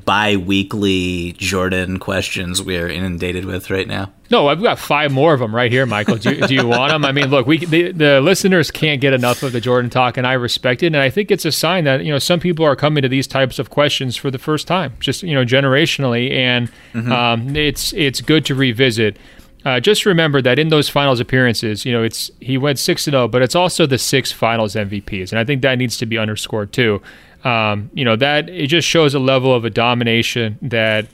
bi-weekly 0.06 1.34
Jordan 1.34 2.00
questions 2.00 2.62
we 2.62 2.78
are 2.78 2.88
inundated 2.88 3.46
with 3.46 3.70
right 3.70 3.88
now? 3.88 4.12
No, 4.30 4.48
I've 4.48 4.62
got 4.62 4.80
five 4.80 5.12
more 5.12 5.34
of 5.34 5.40
them 5.40 5.56
right 5.56 5.72
here, 5.72 5.86
Michael. 5.86 6.18
Do, 6.18 6.48
do 6.48 6.54
you 6.54 6.68
want 6.68 6.92
them? 6.92 7.06
I 7.06 7.12
mean, 7.12 7.28
look, 7.28 7.48
we 7.48 7.66
the, 7.66 7.92
the, 7.92 8.22
listeners 8.22 8.72
can't 8.72 9.00
get 9.00 9.14
enough 9.14 9.44
of 9.44 9.54
the 9.54 9.62
Jordan 9.62 9.90
talk, 9.90 10.18
and 10.18 10.28
I 10.28 10.34
respect 10.34 10.84
it. 10.84 10.88
And 10.88 10.98
I 10.98 11.10
think 11.10 11.32
it's 11.32 11.46
a 11.46 11.52
sign 11.52 11.86
that 11.86 12.04
you 12.04 12.12
know 12.12 12.20
some 12.20 12.40
people 12.40 12.66
are 12.66 12.76
coming 12.76 13.02
to 13.04 13.10
these 13.10 13.28
types 13.28 13.60
of 13.60 13.70
questions 13.70 14.18
for 14.18 14.30
the 14.30 14.40
first 14.40 14.68
time, 14.68 14.96
just 15.00 15.24
you 15.24 15.34
know 15.34 15.46
generationally, 15.46 16.32
and 16.32 16.70
mm-hmm. 16.94 17.12
um, 17.12 17.56
it's 17.56 17.94
it's 17.94 18.22
good 18.22 18.46
to 18.46 18.56
revisit. 18.56 19.18
Uh, 19.66 19.80
just 19.80 20.06
remember 20.06 20.42
that 20.42 20.60
in 20.60 20.70
those 20.70 20.88
finals 20.88 21.20
appearances, 21.20 21.84
you 21.84 21.92
know, 21.92 22.04
it's 22.04 22.32
he 22.40 22.58
went 22.58 22.80
six 22.80 23.08
and 23.08 23.14
zero, 23.14 23.24
oh, 23.24 23.28
but 23.28 23.42
it's 23.42 23.56
also 23.56 23.86
the 23.86 23.98
six 23.98 24.32
finals 24.32 24.76
MVPs, 24.76 25.32
and 25.32 25.40
I 25.40 25.44
think 25.44 25.62
that 25.62 25.78
needs 25.78 25.98
to 25.98 26.06
be 26.06 26.18
underscored 26.18 26.72
too. 26.72 27.02
Um, 27.44 27.90
you 27.94 28.04
know 28.04 28.16
that 28.16 28.50
it 28.50 28.68
just 28.68 28.88
shows 28.88 29.14
a 29.14 29.20
level 29.20 29.54
of 29.54 29.64
a 29.64 29.70
domination 29.70 30.58
that 30.62 31.08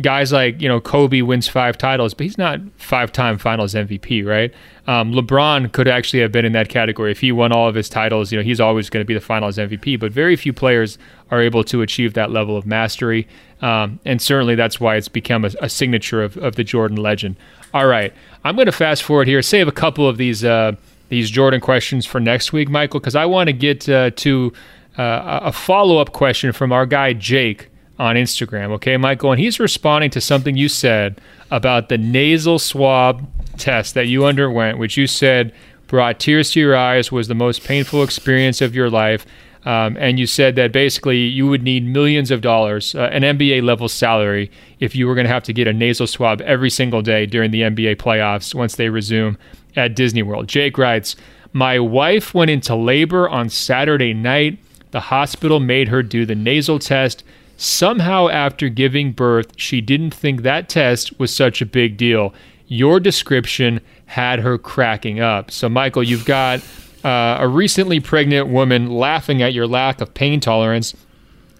guys 0.00 0.32
like 0.32 0.60
you 0.60 0.68
know 0.68 0.80
Kobe 0.80 1.22
wins 1.22 1.48
five 1.48 1.78
titles, 1.78 2.14
but 2.14 2.24
he's 2.24 2.38
not 2.38 2.60
five-time 2.76 3.38
Finals 3.38 3.74
MVP, 3.74 4.26
right? 4.26 4.52
Um, 4.86 5.12
LeBron 5.12 5.72
could 5.72 5.88
actually 5.88 6.20
have 6.20 6.32
been 6.32 6.44
in 6.44 6.52
that 6.52 6.68
category 6.68 7.10
if 7.10 7.20
he 7.20 7.32
won 7.32 7.52
all 7.52 7.68
of 7.68 7.74
his 7.74 7.88
titles. 7.88 8.32
You 8.32 8.38
know, 8.38 8.44
he's 8.44 8.60
always 8.60 8.90
going 8.90 9.02
to 9.02 9.06
be 9.06 9.14
the 9.14 9.20
Finals 9.20 9.56
MVP. 9.56 9.98
But 9.98 10.12
very 10.12 10.36
few 10.36 10.52
players 10.52 10.98
are 11.30 11.40
able 11.40 11.64
to 11.64 11.82
achieve 11.82 12.14
that 12.14 12.30
level 12.30 12.56
of 12.56 12.66
mastery, 12.66 13.26
um, 13.62 14.00
and 14.04 14.20
certainly 14.20 14.54
that's 14.54 14.80
why 14.80 14.96
it's 14.96 15.08
become 15.08 15.44
a, 15.44 15.50
a 15.60 15.68
signature 15.68 16.22
of, 16.22 16.36
of, 16.38 16.56
the 16.56 16.64
Jordan 16.64 16.96
legend. 16.96 17.36
All 17.72 17.86
right, 17.86 18.12
I'm 18.44 18.56
going 18.56 18.66
to 18.66 18.72
fast 18.72 19.02
forward 19.02 19.26
here, 19.26 19.42
save 19.42 19.68
a 19.68 19.72
couple 19.72 20.08
of 20.08 20.16
these 20.16 20.44
uh, 20.44 20.72
these 21.08 21.30
Jordan 21.30 21.60
questions 21.60 22.06
for 22.06 22.20
next 22.20 22.52
week, 22.52 22.68
Michael, 22.68 23.00
because 23.00 23.14
I 23.14 23.26
want 23.26 23.48
to 23.48 23.52
get 23.52 23.88
uh, 23.88 24.10
to 24.10 24.52
uh, 24.98 25.40
a 25.42 25.52
follow-up 25.52 26.12
question 26.12 26.52
from 26.52 26.72
our 26.72 26.86
guy 26.86 27.12
Jake 27.12 27.68
on 27.98 28.16
Instagram. 28.16 28.70
Okay, 28.72 28.96
Michael, 28.96 29.32
and 29.32 29.40
he's 29.40 29.60
responding 29.60 30.10
to 30.10 30.20
something 30.20 30.56
you 30.56 30.68
said 30.68 31.20
about 31.50 31.88
the 31.88 31.98
nasal 31.98 32.58
swab 32.58 33.28
test 33.56 33.94
that 33.94 34.06
you 34.06 34.24
underwent, 34.24 34.78
which 34.78 34.96
you 34.96 35.06
said 35.06 35.52
brought 35.86 36.18
tears 36.18 36.50
to 36.52 36.60
your 36.60 36.76
eyes, 36.76 37.12
was 37.12 37.28
the 37.28 37.34
most 37.34 37.62
painful 37.64 38.02
experience 38.02 38.60
of 38.60 38.74
your 38.74 38.90
life. 38.90 39.26
Um, 39.64 39.96
and 39.98 40.18
you 40.18 40.26
said 40.26 40.56
that 40.56 40.72
basically 40.72 41.18
you 41.18 41.46
would 41.46 41.62
need 41.62 41.86
millions 41.86 42.30
of 42.30 42.42
dollars, 42.42 42.94
uh, 42.94 43.08
an 43.12 43.22
NBA 43.22 43.62
level 43.62 43.88
salary, 43.88 44.50
if 44.78 44.94
you 44.94 45.06
were 45.06 45.14
going 45.14 45.26
to 45.26 45.32
have 45.32 45.44
to 45.44 45.54
get 45.54 45.66
a 45.66 45.72
nasal 45.72 46.06
swab 46.06 46.42
every 46.42 46.68
single 46.68 47.00
day 47.00 47.24
during 47.24 47.50
the 47.50 47.62
NBA 47.62 47.96
playoffs 47.96 48.54
once 48.54 48.76
they 48.76 48.90
resume 48.90 49.38
at 49.74 49.96
Disney 49.96 50.22
World. 50.22 50.48
Jake 50.48 50.76
writes, 50.76 51.16
My 51.52 51.78
wife 51.78 52.34
went 52.34 52.50
into 52.50 52.74
labor 52.74 53.28
on 53.28 53.48
Saturday 53.48 54.12
night. 54.12 54.58
The 54.94 55.00
hospital 55.00 55.58
made 55.58 55.88
her 55.88 56.04
do 56.04 56.24
the 56.24 56.36
nasal 56.36 56.78
test. 56.78 57.24
Somehow, 57.56 58.28
after 58.28 58.68
giving 58.68 59.10
birth, 59.10 59.50
she 59.56 59.80
didn't 59.80 60.14
think 60.14 60.42
that 60.42 60.68
test 60.68 61.18
was 61.18 61.34
such 61.34 61.60
a 61.60 61.66
big 61.66 61.96
deal. 61.96 62.32
Your 62.68 63.00
description 63.00 63.80
had 64.06 64.38
her 64.38 64.56
cracking 64.56 65.18
up. 65.18 65.50
So, 65.50 65.68
Michael, 65.68 66.04
you've 66.04 66.24
got 66.24 66.60
uh, 67.02 67.38
a 67.40 67.48
recently 67.48 67.98
pregnant 67.98 68.46
woman 68.46 68.88
laughing 68.88 69.42
at 69.42 69.52
your 69.52 69.66
lack 69.66 70.00
of 70.00 70.14
pain 70.14 70.38
tolerance. 70.38 70.94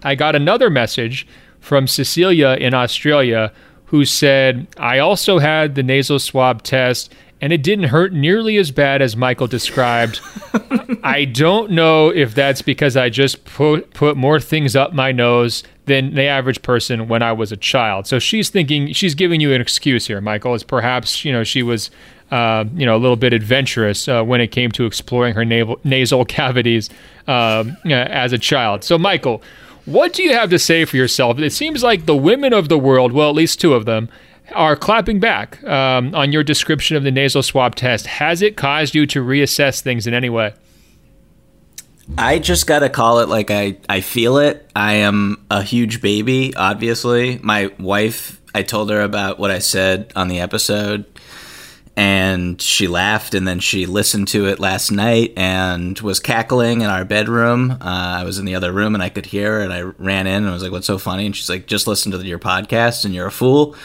I 0.01 0.15
got 0.15 0.33
another 0.33 0.69
message 0.69 1.27
from 1.59 1.87
Cecilia 1.87 2.55
in 2.57 2.73
Australia 2.73 3.51
who 3.87 4.05
said, 4.05 4.65
I 4.77 4.99
also 4.99 5.39
had 5.39 5.75
the 5.75 5.83
nasal 5.83 6.19
swab 6.19 6.63
test 6.63 7.13
and 7.41 7.51
it 7.51 7.61
didn't 7.61 7.85
hurt 7.85 8.13
nearly 8.13 8.57
as 8.57 8.71
bad 8.71 9.01
as 9.01 9.15
Michael 9.15 9.47
described. 9.47 10.21
I 11.03 11.25
don't 11.25 11.71
know 11.71 12.09
if 12.09 12.33
that's 12.33 12.61
because 12.61 12.95
I 12.97 13.09
just 13.09 13.45
put 13.45 13.93
put 13.93 14.17
more 14.17 14.39
things 14.39 14.75
up 14.75 14.93
my 14.93 15.11
nose 15.11 15.63
than 15.85 16.15
the 16.15 16.23
average 16.23 16.61
person 16.61 17.07
when 17.07 17.21
I 17.21 17.31
was 17.33 17.51
a 17.51 17.57
child. 17.57 18.07
So 18.07 18.19
she's 18.19 18.49
thinking 18.49 18.93
she's 18.93 19.15
giving 19.15 19.41
you 19.41 19.53
an 19.53 19.61
excuse 19.61 20.07
here, 20.07 20.21
Michael. 20.21 20.53
Is 20.53 20.63
perhaps 20.63 21.25
you 21.25 21.31
know 21.31 21.43
she 21.43 21.61
was 21.61 21.91
uh, 22.31 22.65
you 22.73 22.85
know 22.85 22.95
a 22.95 22.99
little 22.99 23.17
bit 23.17 23.33
adventurous 23.33 24.07
uh, 24.07 24.23
when 24.23 24.41
it 24.41 24.47
came 24.47 24.71
to 24.71 24.85
exploring 24.85 25.35
her 25.35 25.45
naval, 25.45 25.79
nasal 25.83 26.25
cavities 26.25 26.89
uh, 27.27 27.65
as 27.85 28.33
a 28.33 28.39
child. 28.39 28.83
So 28.83 28.97
Michael, 28.97 29.43
what 29.85 30.13
do 30.13 30.23
you 30.23 30.33
have 30.33 30.49
to 30.49 30.59
say 30.59 30.85
for 30.85 30.97
yourself? 30.97 31.37
It 31.39 31.51
seems 31.51 31.83
like 31.83 32.05
the 32.05 32.15
women 32.15 32.53
of 32.53 32.69
the 32.69 32.77
world, 32.79 33.11
well, 33.11 33.29
at 33.29 33.35
least 33.35 33.61
two 33.61 33.73
of 33.73 33.85
them, 33.85 34.09
are 34.53 34.75
clapping 34.75 35.19
back 35.19 35.63
um, 35.63 36.13
on 36.13 36.31
your 36.31 36.43
description 36.43 36.97
of 36.97 37.03
the 37.03 37.11
nasal 37.11 37.43
swab 37.43 37.75
test. 37.75 38.05
Has 38.07 38.41
it 38.41 38.57
caused 38.57 38.95
you 38.95 39.05
to 39.07 39.23
reassess 39.23 39.81
things 39.81 40.07
in 40.07 40.13
any 40.13 40.29
way? 40.29 40.53
I 42.17 42.39
just 42.39 42.67
gotta 42.67 42.89
call 42.89 43.19
it 43.19 43.29
like 43.29 43.49
I, 43.49 43.77
I 43.89 44.01
feel 44.01 44.37
it. 44.37 44.69
I 44.75 44.95
am 44.95 45.43
a 45.49 45.63
huge 45.63 46.01
baby, 46.01 46.53
obviously. 46.55 47.39
My 47.41 47.71
wife, 47.79 48.39
I 48.53 48.61
told 48.61 48.91
her 48.91 49.01
about 49.01 49.39
what 49.39 49.49
I 49.49 49.59
said 49.59 50.11
on 50.15 50.27
the 50.27 50.39
episode, 50.39 51.05
and 51.97 52.61
she 52.61 52.87
laughed, 52.87 53.33
and 53.33 53.47
then 53.47 53.59
she 53.59 53.87
listened 53.87 54.27
to 54.29 54.45
it 54.45 54.59
last 54.59 54.91
night 54.91 55.33
and 55.35 55.99
was 55.99 56.19
cackling 56.19 56.81
in 56.81 56.89
our 56.89 57.05
bedroom. 57.05 57.71
Uh, 57.71 57.77
I 57.81 58.23
was 58.23 58.37
in 58.37 58.45
the 58.45 58.55
other 58.55 58.71
room 58.71 58.93
and 58.93 59.03
I 59.03 59.09
could 59.09 59.25
hear 59.25 59.53
her, 59.53 59.61
and 59.61 59.73
I 59.73 59.81
ran 59.81 60.27
in 60.27 60.43
and 60.43 60.53
was 60.53 60.61
like, 60.61 60.71
What's 60.71 60.87
so 60.87 60.99
funny? 60.99 61.25
And 61.25 61.35
she's 61.35 61.49
like, 61.49 61.65
Just 61.65 61.87
listen 61.87 62.11
to 62.11 62.23
your 62.23 62.39
podcast, 62.39 63.05
and 63.05 63.15
you're 63.15 63.27
a 63.27 63.31
fool. 63.31 63.75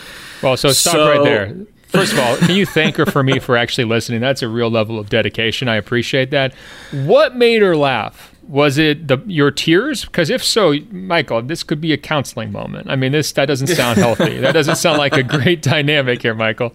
Well, 0.43 0.57
so 0.57 0.71
stop 0.71 0.93
so, 0.93 1.09
right 1.09 1.25
there. 1.25 1.57
First 1.89 2.13
of 2.13 2.21
all, 2.21 2.37
can 2.37 2.55
you 2.55 2.65
thank 2.67 2.97
her 2.97 3.07
for 3.07 3.23
me 3.25 3.41
for 3.41 3.57
actually 3.57 3.85
listening? 3.85 4.21
That's 4.21 4.43
a 4.43 4.49
real 4.49 4.71
level 4.71 4.99
of 4.99 5.09
dedication. 5.09 5.69
I 5.69 5.75
appreciate 5.75 6.31
that. 6.31 6.55
What 6.93 7.35
made 7.35 7.63
her 7.63 7.77
laugh? 7.77 8.33
Was 8.47 8.79
it 8.79 9.09
the 9.09 9.19
your 9.27 9.51
tears? 9.51 10.05
Because 10.05 10.31
if 10.31 10.43
so, 10.43 10.75
Michael, 10.91 11.43
this 11.43 11.65
could 11.65 11.81
be 11.81 11.93
a 11.93 11.97
counseling 11.97 12.53
moment. 12.53 12.89
I 12.89 12.97
mean, 12.97 13.11
this 13.13 13.33
that 13.33 13.47
doesn't 13.47 13.67
sound 13.69 13.99
healthy. 14.07 14.39
that 14.39 14.53
doesn't 14.53 14.77
sound 14.77 14.99
like 14.99 15.15
a 15.15 15.23
great 15.25 15.63
dynamic 15.63 16.23
here, 16.23 16.35
Michael. 16.35 16.75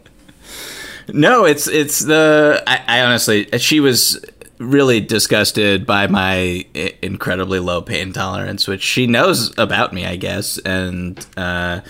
No, 1.07 1.45
it's 1.45 1.67
it's 1.67 1.99
the 1.99 2.61
I, 2.67 2.83
I 2.87 3.01
honestly 3.01 3.47
she 3.57 3.79
was 3.79 4.23
really 4.57 4.99
disgusted 4.99 5.85
by 5.85 6.07
my 6.07 6.65
incredibly 7.01 7.59
low 7.59 7.81
pain 7.81 8.11
tolerance, 8.11 8.67
which 8.67 8.81
she 8.83 9.07
knows 9.07 9.57
about 9.57 9.93
me, 9.93 10.05
I 10.05 10.17
guess, 10.17 10.57
and. 10.59 11.25
uh 11.37 11.81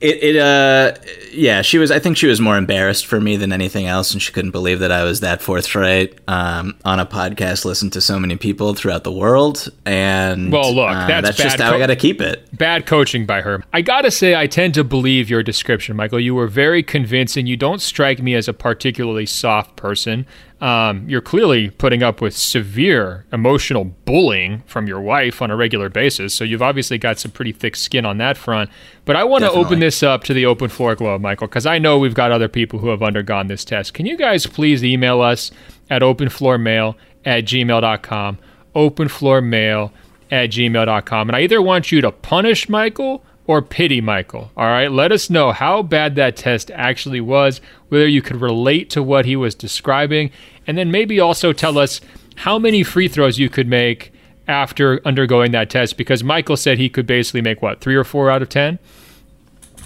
it, 0.00 0.22
it 0.22 0.36
uh 0.36 0.94
yeah 1.32 1.62
she 1.62 1.78
was 1.78 1.90
i 1.90 1.98
think 1.98 2.16
she 2.16 2.26
was 2.26 2.40
more 2.40 2.56
embarrassed 2.56 3.06
for 3.06 3.20
me 3.20 3.36
than 3.36 3.52
anything 3.52 3.86
else 3.86 4.12
and 4.12 4.22
she 4.22 4.32
couldn't 4.32 4.50
believe 4.50 4.80
that 4.80 4.90
i 4.90 5.04
was 5.04 5.20
that 5.20 5.42
forthright 5.42 6.18
um, 6.28 6.74
on 6.84 6.98
a 6.98 7.06
podcast 7.06 7.64
listened 7.64 7.92
to 7.92 8.00
so 8.00 8.18
many 8.18 8.36
people 8.36 8.74
throughout 8.74 9.04
the 9.04 9.12
world 9.12 9.68
and 9.84 10.50
well 10.50 10.74
look 10.74 10.88
uh, 10.88 11.06
that's, 11.06 11.28
that's 11.28 11.42
just 11.42 11.60
how 11.60 11.74
i 11.74 11.78
gotta 11.78 11.96
keep 11.96 12.20
it. 12.20 12.46
bad 12.56 12.86
coaching 12.86 13.26
by 13.26 13.40
her. 13.42 13.62
I 13.72 13.82
gotta 13.82 14.10
say 14.10 14.34
i 14.34 14.46
tend 14.46 14.74
to 14.74 14.84
believe 14.84 15.28
your 15.28 15.42
description 15.42 15.96
michael. 15.96 16.20
You 16.20 16.34
were 16.34 16.48
very 16.48 16.82
convincing. 16.82 17.46
You 17.46 17.56
don't 17.56 17.80
strike 17.80 18.22
me 18.22 18.34
as 18.34 18.48
a 18.48 18.52
particularly 18.52 19.26
soft 19.26 19.76
person 19.76 20.26
um, 20.62 21.08
you're 21.08 21.20
clearly 21.20 21.70
putting 21.70 22.04
up 22.04 22.20
with 22.20 22.36
severe 22.36 23.26
emotional 23.32 23.82
bullying 23.82 24.62
from 24.64 24.86
your 24.86 25.00
wife 25.00 25.42
on 25.42 25.50
a 25.50 25.56
regular 25.56 25.88
basis. 25.88 26.32
So 26.34 26.44
you've 26.44 26.62
obviously 26.62 26.98
got 26.98 27.18
some 27.18 27.32
pretty 27.32 27.50
thick 27.50 27.74
skin 27.74 28.06
on 28.06 28.18
that 28.18 28.38
front. 28.38 28.70
But 29.04 29.16
I 29.16 29.24
want 29.24 29.42
to 29.42 29.50
open 29.50 29.80
this 29.80 30.04
up 30.04 30.22
to 30.24 30.32
the 30.32 30.46
open 30.46 30.68
floor 30.68 30.94
globe, 30.94 31.20
Michael, 31.20 31.48
because 31.48 31.66
I 31.66 31.78
know 31.78 31.98
we've 31.98 32.14
got 32.14 32.30
other 32.30 32.46
people 32.46 32.78
who 32.78 32.90
have 32.90 33.02
undergone 33.02 33.48
this 33.48 33.64
test. 33.64 33.92
Can 33.92 34.06
you 34.06 34.16
guys 34.16 34.46
please 34.46 34.84
email 34.84 35.20
us 35.20 35.50
at 35.90 36.00
openfloormail 36.00 36.94
at 37.24 37.44
gmail.com? 37.44 38.38
Openfloormail 38.76 39.90
at 40.30 40.50
gmail.com. 40.50 41.28
And 41.28 41.34
I 41.36 41.40
either 41.40 41.60
want 41.60 41.90
you 41.90 42.00
to 42.02 42.12
punish 42.12 42.68
Michael 42.68 43.24
or 43.46 43.60
pity 43.60 44.00
Michael. 44.00 44.50
All 44.56 44.66
right, 44.66 44.90
let 44.90 45.12
us 45.12 45.28
know 45.28 45.52
how 45.52 45.82
bad 45.82 46.14
that 46.14 46.36
test 46.36 46.70
actually 46.70 47.20
was, 47.20 47.60
whether 47.88 48.06
you 48.06 48.22
could 48.22 48.40
relate 48.40 48.88
to 48.90 49.02
what 49.02 49.24
he 49.24 49.36
was 49.36 49.54
describing, 49.54 50.30
and 50.66 50.78
then 50.78 50.90
maybe 50.90 51.20
also 51.20 51.52
tell 51.52 51.78
us 51.78 52.00
how 52.36 52.58
many 52.58 52.82
free 52.82 53.08
throws 53.08 53.38
you 53.38 53.48
could 53.48 53.68
make 53.68 54.12
after 54.48 55.00
undergoing 55.06 55.52
that 55.52 55.70
test 55.70 55.96
because 55.96 56.24
Michael 56.24 56.56
said 56.56 56.78
he 56.78 56.88
could 56.88 57.06
basically 57.06 57.42
make 57.42 57.62
what, 57.62 57.80
3 57.80 57.94
or 57.94 58.04
4 58.04 58.30
out 58.30 58.42
of 58.42 58.48
10? 58.48 58.78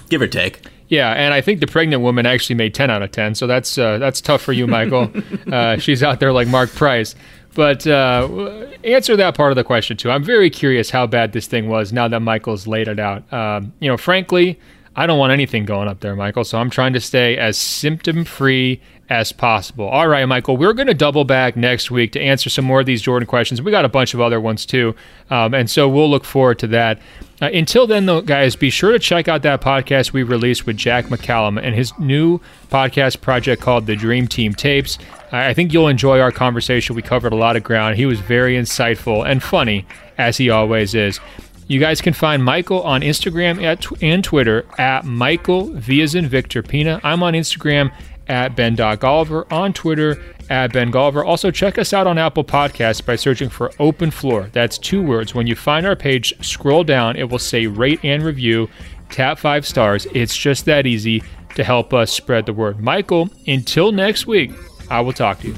Give 0.09 0.23
or 0.23 0.27
take. 0.27 0.63
Yeah, 0.89 1.13
and 1.13 1.35
I 1.35 1.41
think 1.41 1.61
the 1.61 1.67
pregnant 1.67 2.03
woman 2.03 2.27
actually 2.27 2.55
made 2.55 2.73
10 2.75 2.91
out 2.91 3.03
of 3.03 3.11
10, 3.11 3.35
so 3.35 3.47
that's 3.47 3.77
uh, 3.77 3.99
that's 3.99 4.21
tough 4.21 4.41
for 4.41 4.53
you, 4.53 4.67
Michael. 4.67 5.11
uh, 5.53 5.79
she's 5.79 6.03
out 6.03 6.21
there 6.21 6.33
like 6.33 6.47
Mark 6.49 6.71
Price. 6.71 7.15
But 7.55 7.87
uh, 7.87 8.67
answer 8.85 9.17
that 9.17 9.35
part 9.35 9.51
of 9.51 9.57
the 9.57 9.65
question 9.65 9.97
too. 9.97 10.11
I'm 10.11 10.23
very 10.23 10.51
curious 10.51 10.91
how 10.91 11.07
bad 11.07 11.33
this 11.33 11.47
thing 11.47 11.69
was 11.69 11.91
now 11.91 12.07
that 12.07 12.21
Michael's 12.21 12.67
laid 12.67 12.87
it 12.87 13.01
out. 13.01 13.33
Um, 13.33 13.73
you 13.81 13.89
know, 13.89 13.97
frankly, 13.97 14.61
I 14.95 15.07
don't 15.07 15.19
want 15.19 15.33
anything 15.33 15.65
going 15.65 15.89
up 15.89 16.01
there, 16.01 16.15
Michael. 16.15 16.45
So 16.45 16.59
I'm 16.59 16.69
trying 16.69 16.93
to 16.93 17.01
stay 17.01 17.39
as 17.39 17.57
symptom 17.57 18.27
free 18.27 18.83
as 19.09 19.33
possible. 19.33 19.87
All 19.87 20.09
right, 20.09 20.25
Michael, 20.27 20.57
we're 20.57 20.73
going 20.73 20.89
to 20.89 20.95
double 20.95 21.25
back 21.25 21.57
next 21.57 21.91
week 21.91 22.13
to 22.13 22.21
answer 22.21 22.51
some 22.51 22.65
more 22.65 22.81
of 22.81 22.87
these 22.87 23.03
Jordan 23.03 23.27
questions. 23.27 23.63
We 23.63 23.71
got 23.71 23.85
a 23.85 23.89
bunch 23.89 24.15
of 24.15 24.21
other 24.21 24.41
ones 24.41 24.67
too. 24.67 24.95
Um, 25.31 25.55
and 25.55 25.71
so 25.71 25.89
we'll 25.89 26.11
look 26.11 26.25
forward 26.25 26.59
to 26.61 26.67
that. 26.69 27.01
Uh, 27.41 27.51
until 27.53 27.87
then, 27.87 28.07
though, 28.07 28.21
guys, 28.21 28.57
be 28.57 28.71
sure 28.71 28.93
to 28.93 28.99
check 28.99 29.29
out 29.29 29.43
that 29.43 29.61
podcast 29.61 30.13
we 30.13 30.23
released 30.23 30.67
with 30.67 30.77
Jack 30.77 31.07
McCallum 31.07 31.61
and 31.63 31.75
his 31.75 31.97
new 31.99 32.41
podcast 32.71 33.21
project 33.21 33.63
called 33.63 33.87
The 33.87 33.95
Dream 33.95 34.27
Team 34.27 34.55
Tapes. 34.55 34.99
I 35.33 35.53
think 35.55 35.73
you'll 35.73 35.89
enjoy 35.89 36.21
our 36.21 36.33
conversation. 36.33 36.97
We 36.97 37.03
covered 37.03 37.33
a 37.33 37.37
lot 37.37 37.57
of 37.57 37.63
ground. 37.63 37.97
He 37.97 38.07
was 38.07 38.21
very 38.21 38.55
insightful 38.55 39.29
and 39.29 39.43
funny, 39.43 39.87
as 40.17 40.37
he 40.39 40.51
always 40.51 40.95
is. 40.95 41.21
You 41.69 41.81
guys 41.81 42.01
can 42.01 42.13
find 42.15 42.45
Michael 42.45 42.83
on 42.83 43.03
Instagram 43.03 43.63
at, 43.63 43.85
and 44.01 44.23
Twitter 44.23 44.65
at 44.79 45.05
Michael 45.05 45.71
Viazin 45.71 46.27
Victor 46.27 46.63
Pina. 46.63 47.01
I'm 47.03 47.25
on 47.25 47.35
Instagram 47.35 47.93
at 48.29 48.57
Ben.Golliver, 48.57 49.51
on 49.53 49.73
Twitter 49.73 50.23
at 50.51 50.73
Ben 50.73 50.93
Golliver. 50.93 51.25
Also, 51.25 51.51
check 51.51 51.79
us 51.79 51.93
out 51.93 52.07
on 52.07 52.19
Apple 52.19 52.45
Podcasts 52.45 53.05
by 53.05 53.17
searching 53.17 53.49
for 53.49 53.73
Open 53.79 54.11
Floor. 54.11 54.49
That's 54.53 54.79
two 54.79 55.03
words. 55.03 55.35
When 55.35 55.47
you 55.47 55.55
find 55.55 55.87
our 55.87 55.97
page, 55.97 56.35
scroll 56.45 56.85
down, 56.85 57.17
it 57.17 57.29
will 57.31 57.39
say 57.39 57.67
rate 57.67 58.01
and 58.03 58.23
review. 58.23 58.69
Tap 59.09 59.39
five 59.39 59.67
stars. 59.67 60.07
It's 60.15 60.37
just 60.37 60.65
that 60.65 60.87
easy 60.87 61.23
to 61.55 61.65
help 61.65 61.95
us 61.95 62.13
spread 62.13 62.47
the 62.47 62.53
word. 62.53 62.81
Michael, 62.81 63.29
until 63.47 63.93
next 63.93 64.27
week, 64.27 64.53
I 64.91 65.01
will 65.01 65.13
talk 65.13 65.41
to 65.41 65.49
you. 65.49 65.55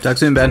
Talk 0.00 0.18
soon, 0.18 0.34
Ben. 0.34 0.50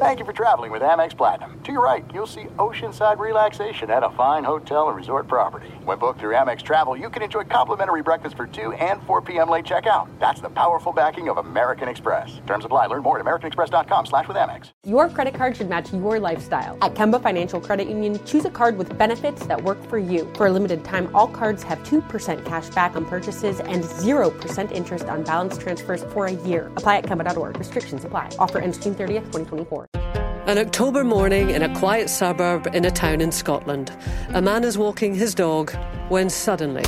Thank 0.00 0.18
you 0.18 0.24
for 0.24 0.32
traveling 0.32 0.70
with 0.70 0.80
Amex 0.80 1.14
Platinum. 1.14 1.60
To 1.60 1.72
your 1.72 1.82
right, 1.82 2.02
you'll 2.14 2.26
see 2.26 2.44
oceanside 2.56 3.18
relaxation 3.18 3.90
at 3.90 4.02
a 4.02 4.08
fine 4.10 4.44
hotel 4.44 4.88
and 4.88 4.96
resort 4.96 5.28
property. 5.28 5.68
When 5.84 5.98
booked 5.98 6.20
through 6.20 6.34
Amex 6.34 6.62
Travel, 6.62 6.96
you 6.96 7.10
can 7.10 7.22
enjoy 7.22 7.44
complimentary 7.44 8.02
breakfast 8.02 8.34
for 8.34 8.46
2 8.46 8.72
and 8.72 9.02
4 9.02 9.20
p.m. 9.20 9.50
late 9.50 9.66
checkout. 9.66 10.08
That's 10.18 10.40
the 10.40 10.48
powerful 10.48 10.92
backing 10.92 11.28
of 11.28 11.36
American 11.36 11.86
Express. 11.86 12.40
Terms 12.46 12.64
apply. 12.64 12.86
Learn 12.86 13.02
more 13.02 13.18
at 13.18 13.24
americanexpress.com 13.26 14.06
slash 14.06 14.26
with 14.26 14.38
Amex. 14.38 14.70
Your 14.86 15.10
credit 15.10 15.34
card 15.34 15.56
should 15.56 15.68
match 15.68 15.92
your 15.92 16.18
lifestyle. 16.18 16.78
At 16.80 16.94
Kemba 16.94 17.22
Financial 17.22 17.60
Credit 17.60 17.86
Union, 17.88 18.18
choose 18.24 18.46
a 18.46 18.50
card 18.50 18.78
with 18.78 18.96
benefits 18.96 19.44
that 19.46 19.62
work 19.62 19.82
for 19.88 19.98
you. 19.98 20.32
For 20.34 20.46
a 20.46 20.50
limited 20.50 20.82
time, 20.82 21.14
all 21.14 21.28
cards 21.28 21.62
have 21.62 21.78
2% 21.84 22.44
cash 22.46 22.70
back 22.70 22.96
on 22.96 23.04
purchases 23.04 23.60
and 23.60 23.84
0% 23.84 24.72
interest 24.72 25.04
on 25.06 25.24
balance 25.24 25.58
transfers 25.58 26.02
for 26.04 26.24
a 26.24 26.32
year. 26.32 26.72
Apply 26.76 26.96
at 26.96 27.04
Kemba.org. 27.04 27.58
Restrictions 27.58 28.04
apply. 28.04 28.30
Offer 28.38 28.60
ends 28.60 28.78
June 28.78 28.94
30th, 28.94 29.26
2024. 29.32 29.69
An 29.72 30.58
October 30.58 31.04
morning 31.04 31.50
in 31.50 31.62
a 31.62 31.72
quiet 31.76 32.10
suburb 32.10 32.66
in 32.74 32.84
a 32.84 32.90
town 32.90 33.20
in 33.20 33.30
Scotland. 33.30 33.96
A 34.30 34.42
man 34.42 34.64
is 34.64 34.76
walking 34.76 35.14
his 35.14 35.32
dog 35.32 35.70
when 36.08 36.28
suddenly 36.28 36.82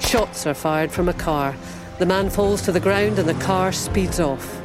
shots 0.00 0.46
are 0.46 0.52
fired 0.54 0.92
from 0.92 1.08
a 1.08 1.14
car. 1.14 1.54
The 1.98 2.04
man 2.04 2.28
falls 2.28 2.60
to 2.62 2.72
the 2.72 2.80
ground 2.80 3.18
and 3.18 3.26
the 3.26 3.42
car 3.42 3.72
speeds 3.72 4.20
off. 4.20 4.60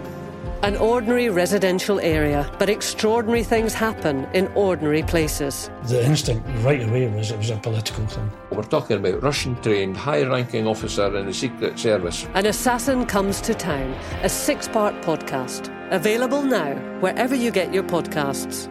An 0.63 0.75
ordinary 0.75 1.29
residential 1.29 2.01
area, 2.01 2.51
but 2.59 2.67
extraordinary 2.67 3.43
things 3.43 3.73
happen 3.73 4.27
in 4.33 4.47
ordinary 4.47 5.03
places. 5.03 5.69
The 5.83 6.05
instinct 6.05 6.45
right 6.65 6.83
away 6.83 7.07
was 7.07 7.31
it 7.31 7.37
was 7.37 7.51
a 7.51 7.55
political 7.55 8.05
thing. 8.07 8.29
We're 8.51 8.63
talking 8.63 8.97
about 8.97 9.23
Russian 9.23 9.55
trained, 9.61 9.95
high 9.95 10.23
ranking 10.23 10.67
officer 10.67 11.15
in 11.15 11.25
the 11.25 11.33
Secret 11.33 11.79
Service. 11.79 12.27
An 12.33 12.47
Assassin 12.47 13.05
Comes 13.05 13.39
to 13.41 13.53
Town, 13.53 13.95
a 14.23 14.27
six 14.27 14.67
part 14.67 14.93
podcast. 14.95 15.73
Available 15.91 16.43
now, 16.43 16.75
wherever 16.99 17.33
you 17.33 17.49
get 17.49 17.73
your 17.73 17.81
podcasts. 17.81 18.69